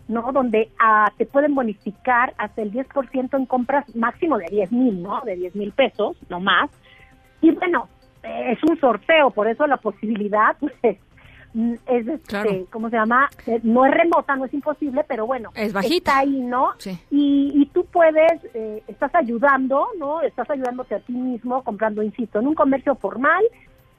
¿no? 0.08 0.32
Donde 0.32 0.70
ah, 0.78 1.12
te 1.16 1.26
pueden 1.26 1.54
bonificar 1.54 2.34
hasta 2.38 2.62
el 2.62 2.72
10% 2.72 3.36
en 3.36 3.46
compras 3.46 3.94
máximo 3.94 4.38
de 4.38 4.46
10 4.50 4.72
mil, 4.72 5.02
¿no? 5.02 5.20
De 5.22 5.36
10 5.36 5.56
mil 5.56 5.72
pesos, 5.72 6.16
no 6.28 6.40
más. 6.40 6.70
Y 7.40 7.50
bueno, 7.52 7.88
es 8.22 8.58
un 8.62 8.78
sorteo, 8.78 9.30
por 9.30 9.48
eso 9.48 9.66
la 9.66 9.78
posibilidad 9.78 10.56
pues, 10.60 10.98
es, 11.54 12.06
este, 12.08 12.18
Claro. 12.28 12.50
¿cómo 12.70 12.90
se 12.90 12.96
llama? 12.96 13.28
Eh, 13.46 13.60
No 13.62 13.84
es 13.84 13.92
remota, 13.92 14.36
no 14.36 14.44
es 14.44 14.54
imposible, 14.54 15.04
pero 15.08 15.26
bueno, 15.26 15.50
Es 15.54 15.72
bajita. 15.72 16.10
está 16.12 16.18
ahí, 16.20 16.40
¿no? 16.40 16.70
Sí. 16.78 16.98
Y, 17.10 17.52
y 17.54 17.66
tú 17.66 17.84
puedes, 17.86 18.44
eh, 18.54 18.82
estás 18.88 19.14
ayudando, 19.14 19.86
¿no? 19.98 20.20
Estás 20.22 20.48
ayudándote 20.50 20.94
a 20.94 21.00
ti 21.00 21.12
mismo 21.12 21.62
comprando, 21.64 22.02
insisto, 22.02 22.38
en 22.40 22.46
un 22.48 22.54
comercio 22.54 22.94
formal, 22.96 23.42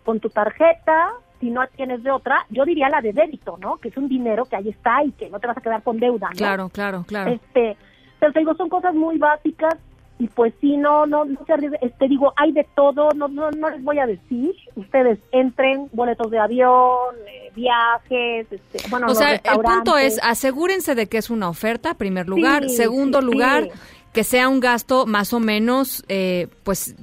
con 0.05 0.19
tu 0.19 0.29
tarjeta, 0.29 1.09
si 1.39 1.49
no 1.49 1.61
tienes 1.75 2.03
de 2.03 2.11
otra, 2.11 2.45
yo 2.49 2.65
diría 2.65 2.89
la 2.89 3.01
de 3.01 3.13
débito, 3.13 3.57
¿no? 3.59 3.77
Que 3.77 3.89
es 3.89 3.97
un 3.97 4.07
dinero 4.07 4.45
que 4.45 4.55
ahí 4.55 4.69
está 4.69 5.03
y 5.03 5.11
que 5.11 5.29
no 5.29 5.39
te 5.39 5.47
vas 5.47 5.57
a 5.57 5.61
quedar 5.61 5.81
con 5.83 5.99
deuda, 5.99 6.29
¿no? 6.29 6.35
Claro, 6.37 6.69
claro, 6.69 7.03
claro. 7.07 7.31
Este, 7.31 7.75
pero 8.19 8.31
te 8.31 8.39
digo, 8.39 8.53
son 8.55 8.69
cosas 8.69 8.93
muy 8.95 9.17
básicas 9.17 9.75
y 10.23 10.27
pues 10.27 10.53
sí, 10.61 10.77
no, 10.77 11.05
no, 11.07 11.25
no 11.25 11.39
se 11.47 11.53
arriesguen. 11.53 11.79
Este, 11.81 12.07
digo, 12.07 12.31
hay 12.37 12.51
de 12.51 12.63
todo, 12.75 13.09
no, 13.15 13.27
no, 13.27 13.49
no 13.49 13.69
les 13.71 13.83
voy 13.83 13.97
a 13.97 14.05
decir. 14.05 14.53
Ustedes 14.75 15.17
entren, 15.31 15.89
boletos 15.93 16.29
de 16.29 16.37
avión, 16.37 17.15
eh, 17.27 17.51
viajes, 17.55 18.45
este, 18.51 18.87
bueno, 18.89 19.07
o 19.07 19.15
sea, 19.15 19.33
el 19.33 19.59
punto 19.63 19.97
es 19.97 20.19
asegúrense 20.21 20.93
de 20.93 21.07
que 21.07 21.17
es 21.17 21.29
una 21.31 21.49
oferta, 21.49 21.95
primer 21.95 22.27
lugar. 22.29 22.69
Sí, 22.69 22.75
Segundo 22.75 23.19
sí, 23.19 23.25
lugar, 23.25 23.63
sí. 23.63 23.79
que 24.13 24.23
sea 24.23 24.47
un 24.47 24.59
gasto 24.59 25.07
más 25.07 25.33
o 25.33 25.39
menos, 25.39 26.03
eh, 26.07 26.47
pues... 26.63 26.95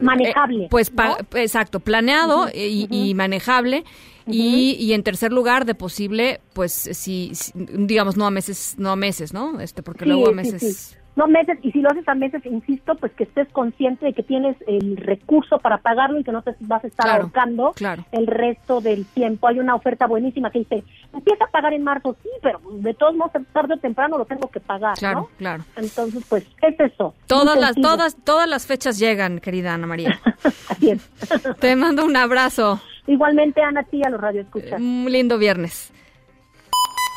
Manejable, 0.00 0.64
eh, 0.64 0.68
pues, 0.70 0.88
pa- 0.88 1.18
exacto, 1.34 1.80
planeado 1.80 2.48
y, 2.54 2.86
y 2.90 3.12
manejable. 3.14 3.84
Y, 4.26 4.76
y 4.80 4.94
en 4.94 5.02
tercer 5.02 5.34
lugar, 5.34 5.66
de 5.66 5.74
posible, 5.74 6.40
pues, 6.54 6.72
si, 6.72 7.34
si- 7.34 7.52
digamos, 7.54 8.16
no 8.16 8.24
a 8.26 8.30
meses, 8.30 8.74
no 8.78 8.90
a 8.90 8.96
meses, 8.96 9.34
¿no? 9.34 9.60
Este, 9.60 9.82
porque 9.82 10.04
Sí, 10.04 10.10
luego 10.10 10.28
a 10.28 10.30
sí, 10.30 10.34
meses... 10.34 10.62
sí. 10.76 10.96
No 11.16 11.28
meses, 11.28 11.58
y 11.62 11.70
si 11.70 11.80
lo 11.80 11.90
haces 11.90 12.08
a 12.08 12.14
meses, 12.16 12.44
insisto, 12.44 12.96
pues 12.96 13.12
que 13.12 13.22
estés 13.22 13.46
consciente 13.52 14.06
de 14.06 14.12
que 14.14 14.24
tienes 14.24 14.56
el 14.66 14.96
recurso 14.96 15.58
para 15.58 15.78
pagarlo 15.78 16.18
y 16.18 16.24
que 16.24 16.32
no 16.32 16.42
te 16.42 16.56
vas 16.60 16.82
a 16.82 16.88
estar 16.88 17.06
Claro, 17.06 17.22
ahorcando 17.22 17.72
claro. 17.76 18.04
el 18.10 18.26
resto 18.26 18.80
del 18.80 19.06
tiempo. 19.06 19.46
Hay 19.46 19.60
una 19.60 19.76
oferta 19.76 20.06
buenísima 20.08 20.50
que 20.50 20.58
dice, 20.60 20.82
empieza 21.12 21.44
a 21.44 21.48
pagar 21.52 21.72
en 21.72 21.84
marzo, 21.84 22.16
sí, 22.22 22.28
pero 22.42 22.60
de 22.80 22.94
todos 22.94 23.14
modos, 23.14 23.30
tarde 23.52 23.74
o 23.74 23.78
temprano 23.78 24.18
lo 24.18 24.24
tengo 24.24 24.48
que 24.48 24.58
pagar, 24.58 24.96
Claro, 24.98 25.20
¿no? 25.20 25.28
claro. 25.38 25.64
Entonces, 25.76 26.24
pues, 26.28 26.44
es 26.62 26.80
eso. 26.80 27.14
Todas 27.28 27.58
las, 27.60 27.76
todas, 27.76 28.16
todas 28.24 28.48
las 28.48 28.66
fechas 28.66 28.98
llegan, 28.98 29.38
querida 29.38 29.72
Ana 29.74 29.86
María. 29.86 30.20
Así 30.68 30.90
es. 30.90 31.08
Te 31.60 31.76
mando 31.76 32.04
un 32.04 32.16
abrazo. 32.16 32.80
Igualmente, 33.06 33.62
Ana, 33.62 33.80
a 33.80 33.84
ti, 33.84 34.02
a 34.04 34.10
los 34.10 34.20
radioescuchas. 34.20 34.80
Un 34.80 35.06
lindo 35.08 35.38
viernes. 35.38 35.92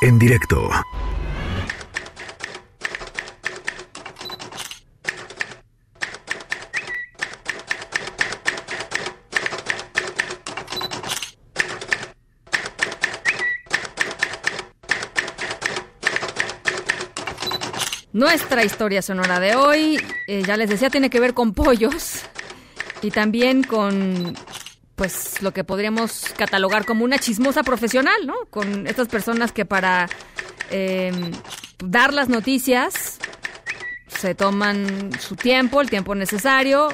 En 0.03 0.19
directo. 0.19 0.69
Nuestra 18.17 18.65
historia 18.65 19.03
sonora 19.03 19.39
de 19.39 19.55
hoy, 19.55 19.99
eh, 20.25 20.41
ya 20.41 20.57
les 20.57 20.71
decía, 20.71 20.89
tiene 20.89 21.11
que 21.11 21.19
ver 21.19 21.35
con 21.35 21.53
pollos 21.53 22.23
y 23.03 23.11
también 23.11 23.61
con, 23.61 24.35
pues, 24.95 25.39
lo 25.43 25.53
que 25.53 25.63
podríamos 25.63 26.23
catalogar 26.35 26.83
como 26.83 27.05
una 27.05 27.19
chismosa 27.19 27.61
profesional, 27.61 28.25
¿no? 28.25 28.33
Con 28.49 28.87
estas 28.87 29.07
personas 29.07 29.51
que 29.51 29.65
para 29.65 30.09
eh, 30.71 31.11
dar 31.77 32.11
las 32.11 32.27
noticias 32.27 33.19
se 34.07 34.33
toman 34.33 35.11
su 35.19 35.35
tiempo, 35.35 35.79
el 35.79 35.91
tiempo 35.91 36.15
necesario, 36.15 36.89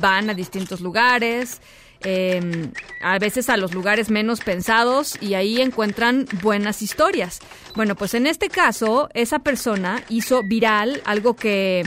van 0.00 0.28
a 0.28 0.34
distintos 0.34 0.80
lugares, 0.80 1.60
eh, 2.04 2.70
a 3.00 3.18
veces 3.18 3.48
a 3.48 3.56
los 3.56 3.72
lugares 3.72 4.10
menos 4.10 4.40
pensados 4.40 5.16
y 5.20 5.34
ahí 5.34 5.60
encuentran 5.60 6.26
buenas 6.42 6.82
historias. 6.82 7.40
Bueno, 7.74 7.96
pues 7.96 8.14
en 8.14 8.26
este 8.26 8.48
caso, 8.50 9.08
esa 9.14 9.38
persona 9.38 10.02
hizo 10.08 10.42
viral 10.42 11.00
algo 11.04 11.34
que, 11.34 11.82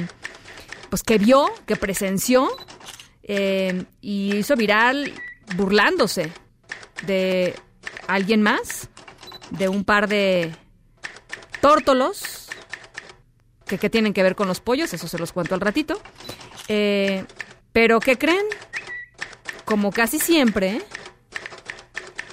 pues 0.89 1.03
que 1.03 1.18
vio, 1.18 1.51
que 1.65 1.76
presenció 1.76 2.49
eh, 3.24 3.86
y 4.01 4.36
hizo 4.38 4.55
viral 4.55 5.13
burlándose 5.55 6.32
de 7.05 7.55
alguien 8.07 8.41
más, 8.41 8.89
de 9.51 9.70
un 9.70 9.84
par 9.84 10.07
de 10.07 10.51
tórtolos 11.61 12.49
que, 13.68 13.78
que 13.78 13.89
tienen 13.89 14.13
que 14.13 14.24
ver 14.24 14.36
con 14.36 14.47
los 14.47 14.61
pollos, 14.61 14.93
eso 14.93 15.07
se 15.07 15.20
los 15.20 15.32
cuento 15.32 15.53
al 15.53 15.61
ratito. 15.61 16.01
Eh, 16.68 17.24
pero 17.72 17.99
¿qué 17.99 18.18
creen? 18.18 18.45
Como 19.68 19.91
casi 19.91 20.18
siempre, 20.18 20.82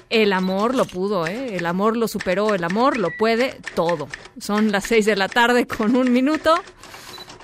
el 0.09 0.33
amor 0.33 0.77
lo 0.77 0.85
pudo, 0.85 1.27
¿eh? 1.27 1.57
El 1.57 1.67
amor 1.67 1.97
lo 1.97 2.07
superó, 2.07 2.55
el 2.55 2.63
amor 2.63 2.97
lo 2.97 3.09
puede 3.19 3.59
todo. 3.75 4.07
Son 4.39 4.71
las 4.71 4.85
seis 4.85 5.05
de 5.05 5.17
la 5.17 5.29
tarde 5.29 5.67
con 5.67 5.97
un 5.97 6.13
minuto. 6.13 6.55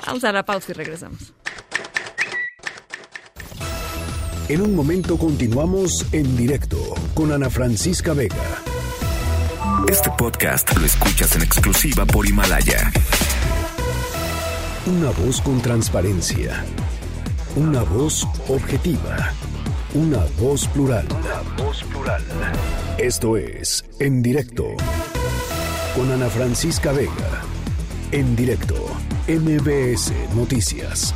Vamos 0.06 0.22
a 0.22 0.30
la 0.30 0.44
pausa 0.44 0.70
y 0.70 0.74
regresamos. 0.74 1.34
En 4.48 4.60
un 4.60 4.76
momento 4.76 5.18
continuamos 5.18 6.06
en 6.12 6.36
directo 6.36 6.78
con 7.12 7.32
Ana 7.32 7.50
Francisca 7.50 8.12
Vega. 8.12 8.62
Este 9.88 10.08
podcast 10.16 10.72
lo 10.76 10.86
escuchas 10.86 11.34
en 11.34 11.42
exclusiva 11.42 12.06
por 12.06 12.28
Himalaya. 12.28 12.92
Una 14.86 15.10
voz 15.10 15.40
con 15.40 15.60
transparencia. 15.60 16.64
Una 17.56 17.82
voz 17.82 18.24
objetiva. 18.46 19.34
Una 19.94 20.24
voz 20.38 20.68
plural. 20.68 21.04
Una 21.10 21.64
voz 21.64 21.82
plural. 21.82 22.22
Esto 22.96 23.36
es 23.36 23.84
En 23.98 24.22
Directo 24.22 24.76
con 25.96 26.12
Ana 26.12 26.28
Francisca 26.28 26.92
Vega. 26.92 27.42
En 28.12 28.36
directo, 28.36 28.76
MBS 29.26 30.12
Noticias. 30.36 31.12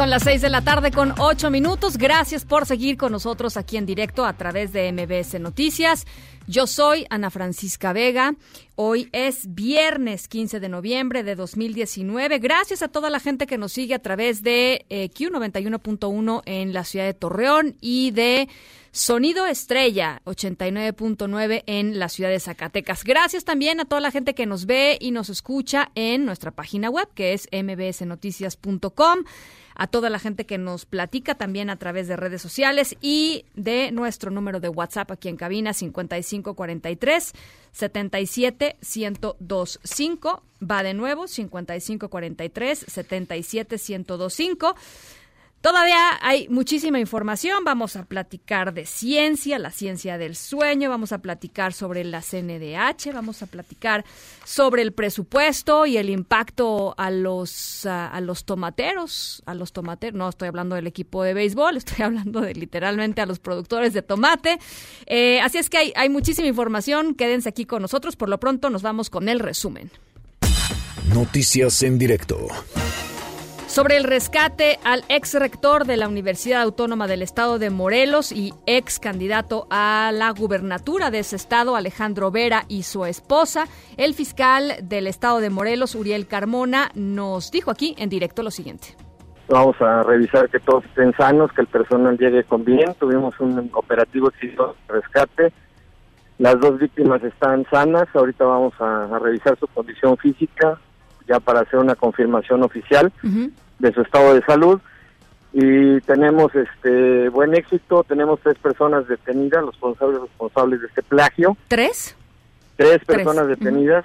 Son 0.00 0.08
las 0.08 0.22
6 0.22 0.40
de 0.40 0.48
la 0.48 0.62
tarde 0.62 0.92
con 0.92 1.12
8 1.18 1.50
minutos. 1.50 1.98
Gracias 1.98 2.46
por 2.46 2.64
seguir 2.64 2.96
con 2.96 3.12
nosotros 3.12 3.58
aquí 3.58 3.76
en 3.76 3.84
directo 3.84 4.24
a 4.24 4.32
través 4.32 4.72
de 4.72 4.90
MBS 4.90 5.38
Noticias. 5.38 6.06
Yo 6.46 6.66
soy 6.66 7.04
Ana 7.10 7.28
Francisca 7.28 7.92
Vega. 7.92 8.34
Hoy 8.76 9.10
es 9.12 9.54
viernes 9.54 10.26
15 10.26 10.58
de 10.58 10.70
noviembre 10.70 11.22
de 11.22 11.34
2019. 11.34 12.38
Gracias 12.38 12.80
a 12.80 12.88
toda 12.88 13.10
la 13.10 13.20
gente 13.20 13.46
que 13.46 13.58
nos 13.58 13.72
sigue 13.72 13.94
a 13.94 13.98
través 13.98 14.42
de 14.42 14.86
eh, 14.88 15.10
Q91.1 15.10 16.42
en 16.46 16.72
la 16.72 16.84
ciudad 16.84 17.04
de 17.04 17.12
Torreón 17.12 17.76
y 17.82 18.10
de 18.12 18.48
Sonido 18.92 19.44
Estrella 19.44 20.22
89.9 20.24 21.62
en 21.66 21.98
la 21.98 22.08
ciudad 22.08 22.30
de 22.30 22.40
Zacatecas. 22.40 23.04
Gracias 23.04 23.44
también 23.44 23.80
a 23.80 23.84
toda 23.84 24.00
la 24.00 24.10
gente 24.10 24.34
que 24.34 24.46
nos 24.46 24.64
ve 24.64 24.96
y 24.98 25.10
nos 25.10 25.28
escucha 25.28 25.90
en 25.94 26.24
nuestra 26.24 26.52
página 26.52 26.88
web 26.88 27.06
que 27.14 27.34
es 27.34 27.48
mbsnoticias.com. 27.52 29.24
a 29.74 29.86
toda 29.86 30.10
la 30.10 30.18
gente 30.18 30.46
que 30.46 30.58
nos 30.58 30.86
platica 30.86 31.34
también 31.34 31.70
a 31.70 31.76
través 31.76 32.08
de 32.08 32.16
redes 32.16 32.42
sociales 32.42 32.96
y 33.00 33.44
de 33.54 33.92
nuestro 33.92 34.30
número 34.30 34.60
de 34.60 34.68
WhatsApp 34.68 35.10
aquí 35.10 35.28
en 35.28 35.36
cabina 35.36 35.72
5543 35.72 37.32
77 37.72 38.76
1025 38.80 40.42
va 40.62 40.82
de 40.82 40.94
nuevo 40.94 41.26
5543 41.26 42.84
77 42.86 43.76
1025 43.76 44.74
Todavía 45.60 46.18
hay 46.22 46.48
muchísima 46.48 46.98
información. 46.98 47.64
Vamos 47.64 47.94
a 47.94 48.06
platicar 48.06 48.72
de 48.72 48.86
ciencia, 48.86 49.58
la 49.58 49.70
ciencia 49.70 50.16
del 50.16 50.34
sueño. 50.34 50.88
Vamos 50.88 51.12
a 51.12 51.18
platicar 51.18 51.74
sobre 51.74 52.02
la 52.02 52.22
CNDH. 52.22 53.12
Vamos 53.12 53.42
a 53.42 53.46
platicar 53.46 54.06
sobre 54.44 54.80
el 54.80 54.92
presupuesto 54.92 55.84
y 55.84 55.98
el 55.98 56.08
impacto 56.08 56.94
a 56.96 57.10
los 57.10 57.84
a, 57.84 58.18
los 58.22 58.46
tomateros, 58.46 59.42
a 59.44 59.52
los 59.52 59.72
tomateros. 59.72 60.16
No 60.16 60.30
estoy 60.30 60.48
hablando 60.48 60.76
del 60.76 60.86
equipo 60.86 61.22
de 61.22 61.34
béisbol, 61.34 61.76
estoy 61.76 62.02
hablando 62.04 62.40
de 62.40 62.54
literalmente 62.54 63.20
a 63.20 63.26
los 63.26 63.38
productores 63.38 63.92
de 63.92 64.00
tomate. 64.00 64.58
Eh, 65.04 65.42
así 65.42 65.58
es 65.58 65.68
que 65.68 65.76
hay, 65.76 65.92
hay 65.94 66.08
muchísima 66.08 66.48
información. 66.48 67.14
Quédense 67.14 67.50
aquí 67.50 67.66
con 67.66 67.82
nosotros. 67.82 68.16
Por 68.16 68.30
lo 68.30 68.40
pronto 68.40 68.70
nos 68.70 68.80
vamos 68.80 69.10
con 69.10 69.28
el 69.28 69.38
resumen. 69.40 69.90
Noticias 71.12 71.82
en 71.82 71.98
directo 71.98 72.48
sobre 73.70 73.96
el 73.96 74.02
rescate 74.02 74.80
al 74.82 75.04
ex 75.08 75.34
rector 75.34 75.84
de 75.84 75.96
la 75.96 76.08
Universidad 76.08 76.60
Autónoma 76.62 77.06
del 77.06 77.22
Estado 77.22 77.60
de 77.60 77.70
Morelos 77.70 78.32
y 78.32 78.52
ex 78.66 78.98
candidato 78.98 79.68
a 79.70 80.10
la 80.12 80.32
gubernatura 80.32 81.12
de 81.12 81.20
ese 81.20 81.36
estado, 81.36 81.76
Alejandro 81.76 82.32
Vera, 82.32 82.64
y 82.66 82.82
su 82.82 83.04
esposa. 83.04 83.66
El 83.96 84.14
fiscal 84.14 84.72
del 84.82 85.06
Estado 85.06 85.38
de 85.38 85.50
Morelos, 85.50 85.94
Uriel 85.94 86.26
Carmona, 86.26 86.90
nos 86.96 87.52
dijo 87.52 87.70
aquí 87.70 87.94
en 87.96 88.08
directo 88.08 88.42
lo 88.42 88.50
siguiente. 88.50 88.88
Vamos 89.48 89.80
a 89.80 90.02
revisar 90.02 90.50
que 90.50 90.58
todos 90.58 90.84
estén 90.86 91.14
sanos, 91.16 91.52
que 91.52 91.60
el 91.60 91.68
personal 91.68 92.18
llegue 92.18 92.42
con 92.42 92.64
bien. 92.64 92.92
Tuvimos 92.98 93.38
un 93.38 93.70
operativo 93.72 94.30
exitoso 94.30 94.74
de 94.88 94.94
rescate. 94.94 95.52
Las 96.38 96.58
dos 96.58 96.76
víctimas 96.76 97.22
están 97.22 97.64
sanas. 97.70 98.08
Ahorita 98.14 98.44
vamos 98.44 98.74
a 98.80 99.16
revisar 99.20 99.56
su 99.60 99.68
condición 99.68 100.16
física, 100.16 100.76
ya 101.30 101.38
para 101.38 101.60
hacer 101.60 101.78
una 101.78 101.94
confirmación 101.94 102.64
oficial 102.64 103.12
de 103.78 103.92
su 103.92 104.02
estado 104.02 104.34
de 104.34 104.42
salud 104.42 104.80
y 105.52 106.00
tenemos 106.00 106.52
este 106.54 107.28
buen 107.28 107.54
éxito, 107.54 108.04
tenemos 108.04 108.40
tres 108.42 108.58
personas 108.58 109.06
detenidas, 109.06 109.62
los 109.62 109.74
responsables 109.74 110.22
responsables 110.22 110.80
de 110.80 110.86
este 110.88 111.02
plagio. 111.02 111.56
¿Tres? 111.68 112.16
Tres 112.76 113.04
personas 113.04 113.46
detenidas. 113.46 114.04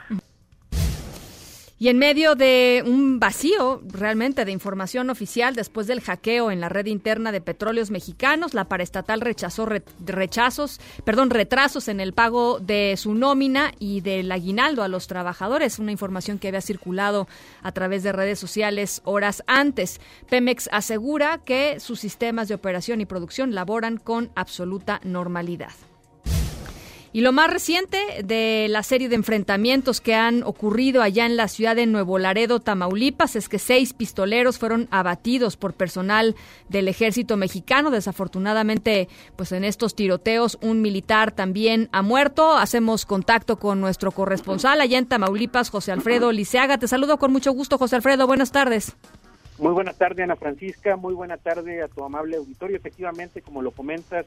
Y 1.78 1.90
en 1.90 1.98
medio 1.98 2.36
de 2.36 2.84
un 2.86 3.20
vacío 3.20 3.82
realmente 3.84 4.46
de 4.46 4.54
información 4.54 5.10
oficial 5.10 5.56
después 5.56 5.88
del 5.88 6.00
hackeo 6.00 6.50
en 6.50 6.62
la 6.62 6.70
red 6.70 6.86
interna 6.86 7.34
de 7.34 7.42
petróleos 7.42 7.92
mexicanos, 7.92 8.54
la 8.54 8.70
paraestatal 8.70 9.20
rechazó 9.20 9.68
rechazos, 10.00 10.80
perdón, 11.04 11.32
retrasos 11.32 11.90
en 11.90 12.00
el 12.00 12.14
pago 12.14 12.62
de 12.62 12.96
su 12.96 13.14
nómina 13.14 13.74
y 13.78 14.00
del 14.00 14.32
aguinaldo 14.32 14.84
a 14.84 14.88
los 14.88 15.08
trabajadores, 15.08 15.78
una 15.78 15.92
información 15.92 16.40
que 16.40 16.48
había 16.48 16.62
circulado 16.62 17.28
a 17.62 17.74
través 17.74 18.04
de 18.04 18.14
redes 18.14 18.40
sociales 18.40 19.02
horas 19.04 19.44
antes. 19.46 20.00
Pemex 20.30 20.70
asegura 20.72 21.40
que 21.44 21.82
sus 21.82 22.00
sistemas 22.00 22.48
de 22.48 22.56
operación 22.56 23.02
y 23.02 23.06
producción 23.06 23.54
laboran 23.54 23.98
con 23.98 24.32
absoluta 24.36 25.02
normalidad. 25.04 25.74
Y 27.16 27.22
lo 27.22 27.32
más 27.32 27.50
reciente 27.50 27.98
de 28.26 28.68
la 28.70 28.84
serie 28.84 29.08
de 29.08 29.16
enfrentamientos 29.16 30.02
que 30.02 30.14
han 30.16 30.44
ocurrido 30.44 31.02
allá 31.02 31.26
en 31.26 31.38
la 31.38 31.48
ciudad 31.48 31.74
de 31.74 31.86
Nuevo 31.86 32.20
Laredo, 32.20 32.60
Tamaulipas, 32.60 33.38
es 33.38 33.48
que 33.48 33.58
seis 33.58 33.94
pistoleros 33.94 34.60
fueron 34.60 34.90
abatidos 34.92 35.56
por 35.56 35.72
personal 35.72 36.36
del 36.68 36.90
ejército 36.90 37.38
mexicano. 37.38 37.90
Desafortunadamente, 37.90 39.08
pues 39.38 39.54
en 39.54 39.64
estos 39.64 39.96
tiroteos 39.96 40.58
un 40.62 40.82
militar 40.82 41.32
también 41.32 41.88
ha 41.94 42.02
muerto. 42.02 42.58
Hacemos 42.58 43.06
contacto 43.06 43.60
con 43.60 43.80
nuestro 43.80 44.12
corresponsal 44.12 44.82
allá 44.82 44.98
en 44.98 45.06
Tamaulipas, 45.06 45.70
José 45.70 45.94
Alfredo 45.94 46.34
Liceaga. 46.34 46.80
Te 46.80 46.90
saludo 46.90 47.18
con 47.18 47.32
mucho 47.32 47.54
gusto, 47.54 47.78
José 47.78 47.96
Alfredo. 47.96 48.28
Buenas 48.28 48.52
tardes. 48.52 48.94
Muy 49.58 49.72
buenas 49.72 49.98
tardes, 49.98 50.22
Ana 50.26 50.36
Francisca. 50.36 50.98
Muy 50.98 51.14
buena 51.14 51.38
tarde 51.38 51.82
a 51.82 51.88
tu 51.88 52.04
amable 52.04 52.36
auditorio. 52.36 52.76
Efectivamente, 52.76 53.42
como 53.42 53.62
lo 53.62 53.72
comentas, 53.72 54.26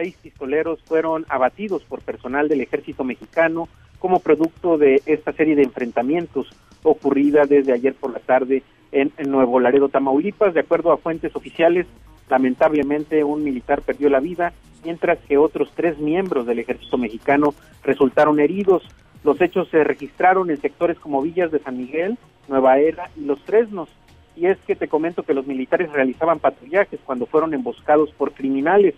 seis 0.00 0.16
pistoleros 0.16 0.80
fueron 0.86 1.26
abatidos 1.28 1.84
por 1.84 2.00
personal 2.00 2.48
del 2.48 2.62
ejército 2.62 3.04
mexicano 3.04 3.68
como 3.98 4.20
producto 4.20 4.78
de 4.78 5.02
esta 5.04 5.30
serie 5.32 5.54
de 5.54 5.62
enfrentamientos 5.62 6.48
ocurrida 6.82 7.44
desde 7.44 7.74
ayer 7.74 7.92
por 7.92 8.10
la 8.10 8.20
tarde 8.20 8.62
en, 8.92 9.12
Nuevo 9.30 9.60
Laredo, 9.60 9.90
Tamaulipas. 9.90 10.54
De 10.54 10.60
acuerdo 10.60 10.90
a 10.90 10.96
fuentes 10.96 11.36
oficiales, 11.36 11.86
lamentablemente 12.30 13.22
un 13.24 13.44
militar 13.44 13.82
perdió 13.82 14.08
la 14.08 14.20
vida, 14.20 14.54
mientras 14.84 15.18
que 15.28 15.36
otros 15.36 15.70
tres 15.74 15.98
miembros 15.98 16.46
del 16.46 16.60
ejército 16.60 16.96
mexicano 16.96 17.52
resultaron 17.84 18.40
heridos. 18.40 18.82
Los 19.22 19.38
hechos 19.42 19.68
se 19.68 19.84
registraron 19.84 20.50
en 20.50 20.62
sectores 20.62 20.98
como 20.98 21.20
Villas 21.20 21.50
de 21.50 21.58
San 21.58 21.76
Miguel, 21.76 22.16
Nueva 22.48 22.78
Era 22.78 23.10
y 23.18 23.26
Los 23.26 23.38
Fresnos. 23.42 23.90
Y 24.34 24.46
es 24.46 24.56
que 24.66 24.76
te 24.76 24.88
comento 24.88 25.24
que 25.24 25.34
los 25.34 25.46
militares 25.46 25.92
realizaban 25.92 26.38
patrullajes 26.38 27.00
cuando 27.04 27.26
fueron 27.26 27.52
emboscados 27.52 28.10
por 28.12 28.32
criminales 28.32 28.94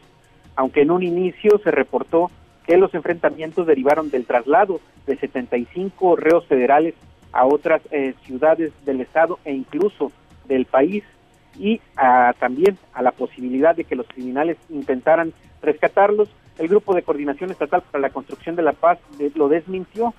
aunque 0.57 0.83
en 0.83 0.91
un 0.91 1.03
inicio 1.03 1.61
se 1.63 1.71
reportó 1.71 2.31
que 2.67 2.77
los 2.77 2.95
enfrentamientos 2.95 3.67
derivaron 3.67 4.11
del 4.11 4.27
traslado 4.27 4.81
de 5.07 5.17
75 5.17 6.17
reos 6.17 6.47
federales 6.47 6.95
a 7.33 7.47
otras 7.47 7.83
eh, 7.91 8.15
ciudades 8.25 8.73
del 8.85 9.01
estado 9.01 9.39
e 9.45 9.53
incluso 9.53 10.13
del 10.47 10.67
país 10.67 11.03
y 11.59 11.81
también 12.39 12.79
a 12.95 13.03
la 13.03 13.13
posibilidad 13.13 13.77
de 13.77 13.85
que 13.85 13.97
los 13.97 14.07
criminales 14.07 14.57
intentaran 14.71 15.33
rescatarlos. 15.61 16.31
El 16.59 16.69
Grupo 16.69 16.95
de 16.95 17.03
Coordinación 17.03 17.51
Estatal 17.51 17.83
para 17.91 18.01
la 18.01 18.11
Construcción 18.11 18.57
de 18.57 18.63
la 18.63 18.73
Paz 18.73 18.99
lo 19.35 19.49
desmintió. 19.49 20.15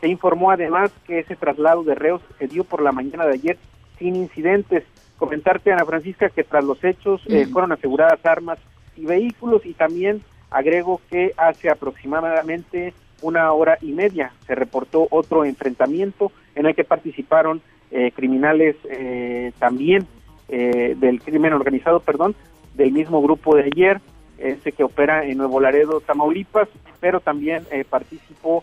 Se 0.00 0.08
informó 0.08 0.50
además 0.50 0.92
que 1.04 1.18
ese 1.18 1.36
traslado 1.36 1.82
de 1.82 1.94
reos 1.94 2.22
se 2.38 2.46
dio 2.46 2.64
por 2.64 2.82
la 2.82 2.92
mañana 2.92 3.26
de 3.26 3.34
ayer 3.34 3.58
sin 3.98 4.14
incidentes. 4.14 4.84
Comentarte, 5.16 5.72
Ana 5.72 5.84
Francisca, 5.84 6.30
que 6.30 6.44
tras 6.44 6.64
los 6.64 6.82
hechos 6.84 7.20
eh, 7.26 7.46
fueron 7.46 7.72
aseguradas 7.72 8.24
armas 8.24 8.58
y 8.98 9.06
vehículos 9.06 9.64
y 9.64 9.74
también 9.74 10.22
agrego 10.50 11.00
que 11.10 11.32
hace 11.36 11.70
aproximadamente 11.70 12.94
una 13.22 13.52
hora 13.52 13.78
y 13.80 13.92
media 13.92 14.32
se 14.46 14.54
reportó 14.54 15.06
otro 15.10 15.44
enfrentamiento 15.44 16.32
en 16.54 16.66
el 16.66 16.74
que 16.74 16.84
participaron 16.84 17.60
eh, 17.90 18.12
criminales 18.12 18.76
eh, 18.90 19.52
también 19.58 20.06
eh, 20.48 20.94
del 20.98 21.20
crimen 21.20 21.52
organizado, 21.52 22.00
perdón, 22.00 22.34
del 22.74 22.92
mismo 22.92 23.22
grupo 23.22 23.56
de 23.56 23.64
ayer, 23.64 24.00
ese 24.38 24.72
que 24.72 24.84
opera 24.84 25.24
en 25.24 25.38
Nuevo 25.38 25.58
Laredo, 25.58 26.00
Tamaulipas, 26.00 26.68
pero 27.00 27.18
también 27.18 27.64
participó, 27.90 28.62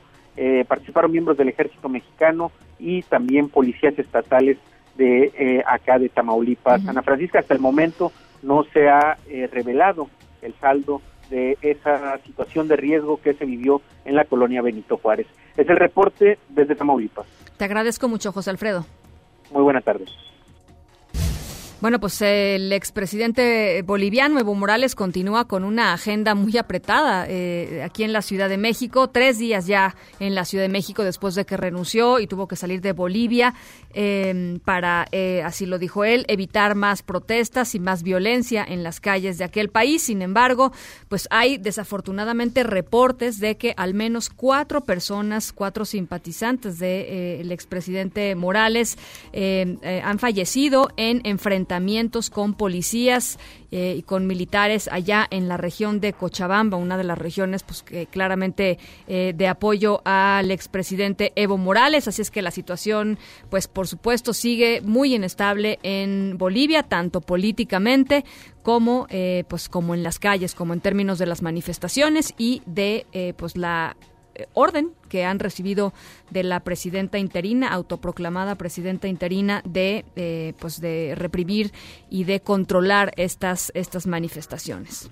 participaron 0.69 1.11
miembros 1.11 1.37
del 1.37 1.49
ejército 1.49 1.89
mexicano 1.89 2.49
y 2.79 3.01
también 3.01 3.49
policías 3.49 3.99
estatales 3.99 4.57
de 4.95 5.61
acá 5.67 5.99
de 5.99 6.07
Tamaulipas. 6.07 6.87
Ana 6.87 7.01
Francisca, 7.01 7.39
hasta 7.39 7.53
el 7.53 7.59
momento 7.59 8.13
no 8.41 8.63
se 8.71 8.87
ha 8.87 9.17
revelado 9.51 10.07
el 10.45 10.53
saldo 10.59 11.01
de 11.29 11.57
esa 11.61 12.17
situación 12.19 12.67
de 12.67 12.75
riesgo 12.75 13.19
que 13.21 13.33
se 13.33 13.45
vivió 13.45 13.81
en 14.05 14.15
la 14.15 14.25
colonia 14.25 14.61
Benito 14.61 14.97
Juárez. 14.97 15.27
Es 15.57 15.67
el 15.67 15.77
reporte 15.77 16.37
desde 16.49 16.75
Tamaulipas. 16.75 17.25
Te 17.57 17.65
agradezco 17.65 18.07
mucho, 18.07 18.31
José 18.31 18.51
Alfredo. 18.51 18.85
Muy 19.51 19.63
buenas 19.63 19.83
tardes. 19.83 20.09
Bueno, 21.85 21.99
pues 21.99 22.19
el 22.23 22.73
expresidente 22.73 23.83
boliviano 23.83 24.39
Evo 24.39 24.55
Morales 24.55 24.95
continúa 24.95 25.45
con 25.45 25.63
una 25.63 25.93
agenda 25.93 26.33
muy 26.33 26.57
apretada 26.57 27.27
eh, 27.29 27.83
aquí 27.83 28.03
en 28.03 28.11
la 28.11 28.23
Ciudad 28.23 28.49
de 28.49 28.57
México. 28.57 29.11
Tres 29.11 29.37
días 29.37 29.67
ya 29.67 29.95
en 30.19 30.33
la 30.33 30.45
Ciudad 30.45 30.63
de 30.63 30.69
México 30.69 31.03
después 31.03 31.35
de 31.35 31.45
que 31.45 31.57
renunció 31.57 32.19
y 32.19 32.25
tuvo 32.25 32.47
que 32.47 32.55
salir 32.55 32.81
de 32.81 32.93
Bolivia 32.93 33.53
em, 33.93 34.57
para, 34.61 35.05
eh, 35.11 35.43
así 35.45 35.67
lo 35.67 35.77
dijo 35.77 36.03
él, 36.03 36.25
evitar 36.27 36.73
más 36.73 37.03
protestas 37.03 37.75
y 37.75 37.79
más 37.79 38.01
violencia 38.01 38.65
en 38.67 38.81
las 38.81 38.99
calles 38.99 39.37
de 39.37 39.43
aquel 39.43 39.69
país. 39.69 40.01
Sin 40.01 40.23
embargo, 40.23 40.71
pues 41.07 41.27
hay 41.29 41.59
desafortunadamente 41.59 42.63
reportes 42.63 43.39
de 43.39 43.57
que 43.57 43.75
al 43.77 43.93
menos 43.93 44.31
cuatro 44.31 44.81
personas, 44.81 45.53
cuatro 45.53 45.85
simpatizantes 45.85 46.79
del 46.79 46.89
de, 46.89 47.41
eh, 47.41 47.53
expresidente 47.53 48.33
Morales 48.33 48.97
em, 49.33 49.77
han 50.03 50.17
fallecido 50.17 50.89
en 50.97 51.21
enfrentamientos 51.25 51.74
con 52.31 52.53
policías 52.53 53.37
eh, 53.71 53.95
y 53.97 54.03
con 54.03 54.27
militares 54.27 54.87
allá 54.91 55.27
en 55.29 55.47
la 55.47 55.57
región 55.57 55.99
de 55.99 56.13
Cochabamba, 56.13 56.77
una 56.77 56.97
de 56.97 57.03
las 57.03 57.17
regiones 57.17 57.63
pues 57.63 57.83
que 57.83 58.05
claramente 58.07 58.77
eh, 59.07 59.33
de 59.35 59.47
apoyo 59.47 60.01
al 60.05 60.51
expresidente 60.51 61.33
Evo 61.35 61.57
Morales, 61.57 62.07
así 62.07 62.21
es 62.21 62.31
que 62.31 62.41
la 62.41 62.51
situación 62.51 63.17
pues 63.49 63.67
por 63.67 63.87
supuesto 63.87 64.33
sigue 64.33 64.81
muy 64.81 65.15
inestable 65.15 65.79
en 65.83 66.37
Bolivia, 66.37 66.83
tanto 66.83 67.21
políticamente 67.21 68.23
como 68.63 69.07
eh, 69.09 69.43
pues 69.49 69.67
como 69.67 69.93
en 69.93 70.03
las 70.03 70.19
calles, 70.19 70.55
como 70.55 70.73
en 70.73 70.81
términos 70.81 71.19
de 71.19 71.25
las 71.25 71.41
manifestaciones 71.41 72.33
y 72.37 72.61
de 72.65 73.33
pues 73.37 73.57
la 73.57 73.95
orden 74.53 74.91
que 75.15 75.23
han 75.23 75.39
recibido 75.39 75.93
de 76.29 76.43
la 76.43 76.59
presidenta 76.59 77.17
interina, 77.17 77.69
autoproclamada 77.69 78.55
presidenta 78.55 79.07
interina, 79.07 79.61
de 79.63 80.03
eh, 80.17 80.53
pues 80.59 80.81
de 80.81 81.13
reprimir 81.15 81.71
y 82.09 82.25
de 82.25 82.41
controlar 82.41 83.13
estas 83.15 83.71
estas 83.75 84.07
manifestaciones. 84.07 85.09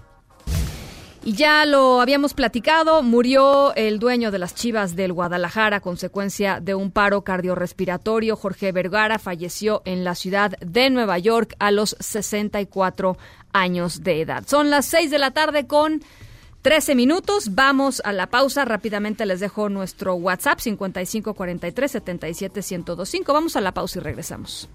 Y 1.24 1.36
ya 1.36 1.66
lo 1.66 2.02
habíamos 2.02 2.34
platicado, 2.34 3.02
murió 3.02 3.74
el 3.76 3.98
dueño 3.98 4.30
de 4.30 4.40
las 4.40 4.56
Chivas 4.56 4.98
del 4.98 5.14
Guadalajara 5.14 5.78
a 5.78 5.80
consecuencia 5.80 6.60
de 6.60 6.76
un 6.76 6.92
paro 6.92 7.22
cardiorrespiratorio. 7.22 8.36
Jorge 8.36 8.74
Vergara 8.74 9.20
falleció 9.20 9.84
en 9.86 10.04
la 10.04 10.16
ciudad 10.16 10.58
de 10.60 10.90
Nueva 10.90 11.18
York 11.18 11.56
a 11.60 11.72
los 11.72 11.96
64 12.02 13.18
años 13.54 14.04
de 14.04 14.20
edad. 14.20 14.44
Son 14.48 14.70
las 14.70 14.86
6 14.88 15.12
de 15.12 15.20
la 15.20 15.32
tarde 15.32 15.66
con 15.66 16.02
13 16.64 16.96
minutos. 16.96 17.54
Vamos 17.54 18.02
a 18.06 18.14
la 18.14 18.28
pausa. 18.28 18.66
Rápidamente 18.66 19.26
les 19.26 19.42
dejo 19.42 19.70
nuestro 19.70 20.16
WhatsApp 20.16 20.60
5543 20.60 21.92
77 21.92 22.62
Vamos 23.28 23.56
a 23.56 23.62
la 23.62 23.74
pausa 23.74 24.00
y 24.00 24.02
regresamos. 24.02 24.70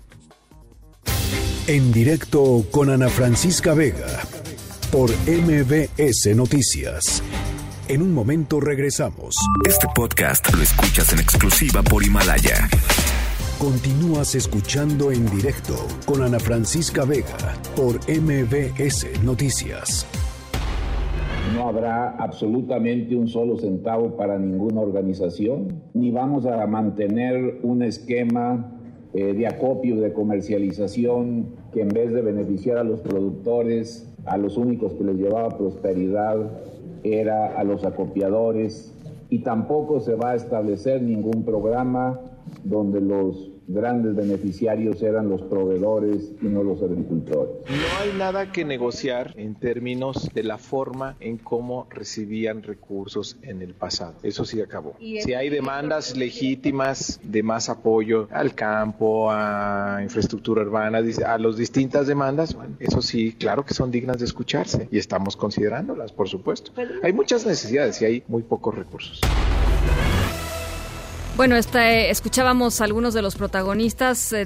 En 1.66 1.90
directo 1.92 2.64
con 2.70 2.90
Ana 2.90 3.08
Francisca 3.08 3.74
Vega 3.74 4.22
por 4.92 5.10
MBS 5.26 6.34
Noticias. 6.36 7.22
En 7.88 8.02
un 8.02 8.12
momento 8.12 8.60
regresamos. 8.60 9.34
Este 9.66 9.86
podcast 9.94 10.54
lo 10.54 10.62
escuchas 10.62 11.12
en 11.14 11.20
exclusiva 11.20 11.82
por 11.82 12.04
Himalaya. 12.04 12.68
Continúas 13.58 14.34
escuchando 14.34 15.10
en 15.10 15.28
directo 15.34 15.74
con 16.04 16.22
Ana 16.22 16.38
Francisca 16.38 17.04
Vega 17.04 17.56
por 17.74 17.96
MBS 18.08 19.22
Noticias. 19.22 20.06
No 21.54 21.68
habrá 21.68 22.10
absolutamente 22.10 23.16
un 23.16 23.28
solo 23.28 23.56
centavo 23.56 24.16
para 24.16 24.38
ninguna 24.38 24.80
organización, 24.80 25.82
ni 25.94 26.10
vamos 26.10 26.46
a 26.46 26.66
mantener 26.66 27.60
un 27.62 27.82
esquema 27.82 28.72
eh, 29.14 29.32
de 29.32 29.46
acopio, 29.46 29.96
de 29.96 30.12
comercialización, 30.12 31.46
que 31.72 31.80
en 31.80 31.88
vez 31.88 32.12
de 32.12 32.22
beneficiar 32.22 32.76
a 32.78 32.84
los 32.84 33.00
productores, 33.00 34.14
a 34.26 34.36
los 34.36 34.56
únicos 34.56 34.92
que 34.94 35.04
les 35.04 35.16
llevaba 35.16 35.56
prosperidad 35.56 36.36
era 37.02 37.58
a 37.58 37.64
los 37.64 37.84
acopiadores. 37.84 38.94
Y 39.30 39.40
tampoco 39.40 40.00
se 40.00 40.14
va 40.14 40.30
a 40.30 40.34
establecer 40.34 41.02
ningún 41.02 41.44
programa 41.44 42.20
donde 42.64 43.00
los 43.00 43.57
grandes 43.68 44.16
beneficiarios 44.16 45.02
eran 45.02 45.28
los 45.28 45.42
proveedores 45.42 46.32
y 46.40 46.46
no 46.46 46.62
los 46.62 46.82
agricultores. 46.82 47.52
No 47.68 48.00
hay 48.00 48.18
nada 48.18 48.50
que 48.50 48.64
negociar 48.64 49.34
en 49.36 49.54
términos 49.54 50.30
de 50.32 50.42
la 50.42 50.56
forma 50.56 51.16
en 51.20 51.36
cómo 51.36 51.86
recibían 51.90 52.62
recursos 52.62 53.36
en 53.42 53.60
el 53.60 53.74
pasado. 53.74 54.14
Eso 54.22 54.44
sí 54.44 54.60
acabó. 54.60 54.96
Si 54.98 55.34
hay 55.34 55.50
demandas 55.50 56.16
legítimas 56.16 57.20
de 57.22 57.42
más 57.42 57.68
apoyo 57.68 58.26
al 58.30 58.54
campo, 58.54 59.30
a 59.30 60.00
infraestructura 60.02 60.62
urbana, 60.62 60.98
a 60.98 61.38
las 61.38 61.56
distintas 61.56 62.06
demandas, 62.06 62.54
bueno, 62.54 62.76
eso 62.80 63.02
sí, 63.02 63.32
claro 63.32 63.64
que 63.64 63.74
son 63.74 63.90
dignas 63.90 64.18
de 64.18 64.24
escucharse 64.24 64.88
y 64.90 64.98
estamos 64.98 65.36
considerándolas, 65.36 66.12
por 66.12 66.28
supuesto. 66.28 66.72
Hay 67.02 67.12
muchas 67.12 67.46
necesidades 67.46 68.00
y 68.00 68.06
hay 68.06 68.22
muy 68.28 68.42
pocos 68.42 68.74
recursos. 68.74 69.20
Bueno, 71.38 71.54
este, 71.54 72.10
escuchábamos 72.10 72.80
algunos 72.80 73.14
de 73.14 73.22
los 73.22 73.36
protagonistas 73.36 74.32
eh, 74.32 74.44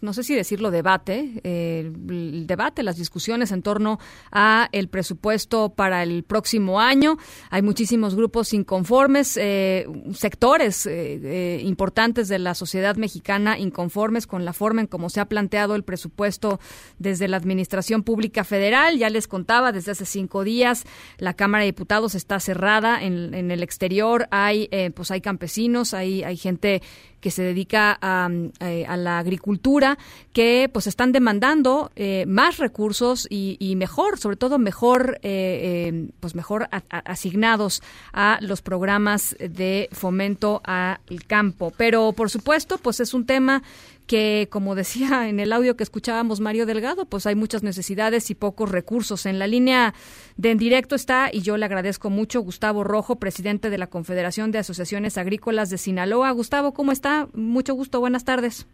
no 0.00 0.12
sé 0.12 0.22
si 0.22 0.34
decirlo 0.34 0.70
debate, 0.70 1.40
eh, 1.44 1.92
el 2.08 2.46
debate, 2.46 2.82
las 2.82 2.96
discusiones 2.96 3.52
en 3.52 3.62
torno 3.62 3.98
a 4.32 4.68
el 4.72 4.88
presupuesto 4.88 5.70
para 5.70 6.02
el 6.02 6.24
próximo 6.24 6.80
año. 6.80 7.16
Hay 7.50 7.62
muchísimos 7.62 8.14
grupos 8.14 8.52
inconformes, 8.52 9.36
eh, 9.36 9.86
sectores 10.12 10.86
eh, 10.86 11.60
importantes 11.62 12.28
de 12.28 12.38
la 12.38 12.54
sociedad 12.54 12.96
mexicana 12.96 13.58
inconformes 13.58 14.26
con 14.26 14.44
la 14.44 14.52
forma 14.52 14.80
en 14.80 14.86
cómo 14.86 15.10
se 15.10 15.20
ha 15.20 15.26
planteado 15.26 15.74
el 15.74 15.84
presupuesto 15.84 16.60
desde 16.98 17.28
la 17.28 17.36
Administración 17.36 18.02
Pública 18.02 18.44
Federal. 18.44 18.98
Ya 18.98 19.10
les 19.10 19.28
contaba, 19.28 19.72
desde 19.72 19.92
hace 19.92 20.04
cinco 20.04 20.44
días 20.44 20.84
la 21.18 21.34
Cámara 21.34 21.62
de 21.62 21.72
Diputados 21.72 22.14
está 22.14 22.40
cerrada 22.40 23.02
en, 23.02 23.34
en 23.34 23.50
el 23.50 23.62
exterior. 23.62 24.28
Hay, 24.30 24.68
pues 24.94 25.10
hay 25.10 25.20
campesinos, 25.20 25.94
hay, 25.94 26.22
hay 26.22 26.36
gente 26.36 26.82
que 27.24 27.30
se 27.30 27.42
dedica 27.42 27.96
a, 28.02 28.28
eh, 28.60 28.84
a 28.86 28.98
la 28.98 29.18
agricultura, 29.18 29.96
que 30.34 30.68
pues 30.70 30.86
están 30.86 31.10
demandando 31.10 31.90
eh, 31.96 32.26
más 32.26 32.58
recursos 32.58 33.26
y, 33.30 33.74
mejor, 33.76 34.18
sobre 34.18 34.36
todo 34.36 34.58
mejor, 34.58 35.20
eh, 35.22 36.10
pues 36.20 36.34
mejor 36.34 36.68
asignados 36.90 37.82
a 38.12 38.36
los 38.42 38.60
programas 38.60 39.34
de 39.40 39.88
fomento 39.92 40.60
al 40.64 40.98
campo. 41.26 41.72
Pero 41.74 42.12
por 42.12 42.28
supuesto, 42.28 42.76
pues 42.76 43.00
es 43.00 43.14
un 43.14 43.24
tema 43.24 43.62
que, 44.06 44.48
como 44.50 44.74
decía 44.74 45.28
en 45.28 45.40
el 45.40 45.52
audio 45.52 45.76
que 45.76 45.82
escuchábamos 45.82 46.40
Mario 46.40 46.66
Delgado, 46.66 47.06
pues 47.06 47.26
hay 47.26 47.34
muchas 47.34 47.62
necesidades 47.62 48.30
y 48.30 48.34
pocos 48.34 48.70
recursos. 48.70 49.26
En 49.26 49.38
la 49.38 49.46
línea 49.46 49.94
de 50.36 50.50
en 50.50 50.58
directo 50.58 50.94
está, 50.94 51.30
y 51.32 51.42
yo 51.42 51.56
le 51.56 51.64
agradezco 51.64 52.10
mucho, 52.10 52.40
Gustavo 52.40 52.84
Rojo, 52.84 53.16
presidente 53.16 53.70
de 53.70 53.78
la 53.78 53.86
Confederación 53.86 54.50
de 54.50 54.58
Asociaciones 54.58 55.18
Agrícolas 55.18 55.70
de 55.70 55.78
Sinaloa. 55.78 56.30
Gustavo, 56.32 56.72
¿cómo 56.74 56.92
está? 56.92 57.28
Mucho 57.32 57.74
gusto, 57.74 58.00
buenas 58.00 58.24
tardes. 58.24 58.66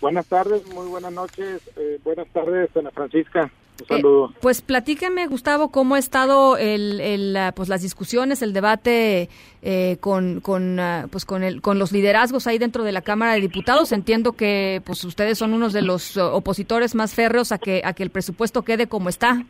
Buenas 0.00 0.26
tardes, 0.26 0.64
muy 0.72 0.86
buenas 0.86 1.12
noches. 1.12 1.60
Eh, 1.76 1.98
buenas 2.04 2.28
tardes, 2.28 2.70
Ana 2.76 2.90
Francisca. 2.92 3.50
Un 3.80 3.86
saludo. 3.86 4.30
Eh, 4.30 4.38
pues 4.40 4.60
platíqueme, 4.62 5.26
Gustavo, 5.26 5.70
cómo 5.70 5.94
ha 5.94 5.98
estado 5.98 6.56
el, 6.56 7.36
pues 7.54 7.68
las 7.68 7.82
discusiones, 7.82 8.42
el 8.42 8.52
debate 8.52 9.28
eh, 9.62 9.96
con, 10.00 10.40
con, 10.40 10.80
ah, 10.80 11.06
pues 11.10 11.24
con, 11.24 11.42
el, 11.42 11.60
con 11.60 11.78
los 11.78 11.92
liderazgos 11.92 12.46
ahí 12.46 12.58
dentro 12.58 12.84
de 12.84 12.92
la 12.92 13.02
Cámara 13.02 13.34
de 13.34 13.40
Diputados. 13.40 13.92
Entiendo 13.92 14.32
que 14.32 14.82
pues 14.84 15.04
ustedes 15.04 15.38
son 15.38 15.52
unos 15.52 15.72
de 15.72 15.82
los 15.82 16.16
opositores 16.16 16.94
más 16.94 17.14
férreos 17.14 17.52
a 17.52 17.58
que, 17.58 17.82
a 17.84 17.92
que 17.92 18.02
el 18.02 18.10
presupuesto 18.10 18.62
quede 18.62 18.86
como 18.86 19.08
está. 19.08 19.44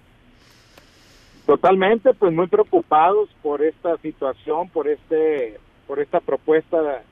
Totalmente, 1.47 2.13
pues 2.13 2.35
muy 2.35 2.47
preocupados 2.47 3.31
por 3.43 3.63
esta 3.63 3.97
situación, 3.99 4.69
por 4.69 4.87
este, 4.87 5.59
por 5.87 5.99
esta 5.99 6.21
propuesta 6.21 7.03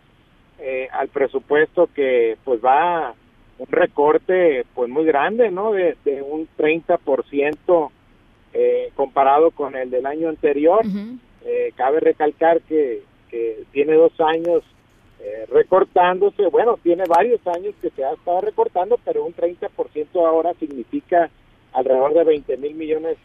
eh, 0.58 0.88
al 0.92 1.08
presupuesto 1.08 1.88
que 1.94 2.36
pues 2.44 2.60
va 2.62 3.14
un 3.58 3.66
recorte 3.68 4.64
pues 4.74 4.90
muy 4.90 5.04
grande, 5.04 5.50
¿no? 5.50 5.72
De, 5.72 5.96
un 6.22 6.48
30% 6.58 7.90
eh, 8.52 8.90
comparado 8.94 9.50
con 9.50 9.76
el 9.76 9.90
del 9.90 10.06
año 10.06 10.28
anterior. 10.28 10.84
eh, 11.44 11.72
cabe 11.76 12.00
recalcar 12.00 12.60
que, 12.62 13.02
que 13.30 13.64
tiene 13.72 13.94
dos 13.94 14.12
años 14.20 14.62
eh, 15.20 15.46
recortándose, 15.50 16.46
bueno, 16.48 16.78
tiene 16.82 17.04
varios 17.08 17.44
años 17.46 17.74
que 17.80 17.90
se 17.90 18.04
ha 18.04 18.12
estado 18.12 18.42
recortando, 18.42 18.98
pero 19.04 19.24
un 19.24 19.34
30% 19.34 19.68
ahora 20.14 20.52
significa 20.54 21.30
alrededor 21.72 22.14
de 22.14 22.24
20 22.24 22.56
mil 22.58 22.74
millones 22.74 23.16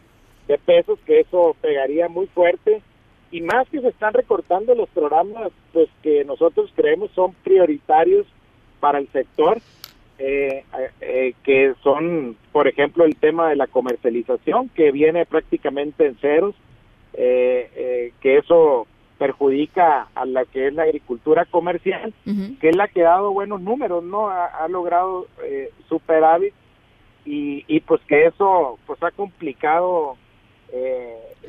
de 0.47 0.57
pesos, 0.57 0.99
que 1.05 1.19
eso 1.19 1.55
pegaría 1.61 2.07
muy 2.07 2.27
fuerte. 2.27 2.81
Y 3.31 3.41
más 3.41 3.67
que 3.69 3.81
se 3.81 3.89
están 3.89 4.13
recortando 4.13 4.75
los 4.75 4.89
programas, 4.89 5.51
pues 5.71 5.89
que 6.03 6.25
nosotros 6.25 6.71
creemos 6.75 7.11
son 7.11 7.33
prioritarios 7.43 8.25
para 8.79 8.99
el 8.99 9.07
sector 9.09 9.61
eh, 10.23 10.63
eh, 11.01 11.33
que 11.43 11.73
son, 11.81 12.37
por 12.51 12.67
ejemplo, 12.67 13.05
el 13.05 13.15
tema 13.15 13.49
de 13.49 13.55
la 13.55 13.65
comercialización, 13.65 14.69
que 14.69 14.91
viene 14.91 15.25
prácticamente 15.25 16.05
en 16.05 16.15
ceros, 16.17 16.53
eh, 17.13 18.13
que 18.21 18.37
eso 18.37 18.85
perjudica 19.17 20.09
a 20.13 20.25
la 20.25 20.45
que 20.45 20.67
es 20.67 20.73
la 20.75 20.83
agricultura 20.83 21.45
comercial, 21.45 22.13
que 22.59 22.69
es 22.69 22.75
la 22.75 22.87
que 22.87 23.01
ha 23.01 23.09
dado 23.09 23.31
buenos 23.31 23.61
números, 23.61 24.03
¿no? 24.03 24.29
Ha, 24.29 24.67
logrado 24.67 25.25
superávit 25.89 26.53
y, 27.25 27.65
y 27.67 27.79
pues 27.79 28.01
que 28.07 28.27
eso 28.27 28.77
pues 28.85 29.01
ha 29.01 29.09
complicado, 29.11 30.17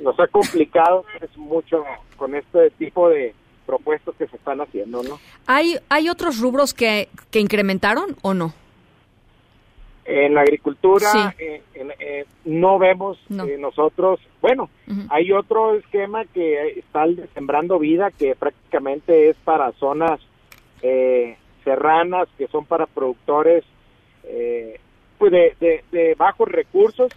nos 0.03 0.19
ha 0.19 0.27
complicado 0.29 1.05
pues, 1.19 1.37
mucho 1.37 1.85
con 2.17 2.35
este 2.35 2.71
tipo 2.71 3.09
de, 3.11 3.35
propuestas 3.67 4.15
que 4.17 4.27
se 4.27 4.37
están 4.37 4.61
haciendo, 4.61 5.03
¿no? 5.03 5.19
¿Hay, 5.47 5.77
hay 5.89 6.09
otros 6.09 6.41
rubros 6.41 6.75
que, 6.75 7.09
que 7.31 7.41
incrementaron 7.41 8.17
o 8.23 8.35
no? 8.35 8.53
En 10.05 10.35
la 10.35 10.41
agricultura 10.41 11.33
eh, 11.39 11.63
eh, 11.75 12.25
no 12.45 12.79
vemos 12.81 13.19
eh, 13.31 13.57
nosotros, 13.57 14.19
bueno, 14.41 14.69
hay 15.11 15.31
otro 15.31 15.77
esquema 15.77 16.25
que 16.25 16.71
está 16.71 17.05
sembrando 17.35 17.79
vida 17.79 18.11
que 18.11 18.35
prácticamente 18.35 19.31
es 19.31 19.37
para 19.45 19.71
zonas 19.73 20.21
serranas, 21.63 22.29
que 22.37 22.49
son 22.49 22.67
para 22.67 22.87
productores 22.87 23.65
pues 25.19 25.31
de, 25.31 25.85
de, 25.93 26.15
bajos 26.17 26.49
recursos, 26.49 27.13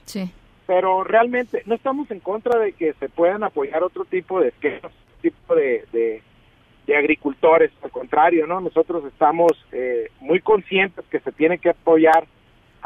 pero 0.67 1.03
realmente 1.03 1.63
no 1.65 1.73
estamos 1.73 2.11
en 2.11 2.19
contra 2.19 2.59
de 2.59 2.73
que 2.73 2.93
se 2.93 3.09
puedan 3.09 3.43
apoyar 3.43 3.81
otro 3.81 4.05
tipo 4.05 4.39
de 4.39 4.49
esquemas, 4.49 4.91
tipo 5.23 5.55
de, 5.55 5.86
de, 5.91 6.21
de 6.86 6.95
agricultores, 6.95 7.71
al 7.81 7.89
contrario, 7.89 8.45
¿no? 8.45 8.61
Nosotros 8.61 9.05
estamos 9.05 9.53
muy 10.19 10.39
conscientes 10.39 11.03
que 11.09 11.19
se 11.19 11.31
tiene 11.31 11.57
que 11.57 11.69
apoyar 11.69 12.27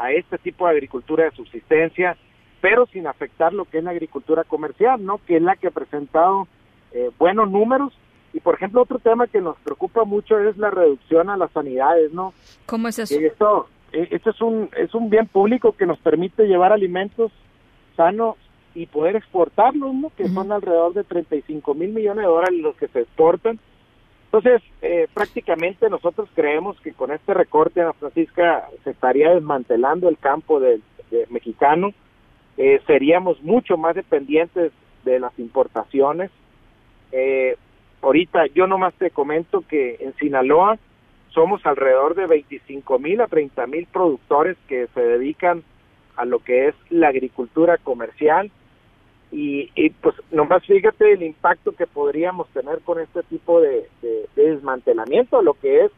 a 0.00 0.12
este 0.12 0.38
tipo 0.38 0.66
de 0.66 0.72
agricultura 0.72 1.24
de 1.24 1.30
subsistencia, 1.32 2.16
pero 2.62 2.86
sin 2.86 3.06
afectar 3.06 3.52
lo 3.52 3.66
que 3.66 3.78
es 3.78 3.84
la 3.84 3.90
agricultura 3.90 4.44
comercial, 4.44 5.04
¿no? 5.04 5.20
Que 5.26 5.36
es 5.36 5.42
la 5.42 5.56
que 5.56 5.66
ha 5.66 5.70
presentado 5.70 6.48
eh, 6.92 7.10
buenos 7.18 7.50
números. 7.50 7.92
Y 8.32 8.40
por 8.40 8.54
ejemplo, 8.54 8.80
otro 8.80 8.98
tema 8.98 9.26
que 9.26 9.40
nos 9.40 9.58
preocupa 9.58 10.04
mucho 10.04 10.38
es 10.38 10.56
la 10.56 10.70
reducción 10.70 11.28
a 11.28 11.36
las 11.36 11.52
sanidades, 11.52 12.12
¿no? 12.12 12.32
¿Cómo 12.64 12.88
es 12.88 12.98
eso? 12.98 13.14
esto, 13.20 13.68
eh, 13.92 14.08
esto 14.10 14.30
es 14.30 14.40
un, 14.40 14.70
es 14.76 14.94
un 14.94 15.10
bien 15.10 15.26
público 15.26 15.72
que 15.72 15.86
nos 15.86 15.98
permite 15.98 16.46
llevar 16.46 16.72
alimentos 16.72 17.30
sanos 17.94 18.36
y 18.74 18.86
poder 18.86 19.16
exportarlos, 19.16 19.94
¿no? 19.94 20.12
Que 20.16 20.28
son 20.28 20.50
alrededor 20.50 20.94
de 20.94 21.04
35 21.04 21.74
mil 21.74 21.90
millones 21.90 22.24
de 22.24 22.30
dólares 22.30 22.58
los 22.60 22.76
que 22.76 22.88
se 22.88 23.00
exportan. 23.00 23.58
Entonces, 24.32 24.62
eh, 24.80 25.08
prácticamente 25.12 25.90
nosotros 25.90 26.28
creemos 26.36 26.80
que 26.80 26.92
con 26.92 27.10
este 27.10 27.34
recorte, 27.34 27.80
Ana 27.80 27.94
Francisca, 27.94 28.68
se 28.84 28.90
estaría 28.90 29.34
desmantelando 29.34 30.08
el 30.08 30.18
campo 30.18 30.60
del 30.60 30.82
mexicano, 31.30 31.92
eh, 32.56 32.80
seríamos 32.86 33.42
mucho 33.42 33.76
más 33.76 33.96
dependientes 33.96 34.70
de 35.04 35.18
las 35.18 35.36
importaciones. 35.40 36.30
Eh, 37.10 37.56
ahorita 38.02 38.46
yo 38.54 38.68
nomás 38.68 38.94
te 38.94 39.10
comento 39.10 39.64
que 39.68 39.96
en 39.98 40.14
Sinaloa 40.14 40.78
somos 41.30 41.66
alrededor 41.66 42.14
de 42.14 42.26
25 42.26 43.00
mil 43.00 43.20
a 43.20 43.26
30 43.26 43.66
mil 43.66 43.86
productores 43.86 44.56
que 44.68 44.86
se 44.94 45.00
dedican 45.00 45.64
a 46.16 46.24
lo 46.24 46.38
que 46.38 46.68
es 46.68 46.76
la 46.88 47.08
agricultura 47.08 47.78
comercial 47.78 48.52
y, 49.32 49.70
y, 49.76 49.90
pues 49.90 50.16
nomás 50.32 50.64
fíjate 50.66 51.12
el 51.12 51.22
impacto 51.22 51.72
que 51.72 51.86
podríamos 51.86 52.48
tener 52.48 52.80
con 52.80 53.00
este 53.00 53.22
tipo 53.24 53.60
de, 53.60 53.88
de, 54.02 54.28
desmantelamiento, 54.34 55.40
lo 55.40 55.54
que 55.54 55.84
es 55.84 55.92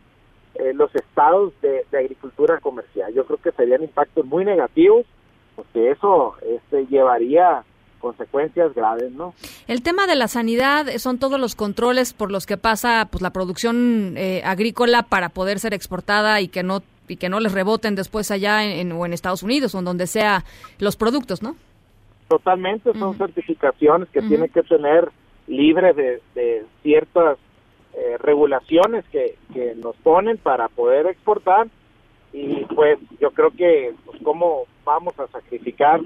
eh, 0.57 0.75
los 0.75 0.95
estados 0.95 1.53
de, 1.63 1.87
agricultura 1.97 2.61
comercial. 2.61 3.13
Yo 3.15 3.25
creo 3.25 3.39
que 3.39 3.53
serían 3.53 3.83
impactos 3.83 4.27
muy 4.27 4.45
negativos, 4.45 5.07
porque 5.57 5.93
eso 5.93 6.35
este, 6.43 6.87
llevaría 6.87 7.65
consecuencias 8.01 8.75
graves, 8.75 9.13
¿no? 9.13 9.33
El 9.67 9.83
tema 9.83 10.07
de 10.07 10.17
la 10.17 10.29
sanidad 10.29 10.89
son 10.99 11.19
todos 11.19 11.41
los 11.41 11.55
controles 11.55 12.13
por 12.13 12.31
los 12.31 12.47
que 12.47 12.59
pasa 12.59 13.09
pues 13.11 13.23
la 13.23 13.31
producción 13.31 14.15
eh, 14.17 14.43
agrícola 14.45 15.05
para 15.05 15.29
poder 15.31 15.61
ser 15.61 15.73
exportada 15.73 16.41
y 16.41 16.49
que 16.49 16.63
no 16.63 16.83
y 17.09 17.17
que 17.17 17.29
no 17.29 17.41
les 17.41 17.53
reboten 17.53 17.95
después 17.95 18.31
allá 18.31 18.65
en, 18.65 18.93
o 18.93 19.07
en 19.07 19.13
Estados 19.13 19.43
Unidos 19.43 19.75
o 19.75 19.79
en 19.79 19.85
donde 19.85 20.07
sea 20.07 20.45
los 20.79 20.97
productos, 20.97 21.43
¿no? 21.43 21.57
Totalmente, 22.33 22.95
son 22.95 23.19
certificaciones 23.19 24.09
que 24.09 24.23
tienen 24.23 24.49
que 24.49 24.63
tener 24.63 25.11
libres 25.47 25.95
de, 25.95 26.65
ciertas 26.83 27.37
eh, 27.93 28.17
regulaciones 28.21 29.05
que, 29.13 29.37
que 29.53 29.75
nos 29.75 29.95
ponen 29.97 30.39
para 30.39 30.69
poder 30.69 31.09
exportar. 31.09 31.67
Y 32.33 32.65
pues 32.75 32.99
yo 33.21 33.33
creo 33.33 33.51
que 33.51 33.93
pues, 34.07 34.19
cómo 34.23 34.63
vamos 34.83 35.13
a 35.21 35.27
sacrificar 35.27 36.01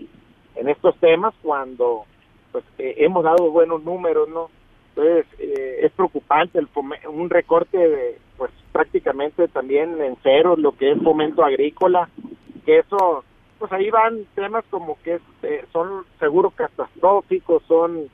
en 0.56 0.68
estos 0.68 0.96
temas 0.96 1.32
cuando 1.42 2.06
pues 2.50 2.64
eh, 2.78 2.96
hemos 2.96 3.22
dado 3.22 3.52
buenos 3.52 3.84
números, 3.84 4.28
¿no? 4.28 4.50
Entonces 4.88 5.26
eh, 5.38 5.78
es 5.82 5.92
preocupante 5.92 6.58
el 6.58 6.66
un 7.08 7.30
recorte 7.30 7.78
de 7.78 8.18
pues 8.36 8.50
prácticamente 8.72 9.46
también 9.46 10.02
en 10.02 10.16
cero 10.24 10.56
lo 10.56 10.72
que 10.72 10.90
es 10.90 11.00
fomento 11.04 11.44
agrícola, 11.44 12.08
que 12.64 12.80
eso 12.80 13.22
pues 13.58 13.72
ahí 13.72 13.90
van 13.90 14.26
temas 14.34 14.64
como 14.70 14.98
que 15.02 15.20
eh, 15.42 15.64
son 15.72 16.04
seguros 16.18 16.54
catastróficos, 16.54 17.62
son 17.64 18.08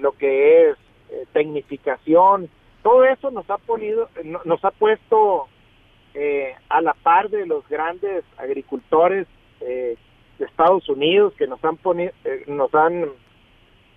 lo 0.00 0.12
que 0.12 0.68
es 0.68 0.76
tecnificación, 1.32 2.50
todo 2.82 3.04
eso 3.04 3.30
nos 3.30 3.48
ha 3.48 3.58
ponido, 3.58 4.10
nos 4.44 4.62
ha 4.64 4.70
puesto 4.72 5.46
a 6.68 6.80
la 6.82 6.92
par 6.94 7.30
de 7.30 7.46
los 7.46 7.66
grandes 7.68 8.24
agricultores 8.36 9.26
eh, 9.60 9.96
de 10.38 10.44
Estados 10.44 10.88
Unidos 10.88 11.34
que 11.38 11.46
nos 11.46 11.64
han 11.64 11.76
ponido, 11.76 12.12
eh, 12.24 12.44
nos 12.48 12.74
han 12.74 13.04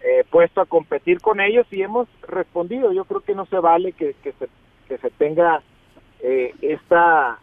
eh, 0.01 0.23
puesto 0.29 0.61
a 0.61 0.65
competir 0.65 1.19
con 1.19 1.39
ellos 1.39 1.65
y 1.71 1.81
hemos 1.81 2.07
respondido. 2.27 2.91
Yo 2.93 3.05
creo 3.05 3.21
que 3.21 3.35
no 3.35 3.45
se 3.47 3.57
vale 3.57 3.93
que, 3.93 4.13
que, 4.21 4.33
se, 4.33 4.47
que 4.87 4.97
se 4.97 5.09
tenga 5.11 5.63
eh, 6.19 6.53
esta 6.61 7.39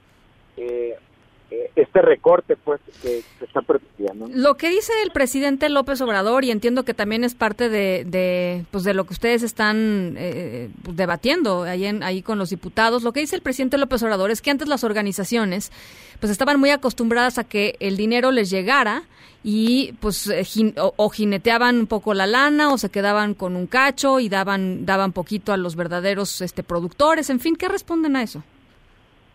este 1.77 2.03
recorte 2.03 2.57
pues 2.57 2.81
que 3.03 3.23
se 3.39 3.45
está 3.45 3.63
propiciando. 3.63 4.29
Lo 4.29 4.57
que 4.57 4.69
dice 4.69 4.93
el 5.03 5.11
presidente 5.11 5.69
López 5.69 6.01
Obrador 6.01 6.45
y 6.45 6.51
entiendo 6.51 6.85
que 6.85 6.95
también 6.95 7.25
es 7.25 7.35
parte 7.35 7.69
de, 7.69 8.05
de 8.07 8.65
pues 8.71 8.85
de 8.85 8.95
lo 8.95 9.05
que 9.05 9.15
ustedes 9.15 9.43
están 9.43 10.15
eh, 10.19 10.71
pues, 10.83 10.97
debatiendo 10.97 11.63
ahí 11.63 11.87
en, 11.87 12.03
ahí 12.03 12.23
con 12.23 12.39
los 12.39 12.51
diputados, 12.51 13.03
lo 13.03 13.13
que 13.13 13.21
dice 13.21 13.37
el 13.37 13.43
presidente 13.43 13.79
López 13.79 14.03
Obrador 14.03 14.31
es 14.31 14.43
que 14.43 14.51
antes 14.51 14.69
las 14.69 14.85
organizaciones 14.85 15.73
pues 16.21 16.31
estaban 16.31 16.61
muy 16.61 16.71
acostumbradas 16.71 17.39
a 17.39 17.45
que 17.45 17.77
el 17.81 17.97
dinero 17.97 18.31
les 18.31 18.51
llegara 18.51 19.05
y 19.45 19.93
pues 19.95 20.29
eh, 20.29 20.75
o, 20.77 21.09
jineteaban 21.09 21.81
un 21.81 21.87
poco 21.87 22.15
la 22.15 22.27
lana 22.27 22.73
o 22.73 22.79
se 22.79 22.91
quedaban 22.91 23.35
con 23.35 23.57
un 23.57 23.67
cacho 23.67 24.21
y 24.21 24.29
daban 24.29 24.87
daban 24.87 25.13
poquito 25.13 25.53
a 25.53 25.57
los 25.57 25.75
verdaderos 25.75 26.41
este 26.41 26.63
productores, 26.63 27.31
en 27.31 27.41
fin, 27.41 27.57
¿qué 27.57 27.69
responden 27.69 28.17
a 28.17 28.23
eso? 28.23 28.43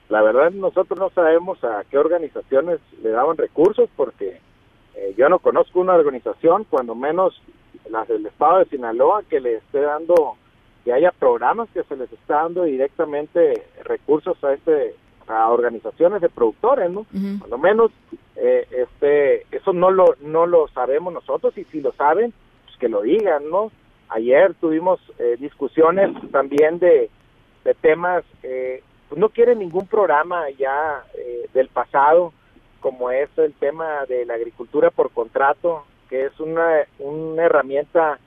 La 0.10 0.22
verdad 0.22 0.52
nosotros 0.52 0.98
no 1.00 1.10
sabemos 1.10 1.62
a 1.64 1.84
qué 1.90 1.98
organizaciones 1.98 2.80
le 3.04 3.10
daban 3.10 3.38
recursos 3.38 3.90
porque 3.96 4.40
eh, 4.96 5.14
yo 5.18 5.28
no 5.30 5.40
conozco 5.40 5.80
una 5.80 5.96
organización, 5.96 6.66
cuando 6.70 6.96
menos 6.96 7.42
las 7.90 8.08
del 8.08 8.26
estado 8.26 8.60
de 8.60 8.66
Sinaloa, 8.66 9.24
que 9.30 9.40
le 9.40 9.56
esté 9.56 9.82
dando, 9.82 10.36
que 10.84 10.94
haya 10.94 11.12
programas 11.12 11.70
que 11.74 11.84
se 11.84 11.96
les 11.96 12.12
está 12.12 12.44
dando 12.44 12.64
directamente 12.64 13.64
recursos 13.84 14.42
a 14.44 14.54
este 14.54 14.96
a 15.28 15.50
organizaciones 15.50 16.22
de 16.22 16.30
productores, 16.30 16.90
¿no? 16.90 17.06
Cuando 17.40 17.58
menos 17.58 17.92
eh, 18.38 18.66
este 18.72 19.46
eso 19.56 19.74
no 19.74 19.92
lo 19.92 20.16
no 20.22 20.46
lo 20.46 20.70
sabemos 20.70 21.14
nosotros 21.14 21.58
y 21.58 21.66
si 21.66 21.82
lo 21.82 21.92
saben, 21.94 22.34
pues 22.66 22.78
que 22.78 22.88
lo 22.88 23.02
digan, 23.02 23.50
¿no? 23.50 23.72
Ayer 24.10 24.54
tuvimos 24.54 25.02
eh, 25.20 25.36
discusiones 25.38 26.16
también 26.32 26.80
de, 26.80 27.10
de 27.66 27.74
temas 27.74 28.24
eh, 28.42 28.82
pues 29.10 29.20
no 29.20 29.30
quiere 29.30 29.56
ningún 29.56 29.88
programa 29.88 30.50
ya 30.58 31.04
eh, 31.18 31.48
del 31.54 31.70
pasado, 31.70 32.34
como 32.80 33.10
es 33.12 33.30
el 33.38 33.54
tema 33.54 34.06
de 34.06 34.26
la 34.26 34.36
agricultura 34.36 34.92
por 34.92 35.12
contrato, 35.12 35.86
que 36.10 36.26
es 36.26 36.40
una, 36.40 36.86
una 37.00 37.44
herramienta 37.44 38.20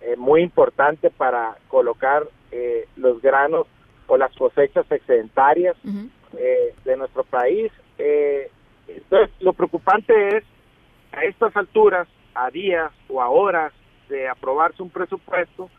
eh, 0.00 0.16
muy 0.16 0.42
importante 0.42 1.10
para 1.10 1.56
colocar 1.68 2.26
eh, 2.50 2.86
los 2.96 3.20
granos 3.20 3.66
o 4.06 4.16
las 4.16 4.34
cosechas 4.36 4.86
excedentarias 4.90 5.76
de 6.84 6.96
nuestro 6.96 7.24
país. 7.24 7.72
entonces, 7.98 9.30
lo 9.40 9.52
preocupante 9.52 10.36
es, 10.36 10.44
a 11.12 11.24
estas 11.24 11.56
alturas, 11.56 12.06
a 12.34 12.50
días 12.50 12.92
o 13.08 13.20
a 13.20 13.30
horas 13.30 13.72
de 14.08 14.28
aprobarse 14.28 14.82
un 14.82 14.90
presupuesto, 14.90 15.70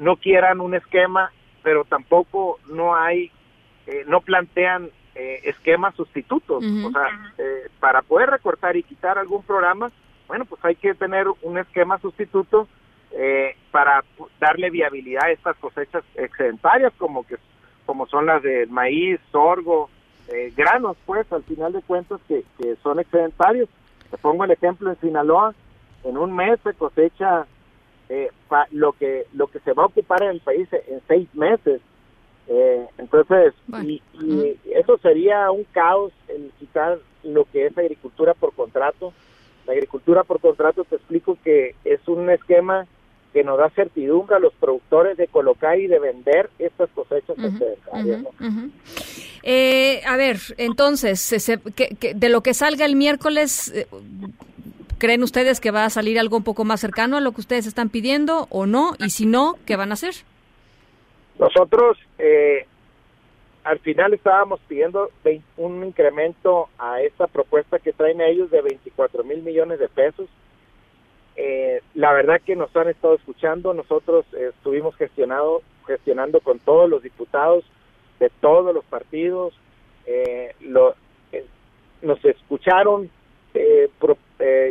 no 0.00 0.16
quieran 0.16 0.60
un 0.60 0.74
esquema, 0.74 1.32
pero 1.62 1.84
tampoco 1.84 2.58
no 2.66 2.94
hay 2.94 3.30
eh, 3.86 4.04
no 4.06 4.20
plantean 4.20 4.90
eh, 5.14 5.40
esquemas 5.44 5.94
sustitutos. 5.94 6.64
O 6.64 6.90
sea, 6.90 7.32
eh, 7.38 7.68
para 7.78 8.02
poder 8.02 8.30
recortar 8.30 8.76
y 8.76 8.82
quitar 8.82 9.18
algún 9.18 9.42
programa, 9.42 9.90
bueno, 10.26 10.44
pues 10.44 10.64
hay 10.64 10.74
que 10.74 10.94
tener 10.94 11.26
un 11.42 11.58
esquema 11.58 11.98
sustituto 11.98 12.68
para 13.70 14.04
darle 14.38 14.68
viabilidad 14.68 15.24
a 15.24 15.30
estas 15.30 15.56
cosechas 15.56 16.04
excedentarias, 16.16 16.92
como 16.98 17.26
que 17.26 17.36
como 17.86 18.06
son 18.08 18.26
las 18.26 18.42
de 18.42 18.66
maíz, 18.66 19.18
sorgo, 19.32 19.88
granos, 20.54 20.98
pues, 21.06 21.32
al 21.32 21.42
final 21.44 21.72
de 21.72 21.80
cuentas, 21.80 22.20
que, 22.28 22.44
que 22.58 22.76
son 22.82 22.98
excedentarios. 23.00 23.70
Te 24.10 24.18
pongo 24.18 24.44
el 24.44 24.50
ejemplo 24.50 24.90
en 24.90 25.00
Sinaloa, 25.00 25.54
en 26.04 26.18
un 26.18 26.34
mes 26.34 26.58
se 26.62 26.74
cosecha 26.74 27.46
lo 28.72 28.92
que 28.92 29.24
lo 29.32 29.46
que 29.46 29.60
se 29.60 29.72
va 29.72 29.84
a 29.84 29.86
ocupar 29.86 30.22
en 30.22 30.30
el 30.30 30.40
país 30.40 30.68
en 30.72 31.00
seis 31.08 31.34
meses 31.34 31.80
eh, 32.48 32.86
entonces, 32.98 33.54
y, 33.82 34.02
eso 34.72 34.98
sería 34.98 35.50
un 35.50 35.64
caos 35.64 36.12
el 36.28 36.50
quitar 36.58 36.98
lo 37.24 37.44
que 37.44 37.66
es 37.66 37.76
agricultura 37.76 38.34
por 38.34 38.54
contrato. 38.54 39.12
La 39.66 39.72
agricultura 39.72 40.22
por 40.22 40.40
contrato, 40.40 40.84
te 40.84 40.96
explico 40.96 41.36
que 41.42 41.74
es 41.84 42.06
un 42.06 42.30
esquema 42.30 42.86
que 43.32 43.42
nos 43.42 43.58
da 43.58 43.68
certidumbre 43.70 44.36
a 44.36 44.38
los 44.38 44.54
productores 44.54 45.16
de 45.16 45.26
colocar 45.26 45.78
y 45.78 45.88
de 45.88 45.98
vender 45.98 46.48
estas 46.58 46.88
cosechas 46.90 47.36
eh, 49.42 50.02
a 50.06 50.16
ver, 50.16 50.38
entonces, 50.56 51.52
de 52.14 52.28
lo 52.28 52.40
que 52.42 52.54
salga 52.54 52.84
el 52.84 52.96
miércoles, 52.96 53.72
eh, 53.74 53.86
¿creen 54.98 55.22
ustedes 55.22 55.60
que 55.60 55.70
va 55.70 55.84
a 55.84 55.90
salir 55.90 56.18
algo 56.18 56.36
un 56.36 56.44
poco 56.44 56.64
más 56.64 56.80
cercano 56.80 57.16
a 57.16 57.20
lo 57.20 57.32
que 57.32 57.42
ustedes 57.42 57.66
están 57.66 57.90
pidiendo 57.90 58.46
o 58.50 58.66
no? 58.66 58.94
Y 58.98 59.10
si 59.10 59.26
no, 59.26 59.56
¿qué 59.66 59.76
van 59.76 59.90
a 59.90 59.94
hacer? 59.94 60.14
Nosotros 61.38 61.98
eh, 62.18 62.66
al 63.66 63.80
final 63.80 64.14
estábamos 64.14 64.60
pidiendo 64.68 65.10
un 65.56 65.84
incremento 65.84 66.68
a 66.78 67.02
esta 67.02 67.26
propuesta 67.26 67.80
que 67.80 67.92
traen 67.92 68.20
ellos 68.20 68.48
de 68.50 68.62
24 68.62 69.24
mil 69.24 69.42
millones 69.42 69.80
de 69.80 69.88
pesos. 69.88 70.28
Eh, 71.34 71.82
la 71.94 72.12
verdad 72.12 72.40
que 72.40 72.54
nos 72.54 72.74
han 72.76 72.88
estado 72.88 73.14
escuchando, 73.14 73.74
nosotros 73.74 74.24
estuvimos 74.32 74.94
gestionado, 74.94 75.62
gestionando 75.84 76.40
con 76.40 76.60
todos 76.60 76.88
los 76.88 77.02
diputados 77.02 77.64
de 78.20 78.30
todos 78.40 78.72
los 78.72 78.84
partidos, 78.84 79.52
eh, 80.06 80.54
lo, 80.60 80.94
eh, 81.32 81.44
nos 82.02 82.24
escucharon, 82.24 83.10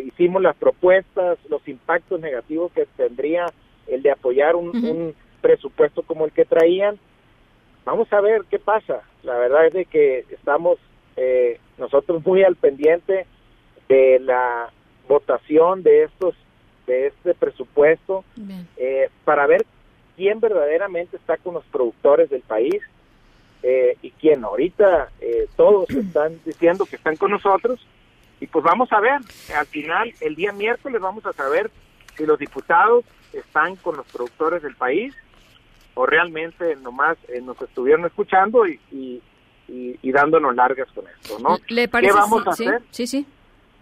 hicimos 0.06 0.42
las 0.42 0.56
propuestas, 0.56 1.38
los 1.50 1.68
impactos 1.68 2.22
negativos 2.22 2.72
que 2.72 2.86
tendría 2.96 3.48
el 3.88 4.02
de 4.04 4.12
apoyar 4.12 4.56
un, 4.56 4.70
un 4.70 5.16
presupuesto 5.46 6.02
como 6.02 6.26
el 6.26 6.32
que 6.32 6.44
traían. 6.44 6.98
Vamos 7.86 8.12
a 8.12 8.20
ver 8.20 8.46
qué 8.50 8.58
pasa. 8.58 9.04
La 9.22 9.38
verdad 9.38 9.68
es 9.68 9.74
de 9.74 9.86
que 9.86 10.26
estamos 10.32 10.80
eh, 11.18 11.60
nosotros 11.78 12.26
muy 12.26 12.44
al 12.44 12.56
pendiente 12.56 13.28
de 13.88 14.20
la 14.22 14.72
votación 15.08 15.84
de 15.84 16.06
estos 16.06 16.34
de 16.88 17.08
este 17.08 17.36
presupuesto 17.36 18.24
eh, 18.78 19.10
para 19.24 19.46
ver 19.46 19.66
quién 20.16 20.40
verdaderamente 20.40 21.18
está 21.18 21.38
con 21.38 21.54
los 21.54 21.64
productores 21.66 22.30
del 22.32 22.42
país 22.42 22.82
eh, 23.62 23.98
y 24.02 24.12
quién 24.12 24.44
ahorita 24.44 25.10
eh, 25.22 25.48
todos 25.56 25.88
están 25.92 26.40
diciendo 26.44 26.86
que 26.86 26.96
están 26.96 27.18
con 27.18 27.30
nosotros 27.30 27.86
y 28.40 28.48
pues 28.48 28.64
vamos 28.66 28.92
a 28.92 29.00
ver 29.00 29.20
al 29.56 29.66
final 29.68 30.12
el 30.22 30.36
día 30.36 30.52
miércoles 30.52 31.00
vamos 31.00 31.26
a 31.28 31.34
saber 31.34 31.70
si 32.16 32.26
los 32.26 32.40
diputados 32.40 33.06
están 33.34 33.76
con 33.76 33.98
los 33.98 34.06
productores 34.08 34.64
del 34.64 34.76
país 34.76 35.16
o 35.96 36.06
realmente 36.06 36.76
nomás 36.78 37.18
nos 37.42 37.60
estuvieron 37.62 38.06
escuchando 38.06 38.68
y, 38.68 38.80
y, 38.92 39.22
y, 39.68 40.12
dándonos 40.12 40.56
largas 40.56 40.88
con 40.94 41.06
esto, 41.08 41.40
¿no? 41.40 41.58
¿Le 41.70 41.88
parece? 41.88 42.14
¿Qué 42.14 42.20
vamos 42.20 42.46
a 42.46 42.52
hacer? 42.52 42.82
Sí, 42.92 43.08
sí. 43.08 43.26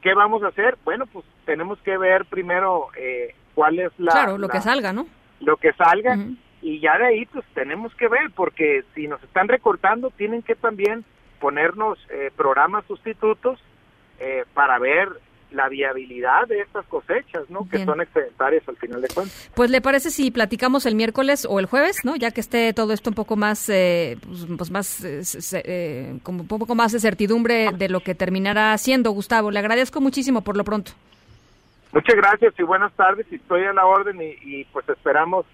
¿Qué 0.01 0.13
vamos 0.13 0.43
a 0.43 0.47
hacer? 0.47 0.77
Bueno, 0.85 1.05
pues 1.07 1.25
tenemos 1.45 1.79
que 1.79 1.97
ver 1.97 2.25
primero 2.25 2.87
eh, 2.97 3.35
cuál 3.55 3.79
es 3.79 3.91
la... 3.97 4.11
Claro, 4.11 4.37
lo 4.37 4.47
la- 4.47 4.53
que 4.53 4.61
salga, 4.61 4.93
¿no? 4.93 5.07
Lo 5.41 5.57
que 5.57 5.73
salga 5.73 6.17
y 6.61 6.79
ya 6.79 6.97
de 6.97 7.05
ahí 7.07 7.25
pues 7.25 7.43
tenemos 7.53 7.93
que 7.95 8.07
ver 8.07 8.31
porque 8.33 8.83
si 8.95 9.07
nos 9.07 9.21
están 9.23 9.49
recortando 9.49 10.09
tienen 10.11 10.41
que 10.41 10.55
también 10.55 11.03
ponernos 11.41 11.99
eh, 12.09 12.31
programas 12.37 12.85
sustitutos 12.85 13.59
eh, 14.19 14.45
para 14.53 14.79
ver 14.79 15.09
la 15.53 15.69
viabilidad 15.69 16.47
de 16.47 16.61
estas 16.61 16.85
cosechas, 16.87 17.49
¿no? 17.49 17.67
Que 17.69 17.83
son 17.85 18.01
excedentarias 18.01 18.67
al 18.67 18.77
final 18.77 19.01
de 19.01 19.07
cuentas. 19.07 19.51
Pues 19.55 19.69
le 19.69 19.81
parece 19.81 20.09
si 20.09 20.31
platicamos 20.31 20.85
el 20.85 20.95
miércoles 20.95 21.47
o 21.49 21.59
el 21.59 21.65
jueves, 21.65 22.03
¿no? 22.03 22.15
Ya 22.15 22.31
que 22.31 22.41
esté 22.41 22.73
todo 22.73 22.93
esto 22.93 23.09
un 23.09 23.15
poco 23.15 23.35
más, 23.35 23.69
eh, 23.69 24.17
pues, 24.25 24.45
pues 24.57 24.71
más, 24.71 25.03
eh, 25.03 25.21
eh, 25.65 26.19
como 26.23 26.41
un 26.41 26.47
poco 26.47 26.75
más 26.75 26.91
de 26.91 26.99
certidumbre 26.99 27.71
de 27.71 27.89
lo 27.89 28.01
que 28.01 28.15
terminará 28.15 28.77
siendo, 28.77 29.11
Gustavo. 29.11 29.51
Le 29.51 29.59
agradezco 29.59 30.01
muchísimo 30.01 30.41
por 30.41 30.57
lo 30.57 30.63
pronto. 30.63 30.91
Muchas 31.93 32.15
gracias 32.15 32.53
y 32.57 32.63
buenas 32.63 32.91
tardes. 32.93 33.27
y 33.31 33.35
Estoy 33.35 33.63
a 33.65 33.73
la 33.73 33.85
orden 33.85 34.19
y, 34.21 34.35
y, 34.41 34.65
pues 34.65 34.87
esperamos 34.89 35.45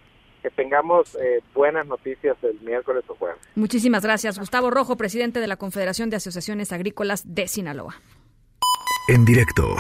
que 0.42 0.50
tengamos 0.50 1.16
eh, 1.16 1.44
buenas 1.54 1.86
noticias 1.86 2.38
el 2.44 2.60
miércoles 2.62 3.04
o 3.10 3.16
jueves. 3.16 3.40
Muchísimas 3.56 4.04
gracias. 4.04 4.40
Gustavo 4.40 4.72
Rojo, 4.72 4.96
presidente 4.96 5.42
de 5.42 5.48
la 5.48 5.58
Confederación 5.58 6.10
de 6.10 6.16
Asociaciones 6.16 6.72
Agrícolas 6.72 7.24
de 7.36 7.48
Sinaloa. 7.48 7.96
En 9.08 9.26
directo. 9.26 9.76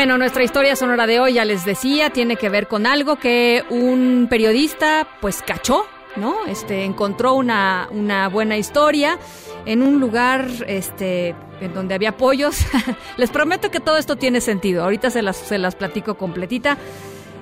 Bueno, 0.00 0.16
nuestra 0.16 0.42
historia 0.42 0.76
sonora 0.76 1.06
de 1.06 1.20
hoy, 1.20 1.34
ya 1.34 1.44
les 1.44 1.66
decía, 1.66 2.08
tiene 2.08 2.36
que 2.36 2.48
ver 2.48 2.68
con 2.68 2.86
algo 2.86 3.16
que 3.16 3.64
un 3.68 4.28
periodista 4.30 5.06
pues 5.20 5.42
cachó, 5.42 5.84
¿no? 6.16 6.46
Este 6.46 6.84
encontró 6.84 7.34
una, 7.34 7.86
una 7.90 8.30
buena 8.30 8.56
historia 8.56 9.18
en 9.66 9.82
un 9.82 10.00
lugar 10.00 10.48
este 10.66 11.34
en 11.60 11.74
donde 11.74 11.94
había 11.94 12.16
pollos. 12.16 12.64
les 13.18 13.28
prometo 13.28 13.70
que 13.70 13.78
todo 13.78 13.98
esto 13.98 14.16
tiene 14.16 14.40
sentido. 14.40 14.84
Ahorita 14.84 15.10
se 15.10 15.20
las, 15.20 15.36
se 15.36 15.58
las 15.58 15.74
platico 15.74 16.16
completita. 16.16 16.78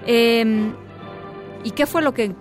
Eh, 0.05 0.73
¿Y 1.63 1.71
qué 1.71 1.87
fue 1.87 2.03
lo 2.03 2.13
que 2.13 2.35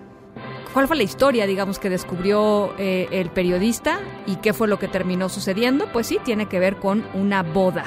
cuál 0.72 0.88
fue 0.88 0.96
la 0.96 1.04
historia, 1.04 1.46
digamos, 1.46 1.78
que 1.78 1.90
descubrió 1.90 2.74
eh, 2.76 3.06
el 3.12 3.30
periodista 3.30 4.00
y 4.26 4.34
qué 4.38 4.52
fue 4.52 4.66
lo 4.66 4.80
que 4.80 4.88
terminó 4.88 5.28
sucediendo? 5.28 5.86
Pues 5.92 6.08
sí, 6.08 6.18
tiene 6.24 6.46
que 6.46 6.58
ver 6.58 6.78
con 6.78 7.06
una 7.14 7.44
boda. 7.44 7.84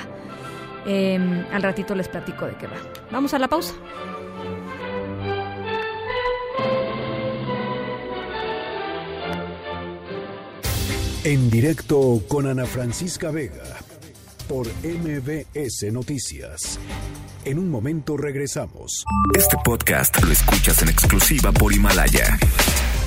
Eh, 0.86 1.46
al 1.52 1.62
ratito 1.62 1.96
les 1.96 2.08
platico 2.08 2.46
de 2.46 2.56
qué 2.56 2.68
va. 2.68 2.78
Vamos 3.12 3.34
a 3.34 3.40
la 3.40 3.48
pausa. 3.48 3.74
En 11.24 11.52
directo 11.52 12.24
con 12.28 12.48
Ana 12.48 12.66
Francisca 12.66 13.30
Vega 13.30 13.78
por 14.48 14.68
MBS 14.84 15.92
Noticias. 15.94 16.80
En 17.46 17.60
un 17.60 17.70
momento 17.70 18.18
regresamos. 18.18 19.06
Este 19.38 19.56
podcast 19.64 20.20
lo 20.24 20.32
escuchas 20.32 20.82
en 20.82 20.90
exclusiva 20.90 21.52
por 21.52 21.74
Himalaya. 21.74 22.40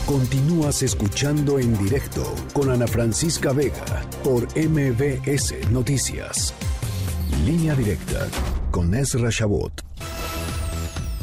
Continúas 0.07 0.83
escuchando 0.83 1.59
en 1.59 1.77
directo 1.77 2.35
con 2.53 2.71
Ana 2.71 2.87
Francisca 2.87 3.53
Vega 3.53 4.07
por 4.23 4.47
MBS 4.57 5.69
Noticias. 5.71 6.55
Línea 7.43 7.74
directa 7.74 8.27
con 8.70 8.94
Ezra 8.94 9.28
Shabot. 9.31 9.82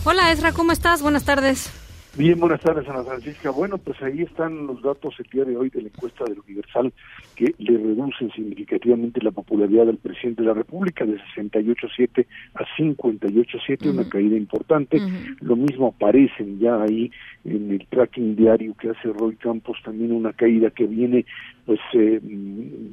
Hola 0.04 0.32
Ezra, 0.32 0.52
¿cómo 0.52 0.72
estás? 0.72 1.02
Buenas 1.02 1.24
tardes. 1.26 1.72
Bien, 2.18 2.38
buenas 2.38 2.60
tardes, 2.60 2.88
Ana 2.90 3.06
Francisca. 3.06 3.52
Bueno, 3.52 3.78
pues 3.78 4.02
ahí 4.02 4.24
están 4.24 4.68
los 4.68 4.82
datos 4.82 5.16
el 5.18 5.30
día 5.32 5.46
de 5.46 5.56
hoy 5.56 5.70
de 5.70 5.82
la 5.82 5.88
encuesta 5.88 6.26
del 6.26 6.40
Universal 6.40 6.92
que 7.36 7.56
le 7.58 7.78
reducen 7.78 8.30
significativamente 8.32 9.24
la 9.24 9.32
popularidad 9.32 9.86
del 9.86 9.98
presidente 9.98 10.42
de 10.42 10.50
la 10.50 10.54
República 10.54 11.06
de 11.06 11.18
68.7 11.38 12.26
a 12.56 12.66
58.7, 12.78 13.90
una 13.90 14.10
caída 14.10 14.36
importante. 14.36 15.00
Lo 15.40 15.56
mismo 15.56 15.88
aparecen 15.96 16.60
ya 16.60 16.82
ahí 16.82 17.10
en 17.46 17.72
el 17.72 17.88
tracking 17.88 18.36
diario 18.36 18.76
que 18.76 18.90
hace 18.90 19.08
Roy 19.08 19.38
Campos, 19.38 19.78
también 19.84 20.12
una 20.12 20.34
caída 20.34 20.70
que 20.70 20.88
viene 20.88 21.26
pues 21.72 21.80
eh, 21.94 22.20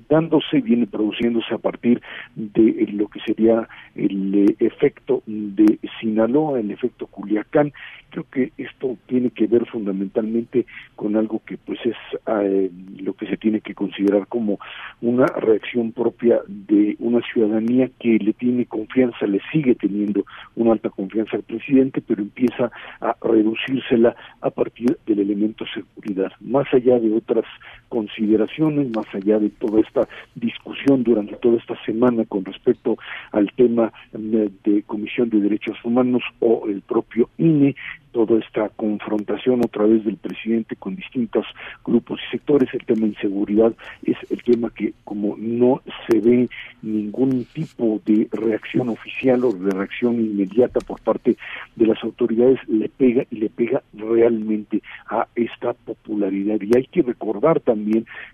dándose, 0.09 0.61
viene 0.61 0.87
produciéndose 0.87 1.53
a 1.53 1.59
partir 1.59 2.01
de 2.37 2.87
lo 2.93 3.09
que 3.09 3.19
sería 3.27 3.69
el 3.97 4.33
eh, 4.37 4.55
efecto 4.61 5.25
de 5.27 5.81
Sinaloa, 5.99 6.61
el 6.61 6.71
efecto 6.71 7.09
Culiacán. 7.09 7.73
Creo 8.11 8.25
que 8.31 8.53
esto 8.57 8.97
tiene 9.07 9.31
que 9.31 9.49
ver 9.49 9.67
fundamentalmente 9.67 10.65
con 10.95 11.17
algo 11.17 11.43
que 11.45 11.57
pues 11.57 11.81
es 11.85 11.97
eh, 12.29 12.71
lo 13.01 13.15
que 13.15 13.27
se 13.27 13.37
tiene 13.37 13.61
que 13.61 13.75
considerar 13.75 14.29
como 14.29 14.61
una 15.01 15.27
reacción 15.27 15.91
propia 15.91 16.41
de 16.47 16.95
una 17.01 17.21
ciudadanía 17.33 17.91
que 17.99 18.17
le 18.21 18.33
tiene 18.35 18.67
confianza, 18.67 19.27
le 19.27 19.41
sigue 19.51 19.75
teniendo 19.75 20.25
una 20.55 20.71
alta 20.71 20.89
confianza 20.91 21.37
al 21.37 21.43
presidente, 21.43 22.01
pero 22.01 22.23
empieza 22.23 22.71
a 23.01 23.17
reducírsela 23.23 24.15
a 24.41 24.51
partir 24.51 24.97
del 25.05 25.19
elemento 25.19 25.65
seguridad. 25.67 26.31
Más 26.41 26.73
allá 26.73 27.01
de 27.01 27.13
otras 27.13 27.45
consideraciones, 27.89 28.89
más 28.95 29.07
allá 29.15 29.39
de 29.39 29.51
toda 29.51 29.81
esta 29.81 30.09
discusión 30.35 31.03
durante 31.03 31.37
toda 31.37 31.59
esta 31.59 31.77
semana 31.85 32.25
con 32.25 32.45
respecto 32.45 32.97
al 33.33 33.51
tema 33.53 33.93
eh, 34.13 34.51
de 34.65 34.83
Comisión 34.83 35.31
de 35.31 35.41
Derechos 35.41 35.77
Humanos 35.85 36.23
o 36.41 36.69
el 36.69 36.83
propio 36.83 37.29
INE, 37.39 37.75
toda 38.13 38.39
esta 38.39 38.69
confrontación 38.71 39.61
otra 39.65 39.85
vez 39.85 40.05
del 40.05 40.17
presidente 40.17 40.77
con 40.77 40.97
distintos 40.97 41.47
grupos 41.85 42.21
y 42.27 42.31
sectores, 42.31 42.69
el 42.73 42.85
tema 42.85 43.03
de 43.03 43.09
inseguridad 43.09 43.73
es 44.03 44.17
el 44.31 44.43
tema 44.43 44.71
que 44.71 44.93
como 45.05 45.37
no 45.37 45.83
se 46.07 46.19
ve 46.21 46.49
ningún 46.83 47.45
tipo 47.53 48.01
de 48.07 48.29
reacción 48.33 48.89
oficial 48.89 49.45
o 49.45 49.53
de 49.53 49.71
reacción 49.71 50.15
inmediata 50.15 50.81
por 50.81 51.01
parte 51.01 51.37
de 51.77 51.87
las 51.87 52.03
autoridades, 52.03 52.59
le 52.69 52.89
pega 52.89 53.25
y 53.31 53.37
le 53.37 53.51
pega 53.51 53.83
realmente 53.95 54.83
a 55.09 55.27
esta 55.35 55.73
popularidad. 55.75 56.59
Y 56.61 56.77
hay 56.77 56.87
que 56.87 57.03
recordar 57.03 57.61
también 57.61 57.78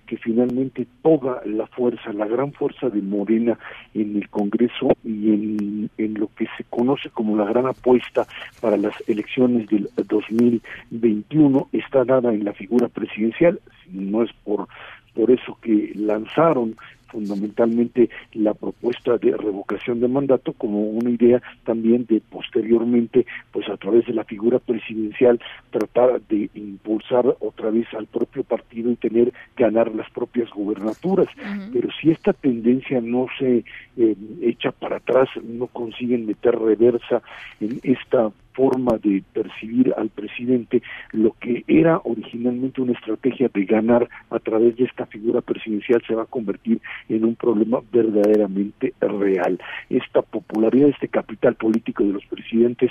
que 0.07 0.17
finalmente 0.17 0.87
toda 1.03 1.43
la 1.45 1.67
fuerza, 1.67 2.13
la 2.13 2.27
gran 2.27 2.53
fuerza 2.53 2.89
de 2.89 3.03
Morena 3.03 3.59
en 3.95 4.17
el 4.17 4.29
Congreso 4.29 4.97
y 5.05 5.31
en, 5.31 5.91
en 5.99 6.15
lo 6.15 6.29
que 6.37 6.47
se 6.57 6.65
conoce 6.65 7.11
como 7.11 7.37
la 7.37 7.45
gran 7.45 7.67
apuesta 7.67 8.27
para 8.61 8.77
las 8.77 8.95
elecciones 9.09 9.69
del 9.69 9.89
2021 9.97 11.69
está 11.73 12.05
dada 12.05 12.33
en 12.33 12.45
la 12.45 12.53
figura 12.53 12.89
presidencial, 12.89 13.61
no 13.93 14.23
es 14.23 14.33
por 14.45 14.69
por 15.15 15.31
eso 15.31 15.57
que 15.63 15.93
lanzaron 15.95 16.77
fundamentalmente 17.15 18.11
la 18.33 18.55
propuesta 18.55 19.17
de 19.19 19.37
revocación 19.37 20.01
de 20.01 20.09
mandato 20.09 20.53
como 20.53 20.81
una 20.81 21.11
idea 21.11 21.41
también 21.65 22.05
de 22.07 22.21
posteriormente, 22.21 23.25
pues 23.53 23.69
a 23.69 23.77
través 23.77 24.05
de 24.07 24.15
la 24.15 24.25
figura 24.25 24.59
presidencial, 24.59 25.41
tratar 25.71 26.21
de 26.23 26.51
impulsar 26.55 27.25
otra 27.39 27.71
vez 27.71 27.87
al 27.97 28.07
propio 28.07 28.43
partido 28.43 28.91
y 28.91 28.97
tener 28.97 29.33
ganar 29.57 29.95
las 29.95 30.11
propias 30.11 30.51
gubernaturas. 30.51 31.29
Pero 31.73 31.89
si 32.01 32.11
esta 32.11 32.33
tendencia 32.33 33.01
no 33.01 33.27
se 33.39 33.65
eh, 33.97 34.17
echa 34.43 34.73
para 34.73 34.97
atrás, 34.97 35.29
no 35.43 35.69
consiguen 35.69 36.27
meter 36.27 36.59
reversa 36.59 37.23
en 37.61 37.79
esta 37.85 38.33
forma 38.55 38.97
de 38.99 39.23
percibir 39.33 39.93
al 39.97 40.09
presidente 40.09 40.83
lo 41.13 41.33
que 41.41 41.65
era 41.67 42.01
originalmente 42.05 42.81
una 42.81 42.93
estrategia 42.93 43.51
de 43.53 43.65
ganar 43.65 44.09
a 44.31 44.39
través 44.39 44.77
de 44.77 44.85
esta 44.85 45.07
figura 45.07 45.41
presidencial 45.41 46.03
se 46.07 46.15
va 46.15 46.23
a 46.23 46.27
convertir 46.27 46.81
en 47.09 47.25
un 47.25 47.35
problema 47.35 47.81
verdaderamente 47.93 48.95
real. 49.01 49.61
Esta 49.91 50.23
popularidad, 50.23 50.89
este 50.91 51.09
capital 51.09 51.55
político 51.57 52.05
de 52.05 52.13
los 52.13 52.25
presidentes 52.27 52.91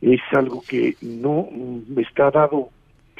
es 0.00 0.20
algo 0.32 0.62
que 0.68 0.96
no 1.00 1.48
mm, 1.50 1.98
está 1.98 2.30
dado 2.30 2.70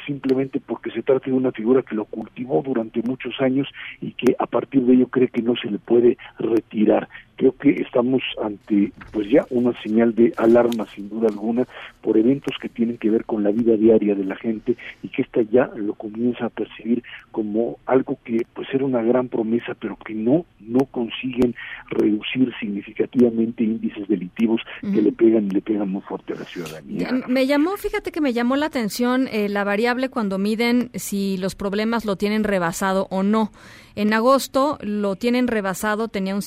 simplemente 0.05 0.59
porque 0.59 0.91
se 0.91 1.01
trata 1.01 1.25
de 1.25 1.35
una 1.35 1.51
figura 1.51 1.81
que 1.81 1.95
lo 1.95 2.05
cultivó 2.05 2.61
durante 2.63 3.01
muchos 3.01 3.33
años 3.41 3.67
y 4.01 4.11
que 4.11 4.35
a 4.37 4.45
partir 4.45 4.83
de 4.83 4.93
ello 4.93 5.07
cree 5.07 5.29
que 5.29 5.41
no 5.41 5.55
se 5.55 5.69
le 5.69 5.79
puede 5.79 6.17
retirar 6.37 7.09
creo 7.35 7.55
que 7.57 7.69
estamos 7.81 8.21
ante 8.41 8.91
pues 9.11 9.29
ya 9.29 9.45
una 9.49 9.73
señal 9.81 10.15
de 10.15 10.33
alarma 10.37 10.85
sin 10.95 11.09
duda 11.09 11.27
alguna 11.27 11.67
por 12.01 12.17
eventos 12.17 12.55
que 12.61 12.69
tienen 12.69 12.97
que 12.97 13.09
ver 13.09 13.25
con 13.25 13.43
la 13.43 13.51
vida 13.51 13.75
diaria 13.75 14.15
de 14.15 14.25
la 14.25 14.35
gente 14.35 14.75
y 15.03 15.09
que 15.09 15.21
esta 15.21 15.41
ya 15.41 15.69
lo 15.75 15.93
comienza 15.95 16.45
a 16.45 16.49
percibir 16.49 17.03
como 17.31 17.77
algo 17.85 18.17
que 18.23 18.45
pues 18.53 18.67
era 18.73 18.85
una 18.85 19.01
gran 19.01 19.27
promesa 19.27 19.75
pero 19.79 19.97
que 19.97 20.13
no 20.13 20.45
no 20.59 20.85
consiguen 20.85 21.55
reducir 21.89 22.51
significativamente 22.59 23.63
índices 23.63 24.07
delictivos 24.07 24.61
que 24.81 25.01
le 25.01 25.11
pegan 25.11 25.45
y 25.45 25.49
le 25.49 25.61
pegan 25.61 25.89
muy 25.89 26.01
fuerte 26.01 26.33
a 26.33 26.37
la 26.37 26.45
ciudadanía. 26.45 27.09
Me 27.27 27.45
llamó, 27.47 27.77
fíjate 27.77 28.11
que 28.11 28.21
me 28.21 28.33
llamó 28.33 28.55
la 28.55 28.67
atención 28.67 29.27
eh, 29.31 29.49
la 29.49 29.63
variable 29.63 30.09
cuando 30.09 30.37
miden 30.37 30.89
si 30.93 31.37
los 31.37 31.55
problemas 31.55 32.05
lo 32.05 32.15
tienen 32.15 32.43
rebasado 32.43 33.07
o 33.09 33.23
no. 33.23 33.51
En 33.95 34.13
agosto 34.13 34.77
lo 34.81 35.15
tienen 35.15 35.47
rebasado, 35.47 36.09
tenía 36.09 36.35
un 36.35 36.41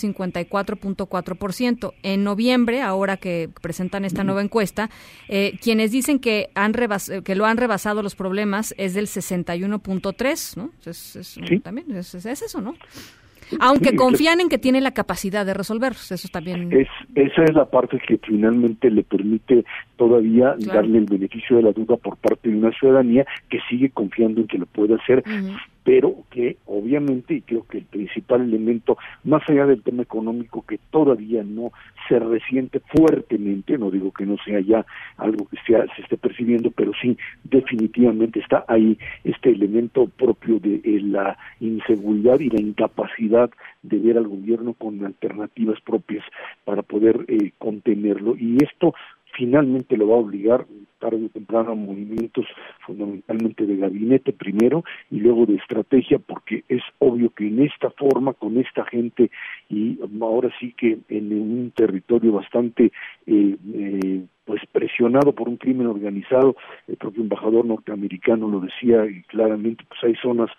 54.4%. 0.81 1.93
En 2.03 2.25
noviembre, 2.25 2.83
ahora 2.83 3.17
que 3.17 3.49
presentan 3.61 4.05
esta 4.05 4.25
nueva 4.25 4.43
encuesta, 4.43 4.91
eh, 5.29 5.59
quienes 5.63 5.93
dicen 5.93 6.19
que, 6.19 6.51
han 6.55 6.73
que 7.25 7.35
lo 7.35 7.47
han 7.47 7.57
rebasado 7.57 8.03
los 8.03 8.15
problemas 8.15 8.75
es 8.79 8.95
del 8.95 9.07
61.3%, 9.07 10.57
¿no? 10.57 10.71
Es, 10.85 11.39
También 11.63 11.91
es, 11.95 12.15
eso, 12.15 12.61
¿no? 12.61 12.75
Aunque 13.61 13.97
confían 13.97 14.41
en 14.41 14.49
que 14.49 14.59
tiene 14.59 14.81
la 14.81 14.93
capacidad 14.93 15.47
de 15.47 15.55
resolverlos, 15.55 16.13
eso 16.13 16.29
también. 16.31 16.71
Es, 16.73 16.89
esa 17.15 17.45
es 17.45 17.55
la 17.55 17.65
parte 17.65 17.99
que 18.07 18.19
finalmente 18.19 18.91
le 18.91 19.03
permite 19.03 19.65
todavía 19.97 20.55
darle 20.59 20.99
el 20.99 21.07
beneficio 21.07 21.57
de 21.57 21.63
la 21.63 21.73
duda 21.73 21.97
por 21.97 22.17
parte 22.19 22.51
de 22.51 22.57
una 22.57 22.71
ciudadanía 22.73 23.25
que 23.49 23.59
sigue 23.69 23.91
confiando 23.91 24.41
en 24.41 24.47
que 24.49 24.59
lo 24.59 24.67
puede 24.67 24.95
hacer, 24.95 25.23
pero 25.89 26.16
que 26.31 26.59
obviamente, 26.66 27.32
y 27.32 27.40
creo 27.40 27.66
que 27.66 27.78
el 27.78 27.86
principal 27.86 28.43
elemento, 28.43 28.98
más 29.24 29.40
allá 29.48 29.65
del 29.65 29.82
tema 29.82 30.02
económico 30.02 30.60
que 30.69 30.78
todavía 30.90 31.43
no 31.43 31.73
se 32.06 32.19
resiente 32.19 32.82
fuertemente, 32.94 33.78
no 33.78 33.90
digo 33.90 34.12
que 34.12 34.27
no 34.27 34.36
sea 34.44 34.60
ya 34.60 34.85
algo 35.16 35.48
que 35.48 35.56
sea, 35.66 35.86
se 35.97 36.02
esté 36.02 36.19
percibiendo, 36.19 36.70
pero 36.73 36.93
sí 37.01 37.16
definitivamente 37.43 38.40
está 38.40 38.66
ahí 38.69 38.98
este 39.24 39.48
elemento 39.48 40.09
propio 40.09 40.59
de 40.59 40.74
eh, 40.85 41.01
la 41.01 41.39
inseguridad 41.59 42.39
y 42.39 42.51
la 42.51 42.60
incapacidad 42.60 43.48
de 43.82 43.98
ver 43.98 44.19
al 44.19 44.28
gobierno 44.28 44.74
con 44.74 45.02
alternativas 45.06 45.81
propias 45.81 46.24
para 46.66 46.82
poder 46.82 47.24
eh, 47.28 47.52
contenerlo. 47.56 48.36
Y 48.36 48.62
esto 48.62 48.93
finalmente 49.39 49.97
lo 49.97 50.09
va 50.09 50.16
a 50.16 50.19
obligar 50.19 50.66
tarde 50.98 51.27
o 51.27 51.28
temprano 51.28 51.70
a 51.70 51.74
movimientos 51.77 52.44
fundamentalmente 52.85 53.65
de 53.65 53.77
gabinete 53.77 54.32
primero 54.32 54.85
y 55.12 55.20
luego 55.20 55.47
de 55.47 55.55
estrategia 55.55 56.19
porque 56.19 56.65
es 56.69 56.82
obvio 56.98 57.31
que 57.31 57.47
en 57.47 57.62
esta 57.62 57.90
forma 57.90 58.35
con 58.35 58.59
esta 58.59 58.85
gente 58.85 59.31
y 59.69 60.01
ahora 60.20 60.51
sí 60.59 60.74
que 60.77 60.98
en 61.09 61.32
un 61.32 61.70
territorio 61.70 62.32
bastante 62.32 62.90
eh, 63.27 63.56
eh, 63.74 64.24
pues 64.44 64.60
presionado 64.73 65.32
por 65.32 65.48
un 65.48 65.56
crimen 65.56 65.86
organizado 65.86 66.56
el 66.89 66.97
propio 66.97 67.23
embajador 67.23 67.65
norteamericano 67.65 68.48
lo 68.48 68.59
decía 68.59 69.06
y 69.06 69.23
claramente 69.23 69.85
pues 69.89 70.02
hay 70.02 70.16
zonas 70.16 70.51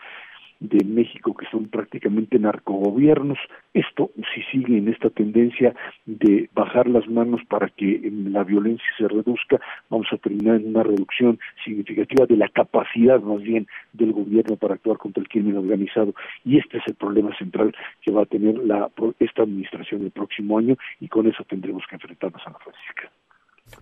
de 0.60 0.84
México 0.84 1.36
que 1.36 1.45
son 1.48 1.68
prácticamente 1.68 2.38
narcogobiernos. 2.38 3.38
Esto, 3.73 4.11
si 4.34 4.41
sigue 4.52 4.77
en 4.77 4.90
esta 4.90 5.10
tendencia 5.10 5.73
de 6.06 6.49
bajar 6.53 6.88
las 6.88 7.07
manos 7.07 7.41
para 7.48 7.69
que 7.69 8.11
la 8.11 8.44
violencia 8.44 8.88
se 8.98 9.07
reduzca, 9.07 9.60
vamos 9.90 10.07
a 10.11 10.18
terminar 10.18 10.56
en 10.56 10.69
una 10.69 10.84
reducción 10.84 11.40
significativa 11.64 12.26
de 12.26 12.38
la 12.38 12.49
capacidad 12.49 13.22
más 13.22 13.41
bien 13.41 13.68
del 13.94 14.11
gobierno 14.11 14.56
para 14.57 14.76
actuar 14.76 14.98
contra 14.98 15.22
el 15.22 15.30
crimen 15.30 15.57
organizado. 15.57 16.14
Y 16.44 16.57
este 16.57 16.77
es 16.77 16.84
el 16.88 16.95
problema 16.95 17.36
central 17.38 17.73
que 18.02 18.11
va 18.11 18.23
a 18.23 18.26
tener 18.26 18.57
la, 18.57 18.90
esta 19.19 19.44
administración 19.44 20.03
el 20.03 20.11
próximo 20.11 20.57
año 20.57 20.76
y 20.99 21.07
con 21.07 21.27
eso 21.27 21.44
tendremos 21.45 21.84
que 21.88 21.95
enfrentarnos 21.95 22.41
a 22.45 22.52
la 22.52 22.60
Francisca. 22.60 23.11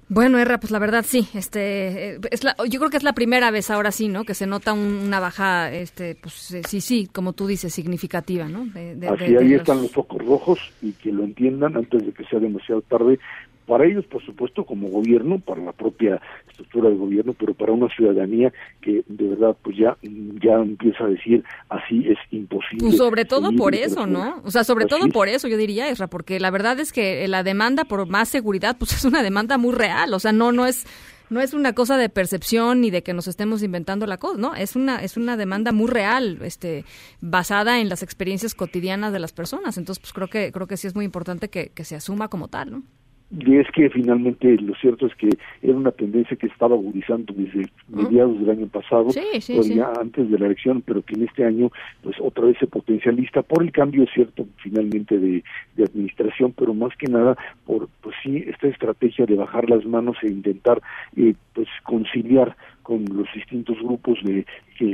Bueno, 0.09 0.39
Erra, 0.39 0.59
pues 0.59 0.71
la 0.71 0.79
verdad 0.79 1.03
sí, 1.05 1.27
este, 1.33 2.15
eh, 2.15 2.19
es 2.31 2.43
la, 2.43 2.55
yo 2.69 2.79
creo 2.79 2.89
que 2.89 2.97
es 2.97 3.03
la 3.03 3.13
primera 3.13 3.51
vez 3.51 3.69
ahora 3.69 3.91
sí, 3.91 4.07
¿no? 4.07 4.23
Que 4.23 4.33
se 4.33 4.47
nota 4.47 4.71
una 4.73 5.19
baja, 5.19 5.71
este, 5.73 6.15
pues 6.15 6.51
eh, 6.53 6.61
sí, 6.65 6.79
sí, 6.79 7.09
como 7.11 7.33
tú 7.33 7.45
dices, 7.45 7.73
significativa, 7.73 8.47
¿no? 8.47 8.67
Así 9.11 9.35
ahí 9.35 9.53
están 9.53 9.81
los 9.81 9.91
focos 9.91 10.25
rojos 10.25 10.59
y 10.81 10.93
que 10.93 11.11
lo 11.11 11.23
entiendan 11.23 11.75
antes 11.75 12.05
de 12.05 12.13
que 12.13 12.23
sea 12.25 12.39
demasiado 12.39 12.81
tarde 12.83 13.19
para 13.67 13.85
ellos, 13.85 14.05
por 14.05 14.25
supuesto, 14.25 14.65
como 14.65 14.87
gobierno, 14.87 15.39
para 15.39 15.61
la 15.61 15.73
propia 15.73 16.21
estructura 16.47 16.89
del 16.89 16.97
gobierno, 16.97 17.35
pero 17.37 17.53
para 17.53 17.73
una 17.73 17.89
ciudadanía 17.89 18.51
que 18.81 19.03
de 19.07 19.27
verdad 19.27 19.55
pues 19.61 19.77
ya 19.77 19.97
ya 20.41 20.53
empieza 20.53 21.03
a 21.03 21.07
decir 21.09 21.43
así 21.69 22.07
es 22.07 22.17
imposible. 22.31 22.85
Pues 22.85 22.97
sobre 22.97 23.25
todo 23.25 23.51
por 23.51 23.75
eso, 23.75 24.07
¿no? 24.07 24.41
O 24.45 24.51
sea, 24.51 24.63
sobre 24.63 24.85
todo 24.85 25.07
por 25.09 25.27
eso 25.27 25.47
yo 25.49 25.57
diría, 25.57 25.89
Esra, 25.89 26.07
porque 26.07 26.39
la 26.39 26.49
verdad 26.49 26.79
es 26.79 26.93
que 26.93 27.27
la 27.27 27.43
demanda 27.43 27.83
por 27.83 28.07
más 28.07 28.29
seguridad 28.29 28.77
pues 28.79 28.93
es 28.97 29.03
una 29.03 29.21
demanda 29.21 29.57
muy 29.57 29.73
real, 29.73 30.13
o 30.13 30.19
sea, 30.19 30.31
no 30.31 30.51
no 30.51 30.65
es 30.65 30.87
no 31.29 31.41
es 31.41 31.53
una 31.53 31.73
cosa 31.73 31.97
de 31.97 32.07
percepción 32.07 32.79
ni 32.79 32.89
de 32.89 33.03
que 33.03 33.13
nos 33.13 33.27
estemos 33.27 33.61
inventando 33.61 34.07
la 34.07 34.17
cosa, 34.17 34.37
¿no? 34.37 34.55
Es 34.55 34.77
una 34.77 35.03
es 35.03 35.17
una 35.17 35.35
demanda 35.35 35.73
muy 35.73 35.89
real, 35.89 36.39
este 36.41 36.85
basada 37.19 37.81
en 37.81 37.89
las 37.89 38.01
experiencias 38.01 38.55
cotidianas 38.55 39.11
de 39.11 39.19
las 39.19 39.33
personas. 39.33 39.77
Entonces, 39.77 39.99
pues 39.99 40.13
creo 40.13 40.29
que 40.29 40.53
creo 40.53 40.67
que 40.67 40.77
sí 40.77 40.87
es 40.87 40.95
muy 40.95 41.03
importante 41.03 41.49
que, 41.49 41.67
que 41.75 41.83
se 41.83 41.97
asuma 41.97 42.29
como 42.29 42.47
tal, 42.47 42.71
¿no? 42.71 42.83
Y 43.29 43.57
es 43.57 43.67
que 43.71 43.89
finalmente 43.89 44.55
lo 44.57 44.73
cierto 44.75 45.05
es 45.05 45.15
que 45.15 45.29
era 45.61 45.75
una 45.75 45.91
tendencia 45.91 46.37
que 46.37 46.47
estaba 46.47 46.75
agudizando 46.75 47.33
desde 47.35 47.69
mediados 47.89 48.39
del 48.39 48.49
año 48.49 48.67
pasado, 48.67 49.09
ya 49.09 49.91
antes 49.99 50.31
de 50.31 50.39
la 50.39 50.45
elección, 50.45 50.81
pero 50.81 51.01
que 51.01 51.15
en 51.15 51.23
este 51.23 51.43
año 51.43 51.69
pues 52.03 52.15
otra 52.21 52.45
vez 52.45 52.57
se 52.57 52.67
potencializa 52.67 53.41
por 53.41 53.63
el 53.63 53.71
cambio, 53.73 54.05
cierto, 54.13 54.47
finalmente 54.63 55.19
de, 55.19 55.43
de 55.75 55.83
administración, 55.83 56.53
pero 56.57 56.73
más 56.73 56.95
que 56.97 57.07
nada 57.07 57.37
por 57.65 57.89
pues 58.01 58.15
sí 58.23 58.45
esta 58.47 58.67
estrategia 58.67 59.25
de 59.25 59.35
bajar 59.35 59.69
las 59.69 59.85
manos 59.85 60.15
e 60.23 60.27
intentar 60.27 60.81
eh, 61.17 61.33
pues 61.53 61.67
conciliar 61.83 62.55
con 62.87 63.03
los 63.03 63.27
distintos 63.35 63.77
grupos 63.79 64.17
de, 64.23 64.45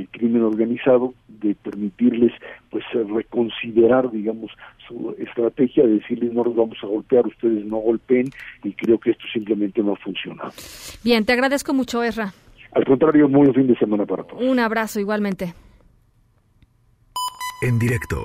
crimen 0.09 0.41
organizado, 0.41 1.13
de 1.27 1.53
permitirles 1.53 2.31
pues 2.71 2.83
reconsiderar, 2.91 4.09
digamos, 4.09 4.49
su 4.87 5.15
estrategia, 5.19 5.83
de 5.83 5.99
decirles 5.99 6.33
no 6.33 6.43
los 6.43 6.55
vamos 6.55 6.75
a 6.81 6.87
golpear, 6.87 7.27
ustedes 7.27 7.63
no 7.65 7.77
golpeen, 7.77 8.31
y 8.63 8.73
creo 8.73 8.99
que 8.99 9.11
esto 9.11 9.25
simplemente 9.31 9.83
no 9.83 9.93
ha 9.93 9.97
funcionado. 9.97 10.49
Bien, 11.03 11.23
te 11.23 11.33
agradezco 11.33 11.71
mucho, 11.75 12.01
Erra. 12.01 12.33
Al 12.71 12.83
contrario, 12.83 13.29
muy 13.29 13.41
buen 13.41 13.53
fin 13.53 13.67
de 13.67 13.77
semana 13.77 14.07
para 14.07 14.23
todos. 14.23 14.41
Un 14.41 14.57
abrazo 14.57 14.99
igualmente. 14.99 15.53
En 17.61 17.77
directo. 17.77 18.17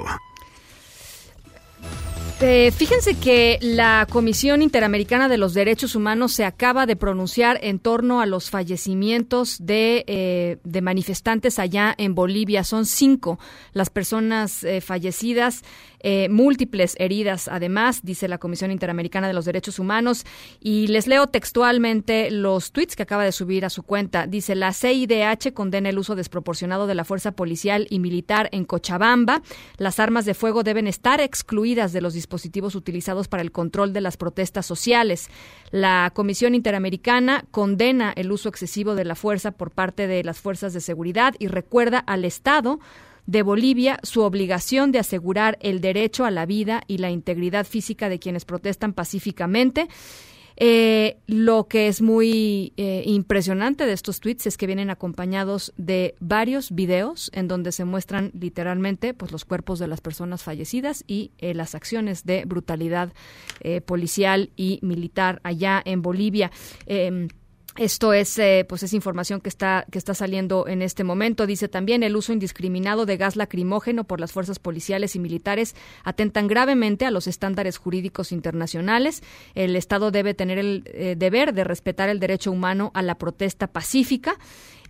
Eh, 2.41 2.71
fíjense 2.71 3.17
que 3.17 3.59
la 3.61 4.07
Comisión 4.09 4.63
Interamericana 4.63 5.29
de 5.29 5.39
los 5.39 5.55
Derechos 5.55 5.97
Humanos 5.97 6.33
se 6.33 6.45
acaba 6.45 6.87
de 6.87 6.95
pronunciar 6.95 7.59
en 7.63 7.81
torno 7.81 8.21
a 8.21 8.27
los 8.27 8.49
fallecimientos 8.49 9.57
de, 9.59 10.05
eh, 10.07 10.81
manifestantes 10.81 11.59
allá 11.59 11.93
en 11.99 12.15
Bolivia. 12.15 12.63
Son 12.63 12.87
cinco 12.87 13.41
las 13.73 13.91
personas 13.91 14.63
eh, 14.63 14.81
fallecidas 14.81 15.65
eh, 16.01 16.29
múltiples 16.29 16.95
heridas, 17.01 17.49
además, 17.49 18.03
dice 18.05 18.29
la 18.29 18.39
Comisión 18.39 18.71
Interamericana 18.71 19.27
de 19.27 19.33
los 19.33 19.45
Derechos 19.45 19.81
Humanos. 19.81 20.25
Y 20.61 20.87
les 20.87 21.09
leo 21.09 21.27
textualmente 21.27 22.31
los 22.31 22.71
tweets 22.71 22.95
que 22.95 23.03
acaba 23.03 23.25
de 23.25 23.33
subir 23.33 23.65
a 23.65 23.71
su 23.71 23.83
cuenta. 23.83 24.29
Dice, 24.29 24.55
la 24.55 24.73
CIDH 24.73 25.53
condena 25.55 25.89
el 25.89 25.99
uso 25.99 26.15
desproporcionado 26.15 26.87
de 26.87 26.95
la 26.95 27.05
fuerza 27.05 27.33
policial 27.33 27.89
y 27.91 27.99
militar 27.99 28.49
en 28.53 28.65
Cochabamba. 28.65 29.43
Las 29.77 29.99
armas 29.99 30.25
de 30.25 30.35
fuego 30.35 30.63
deben 30.63 30.87
estar 30.87 31.21
excluidas 31.21 31.93
de 31.93 32.01
los 32.01 32.15
dispositivos 32.15 32.28
utilizados 32.75 33.29
para 33.29 33.43
el 33.43 33.53
control 33.53 33.93
de 33.93 34.01
las 34.01 34.17
protestas 34.17 34.67
sociales. 34.67 35.29
La 35.71 36.13
Comisión 36.15 36.55
Interamericana 36.55 37.45
condena 37.51 38.13
el 38.17 38.33
uso 38.33 38.49
excesivo 38.49 38.95
de 38.95 39.05
la 39.05 39.15
fuerza 39.15 39.53
por 39.53 39.71
parte 39.71 40.07
de 40.07 40.23
las 40.25 40.41
fuerzas 40.41 40.73
de 40.73 40.81
seguridad 40.81 41.35
y 41.39 41.49
recuerda 41.49 41.99
al 41.99 42.25
Estado 42.25 42.81
de 43.27 43.43
Bolivia 43.43 44.01
su 44.03 44.23
obligación 44.23 44.91
de 44.91 45.01
asegurar 45.01 45.59
el 45.61 45.83
derecho 45.83 46.25
a 46.25 46.31
la 46.31 46.47
vida 46.47 46.83
y 46.87 46.99
la 46.99 47.11
integridad 47.11 47.67
física 47.67 48.09
de 48.09 48.19
quienes 48.19 48.47
protestan 48.47 48.95
pacíficamente. 48.95 49.89
Eh, 50.61 51.19
lo 51.29 51.69
que 51.69 51.87
es 51.87 52.03
muy 52.03 52.73
eh, 52.77 53.05
impresionante 53.07 53.87
de 53.87 53.93
estos 53.93 54.19
tweets 54.19 54.49
es 54.49 54.57
que 54.57 54.67
vienen 54.67 54.91
acompañados 54.91 55.73
de 55.77 56.17
varios 56.19 56.73
videos 56.73 57.31
en 57.33 57.47
donde 57.47 57.71
se 57.71 57.85
muestran 57.85 58.33
literalmente 58.35 59.15
pues 59.15 59.31
los 59.31 59.45
cuerpos 59.45 59.79
de 59.79 59.87
las 59.87 60.01
personas 60.01 60.43
fallecidas 60.43 61.05
y 61.07 61.31
eh, 61.39 61.55
las 61.55 61.77
acciones 61.77 62.25
de 62.25 62.45
brutalidad 62.45 63.13
policial 63.87 64.51
y 64.57 64.79
militar 64.83 65.41
allá 65.43 65.83
en 65.85 66.01
Bolivia. 66.01 66.51
Esto 67.79 68.13
es, 68.13 68.37
eh, 68.41 68.67
pues, 68.69 68.83
es 68.83 68.93
información 68.93 69.41
que 69.41 69.49
está 69.49 69.87
que 69.93 69.99
está 69.99 70.13
saliendo 70.13 70.67
en 70.67 70.83
este 70.83 71.05
momento. 71.05 71.47
Dice 71.47 71.69
también 71.69 72.03
el 72.03 72.17
uso 72.17 72.33
indiscriminado 72.33 73.07
de 73.07 73.17
gas 73.17 73.37
lacrimógeno 73.37 74.03
por 74.03 74.19
las 74.19 74.33
fuerzas 74.33 74.59
policiales 74.59 75.15
y 75.15 75.21
militares 75.21 75.77
atentan 76.03 76.49
gravemente 76.49 77.07
a 77.07 77.13
los 77.13 77.29
estándares 77.29 77.79
jurídicos 77.79 78.33
internacionales. 78.33 79.23
El 79.55 79.77
Estado 79.77 80.11
debe 80.11 80.35
tener 80.35 80.59
el 80.59 80.83
eh, 80.87 81.15
deber 81.17 81.55
de 81.55 81.63
respetar 81.63 82.09
el 82.09 82.19
derecho 82.19 82.51
humano 82.51 82.91
a 82.95 83.03
la 83.03 83.17
protesta 83.17 83.69
pacífica 83.69 84.37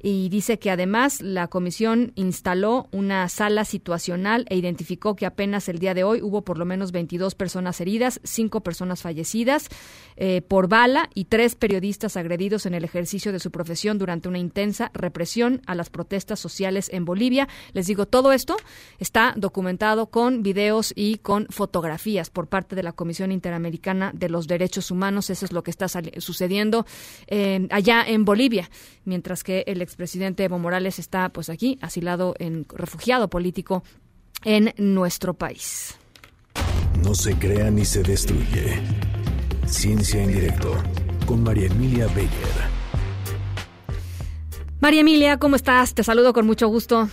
y 0.01 0.29
dice 0.29 0.59
que 0.59 0.71
además 0.71 1.21
la 1.21 1.49
comisión 1.49 2.13
instaló 2.15 2.89
una 2.93 3.29
sala 3.29 3.65
situacional 3.65 4.47
e 4.49 4.57
identificó 4.57 5.17
que 5.17 5.27
apenas 5.27 5.69
el 5.69 5.79
día 5.79 5.95
de 5.95 6.05
hoy 6.05 6.23
hubo 6.23 6.43
por 6.43 6.59
lo 6.59 6.65
menos 6.65 6.93
22 6.93 7.35
personas 7.35 7.81
heridas, 7.81 8.21
cinco 8.23 8.63
personas 8.63 9.03
fallecidas 9.03 9.69
eh, 10.17 10.43
por 10.43 10.69
bala 10.69 11.11
y 11.15 11.25
tres 11.25 11.55
periodistas 11.55 12.17
agredidos 12.17 12.67
en 12.67 12.75
el 12.75 12.85
ejercicio 12.85 13.33
de 13.33 13.41
su 13.41 13.51
profesión 13.51 13.99
durante 13.99 14.29
una 14.29 14.39
intensa 14.39 14.91
represión 14.95 15.63
a 15.67 15.75
las 15.75 15.91
protestas 15.91 16.39
sociales 16.39 16.91
en 16.93 17.05
Bolivia. 17.05 17.49
Les 17.73 17.87
digo, 17.87 18.07
todo 18.07 18.33
esto 18.33 18.57
está 18.99 19.35
documentado 19.37 20.07
con 20.07 20.43
videos 20.43 20.93
y 20.95 21.19
con 21.19 21.47
fotografías 21.51 22.31
por 22.31 22.49
parte 22.49 22.77
de 22.77 22.83
la 22.83 22.93
Comisión 22.93 23.33
Interamericana 23.33 24.13
de 24.15 24.29
los 24.29 24.47
Derechos 24.47 24.91
Humanos. 24.91 25.31
Eso 25.31 25.45
es 25.45 25.53
lo 25.53 25.63
que 25.63 25.71
está 25.71 25.89
sucediendo 26.19 26.87
eh, 27.27 27.67
allá 27.71 28.05
en 28.07 28.25
Bolivia, 28.25 28.71
mientras 29.05 29.43
que 29.43 29.65
el 29.67 29.83
expresidente 29.89 30.45
Evo 30.45 30.59
Morales 30.59 30.99
está 30.99 31.31
pues 31.31 31.49
aquí, 31.49 31.79
asilado 31.81 32.35
en 32.39 32.67
refugiado 32.69 33.29
político 33.29 33.83
en 34.45 34.75
nuestro 34.77 35.35
país. 35.35 35.99
No 37.03 37.15
se 37.15 37.35
crea 37.39 37.71
ni 37.71 37.85
se 37.85 38.03
destruye. 38.03 38.81
Ciencia 39.67 40.23
en 40.23 40.33
directo 40.33 40.75
con 41.27 41.43
María 41.43 41.67
Emilia 41.67 42.07
Beyer. 42.09 42.29
María 44.81 45.01
Emilia, 45.01 45.39
¿cómo 45.39 45.57
estás? 45.57 45.95
Te 45.95 46.05
saludo 46.05 46.33
con 46.33 46.47
mucho 46.47 46.69
gusto. 46.69 47.09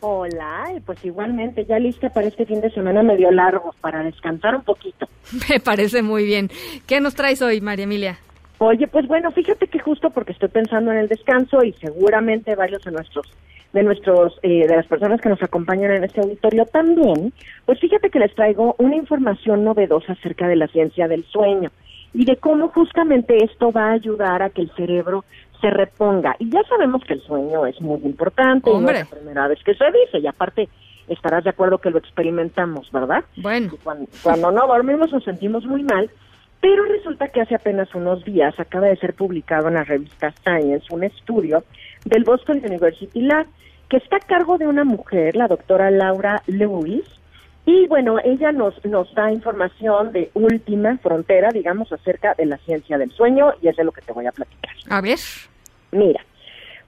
Hola, 0.00 0.64
pues 0.86 1.04
igualmente, 1.04 1.64
ya 1.64 1.78
lista 1.78 2.08
para 2.10 2.28
este 2.28 2.46
fin 2.46 2.60
de 2.60 2.70
semana 2.70 3.02
medio 3.02 3.30
largo, 3.30 3.74
para 3.80 4.02
descansar 4.02 4.56
un 4.56 4.62
poquito. 4.62 5.08
Me 5.48 5.60
parece 5.60 6.02
muy 6.02 6.24
bien. 6.24 6.50
¿Qué 6.86 7.00
nos 7.00 7.14
traes 7.14 7.42
hoy, 7.42 7.60
María 7.60 7.84
Emilia? 7.84 8.18
Oye, 8.64 8.86
pues 8.86 9.08
bueno, 9.08 9.32
fíjate 9.32 9.66
que 9.66 9.80
justo 9.80 10.10
porque 10.10 10.30
estoy 10.30 10.48
pensando 10.48 10.92
en 10.92 10.98
el 10.98 11.08
descanso 11.08 11.64
y 11.64 11.72
seguramente 11.72 12.54
varios 12.54 12.84
de 12.84 12.92
nuestros 12.92 13.26
de 13.72 13.82
nuestros 13.82 14.38
eh, 14.42 14.68
de 14.68 14.76
las 14.76 14.86
personas 14.86 15.20
que 15.20 15.28
nos 15.28 15.42
acompañan 15.42 15.90
en 15.90 16.04
este 16.04 16.20
auditorio 16.20 16.64
también, 16.66 17.32
pues 17.66 17.80
fíjate 17.80 18.08
que 18.08 18.20
les 18.20 18.32
traigo 18.36 18.76
una 18.78 18.94
información 18.94 19.64
novedosa 19.64 20.12
acerca 20.12 20.46
de 20.46 20.54
la 20.54 20.68
ciencia 20.68 21.08
del 21.08 21.24
sueño 21.24 21.72
y 22.14 22.24
de 22.24 22.36
cómo 22.36 22.68
justamente 22.68 23.42
esto 23.42 23.72
va 23.72 23.88
a 23.88 23.92
ayudar 23.94 24.42
a 24.44 24.50
que 24.50 24.62
el 24.62 24.70
cerebro 24.76 25.24
se 25.60 25.68
reponga. 25.70 26.36
Y 26.38 26.48
ya 26.48 26.62
sabemos 26.68 27.02
que 27.02 27.14
el 27.14 27.22
sueño 27.22 27.66
es 27.66 27.80
muy 27.80 28.00
importante, 28.04 28.70
y 28.70 28.78
no 28.78 28.90
es 28.90 29.10
la 29.10 29.16
primera 29.16 29.48
vez 29.48 29.58
que 29.64 29.74
se 29.74 29.86
dice, 29.86 30.20
y 30.20 30.26
aparte 30.28 30.68
estarás 31.08 31.42
de 31.42 31.50
acuerdo 31.50 31.78
que 31.78 31.90
lo 31.90 31.98
experimentamos, 31.98 32.92
¿verdad? 32.92 33.24
Bueno. 33.38 33.72
Cuando, 33.82 34.06
cuando 34.22 34.52
no 34.52 34.68
dormimos 34.68 35.10
nos 35.10 35.24
sentimos 35.24 35.64
muy 35.64 35.82
mal 35.82 36.08
pero 36.62 36.84
resulta 36.84 37.28
que 37.28 37.40
hace 37.40 37.56
apenas 37.56 37.92
unos 37.92 38.24
días 38.24 38.58
acaba 38.58 38.86
de 38.86 38.96
ser 38.96 39.14
publicado 39.14 39.66
en 39.66 39.74
la 39.74 39.82
revista 39.82 40.32
Science 40.44 40.86
un 40.90 41.02
estudio 41.02 41.64
del 42.04 42.22
Boston 42.22 42.62
University 42.64 43.20
Lab 43.20 43.46
que 43.88 43.96
está 43.96 44.16
a 44.16 44.20
cargo 44.20 44.56
de 44.58 44.68
una 44.68 44.84
mujer, 44.84 45.34
la 45.34 45.48
doctora 45.48 45.90
Laura 45.90 46.40
Lewis, 46.46 47.04
y 47.66 47.86
bueno, 47.88 48.16
ella 48.24 48.52
nos, 48.52 48.82
nos 48.86 49.12
da 49.14 49.30
información 49.32 50.12
de 50.12 50.30
última 50.34 50.96
frontera, 50.98 51.50
digamos, 51.52 51.92
acerca 51.92 52.34
de 52.34 52.46
la 52.46 52.56
ciencia 52.58 52.96
del 52.96 53.10
sueño, 53.10 53.52
y 53.60 53.68
es 53.68 53.76
de 53.76 53.84
lo 53.84 53.92
que 53.92 54.00
te 54.00 54.12
voy 54.12 54.26
a 54.26 54.32
platicar. 54.32 54.74
A 54.88 55.00
ver. 55.00 55.18
Mira, 55.90 56.24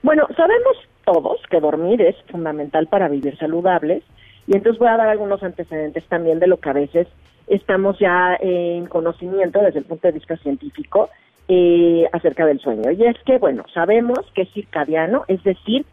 bueno, 0.01 0.27
sabemos 0.35 0.77
todos 1.03 1.41
que 1.49 1.59
dormir 1.59 2.01
es 2.01 2.15
fundamental 2.31 2.87
para 2.87 3.07
vivir 3.07 3.37
saludables, 3.37 4.03
y 4.47 4.55
entonces 4.55 4.79
voy 4.79 4.87
a 4.87 4.97
dar 4.97 5.09
algunos 5.09 5.43
antecedentes 5.43 6.05
también 6.05 6.39
de 6.39 6.47
lo 6.47 6.59
que 6.59 6.69
a 6.69 6.73
veces 6.73 7.07
estamos 7.47 7.97
ya 7.99 8.37
en 8.39 8.87
conocimiento 8.87 9.59
desde 9.59 9.79
el 9.79 9.85
punto 9.85 10.07
de 10.07 10.13
vista 10.13 10.37
científico 10.37 11.09
eh, 11.47 12.07
acerca 12.11 12.45
del 12.45 12.59
sueño. 12.59 12.91
Y 12.91 13.05
es 13.05 13.17
que, 13.25 13.37
bueno, 13.37 13.63
sabemos 13.73 14.19
que 14.33 14.43
es 14.43 14.53
circadiano, 14.53 15.25
es 15.27 15.43
decir, 15.43 15.85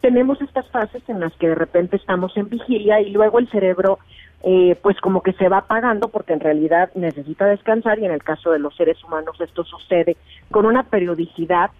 tenemos 0.00 0.40
estas 0.42 0.68
fases 0.68 1.02
en 1.08 1.20
las 1.20 1.32
que 1.34 1.48
de 1.48 1.54
repente 1.54 1.96
estamos 1.96 2.36
en 2.36 2.48
vigilia 2.48 3.00
y 3.00 3.10
luego 3.10 3.38
el 3.38 3.48
cerebro 3.48 3.98
eh, 4.42 4.76
pues 4.82 5.00
como 5.00 5.22
que 5.22 5.32
se 5.32 5.48
va 5.48 5.58
apagando 5.58 6.08
porque 6.08 6.34
en 6.34 6.40
realidad 6.40 6.90
necesita 6.94 7.46
descansar 7.46 7.98
y 7.98 8.04
en 8.04 8.12
el 8.12 8.22
caso 8.22 8.50
de 8.50 8.58
los 8.58 8.76
seres 8.76 9.02
humanos 9.02 9.40
esto 9.40 9.64
sucede 9.64 10.18
con 10.50 10.66
una 10.66 10.82
periodicidad 10.82 11.70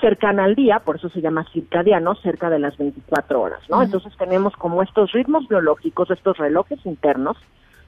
cercana 0.00 0.44
al 0.44 0.54
día, 0.54 0.80
por 0.80 0.96
eso 0.96 1.08
se 1.08 1.22
llama 1.22 1.46
circadiano, 1.52 2.14
cerca 2.16 2.50
de 2.50 2.58
las 2.58 2.76
24 2.76 3.40
horas, 3.40 3.60
¿no? 3.70 3.82
Entonces 3.82 4.12
tenemos 4.18 4.54
como 4.56 4.82
estos 4.82 5.12
ritmos 5.12 5.48
biológicos, 5.48 6.10
estos 6.10 6.36
relojes 6.36 6.84
internos 6.84 7.38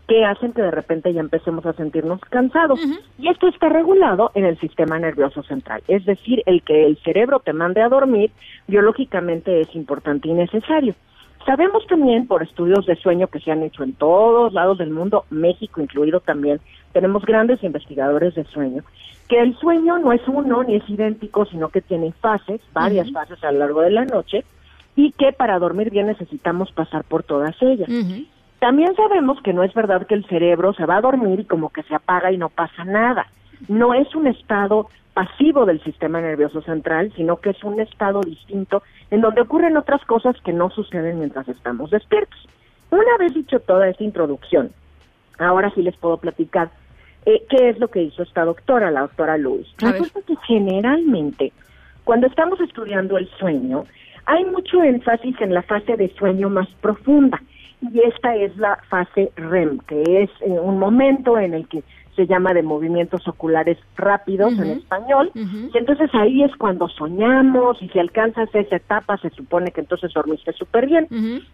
que 0.08 0.24
hacen 0.24 0.54
que 0.54 0.62
de 0.62 0.70
repente 0.70 1.12
ya 1.12 1.20
empecemos 1.20 1.64
a 1.66 1.74
sentirnos 1.74 2.18
cansados. 2.22 2.80
Y 3.18 3.28
esto 3.28 3.46
está 3.46 3.68
regulado 3.68 4.30
en 4.34 4.46
el 4.46 4.58
sistema 4.58 4.98
nervioso 4.98 5.42
central. 5.42 5.82
Es 5.86 6.06
decir, 6.06 6.42
el 6.46 6.62
que 6.62 6.86
el 6.86 6.96
cerebro 7.04 7.40
te 7.40 7.52
mande 7.52 7.82
a 7.82 7.90
dormir 7.90 8.30
biológicamente 8.66 9.60
es 9.60 9.74
importante 9.76 10.28
y 10.28 10.32
necesario. 10.32 10.94
Sabemos 11.44 11.86
también 11.86 12.26
por 12.26 12.42
estudios 12.42 12.86
de 12.86 12.96
sueño 12.96 13.28
que 13.28 13.40
se 13.40 13.52
han 13.52 13.62
hecho 13.62 13.84
en 13.84 13.92
todos 13.92 14.52
lados 14.54 14.78
del 14.78 14.90
mundo, 14.90 15.24
México 15.30 15.80
incluido 15.80 16.20
también, 16.20 16.60
tenemos 16.92 17.24
grandes 17.24 17.62
investigadores 17.62 18.34
de 18.34 18.44
sueño, 18.44 18.82
que 19.28 19.40
el 19.40 19.56
sueño 19.56 19.98
no 19.98 20.12
es 20.12 20.22
uno 20.26 20.62
ni 20.62 20.76
es 20.76 20.88
idéntico, 20.88 21.44
sino 21.46 21.68
que 21.68 21.80
tiene 21.80 22.12
fases, 22.12 22.60
varias 22.72 23.10
fases 23.12 23.42
a 23.44 23.52
lo 23.52 23.60
largo 23.60 23.82
de 23.82 23.90
la 23.90 24.04
noche, 24.04 24.44
y 24.96 25.12
que 25.12 25.32
para 25.32 25.58
dormir 25.58 25.90
bien 25.90 26.06
necesitamos 26.06 26.72
pasar 26.72 27.04
por 27.04 27.22
todas 27.22 27.54
ellas. 27.62 27.88
También 28.58 28.94
sabemos 28.96 29.40
que 29.42 29.52
no 29.52 29.62
es 29.62 29.72
verdad 29.72 30.06
que 30.06 30.14
el 30.14 30.26
cerebro 30.26 30.72
se 30.74 30.86
va 30.86 30.96
a 30.96 31.00
dormir 31.00 31.40
y 31.40 31.44
como 31.44 31.70
que 31.70 31.82
se 31.84 31.94
apaga 31.94 32.32
y 32.32 32.38
no 32.38 32.48
pasa 32.48 32.84
nada. 32.84 33.26
No 33.68 33.94
es 33.94 34.12
un 34.14 34.26
estado 34.26 34.88
pasivo 35.14 35.64
del 35.64 35.82
sistema 35.82 36.20
nervioso 36.20 36.62
central, 36.62 37.12
sino 37.16 37.38
que 37.38 37.50
es 37.50 37.64
un 37.64 37.80
estado 37.80 38.20
distinto 38.20 38.82
en 39.10 39.20
donde 39.20 39.40
ocurren 39.40 39.76
otras 39.76 40.04
cosas 40.04 40.36
que 40.44 40.52
no 40.52 40.70
suceden 40.70 41.18
mientras 41.18 41.48
estamos 41.48 41.90
despiertos. 41.90 42.38
Una 42.90 43.16
vez 43.18 43.34
dicho 43.34 43.60
toda 43.60 43.88
esta 43.88 44.04
introducción, 44.04 44.70
ahora 45.38 45.70
sí 45.74 45.82
les 45.82 45.96
puedo 45.96 46.16
platicar 46.16 46.70
eh, 47.26 47.44
qué 47.48 47.68
es 47.68 47.78
lo 47.78 47.88
que 47.88 48.02
hizo 48.02 48.22
esta 48.22 48.44
doctora, 48.44 48.90
la 48.90 49.02
doctora 49.02 49.36
Lewis. 49.36 49.66
Resulta 49.78 50.20
que 50.22 50.36
generalmente 50.46 51.52
cuando 52.04 52.26
estamos 52.26 52.60
estudiando 52.60 53.18
el 53.18 53.28
sueño, 53.38 53.84
hay 54.24 54.44
mucho 54.46 54.82
énfasis 54.82 55.40
en 55.40 55.52
la 55.52 55.62
fase 55.62 55.96
de 55.96 56.08
sueño 56.14 56.48
más 56.48 56.68
profunda 56.80 57.40
y 57.80 58.00
esta 58.00 58.34
es 58.34 58.56
la 58.56 58.76
fase 58.88 59.30
REM, 59.36 59.78
que 59.80 60.22
es 60.22 60.30
eh, 60.40 60.50
un 60.50 60.78
momento 60.78 61.38
en 61.38 61.54
el 61.54 61.68
que 61.68 61.82
se 62.16 62.26
llama 62.26 62.52
de 62.52 62.64
movimientos 62.64 63.28
oculares 63.28 63.78
rápidos 63.96 64.52
en 64.58 64.70
español, 64.70 65.30
y 65.36 65.78
entonces 65.78 66.10
ahí 66.14 66.42
es 66.42 66.50
cuando 66.56 66.88
soñamos 66.88 67.80
y 67.80 67.88
si 67.90 68.00
alcanzas 68.00 68.52
esa 68.52 68.74
etapa 68.74 69.18
se 69.18 69.30
supone 69.30 69.70
que 69.70 69.82
entonces 69.82 70.12
dormiste 70.12 70.52
súper 70.52 70.86
bien, 70.86 71.06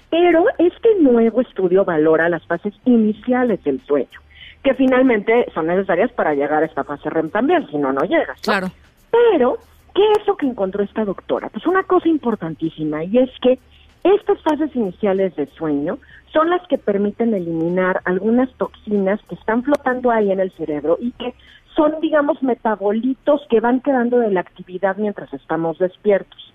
pero 0.08 0.46
este 0.56 0.88
nuevo 1.00 1.42
estudio 1.42 1.84
valora 1.84 2.30
las 2.30 2.46
fases 2.46 2.72
iniciales 2.86 3.62
del 3.62 3.78
sueño, 3.82 4.18
que 4.62 4.72
finalmente 4.72 5.44
son 5.52 5.66
necesarias 5.66 6.10
para 6.12 6.32
llegar 6.32 6.62
a 6.62 6.66
esta 6.66 6.82
fase 6.82 7.10
REM 7.10 7.28
también, 7.28 7.68
si 7.68 7.76
no, 7.76 7.92
no 7.92 8.00
llegas. 8.04 8.40
Claro. 8.40 8.68
Pero, 9.10 9.58
¿qué 9.94 10.02
es 10.18 10.26
lo 10.26 10.38
que 10.38 10.46
encontró 10.46 10.82
esta 10.82 11.04
doctora? 11.04 11.50
Pues 11.50 11.66
una 11.66 11.82
cosa 11.82 12.08
importantísima, 12.08 13.04
y 13.04 13.18
es 13.18 13.30
que 13.42 13.58
estas 14.04 14.40
fases 14.42 14.74
iniciales 14.76 15.34
de 15.34 15.46
sueño 15.46 15.98
son 16.32 16.50
las 16.50 16.66
que 16.68 16.76
permiten 16.76 17.32
eliminar 17.32 18.02
algunas 18.04 18.52
toxinas 18.54 19.18
que 19.28 19.34
están 19.34 19.62
flotando 19.62 20.10
ahí 20.10 20.30
en 20.30 20.40
el 20.40 20.52
cerebro 20.52 20.98
y 21.00 21.12
que 21.12 21.34
son, 21.74 21.94
digamos, 22.00 22.42
metabolitos 22.42 23.40
que 23.48 23.60
van 23.60 23.80
quedando 23.80 24.18
de 24.18 24.30
la 24.30 24.40
actividad 24.40 24.96
mientras 24.96 25.32
estamos 25.32 25.78
despiertos. 25.78 26.52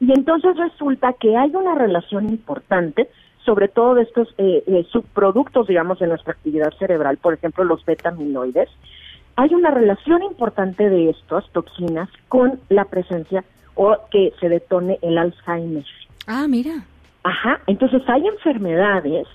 Y 0.00 0.12
entonces 0.12 0.56
resulta 0.56 1.12
que 1.14 1.36
hay 1.36 1.54
una 1.54 1.74
relación 1.74 2.28
importante, 2.28 3.08
sobre 3.44 3.68
todo 3.68 3.94
de 3.94 4.02
estos 4.02 4.34
eh, 4.36 4.64
eh, 4.66 4.86
subproductos, 4.90 5.68
digamos, 5.68 6.00
de 6.00 6.08
nuestra 6.08 6.32
actividad 6.32 6.72
cerebral, 6.78 7.16
por 7.18 7.34
ejemplo, 7.34 7.64
los 7.64 7.84
betamiloides. 7.84 8.68
Hay 9.36 9.54
una 9.54 9.70
relación 9.70 10.22
importante 10.24 10.88
de 10.88 11.10
estas 11.10 11.48
toxinas 11.52 12.08
con 12.28 12.58
la 12.68 12.84
presencia 12.86 13.44
o 13.74 13.96
que 14.10 14.32
se 14.40 14.48
detone 14.48 14.98
el 15.02 15.16
Alzheimer. 15.16 15.84
Ah, 16.30 16.46
mira. 16.46 16.84
Ajá, 17.24 17.58
entonces 17.66 18.02
hay 18.06 18.26
enfermedades 18.26 19.26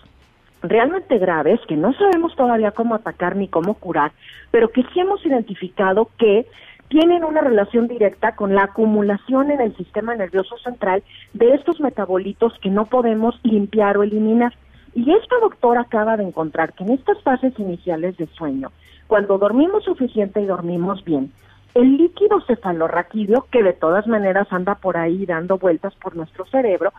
realmente 0.61 1.17
graves 1.17 1.59
que 1.67 1.75
no 1.75 1.91
sabemos 1.93 2.35
todavía 2.35 2.69
cómo 2.69 2.93
atacar 2.93 3.35
ni 3.35 3.47
cómo 3.47 3.73
curar, 3.73 4.11
pero 4.51 4.69
que 4.69 4.83
sí 4.93 4.99
hemos 4.99 5.25
identificado 5.25 6.09
que 6.19 6.45
tienen 6.89 7.23
una 7.23 7.41
relación 7.41 7.87
directa 7.87 8.35
con 8.35 8.53
la 8.53 8.65
acumulación 8.65 9.49
en 9.49 9.59
el 9.59 9.75
sistema 9.75 10.13
nervioso 10.13 10.55
central 10.59 11.03
de 11.33 11.55
estos 11.55 11.79
metabolitos 11.79 12.53
que 12.61 12.69
no 12.69 12.85
podemos 12.85 13.39
limpiar 13.41 13.97
o 13.97 14.03
eliminar. 14.03 14.53
Y 14.93 15.11
esta 15.11 15.39
doctora 15.41 15.81
acaba 15.81 16.15
de 16.15 16.23
encontrar 16.23 16.73
que 16.73 16.83
en 16.83 16.91
estas 16.91 17.19
fases 17.23 17.57
iniciales 17.57 18.15
de 18.17 18.27
sueño, 18.27 18.71
cuando 19.07 19.39
dormimos 19.39 19.83
suficiente 19.83 20.41
y 20.41 20.45
dormimos 20.45 21.03
bien, 21.03 21.31
el 21.75 21.97
líquido 21.97 22.41
cefalorraquídeo, 22.41 23.47
que 23.51 23.63
de 23.63 23.73
todas 23.73 24.07
maneras 24.07 24.47
anda 24.51 24.75
por 24.75 24.97
ahí 24.97 25.25
dando 25.25 25.57
vueltas 25.57 25.93
por 25.95 26.15
nuestro 26.15 26.45
cerebro, 26.45 26.93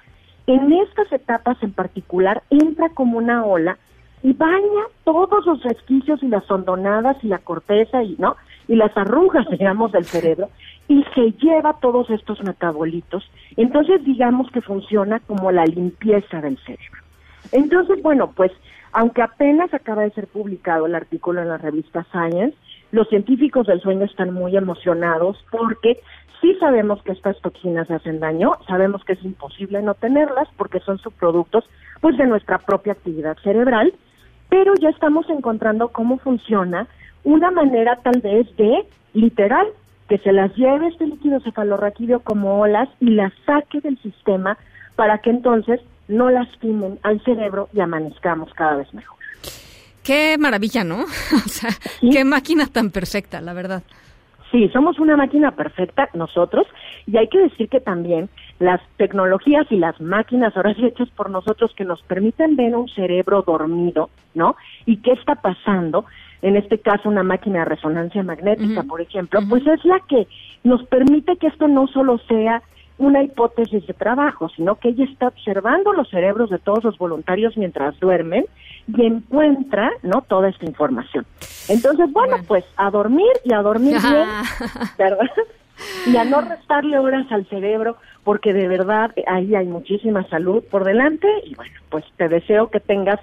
en 0.46 0.72
estas 0.72 1.10
etapas 1.12 1.56
en 1.62 1.72
particular 1.72 2.42
entra 2.50 2.90
como 2.90 3.18
una 3.18 3.44
ola 3.44 3.78
y 4.22 4.32
baña 4.32 4.84
todos 5.04 5.46
los 5.46 5.62
resquicios 5.62 6.22
y 6.22 6.28
las 6.28 6.50
hondonadas 6.50 7.16
y 7.22 7.28
la 7.28 7.38
corteza 7.38 8.02
y 8.02 8.16
no 8.18 8.36
y 8.68 8.74
las 8.74 8.96
arrugas 8.96 9.46
digamos 9.50 9.92
del 9.92 10.04
cerebro 10.04 10.48
y 10.88 11.02
se 11.14 11.32
lleva 11.32 11.78
todos 11.80 12.10
estos 12.10 12.42
metabolitos. 12.42 13.24
Entonces 13.56 14.04
digamos 14.04 14.50
que 14.50 14.60
funciona 14.60 15.20
como 15.20 15.50
la 15.50 15.64
limpieza 15.64 16.40
del 16.40 16.58
cerebro. 16.58 17.02
Entonces 17.52 18.02
bueno 18.02 18.32
pues 18.34 18.52
aunque 18.92 19.22
apenas 19.22 19.72
acaba 19.72 20.02
de 20.02 20.10
ser 20.10 20.26
publicado 20.26 20.86
el 20.86 20.94
artículo 20.94 21.40
en 21.40 21.48
la 21.48 21.58
revista 21.58 22.06
Science 22.10 22.56
los 22.94 23.08
científicos 23.08 23.66
del 23.66 23.80
sueño 23.80 24.04
están 24.04 24.32
muy 24.32 24.56
emocionados 24.56 25.44
porque 25.50 26.00
sí 26.40 26.54
sabemos 26.60 27.02
que 27.02 27.10
estas 27.10 27.36
toxinas 27.40 27.90
hacen 27.90 28.20
daño, 28.20 28.52
sabemos 28.68 29.02
que 29.02 29.14
es 29.14 29.24
imposible 29.24 29.82
no 29.82 29.94
tenerlas 29.94 30.46
porque 30.56 30.78
son 30.78 30.98
subproductos 30.98 31.64
pues 32.00 32.16
de 32.16 32.26
nuestra 32.26 32.58
propia 32.58 32.92
actividad 32.92 33.36
cerebral, 33.42 33.92
pero 34.48 34.74
ya 34.80 34.90
estamos 34.90 35.28
encontrando 35.28 35.88
cómo 35.88 36.18
funciona 36.18 36.86
una 37.24 37.50
manera 37.50 37.96
tal 37.96 38.20
vez 38.20 38.46
de 38.56 38.86
literal 39.12 39.66
que 40.08 40.18
se 40.18 40.32
las 40.32 40.54
lleve 40.54 40.86
este 40.86 41.08
líquido 41.08 41.40
cefalorraquídeo 41.40 42.20
como 42.20 42.60
olas 42.60 42.88
y 43.00 43.10
las 43.10 43.32
saque 43.44 43.80
del 43.80 43.98
sistema 44.02 44.56
para 44.94 45.18
que 45.18 45.30
entonces 45.30 45.80
no 46.06 46.30
lastimen 46.30 47.00
al 47.02 47.20
cerebro 47.24 47.68
y 47.72 47.80
amanezcamos 47.80 48.54
cada 48.54 48.76
vez 48.76 48.94
mejor. 48.94 49.23
Qué 50.04 50.36
maravilla, 50.38 50.84
¿no? 50.84 51.04
O 51.34 51.48
sea, 51.48 51.70
qué 52.12 52.24
máquina 52.24 52.66
tan 52.66 52.90
perfecta, 52.90 53.40
la 53.40 53.54
verdad. 53.54 53.82
Sí, 54.52 54.68
somos 54.68 55.00
una 55.00 55.16
máquina 55.16 55.50
perfecta 55.50 56.08
nosotros 56.14 56.66
y 57.06 57.16
hay 57.16 57.28
que 57.28 57.38
decir 57.38 57.68
que 57.68 57.80
también 57.80 58.28
las 58.60 58.80
tecnologías 58.98 59.66
y 59.70 59.76
las 59.76 60.00
máquinas 60.00 60.56
ahora 60.56 60.74
sí 60.74 60.84
hechas 60.84 61.08
por 61.10 61.28
nosotros 61.28 61.72
que 61.74 61.84
nos 61.84 62.00
permiten 62.02 62.54
ver 62.54 62.76
un 62.76 62.88
cerebro 62.88 63.42
dormido, 63.42 64.10
¿no? 64.34 64.54
Y 64.86 64.98
qué 64.98 65.12
está 65.12 65.34
pasando, 65.34 66.04
en 66.40 66.56
este 66.56 66.78
caso 66.78 67.08
una 67.08 67.24
máquina 67.24 67.60
de 67.60 67.64
resonancia 67.64 68.22
magnética, 68.22 68.84
por 68.84 69.00
ejemplo, 69.00 69.40
pues 69.48 69.66
es 69.66 69.84
la 69.84 69.98
que 70.08 70.28
nos 70.62 70.84
permite 70.84 71.36
que 71.36 71.48
esto 71.48 71.66
no 71.66 71.88
solo 71.88 72.18
sea 72.28 72.62
una 72.98 73.22
hipótesis 73.22 73.86
de 73.86 73.94
trabajo, 73.94 74.48
sino 74.50 74.76
que 74.76 74.90
ella 74.90 75.04
está 75.04 75.28
observando 75.28 75.92
los 75.92 76.08
cerebros 76.10 76.50
de 76.50 76.58
todos 76.58 76.84
los 76.84 76.96
voluntarios 76.96 77.56
mientras 77.56 77.98
duermen 77.98 78.44
y 78.86 79.04
encuentra, 79.04 79.90
¿no? 80.02 80.22
Toda 80.22 80.48
esta 80.48 80.64
información. 80.64 81.26
Entonces, 81.68 82.12
bueno, 82.12 82.36
pues 82.46 82.64
a 82.76 82.90
dormir 82.90 83.32
y 83.44 83.52
a 83.52 83.62
dormir 83.62 83.96
bien, 84.02 84.28
¿verdad? 84.98 85.30
Y 86.06 86.16
a 86.16 86.24
no 86.24 86.40
restarle 86.40 86.98
horas 86.98 87.26
al 87.30 87.46
cerebro, 87.48 87.96
porque 88.22 88.52
de 88.52 88.68
verdad 88.68 89.10
ahí 89.26 89.54
hay 89.54 89.66
muchísima 89.66 90.26
salud 90.28 90.62
por 90.70 90.84
delante 90.84 91.28
y 91.44 91.54
bueno, 91.56 91.74
pues 91.90 92.04
te 92.16 92.28
deseo 92.28 92.70
que 92.70 92.78
tengas 92.78 93.18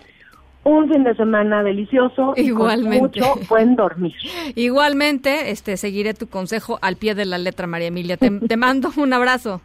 un 0.64 0.88
fin 0.90 1.04
de 1.04 1.16
semana 1.16 1.64
delicioso 1.64 2.34
Igualmente. 2.36 3.20
y 3.20 3.22
con 3.22 3.30
mucho 3.40 3.48
buen 3.50 3.76
dormir. 3.76 4.14
Igualmente, 4.56 5.52
este 5.52 5.78
seguiré 5.78 6.14
tu 6.14 6.28
consejo 6.28 6.78
al 6.82 6.98
pie 6.98 7.16
de 7.16 7.26
la 7.26 7.38
letra, 7.38 7.68
María 7.68 7.88
Emilia. 7.88 8.18
Te, 8.18 8.30
te 8.30 8.58
mando 8.58 8.92
un 8.98 9.14
abrazo. 9.14 9.62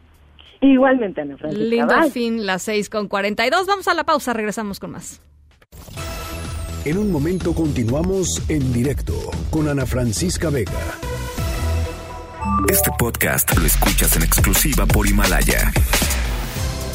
Igualmente, 0.62 1.20
Ana 1.20 1.36
Francisca. 1.36 1.64
Lindo 1.64 1.94
Bye. 2.00 2.10
fin, 2.10 2.46
las 2.46 2.62
6 2.62 2.88
con 2.88 3.08
42. 3.08 3.66
Vamos 3.66 3.88
a 3.88 3.94
la 3.94 4.04
pausa, 4.04 4.32
regresamos 4.32 4.80
con 4.80 4.92
más. 4.92 5.20
En 6.86 6.98
un 6.98 7.10
momento 7.12 7.52
continuamos 7.52 8.42
en 8.48 8.72
directo 8.72 9.12
con 9.50 9.68
Ana 9.68 9.84
Francisca 9.86 10.50
Vega. 10.50 10.72
Este 12.70 12.90
podcast 12.98 13.56
lo 13.58 13.66
escuchas 13.66 14.16
en 14.16 14.22
exclusiva 14.22 14.86
por 14.86 15.06
Himalaya. 15.06 15.72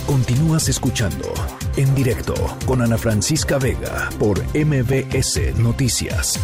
Continúas 0.05 0.67
escuchando 0.67 1.33
en 1.77 1.93
directo 1.95 2.33
con 2.65 2.81
Ana 2.81 2.97
Francisca 2.97 3.57
Vega 3.57 4.09
por 4.19 4.39
MBS 4.55 5.55
Noticias. 5.57 6.39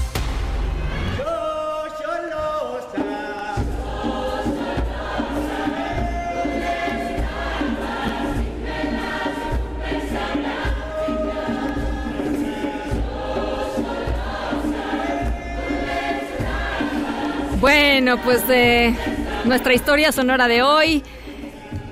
Bueno, 17.59 18.21
pues 18.23 18.47
de 18.47 18.95
nuestra 19.43 19.73
historia 19.73 20.11
sonora 20.11 20.47
de 20.47 20.61
hoy 20.61 21.03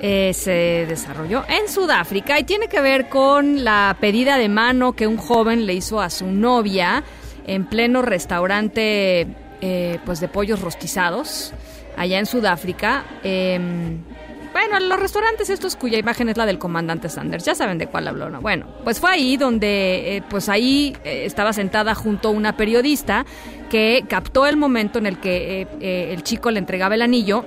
eh, 0.02 0.34
se 0.34 0.86
desarrolló 0.88 1.44
en 1.48 1.70
Sudáfrica 1.70 2.40
y 2.40 2.44
tiene 2.44 2.68
que 2.68 2.82
ver 2.82 3.10
con 3.10 3.64
la 3.64 3.98
pedida 4.00 4.38
de 4.38 4.50
mano 4.50 4.94
que 4.94 5.08
un 5.08 5.18
joven 5.18 5.66
le 5.66 5.74
hizo 5.74 6.02
a 6.02 6.10
su 6.10 6.28
novia 6.28 7.04
en 7.48 7.66
pleno 7.66 8.02
restaurante 8.02 9.28
eh, 9.62 10.00
pues 10.06 10.20
de 10.20 10.28
pollos 10.28 10.62
rostizados 10.62 11.54
allá 11.98 12.20
en 12.20 12.26
Sudáfrica. 12.26 13.06
Em, 13.24 14.00
bueno, 14.52 14.80
los 14.80 15.00
restaurantes 15.00 15.50
estos 15.50 15.76
cuya 15.76 15.98
imagen 15.98 16.30
es 16.30 16.38
la 16.38 16.46
del 16.46 16.60
comandante 16.60 17.10
Sanders, 17.10 17.46
ya 17.46 17.56
saben 17.56 17.78
de 17.78 17.88
cuál 17.88 18.08
hablo, 18.08 18.30
¿no? 18.30 18.42
Bueno, 18.42 18.68
pues 18.84 19.00
fue 19.00 19.12
ahí 19.12 19.38
donde, 19.38 20.18
eh, 20.18 20.24
pues 20.30 20.50
ahí 20.50 20.96
eh, 21.04 21.24
estaba 21.26 21.52
sentada 21.54 21.96
junto 21.96 22.30
a 22.30 22.32
una 22.32 22.56
periodista 22.56 23.26
que 23.70 24.04
captó 24.08 24.46
el 24.46 24.58
momento 24.58 25.00
en 25.00 25.08
el 25.08 25.20
que 25.20 25.68
el 25.82 26.24
chico 26.24 26.52
le 26.52 26.60
entregaba 26.60 26.96
el 26.96 27.02
anillo 27.02 27.46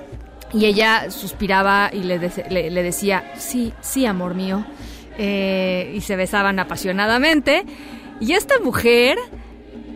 y 0.53 0.65
ella 0.65 1.11
suspiraba 1.11 1.89
y 1.93 2.03
le, 2.03 2.19
decía, 2.19 3.33
sí, 3.37 3.73
sí, 3.81 4.05
amor 4.05 4.35
mío, 4.35 4.65
Eh, 5.21 5.91
y 5.95 5.99
se 5.99 6.15
besaban 6.15 6.59
apasionadamente. 6.59 7.65
Y 8.21 8.33
esta 8.33 8.57
mujer 8.59 9.17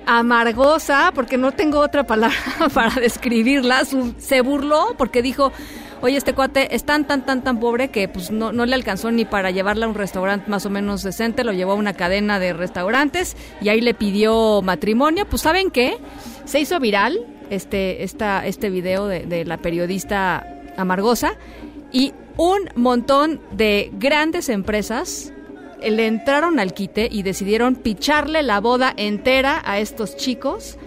amargosa, 0.06 1.12
porque 1.16 1.38
no 1.38 1.54
tengo 1.54 1.80
otra 1.80 2.04
palabra 2.04 2.38
para 2.74 2.96
describirla, 2.96 3.84
se 4.18 4.42
burló 4.42 4.96
porque 4.98 5.22
dijo, 5.22 5.54
oye, 6.02 6.18
este 6.18 6.34
cuate 6.34 6.76
es 6.76 6.84
tan, 6.84 7.06
tan, 7.06 7.26
tan, 7.26 7.42
tan 7.42 7.60
pobre 7.62 7.88
que 7.88 8.10
pues 8.10 8.32
no, 8.32 8.52
no 8.52 8.66
le 8.66 8.76
alcanzó 8.76 9.12
ni 9.12 9.24
para 9.24 9.52
llevarla 9.52 9.86
a 9.86 9.90
un 9.90 9.96
restaurante 9.96 10.50
más 10.52 10.66
o 10.66 10.70
menos 10.70 11.04
decente, 11.04 11.46
lo 11.46 11.54
llevó 11.54 11.72
a 11.72 11.76
una 11.76 11.94
cadena 11.94 12.40
de 12.40 12.52
restaurantes 12.52 13.38
y 13.62 13.70
ahí 13.70 13.80
le 13.80 13.94
pidió 13.94 14.62
matrimonio. 14.62 15.26
Pues 15.26 15.42
¿saben 15.42 15.72
qué? 15.72 15.98
Se 16.44 16.60
hizo 16.60 16.80
viral 16.82 17.26
este, 17.50 18.04
esta, 18.04 18.46
este 18.46 18.70
video 18.70 19.08
de, 19.08 19.26
de 19.26 19.46
la 19.46 19.58
periodista 19.58 20.46
amargosa 20.78 21.36
y 21.92 22.14
un 22.38 22.70
montón 22.76 23.40
de 23.52 23.92
grandes 23.94 24.50
empresas 24.50 25.34
le 25.92 26.08
entraron 26.08 26.60
al 26.60 26.74
quite 26.74 27.08
y 27.12 27.24
decidieron 27.24 27.76
picharle 27.76 28.44
la 28.44 28.60
boda 28.60 28.94
entera 28.96 29.62
a 29.66 29.80
estos 29.80 30.16
chicos. 30.16 30.78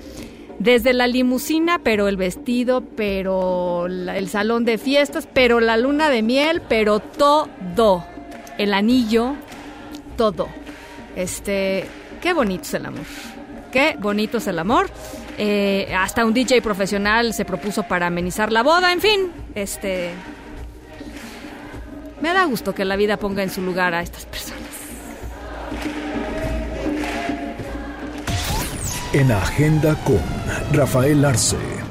Desde 0.59 0.95
la 0.95 1.07
limusina, 1.07 1.81
pero 1.83 2.09
el 2.09 2.16
vestido, 2.16 2.81
pero 2.81 3.87
el 3.87 4.28
salón 4.31 4.65
de 4.65 4.78
fiestas, 4.78 5.28
pero 5.31 5.61
la 5.61 5.77
luna 5.77 6.09
de 6.09 6.23
miel, 6.23 6.62
pero 6.66 6.99
todo. 7.01 8.07
El 8.57 8.73
anillo, 8.73 9.35
todo. 10.16 10.49
Este, 11.15 11.85
qué 12.23 12.33
bonito 12.33 12.62
es 12.62 12.74
el 12.74 12.87
amor. 12.87 13.05
Qué 13.70 13.97
bonito 14.01 14.39
es 14.39 14.47
el 14.47 14.59
amor. 14.59 14.89
Eh, 15.38 15.94
hasta 15.96 16.24
un 16.24 16.32
DJ 16.32 16.62
profesional 16.62 17.34
se 17.34 17.44
propuso 17.44 17.82
para 17.82 18.06
amenizar 18.06 18.52
la 18.52 18.62
boda. 18.62 18.92
En 18.92 19.00
fin, 19.00 19.32
este. 19.54 20.10
Me 22.20 22.32
da 22.32 22.44
gusto 22.44 22.74
que 22.74 22.84
la 22.84 22.96
vida 22.96 23.18
ponga 23.18 23.42
en 23.42 23.50
su 23.50 23.60
lugar 23.60 23.94
a 23.94 24.00
estas 24.00 24.24
personas. 24.24 24.62
En 29.12 29.30
Agenda 29.30 29.94
con 30.04 30.20
Rafael 30.72 31.24
Arce. 31.24 31.85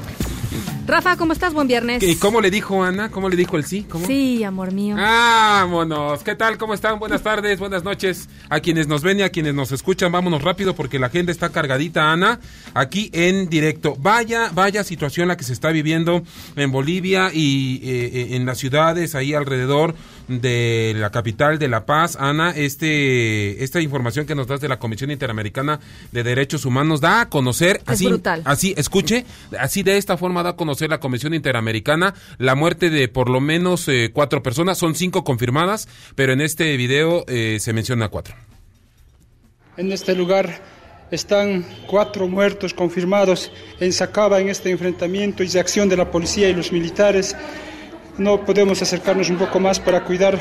Rafa, 0.87 1.17
¿cómo 1.17 1.33
estás? 1.33 1.51
Buen 1.51 1.67
viernes. 1.67 2.03
¿Y 2.03 2.15
cómo 2.15 2.41
le 2.41 2.51
dijo 2.51 2.83
Ana? 2.83 3.09
¿Cómo 3.09 3.27
le 3.27 3.35
dijo 3.35 3.57
el 3.57 3.65
sí? 3.65 3.87
¿Cómo? 3.89 4.05
Sí, 4.05 4.43
amor 4.43 4.71
mío. 4.71 4.95
Vámonos. 4.95 6.21
¿Qué 6.21 6.35
tal? 6.35 6.59
¿Cómo 6.59 6.75
están? 6.75 6.99
Buenas 6.99 7.23
tardes, 7.23 7.57
buenas 7.57 7.83
noches. 7.83 8.29
A 8.49 8.59
quienes 8.59 8.87
nos 8.87 9.01
ven 9.01 9.19
y 9.19 9.23
a 9.23 9.29
quienes 9.29 9.55
nos 9.55 9.71
escuchan, 9.71 10.11
vámonos 10.11 10.43
rápido 10.43 10.75
porque 10.75 10.99
la 10.99 11.07
agenda 11.07 11.31
está 11.31 11.49
cargadita, 11.49 12.11
Ana, 12.11 12.39
aquí 12.75 13.09
en 13.13 13.49
directo. 13.49 13.95
Vaya, 13.97 14.51
vaya 14.53 14.83
situación 14.83 15.27
la 15.27 15.37
que 15.37 15.43
se 15.43 15.53
está 15.53 15.71
viviendo 15.71 16.21
en 16.55 16.71
Bolivia 16.71 17.31
y 17.33 17.77
eh, 17.77 18.11
eh, 18.13 18.35
en 18.35 18.45
las 18.45 18.59
ciudades 18.59 19.15
ahí 19.15 19.33
alrededor 19.33 19.95
de 20.27 20.93
la 20.97 21.09
capital 21.09 21.57
de 21.57 21.67
La 21.67 21.87
Paz. 21.87 22.15
Ana, 22.19 22.51
este, 22.51 23.63
esta 23.63 23.81
información 23.81 24.27
que 24.27 24.35
nos 24.35 24.45
das 24.45 24.61
de 24.61 24.67
la 24.69 24.77
Comisión 24.77 25.09
Interamericana 25.09 25.79
de 26.11 26.21
Derechos 26.21 26.63
Humanos 26.63 27.01
da 27.01 27.21
a 27.21 27.29
conocer, 27.29 27.81
así, 27.87 28.05
brutal. 28.05 28.43
así, 28.45 28.75
escuche, 28.77 29.25
así 29.59 29.81
de 29.81 29.97
esta 29.97 30.15
forma 30.15 30.43
da 30.43 30.51
a 30.51 30.55
conocer 30.55 30.74
la 30.81 30.99
Comisión 30.99 31.33
Interamericana 31.33 32.13
la 32.37 32.55
muerte 32.55 32.89
de 32.89 33.07
por 33.07 33.29
lo 33.29 33.41
menos 33.41 33.87
eh, 33.87 34.11
cuatro 34.13 34.43
personas, 34.43 34.77
son 34.77 34.95
cinco 34.95 35.23
confirmadas, 35.23 35.87
pero 36.15 36.33
en 36.33 36.41
este 36.41 36.75
video 36.77 37.25
eh, 37.27 37.57
se 37.59 37.73
menciona 37.73 38.09
cuatro. 38.09 38.35
En 39.77 39.91
este 39.91 40.15
lugar 40.15 40.61
están 41.11 41.65
cuatro 41.87 42.27
muertos 42.27 42.73
confirmados 42.73 43.51
en 43.79 43.91
Sacaba 43.93 44.39
en 44.39 44.49
este 44.49 44.71
enfrentamiento 44.71 45.43
y 45.43 45.47
de 45.47 45.59
acción 45.59 45.89
de 45.89 45.97
la 45.97 46.09
policía 46.09 46.49
y 46.49 46.53
los 46.53 46.71
militares. 46.71 47.35
No 48.17 48.45
podemos 48.45 48.81
acercarnos 48.81 49.29
un 49.29 49.37
poco 49.37 49.59
más 49.59 49.79
para 49.79 50.03
cuidar 50.03 50.39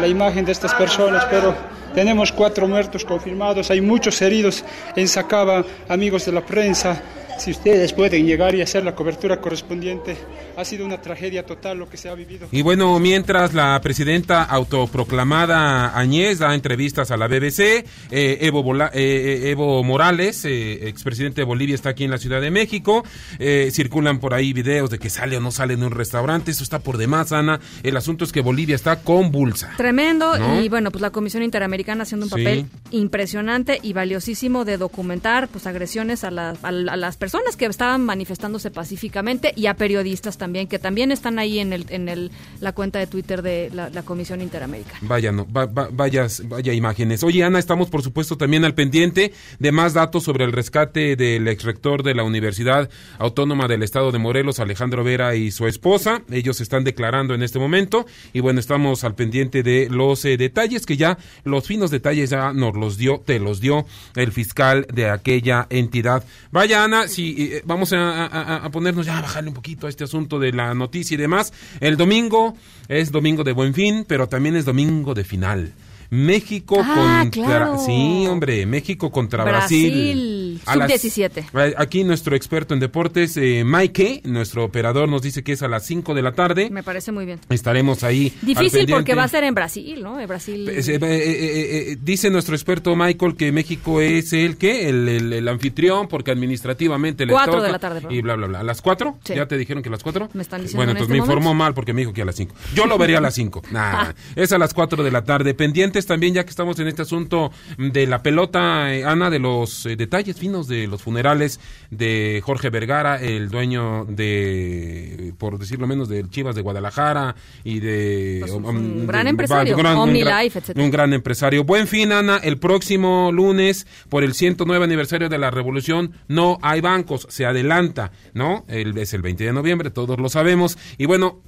la 0.00 0.06
imagen 0.06 0.44
de 0.44 0.52
estas 0.52 0.74
personas, 0.74 1.24
pero 1.28 1.54
tenemos 1.94 2.30
cuatro 2.30 2.68
muertos 2.68 3.04
confirmados, 3.04 3.70
hay 3.70 3.80
muchos 3.80 4.20
heridos 4.22 4.64
en 4.94 5.08
Sacaba, 5.08 5.64
amigos 5.88 6.26
de 6.26 6.32
la 6.32 6.44
prensa. 6.44 7.02
Si 7.38 7.50
ustedes 7.50 7.92
pueden 7.92 8.26
llegar 8.26 8.54
y 8.54 8.62
hacer 8.62 8.82
la 8.84 8.94
cobertura 8.94 9.40
correspondiente, 9.40 10.16
ha 10.56 10.64
sido 10.64 10.86
una 10.86 11.00
tragedia 11.02 11.44
total 11.44 11.78
lo 11.78 11.88
que 11.88 11.96
se 11.96 12.08
ha 12.08 12.14
vivido. 12.14 12.48
Y 12.50 12.62
bueno, 12.62 12.98
mientras 12.98 13.52
la 13.54 13.78
presidenta 13.82 14.42
autoproclamada 14.42 15.96
Añez 15.96 16.38
da 16.38 16.54
entrevistas 16.54 17.10
a 17.10 17.16
la 17.16 17.28
BBC, 17.28 17.84
eh, 18.10 18.38
Evo, 18.40 18.62
Bola- 18.62 18.90
eh, 18.94 19.42
eh, 19.44 19.50
Evo 19.50 19.84
Morales, 19.84 20.44
eh, 20.46 20.88
expresidente 20.88 21.42
de 21.42 21.44
Bolivia, 21.44 21.74
está 21.74 21.90
aquí 21.90 22.04
en 22.04 22.10
la 22.10 22.18
Ciudad 22.18 22.40
de 22.40 22.50
México. 22.50 23.04
Eh, 23.38 23.68
circulan 23.70 24.18
por 24.18 24.32
ahí 24.32 24.52
videos 24.54 24.88
de 24.90 24.98
que 24.98 25.10
sale 25.10 25.36
o 25.36 25.40
no 25.40 25.50
sale 25.50 25.74
en 25.74 25.82
un 25.82 25.90
restaurante. 25.90 26.50
Eso 26.52 26.64
está 26.64 26.78
por 26.78 26.96
demás, 26.96 27.32
Ana. 27.32 27.60
El 27.82 27.96
asunto 27.98 28.24
es 28.24 28.32
que 28.32 28.40
Bolivia 28.40 28.74
está 28.74 29.00
convulsa. 29.00 29.72
Tremendo 29.76 30.38
¿No? 30.38 30.60
y 30.62 30.68
bueno, 30.70 30.90
pues 30.90 31.02
la 31.02 31.10
Comisión 31.10 31.42
Interamericana 31.42 32.04
haciendo 32.04 32.24
un 32.26 32.30
Sí. 32.30 32.36
papel 32.44 32.66
impresionante 32.90 33.78
y 33.82 33.92
valiosísimo 33.92 34.64
de 34.64 34.78
documentar 34.78 35.48
pues 35.48 35.66
agresiones 35.66 36.24
a, 36.24 36.30
la- 36.30 36.54
a 36.62 36.72
la- 36.72 36.92
a 36.92 36.96
las 36.96 37.16
personas 37.16 37.25
que 37.56 37.66
estaban 37.66 38.04
manifestándose 38.04 38.70
pacíficamente 38.70 39.52
y 39.56 39.66
a 39.66 39.74
periodistas 39.74 40.38
también 40.38 40.66
que 40.68 40.78
también 40.78 41.12
están 41.12 41.38
ahí 41.38 41.58
en 41.58 41.72
el 41.72 41.86
en 41.90 42.08
el 42.08 42.30
la 42.60 42.72
cuenta 42.72 42.98
de 42.98 43.06
Twitter 43.06 43.42
de 43.42 43.70
la, 43.72 43.90
Comisión 44.02 44.40
Interamericana. 44.40 44.98
Vaya, 45.02 45.32
no, 45.32 45.46
va- 45.50 45.66
va- 45.66 45.88
vayas, 45.92 46.42
vaya 46.48 46.72
imágenes. 46.72 47.22
Oye, 47.24 47.42
Ana, 47.44 47.58
estamos 47.58 47.90
por 47.90 48.02
supuesto 48.02 48.36
también 48.36 48.64
al 48.64 48.74
pendiente 48.74 49.32
de 49.58 49.72
más 49.72 49.94
datos 49.94 50.22
sobre 50.24 50.44
el 50.44 50.52
rescate 50.52 51.16
del 51.16 51.48
exrector 51.48 52.02
de 52.02 52.14
la 52.14 52.22
Universidad 52.22 52.88
Autónoma 53.18 53.66
del 53.68 53.82
Estado 53.82 54.12
de 54.12 54.18
Morelos, 54.18 54.60
Alejandro 54.60 55.02
Vera 55.04 55.34
y 55.34 55.50
su 55.50 55.66
esposa. 55.66 56.22
Ellos 56.30 56.60
están 56.60 56.84
declarando 56.84 57.34
en 57.34 57.42
este 57.42 57.58
momento 57.58 58.06
y 58.32 58.40
bueno, 58.40 58.60
estamos 58.60 59.02
al 59.04 59.14
pendiente 59.14 59.62
de 59.62 59.88
los 59.90 60.24
eh, 60.24 60.36
detalles 60.36 60.86
que 60.86 60.96
ya, 60.96 61.18
los 61.44 61.66
finos 61.66 61.90
detalles 61.90 62.30
ya 62.30 62.52
nos 62.52 62.76
los 62.76 62.96
dio, 62.96 63.18
te 63.24 63.38
los 63.40 63.60
dio 63.60 63.86
el 64.14 64.32
fiscal 64.32 64.86
de 64.92 65.10
aquella 65.10 65.66
entidad. 65.70 66.24
Vaya, 66.52 66.84
Ana, 66.84 67.08
si 67.16 67.54
eh, 67.54 67.62
vamos 67.64 67.92
a, 67.92 68.26
a- 68.26 68.56
a 68.66 68.70
ponernos 68.70 69.06
ya 69.06 69.18
a 69.18 69.22
bajarle 69.22 69.48
un 69.48 69.54
poquito 69.54 69.86
a 69.86 69.90
este 69.90 70.04
asunto 70.04 70.38
de 70.38 70.52
la 70.52 70.74
noticia 70.74 71.14
y 71.14 71.18
demás. 71.18 71.52
El 71.80 71.96
domingo 71.96 72.54
es 72.88 73.10
domingo 73.10 73.42
de 73.44 73.52
buen 73.52 73.72
fin, 73.74 74.04
pero 74.06 74.28
también 74.28 74.54
es 74.56 74.64
domingo 74.64 75.14
de 75.14 75.24
final. 75.24 75.72
México 76.10 76.76
Ah, 76.82 77.20
contra 77.22 77.42
claro. 77.42 77.78
sí, 77.84 78.26
hombre, 78.28 78.66
México 78.66 79.10
contra 79.10 79.44
Brasil. 79.44 79.90
Brasil, 79.92 80.60
A 80.66 80.76
las- 80.76 80.90
sub-17. 81.00 81.44
eh, 81.54 81.74
Aquí 81.76 82.04
nuestro 82.04 82.36
experto 82.36 82.74
en 82.74 82.80
deportes, 82.80 83.36
eh, 83.36 83.62
Mike, 83.64 84.22
nuestro 84.24 84.64
operador, 84.64 85.08
nos 85.08 85.22
dice 85.22 85.42
que 85.42 85.52
es 85.52 85.62
a 85.62 85.68
las 85.68 85.84
5 85.86 86.14
de 86.14 86.22
la 86.22 86.32
tarde. 86.32 86.70
Me 86.70 86.82
parece 86.82 87.12
muy 87.12 87.26
bien. 87.26 87.40
Estaremos 87.48 88.02
ahí. 88.04 88.32
Difícil 88.42 88.80
porque 88.80 88.86
pendiente. 88.86 89.14
va 89.14 89.24
a 89.24 89.28
ser 89.28 89.44
en 89.44 89.54
Brasil, 89.54 90.02
¿no? 90.02 90.20
En 90.20 90.28
Brasil. 90.28 90.68
Eh, 90.68 90.78
eh, 90.78 90.94
eh, 90.94 90.98
eh, 91.00 91.92
eh, 91.92 91.96
dice 92.02 92.30
nuestro 92.30 92.54
experto 92.54 92.94
Michael 92.96 93.36
que 93.36 93.52
México 93.52 94.00
es 94.00 94.32
el 94.32 94.56
que 94.56 94.88
el, 94.88 95.08
el- 95.08 95.32
el 95.32 95.48
anfitrión 95.48 96.08
porque 96.08 96.30
administrativamente 96.30 97.26
le 97.26 97.32
Cuatro 97.32 97.54
toca 97.54 97.66
de 97.66 97.72
la 97.72 97.78
tarde, 97.78 98.02
y 98.10 98.20
bla 98.22 98.34
bla 98.36 98.46
bla. 98.46 98.60
¿A 98.60 98.62
las 98.62 98.80
cuatro? 98.82 99.18
Sí. 99.24 99.34
¿Ya 99.34 99.46
te 99.46 99.56
dijeron 99.58 99.82
que 99.82 99.88
a 99.88 99.92
las 99.92 100.02
cuatro? 100.02 100.28
Me 100.32 100.42
están 100.42 100.62
diciendo 100.62 100.78
Bueno, 100.78 100.92
en 100.92 100.96
entonces 100.96 101.10
este 101.10 101.12
me 101.12 101.18
informó 101.18 101.48
momento. 101.50 101.64
mal 101.64 101.74
porque 101.74 101.92
me 101.92 102.00
dijo 102.02 102.12
que 102.12 102.22
a 102.22 102.24
las 102.24 102.36
cinco. 102.36 102.54
Yo 102.74 102.86
lo 102.86 102.96
vería 102.98 103.18
a 103.18 103.20
las 103.20 103.34
cinco. 103.34 103.62
Nah, 103.70 104.12
es 104.34 104.52
a 104.52 104.58
las 104.58 104.72
cuatro 104.72 105.02
de 105.04 105.10
la 105.10 105.22
tarde. 105.24 105.52
Pendientes 105.96 106.06
también 106.06 106.34
ya 106.34 106.44
que 106.44 106.50
estamos 106.50 106.78
en 106.78 106.88
este 106.88 107.02
asunto 107.02 107.50
de 107.78 108.06
la 108.06 108.22
pelota, 108.22 108.94
eh, 108.94 109.02
Ana, 109.04 109.30
de 109.30 109.38
los 109.38 109.86
eh, 109.86 109.96
detalles 109.96 110.36
finos 110.36 110.68
de 110.68 110.86
los 110.86 111.00
funerales 111.02 111.58
de 111.90 112.42
Jorge 112.44 112.68
Vergara, 112.68 113.16
el 113.16 113.48
dueño 113.48 114.04
de, 114.06 115.32
por 115.38 115.58
decirlo 115.58 115.86
menos, 115.86 116.08
del 116.10 116.28
Chivas 116.28 116.54
de 116.54 116.60
Guadalajara 116.60 117.34
y 117.64 117.80
de... 117.80 118.38
Pues, 118.40 118.52
un 118.52 118.66
um, 118.66 119.06
gran 119.06 119.24
de- 119.24 119.30
empresario, 119.30 119.74
un 119.74 119.82
gran- 119.82 119.96
un 119.98 120.12
gran- 120.12 120.44
etcétera. 120.44 120.82
un 120.84 120.90
gran 120.90 121.12
empresario. 121.14 121.64
Buen 121.64 121.86
fin, 121.86 122.12
Ana. 122.12 122.36
El 122.42 122.58
próximo 122.58 123.30
lunes, 123.32 123.86
por 124.10 124.22
el 124.22 124.34
109 124.34 124.84
aniversario 124.84 125.30
de 125.30 125.38
la 125.38 125.50
Revolución, 125.50 126.12
no 126.28 126.58
hay 126.60 126.82
bancos. 126.82 127.26
Se 127.30 127.46
adelanta, 127.46 128.12
¿no? 128.34 128.64
El, 128.68 128.98
es 128.98 129.14
el 129.14 129.22
20 129.22 129.44
de 129.44 129.52
noviembre, 129.54 129.90
todos 129.90 130.18
lo 130.20 130.28
sabemos. 130.28 130.76
Y 130.98 131.06
bueno, 131.06 131.40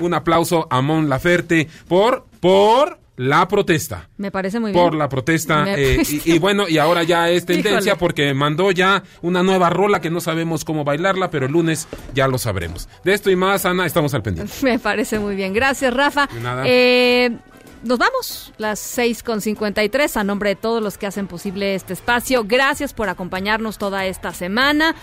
un 0.00 0.14
aplauso 0.14 0.66
a 0.70 0.80
Mon 0.80 1.08
Laferte 1.10 1.68
por, 1.86 2.24
por 2.40 3.03
la 3.16 3.46
protesta. 3.48 4.08
Me 4.16 4.30
parece 4.30 4.58
muy 4.60 4.72
bien. 4.72 4.82
Por 4.84 4.94
la 4.94 5.08
protesta. 5.08 5.64
Eh, 5.76 6.02
y, 6.24 6.34
y 6.34 6.38
bueno, 6.38 6.68
y 6.68 6.78
ahora 6.78 7.02
ya 7.02 7.30
es 7.30 7.46
tendencia 7.46 7.78
Híjole. 7.92 7.96
porque 7.96 8.34
mandó 8.34 8.70
ya 8.72 9.02
una 9.22 9.42
nueva 9.42 9.70
rola 9.70 10.00
que 10.00 10.10
no 10.10 10.20
sabemos 10.20 10.64
cómo 10.64 10.84
bailarla, 10.84 11.30
pero 11.30 11.46
el 11.46 11.52
lunes 11.52 11.86
ya 12.14 12.26
lo 12.28 12.38
sabremos. 12.38 12.88
De 13.04 13.14
esto 13.14 13.30
y 13.30 13.36
más, 13.36 13.64
Ana, 13.66 13.86
estamos 13.86 14.14
al 14.14 14.22
pendiente. 14.22 14.52
Me 14.62 14.78
parece 14.78 15.18
muy 15.18 15.36
bien. 15.36 15.52
Gracias, 15.52 15.92
Rafa. 15.94 16.26
De 16.32 16.40
nada. 16.40 16.62
Eh, 16.66 17.36
nos 17.84 17.98
vamos, 17.98 18.52
las 18.56 18.78
6 18.78 19.22
con 19.22 19.40
53, 19.40 20.16
a 20.16 20.24
nombre 20.24 20.50
de 20.50 20.56
todos 20.56 20.82
los 20.82 20.98
que 20.98 21.06
hacen 21.06 21.26
posible 21.26 21.74
este 21.74 21.92
espacio. 21.92 22.44
Gracias 22.44 22.94
por 22.94 23.08
acompañarnos 23.08 23.78
toda 23.78 24.06
esta 24.06 24.32
semana. 24.32 24.94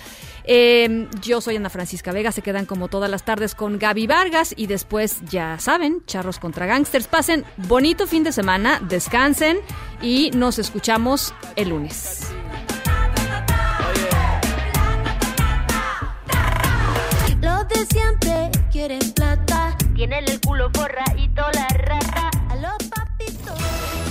Eh, 0.44 1.08
yo 1.22 1.42
soy 1.42 1.56
Ana 1.56 1.70
Francisca 1.70 2.12
Vega, 2.12 2.32
se 2.32 2.42
quedan 2.42 2.66
como 2.66 2.88
todas 2.88 3.10
las 3.10 3.24
tardes 3.24 3.54
con 3.54 3.78
Gaby 3.78 4.08
Vargas 4.08 4.54
y 4.58 4.66
después, 4.68 5.22
ya 5.30 5.60
saben, 5.60 6.04
charros 6.08 6.40
contra 6.40 6.66
gangsters. 6.66 7.08
Pasen 7.08 7.46
bonito 7.58 8.08
fin 8.08 8.24
de 8.24 8.32
semana, 8.32 8.80
descansen 8.88 9.60
y 10.02 10.32
nos 10.32 10.58
escuchamos 10.58 11.36
el 11.56 11.70
lunes. 11.70 12.28
Los 17.42 17.68
de 17.68 17.86
siempre 17.86 18.52
quieren 18.72 19.14
plata. 19.14 19.78
Tienen 19.94 20.26
el 20.28 20.42
culo 20.42 20.72
forradito 20.74 21.44
la 21.54 21.68
rata. 21.68 22.41